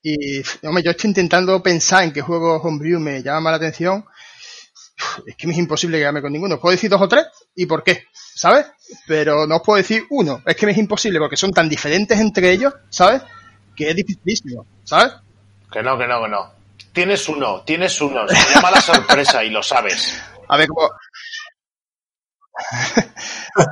Y, 0.00 0.40
hombre, 0.64 0.84
yo 0.84 0.92
estoy 0.92 1.08
intentando 1.08 1.60
pensar 1.60 2.04
en 2.04 2.12
qué 2.12 2.20
juego 2.20 2.58
Homebrew 2.58 3.00
me 3.00 3.20
llama 3.20 3.40
más 3.40 3.50
la 3.50 3.56
atención. 3.56 4.04
Es 5.26 5.34
que 5.34 5.48
me 5.48 5.54
es 5.54 5.58
imposible 5.58 5.98
quedarme 5.98 6.22
con 6.22 6.30
ninguno. 6.30 6.60
Puedo 6.60 6.70
decir 6.70 6.88
dos 6.88 7.02
o 7.02 7.08
tres 7.08 7.26
y 7.56 7.66
por 7.66 7.82
qué, 7.82 8.04
¿sabes? 8.12 8.66
Pero 9.08 9.44
no 9.48 9.56
os 9.56 9.62
puedo 9.62 9.78
decir 9.78 10.06
uno. 10.10 10.40
Es 10.46 10.54
que 10.54 10.66
me 10.66 10.72
es 10.72 10.78
imposible 10.78 11.18
porque 11.18 11.36
son 11.36 11.50
tan 11.50 11.68
diferentes 11.68 12.16
entre 12.20 12.52
ellos, 12.52 12.72
¿sabes? 12.90 13.20
Que 13.74 13.90
es 13.90 13.96
dificilísimo, 13.96 14.64
¿sabes? 14.84 15.14
Que 15.72 15.82
no, 15.82 15.98
que 15.98 16.06
no, 16.06 16.22
que 16.22 16.28
no. 16.28 16.52
Tienes 16.92 17.28
uno, 17.28 17.62
tienes 17.62 18.00
uno. 18.00 18.28
Se 18.28 18.54
llama 18.54 18.70
la 18.70 18.80
sorpresa 18.80 19.42
y 19.42 19.50
lo 19.50 19.64
sabes. 19.64 20.16
A 20.46 20.56
ver, 20.58 20.68
como, 20.68 20.90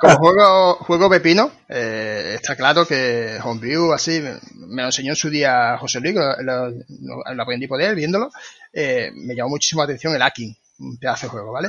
como 0.00 0.16
juego, 0.16 0.74
juego 0.76 1.10
pepino, 1.10 1.50
eh, 1.68 2.32
está 2.36 2.56
claro 2.56 2.86
que 2.86 3.38
Homebrew, 3.42 3.92
así, 3.92 4.20
me, 4.20 4.34
me 4.54 4.82
lo 4.82 4.88
enseñó 4.88 5.10
en 5.12 5.16
su 5.16 5.30
día 5.30 5.76
José 5.78 6.00
Luis, 6.00 6.14
lo, 6.14 6.36
lo- 6.42 6.70
lo- 6.70 7.34
lo 7.34 7.42
aprendí 7.42 7.66
por 7.66 7.80
él 7.82 7.94
viéndolo, 7.94 8.30
eh, 8.72 9.10
me 9.14 9.34
llamó 9.34 9.50
muchísimo 9.50 9.80
la 9.82 9.84
atención 9.86 10.14
el 10.14 10.22
hacking, 10.22 10.54
un 10.80 10.98
pedazo 10.98 11.26
de 11.26 11.30
juego, 11.30 11.52
¿vale? 11.52 11.68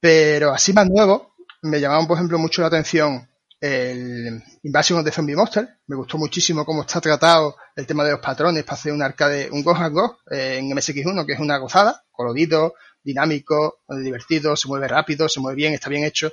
Pero 0.00 0.52
así 0.52 0.72
más 0.72 0.86
nuevo, 0.88 1.34
me 1.62 1.80
llamaban, 1.80 2.06
por 2.06 2.16
ejemplo, 2.16 2.38
mucho 2.38 2.60
la 2.62 2.68
atención 2.68 3.28
el 3.60 4.42
Invasion 4.62 4.98
of 4.98 5.04
the 5.04 5.10
Zombie 5.10 5.34
Monster. 5.34 5.66
Me 5.86 5.96
gustó 5.96 6.18
muchísimo 6.18 6.64
cómo 6.64 6.82
está 6.82 7.00
tratado 7.00 7.56
el 7.74 7.86
tema 7.86 8.04
de 8.04 8.12
los 8.12 8.20
patrones 8.20 8.62
para 8.64 8.74
hacer 8.74 8.92
un 8.92 9.02
arcade, 9.02 9.48
un 9.50 9.62
Go 9.64 9.74
and 9.74 9.94
Go 9.94 10.18
eh, 10.30 10.58
en 10.58 10.68
MSX1, 10.70 11.24
que 11.26 11.32
es 11.32 11.40
una 11.40 11.56
gozada, 11.58 12.04
colorido, 12.12 12.74
dinámico, 13.02 13.78
divertido, 13.88 14.56
se 14.56 14.68
mueve 14.68 14.88
rápido, 14.88 15.28
se 15.28 15.40
mueve 15.40 15.56
bien, 15.56 15.72
está 15.72 15.88
bien 15.88 16.04
hecho. 16.04 16.30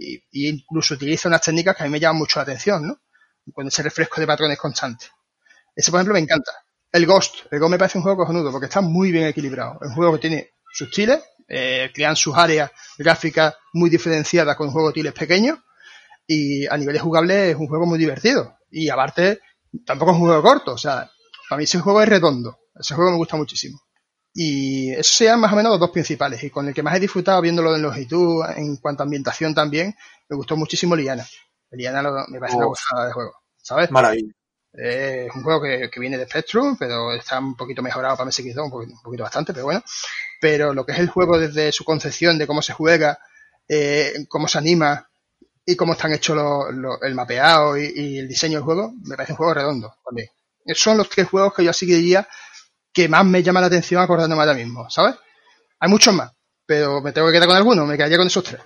Y, 0.00 0.48
incluso 0.48 0.94
utiliza 0.94 1.28
unas 1.28 1.42
técnicas 1.42 1.76
que 1.76 1.82
a 1.82 1.86
mí 1.86 1.92
me 1.92 2.00
llaman 2.00 2.18
mucho 2.18 2.38
la 2.38 2.44
atención, 2.44 2.86
¿no? 2.86 3.00
Con 3.52 3.66
ese 3.66 3.82
refresco 3.82 4.20
de 4.20 4.26
patrones 4.26 4.58
constante. 4.58 5.06
Ese, 5.74 5.90
por 5.90 5.98
ejemplo, 5.98 6.14
me 6.14 6.20
encanta. 6.20 6.52
El 6.90 7.06
Ghost. 7.06 7.46
El 7.50 7.58
Ghost 7.58 7.70
me 7.70 7.78
parece 7.78 7.98
un 7.98 8.02
juego 8.02 8.18
cojonudo 8.18 8.50
porque 8.50 8.66
está 8.66 8.80
muy 8.80 9.12
bien 9.12 9.26
equilibrado. 9.26 9.78
Es 9.82 9.88
un 9.88 9.94
juego 9.94 10.14
que 10.14 10.20
tiene 10.20 10.50
sus 10.72 10.90
tiles, 10.90 11.20
eh, 11.46 11.90
crean 11.92 12.16
sus 12.16 12.36
áreas 12.36 12.70
gráficas 12.96 13.54
muy 13.72 13.90
diferenciadas 13.90 14.56
con 14.56 14.70
juegos 14.70 14.90
de 14.90 14.94
tiles 14.94 15.12
pequeños 15.12 15.58
y 16.26 16.66
a 16.66 16.76
nivel 16.76 16.94
de 16.94 17.00
jugable 17.00 17.50
es 17.50 17.56
un 17.56 17.66
juego 17.66 17.86
muy 17.86 17.98
divertido. 17.98 18.56
Y 18.70 18.88
aparte, 18.88 19.40
tampoco 19.84 20.12
es 20.12 20.16
un 20.16 20.22
juego 20.22 20.42
corto. 20.42 20.72
O 20.72 20.78
sea, 20.78 21.10
para 21.48 21.58
mí 21.58 21.64
ese 21.64 21.80
juego 21.80 22.00
es 22.02 22.08
redondo. 22.08 22.58
Ese 22.74 22.94
juego 22.94 23.10
me 23.10 23.16
gusta 23.16 23.36
muchísimo. 23.36 23.80
Y 24.34 24.92
esos 24.92 25.08
sean 25.16 25.40
más 25.40 25.52
o 25.52 25.56
menos 25.56 25.70
los 25.72 25.80
dos 25.80 25.90
principales. 25.90 26.42
Y 26.44 26.50
con 26.50 26.68
el 26.68 26.74
que 26.74 26.82
más 26.82 26.96
he 26.96 27.00
disfrutado 27.00 27.40
viéndolo 27.42 27.74
en 27.74 27.82
longitud, 27.82 28.44
en 28.56 28.76
cuanto 28.76 29.02
a 29.02 29.04
ambientación 29.04 29.54
también, 29.54 29.94
me 30.28 30.36
gustó 30.36 30.56
muchísimo 30.56 30.94
Liana. 30.96 31.26
Liana 31.72 32.02
lo- 32.02 32.26
me 32.28 32.38
parece 32.38 32.56
una 32.56 32.66
gozada 32.66 33.06
de 33.06 33.12
juego, 33.12 33.32
¿sabes? 33.56 33.90
Maravilla. 33.90 34.32
Eh, 34.72 35.26
es 35.28 35.34
un 35.34 35.42
juego 35.42 35.62
que, 35.62 35.90
que 35.90 35.98
viene 36.00 36.16
de 36.16 36.26
Spectrum, 36.26 36.76
pero 36.78 37.12
está 37.12 37.40
un 37.40 37.56
poquito 37.56 37.82
mejorado 37.82 38.16
para 38.16 38.30
MSX2, 38.30 38.64
un 38.64 38.70
poquito, 38.70 38.92
un 38.94 39.02
poquito 39.02 39.22
bastante, 39.24 39.52
pero 39.52 39.64
bueno. 39.66 39.82
Pero 40.40 40.72
lo 40.72 40.86
que 40.86 40.92
es 40.92 40.98
el 41.00 41.08
juego 41.08 41.38
desde 41.38 41.72
su 41.72 41.84
concepción 41.84 42.38
de 42.38 42.46
cómo 42.46 42.62
se 42.62 42.72
juega, 42.72 43.18
eh, 43.68 44.12
cómo 44.28 44.46
se 44.48 44.58
anima 44.58 45.08
y 45.66 45.74
cómo 45.76 45.92
están 45.92 46.12
hechos 46.12 46.36
los- 46.72 47.02
el 47.02 47.14
mapeado 47.16 47.76
y, 47.76 47.92
y 47.94 48.18
el 48.18 48.28
diseño 48.28 48.58
del 48.58 48.64
juego, 48.64 48.92
me 49.02 49.16
parece 49.16 49.32
un 49.32 49.38
juego 49.38 49.54
redondo 49.54 49.94
también. 50.04 50.28
Esos 50.64 50.82
son 50.84 50.98
los 50.98 51.08
tres 51.08 51.28
juegos 51.28 51.52
que 51.54 51.64
yo 51.64 51.70
así 51.70 51.86
diría 51.86 52.28
que 52.92 53.08
más 53.08 53.24
me 53.24 53.42
llama 53.42 53.60
la 53.60 53.66
atención 53.66 54.02
acordándome 54.02 54.42
ahora 54.42 54.54
mismo, 54.54 54.88
¿sabes? 54.90 55.16
Hay 55.78 55.88
muchos 55.88 56.14
más, 56.14 56.32
pero 56.66 57.00
me 57.00 57.12
tengo 57.12 57.28
que 57.28 57.34
quedar 57.34 57.48
con 57.48 57.56
alguno, 57.56 57.86
me 57.86 57.96
quedaría 57.96 58.18
con 58.18 58.26
esos 58.26 58.44
tres. 58.44 58.60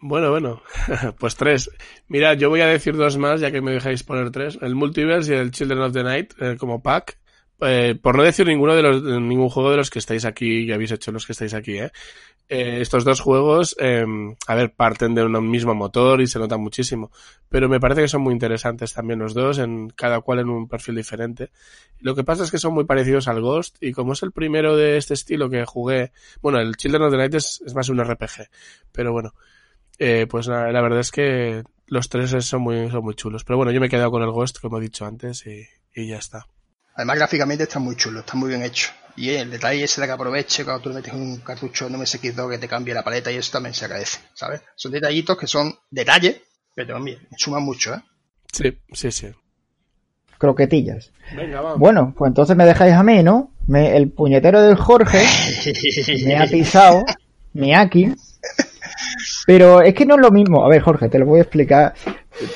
Bueno, 0.00 0.30
bueno, 0.30 0.62
pues 1.18 1.36
tres. 1.36 1.70
Mira, 2.08 2.34
yo 2.34 2.48
voy 2.48 2.62
a 2.62 2.66
decir 2.66 2.96
dos 2.96 3.18
más, 3.18 3.40
ya 3.40 3.50
que 3.50 3.60
me 3.60 3.72
dejáis 3.72 4.02
poner 4.02 4.30
tres. 4.30 4.58
El 4.62 4.74
Multiverse 4.74 5.34
y 5.34 5.36
el 5.36 5.50
Children 5.50 5.82
of 5.82 5.92
the 5.92 6.02
Night 6.02 6.32
eh, 6.40 6.56
como 6.58 6.82
pack. 6.82 7.18
Eh, 7.62 7.94
por 8.00 8.16
no 8.16 8.22
decir 8.22 8.46
ninguno 8.46 8.74
de 8.74 8.82
los, 8.82 9.02
ningún 9.02 9.50
juego 9.50 9.70
de 9.70 9.76
los 9.76 9.90
que 9.90 9.98
estáis 9.98 10.24
aquí, 10.24 10.66
que 10.66 10.74
habéis 10.74 10.92
hecho 10.92 11.12
los 11.12 11.26
que 11.26 11.32
estáis 11.32 11.54
aquí, 11.54 11.78
¿eh? 11.78 11.90
Eh, 12.52 12.80
estos 12.80 13.04
dos 13.04 13.20
juegos, 13.20 13.76
eh, 13.78 14.04
a 14.48 14.54
ver, 14.56 14.74
parten 14.74 15.14
de 15.14 15.22
un 15.22 15.48
mismo 15.48 15.72
motor 15.72 16.20
y 16.20 16.26
se 16.26 16.40
notan 16.40 16.60
muchísimo. 16.60 17.12
Pero 17.48 17.68
me 17.68 17.78
parece 17.78 18.02
que 18.02 18.08
son 18.08 18.22
muy 18.22 18.32
interesantes 18.32 18.92
también 18.92 19.20
los 19.20 19.34
dos, 19.34 19.60
en 19.60 19.90
cada 19.90 20.20
cual 20.20 20.40
en 20.40 20.48
un 20.48 20.66
perfil 20.66 20.96
diferente. 20.96 21.52
Lo 22.00 22.16
que 22.16 22.24
pasa 22.24 22.42
es 22.42 22.50
que 22.50 22.58
son 22.58 22.74
muy 22.74 22.84
parecidos 22.86 23.28
al 23.28 23.40
Ghost 23.40 23.76
y 23.80 23.92
como 23.92 24.14
es 24.14 24.24
el 24.24 24.32
primero 24.32 24.76
de 24.76 24.96
este 24.96 25.14
estilo 25.14 25.48
que 25.48 25.64
jugué, 25.64 26.10
bueno, 26.42 26.58
el 26.58 26.74
Children 26.76 27.02
of 27.04 27.12
the 27.12 27.18
Night 27.18 27.34
es, 27.34 27.62
más 27.72 27.88
un 27.88 28.02
RPG, 28.02 28.48
pero 28.90 29.12
bueno, 29.12 29.32
eh, 30.00 30.26
pues 30.28 30.48
la, 30.48 30.72
la 30.72 30.82
verdad 30.82 31.00
es 31.00 31.12
que 31.12 31.62
los 31.86 32.08
tres 32.08 32.30
son 32.44 32.62
muy, 32.62 32.90
son 32.90 33.04
muy 33.04 33.14
chulos. 33.14 33.44
Pero 33.44 33.58
bueno, 33.58 33.70
yo 33.70 33.78
me 33.78 33.86
he 33.86 33.90
quedado 33.90 34.10
con 34.10 34.24
el 34.24 34.30
Ghost, 34.32 34.58
como 34.60 34.78
he 34.78 34.80
dicho 34.80 35.06
antes, 35.06 35.46
y, 35.46 35.68
y 35.94 36.08
ya 36.08 36.18
está. 36.18 36.48
Además, 37.00 37.16
gráficamente 37.16 37.64
está 37.64 37.78
muy 37.78 37.96
chulo, 37.96 38.20
está 38.20 38.34
muy 38.34 38.50
bien 38.50 38.62
hecho. 38.62 38.90
Y 39.16 39.30
el 39.30 39.50
detalle 39.50 39.84
ese 39.84 40.00
de 40.00 40.06
que 40.06 40.12
aproveche 40.12 40.64
cuando 40.64 40.82
tú 40.82 40.88
le 40.90 40.96
metes 40.96 41.12
un 41.14 41.38
cartucho 41.38 41.88
no 41.90 41.98
me 41.98 42.06
sé 42.06 42.18
qué 42.20 42.32
que 42.34 42.58
te 42.58 42.68
cambie 42.68 42.94
la 42.94 43.02
paleta 43.02 43.30
y 43.32 43.36
eso 43.36 43.52
también 43.52 43.74
se 43.74 43.84
agradece, 43.86 44.18
¿sabes? 44.34 44.60
Son 44.76 44.92
detallitos 44.92 45.36
que 45.38 45.46
son 45.46 45.74
detalles, 45.90 46.40
pero 46.74 46.94
también 46.94 47.18
suman 47.36 47.62
mucho, 47.62 47.94
¿eh? 47.94 48.00
Sí, 48.52 48.78
sí, 48.92 49.10
sí. 49.10 49.28
Croquetillas. 50.38 51.10
Venga, 51.36 51.60
vamos. 51.60 51.78
Bueno, 51.78 52.14
pues 52.16 52.28
entonces 52.28 52.56
me 52.56 52.64
dejáis 52.64 52.94
a 52.94 53.02
mí, 53.02 53.22
¿no? 53.22 53.52
Me- 53.66 53.96
el 53.96 54.10
puñetero 54.10 54.62
del 54.62 54.76
Jorge 54.76 55.22
me 56.26 56.36
ha 56.36 56.46
pisado, 56.46 57.04
Miyaki. 57.52 58.14
Pero 59.46 59.82
es 59.82 59.94
que 59.94 60.06
no 60.06 60.14
es 60.14 60.20
lo 60.20 60.30
mismo. 60.30 60.64
A 60.64 60.68
ver, 60.68 60.80
Jorge, 60.82 61.08
te 61.08 61.18
lo 61.18 61.26
voy 61.26 61.40
a 61.40 61.42
explicar. 61.42 61.94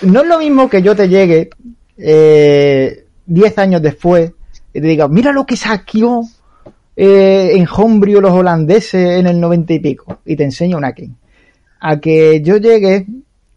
No 0.02 0.22
es 0.22 0.26
lo 0.28 0.38
mismo 0.38 0.68
que 0.70 0.82
yo 0.82 0.94
te 0.96 1.08
llegue 1.08 1.50
eh, 1.96 3.03
10 3.26 3.58
años 3.58 3.82
después 3.82 4.32
y 4.72 4.80
te 4.80 4.86
diga, 4.86 5.08
mira 5.08 5.32
lo 5.32 5.46
que 5.46 5.56
saqueó 5.56 6.22
eh, 6.96 7.52
en 7.54 7.66
Homebrew 7.70 8.20
los 8.20 8.32
holandeses 8.32 9.18
en 9.18 9.26
el 9.26 9.40
90 9.40 9.72
y 9.74 9.78
pico. 9.80 10.20
Y 10.24 10.36
te 10.36 10.44
enseño 10.44 10.76
un 10.78 10.84
Akin. 10.84 11.16
A 11.80 12.00
que 12.00 12.40
yo 12.42 12.56
llegue, 12.56 13.06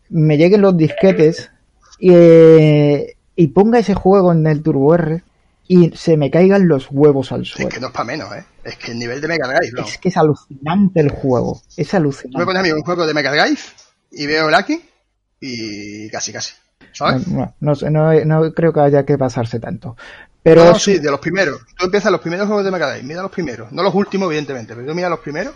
me 0.10 0.38
lleguen 0.38 0.62
los 0.62 0.76
disquetes 0.78 1.50
y, 2.00 2.12
eh, 2.14 3.16
y 3.36 3.48
ponga 3.48 3.80
ese 3.80 3.94
juego 3.94 4.32
en 4.32 4.46
el 4.48 4.62
Turbo 4.62 4.94
R 4.96 5.24
y 5.70 5.92
se 5.96 6.16
me 6.18 6.32
caigan 6.32 6.68
los 6.68 6.88
huevos 6.92 7.32
al 7.32 7.42
Es 7.42 7.50
suelo. 7.50 7.70
que 7.70 7.80
no 7.80 7.88
es 7.88 7.94
para 7.94 8.06
menos, 8.06 8.32
¿eh? 8.34 8.44
Es 8.64 8.78
que 8.78 8.92
el 8.92 9.00
nivel 9.00 9.20
de 9.22 9.28
Mega 9.28 9.48
Drive, 9.48 9.72
¿no? 9.74 9.86
Es 9.86 9.98
que 9.98 10.10
es 10.10 10.18
alucinante 10.18 11.00
el 11.02 11.10
juego. 11.10 11.62
Es 11.76 11.90
Tú 11.90 11.96
me 11.96 11.98
alucinante. 12.00 12.46
pones 12.46 12.60
a 12.60 12.64
mí 12.64 12.72
un 12.72 12.82
juego 12.84 13.06
de 13.06 13.14
Mega 13.14 13.32
Drive 13.32 13.60
y 14.12 14.26
veo 14.28 14.48
el 14.50 14.56
Aki 14.56 14.82
y 15.42 16.10
casi, 16.10 16.32
casi. 16.32 16.54
¿Sabes? 16.98 17.28
No, 17.28 17.54
no 17.60 17.74
no, 17.92 18.26
no 18.26 18.54
creo 18.54 18.74
que 18.74 18.80
haya 18.80 19.06
que 19.06 19.18
pasarse 19.18 19.60
tanto. 19.60 19.96
Pero 20.42 20.64
no, 20.64 20.80
sí, 20.80 20.98
de 21.00 21.12
los 21.12 21.20
primeros. 21.20 21.60
Tú 21.78 21.86
empiezas 21.86 22.12
los 22.12 22.22
primeros 22.22 22.48
juegos 22.48 22.64
de 22.64 22.72
Mega 22.72 22.90
Drive, 22.90 23.06
mira 23.06 23.22
los 23.22 23.32
primeros. 23.32 23.72
No 23.72 23.84
los 23.84 23.94
últimos, 23.94 24.28
evidentemente, 24.28 24.74
pero 24.74 24.88
tú 24.88 24.96
mira 24.96 25.10
los 25.10 25.20
primeros 25.20 25.54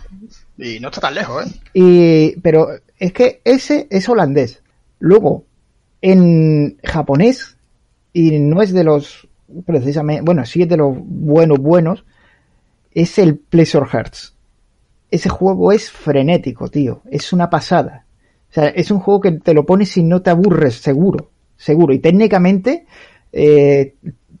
y 0.58 0.78
no 0.80 0.88
está 0.88 1.00
tan 1.00 1.14
lejos, 1.14 1.46
¿eh? 1.46 1.50
y, 1.72 2.40
pero 2.42 2.68
es 2.98 3.12
que 3.12 3.40
ese 3.44 3.86
es 3.90 4.08
holandés. 4.08 4.62
Luego, 4.98 5.44
en 6.02 6.78
japonés, 6.84 7.56
y 8.12 8.38
no 8.38 8.60
es 8.60 8.72
de 8.72 8.84
los, 8.84 9.26
precisamente, 9.64 10.22
bueno, 10.22 10.44
sí 10.44 10.62
es 10.62 10.68
de 10.68 10.76
los 10.76 10.94
buenos, 10.94 11.58
buenos, 11.58 12.04
es 12.92 13.18
el 13.18 13.38
Pleasure 13.38 13.86
Hearts. 13.86 14.34
Ese 15.10 15.28
juego 15.28 15.72
es 15.72 15.90
frenético, 15.90 16.68
tío. 16.68 17.02
Es 17.10 17.32
una 17.32 17.50
pasada. 17.50 18.04
O 18.50 18.54
sea, 18.54 18.68
es 18.68 18.90
un 18.90 19.00
juego 19.00 19.20
que 19.20 19.32
te 19.32 19.54
lo 19.54 19.64
pones 19.64 19.96
y 19.96 20.02
no 20.02 20.20
te 20.22 20.30
aburres, 20.30 20.74
seguro. 20.76 21.31
Seguro. 21.62 21.92
Y 21.94 22.00
técnicamente, 22.00 22.86
eh, 23.32 23.94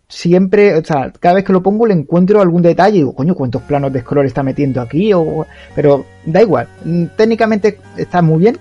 siempre, 0.08 0.74
o 0.74 0.84
sea, 0.84 1.12
cada 1.20 1.36
vez 1.36 1.44
que 1.44 1.52
lo 1.52 1.62
pongo 1.62 1.86
le 1.86 1.94
encuentro 1.94 2.40
algún 2.40 2.62
detalle 2.62 2.96
y 2.96 3.00
digo, 3.00 3.14
coño, 3.14 3.34
¿cuántos 3.34 3.62
planos 3.62 3.92
de 3.92 4.00
scroll 4.00 4.26
está 4.26 4.42
metiendo 4.42 4.80
aquí? 4.80 5.12
O, 5.12 5.46
pero 5.74 6.04
da 6.26 6.42
igual. 6.42 6.66
Mm, 6.84 7.04
Técnicamente 7.16 7.78
está 7.96 8.22
muy 8.22 8.40
bien, 8.40 8.58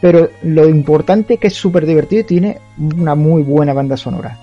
pero 0.00 0.28
lo 0.42 0.68
importante 0.68 1.34
es 1.34 1.40
que 1.40 1.48
es 1.48 1.54
súper 1.54 1.84
divertido 1.86 2.20
y 2.22 2.24
tiene 2.24 2.58
una 2.78 3.14
muy 3.14 3.42
buena 3.42 3.72
banda 3.74 3.96
sonora. 3.96 4.38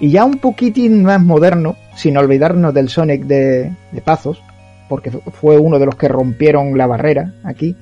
Y 0.00 0.10
ya 0.10 0.24
un 0.24 0.38
poquitín 0.38 1.04
más 1.04 1.20
moderno, 1.22 1.76
sin 1.96 2.16
olvidarnos 2.16 2.74
del 2.74 2.88
Sonic 2.88 3.22
de, 3.24 3.70
de 3.92 4.00
Pazos, 4.02 4.42
porque 4.88 5.10
fu- 5.12 5.22
fue 5.30 5.56
uno 5.58 5.78
de 5.78 5.86
los 5.86 5.94
que 5.94 6.08
rompieron 6.08 6.76
la 6.76 6.86
barrera 6.88 7.32
aquí, 7.44 7.76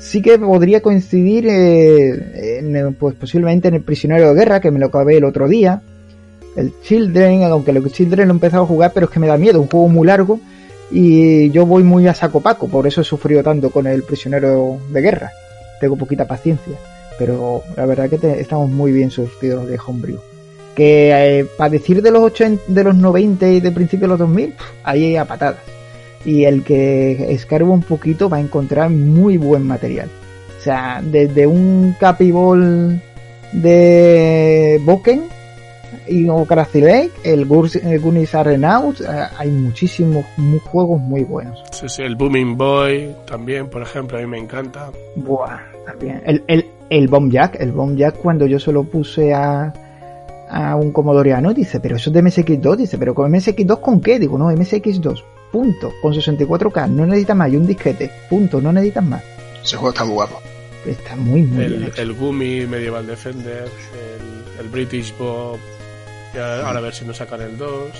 sí 0.00 0.22
que 0.22 0.38
podría 0.38 0.80
coincidir 0.80 1.46
eh, 1.46 2.58
en, 2.58 2.74
eh, 2.74 2.94
pues 2.98 3.14
posiblemente 3.14 3.68
en 3.68 3.74
el 3.74 3.82
Prisionero 3.82 4.28
de 4.28 4.34
Guerra, 4.34 4.60
que 4.60 4.70
me 4.70 4.80
lo 4.80 4.86
acabé 4.86 5.18
el 5.18 5.24
otro 5.24 5.46
día, 5.46 5.82
el 6.56 6.72
Children, 6.82 7.44
aunque 7.44 7.70
el 7.70 7.92
Children 7.92 8.28
lo 8.28 8.34
he 8.34 8.36
empezado 8.36 8.64
a 8.64 8.66
jugar, 8.66 8.92
pero 8.94 9.06
es 9.06 9.12
que 9.12 9.20
me 9.20 9.28
da 9.28 9.36
miedo, 9.36 9.60
un 9.60 9.68
juego 9.68 9.88
muy 9.88 10.06
largo 10.06 10.40
y 10.90 11.50
yo 11.50 11.66
voy 11.66 11.84
muy 11.84 12.08
a 12.08 12.14
saco 12.14 12.40
paco, 12.40 12.66
por 12.66 12.86
eso 12.86 13.02
he 13.02 13.04
sufrido 13.04 13.42
tanto 13.42 13.70
con 13.70 13.86
el 13.86 14.02
Prisionero 14.02 14.78
de 14.90 15.00
Guerra. 15.00 15.30
Tengo 15.80 15.96
poquita 15.96 16.26
paciencia, 16.26 16.76
pero 17.18 17.62
la 17.76 17.86
verdad 17.86 18.10
que 18.10 18.40
estamos 18.40 18.70
muy 18.70 18.92
bien 18.92 19.10
surtidos 19.10 19.68
de 19.68 19.78
Homebrew. 19.78 20.18
Que 20.74 21.46
para 21.56 21.70
decir 21.70 22.00
de 22.00 22.10
los 22.10 22.22
80, 22.22 22.64
de 22.68 22.84
los 22.84 22.96
90 22.96 23.48
y 23.48 23.60
de 23.60 23.72
principio 23.72 24.06
de 24.06 24.08
los 24.08 24.18
2000, 24.18 24.52
pf, 24.52 24.64
ahí 24.84 25.16
a 25.16 25.24
patadas. 25.24 25.79
Y 26.24 26.44
el 26.44 26.62
que 26.64 27.32
escarba 27.32 27.70
un 27.70 27.82
poquito 27.82 28.28
va 28.28 28.36
a 28.36 28.40
encontrar 28.40 28.90
muy 28.90 29.36
buen 29.38 29.66
material. 29.66 30.08
O 30.58 30.62
sea, 30.62 31.00
desde 31.02 31.46
un 31.46 31.94
Capibol 31.98 33.00
de 33.52 34.80
Boken 34.84 35.22
y 36.08 36.28
o 36.28 36.44
Crazy 36.44 36.80
Lake, 36.80 37.10
el 37.24 37.46
Gur- 37.48 37.80
el 37.84 38.00
Goonies 38.00 38.34
Arenaut, 38.34 39.00
eh, 39.00 39.04
hay 39.38 39.48
muchísimos 39.50 40.24
mu- 40.36 40.58
juegos 40.60 41.00
muy 41.00 41.24
buenos. 41.24 41.62
Sí, 41.72 41.88
sí, 41.88 42.02
el 42.02 42.16
Booming 42.16 42.56
Boy 42.56 43.14
también, 43.26 43.68
por 43.68 43.82
ejemplo, 43.82 44.18
a 44.18 44.20
mí 44.20 44.26
me 44.26 44.38
encanta. 44.38 44.90
Buah, 45.16 45.58
también. 45.86 46.20
El, 46.26 46.42
el, 46.48 46.66
el 46.90 47.08
Bomb 47.08 47.30
Jack, 47.32 47.56
el 47.60 47.72
Bomb 47.72 47.96
Jack 47.96 48.16
cuando 48.18 48.46
yo 48.46 48.58
se 48.58 48.72
lo 48.72 48.84
puse 48.84 49.32
a, 49.32 49.72
a 50.50 50.76
un 50.76 50.92
comodoriano, 50.92 51.54
dice, 51.54 51.80
pero 51.80 51.96
eso 51.96 52.10
es 52.10 52.14
de 52.14 52.22
MSX2, 52.22 52.76
dice, 52.76 52.98
pero 52.98 53.14
con 53.14 53.30
MSX2 53.32 53.80
con 53.80 54.00
qué? 54.00 54.18
Digo, 54.18 54.36
no, 54.38 54.50
MSX2, 54.50 55.22
punto, 55.50 55.94
con 56.00 56.12
64K, 56.12 56.88
no 56.90 57.06
necesitas 57.06 57.36
más, 57.36 57.52
y 57.52 57.56
un 57.56 57.66
disquete, 57.66 58.10
punto, 58.28 58.60
no 58.60 58.72
necesitas 58.72 59.04
más. 59.04 59.22
Ese 59.62 59.76
juego 59.76 59.90
está 59.90 60.04
muy 60.04 60.14
guapo. 60.14 60.40
Está 60.86 61.14
muy, 61.16 61.42
muy 61.42 61.66
bien 61.66 61.82
El, 61.82 61.88
hecho. 61.88 62.02
el 62.02 62.12
Gumi 62.14 62.66
Medieval 62.66 63.06
Defender, 63.06 63.68
el, 63.68 64.60
el 64.64 64.68
British 64.70 65.14
Bob, 65.18 65.58
ahora 66.34 66.66
ahora 66.66 66.78
a 66.78 66.82
ver 66.82 66.94
si 66.94 67.04
nos 67.04 67.16
sacan 67.18 67.42
el 67.42 67.58
2. 67.58 67.90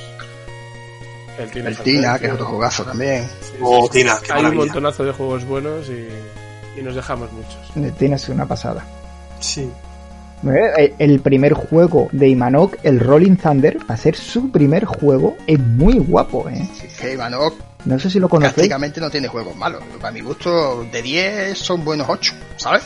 El 1.38 1.50
Tina, 1.50 1.68
El 1.68 1.78
Tina, 1.78 2.18
que 2.18 2.26
es 2.26 2.32
otro 2.32 2.46
jugazo 2.46 2.84
también. 2.84 3.26
Oh, 3.62 3.88
Tina, 3.90 4.18
qué 4.22 4.32
Hay 4.32 4.44
un 4.44 4.56
montonazo 4.56 5.04
de 5.04 5.12
juegos 5.12 5.44
buenos 5.44 5.88
y, 5.88 6.78
y 6.78 6.82
nos 6.82 6.94
dejamos 6.94 7.30
muchos. 7.32 7.96
Tienes 7.96 8.28
una 8.28 8.46
pasada. 8.46 8.84
Sí. 9.40 9.70
Eh, 10.44 10.94
El 10.98 11.20
primer 11.20 11.52
juego 11.52 12.08
de 12.12 12.28
Imanok, 12.28 12.76
el 12.82 12.98
Rolling 13.00 13.36
Thunder, 13.36 13.78
para 13.86 13.96
ser 13.98 14.16
su 14.16 14.50
primer 14.50 14.84
juego, 14.84 15.36
es 15.46 15.58
muy 15.58 15.98
guapo, 15.98 16.48
¿eh? 16.48 16.66
Que 17.00 17.12
Ivanov 17.14 17.52
No 17.84 17.98
sé 17.98 18.08
si 18.10 18.18
lo 18.18 18.28
conocéis. 18.28 18.54
prácticamente 18.54 19.00
no 19.00 19.10
tiene 19.10 19.28
juegos 19.28 19.54
malos. 19.56 19.82
Para 20.00 20.12
mi 20.12 20.20
gusto, 20.20 20.84
de 20.90 21.02
10 21.02 21.58
son 21.58 21.84
buenos 21.84 22.08
8, 22.08 22.34
¿sabes? 22.56 22.82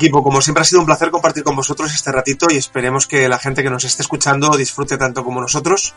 Equipo, 0.00 0.22
como 0.22 0.40
siempre 0.40 0.62
ha 0.62 0.64
sido 0.64 0.80
un 0.80 0.86
placer 0.86 1.10
compartir 1.10 1.44
con 1.44 1.54
vosotros 1.54 1.94
este 1.94 2.10
ratito 2.10 2.46
y 2.50 2.56
esperemos 2.56 3.06
que 3.06 3.28
la 3.28 3.38
gente 3.38 3.62
que 3.62 3.68
nos 3.68 3.84
esté 3.84 4.02
escuchando 4.02 4.56
disfrute 4.56 4.96
tanto 4.96 5.22
como 5.22 5.42
nosotros. 5.42 5.94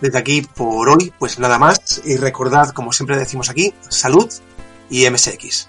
Desde 0.00 0.16
aquí, 0.16 0.42
por 0.42 0.88
hoy, 0.90 1.12
pues 1.18 1.40
nada 1.40 1.58
más. 1.58 2.02
Y 2.04 2.16
recordad, 2.16 2.70
como 2.70 2.92
siempre 2.92 3.18
decimos 3.18 3.50
aquí, 3.50 3.74
salud 3.88 4.32
y 4.88 5.10
MSX. 5.10 5.68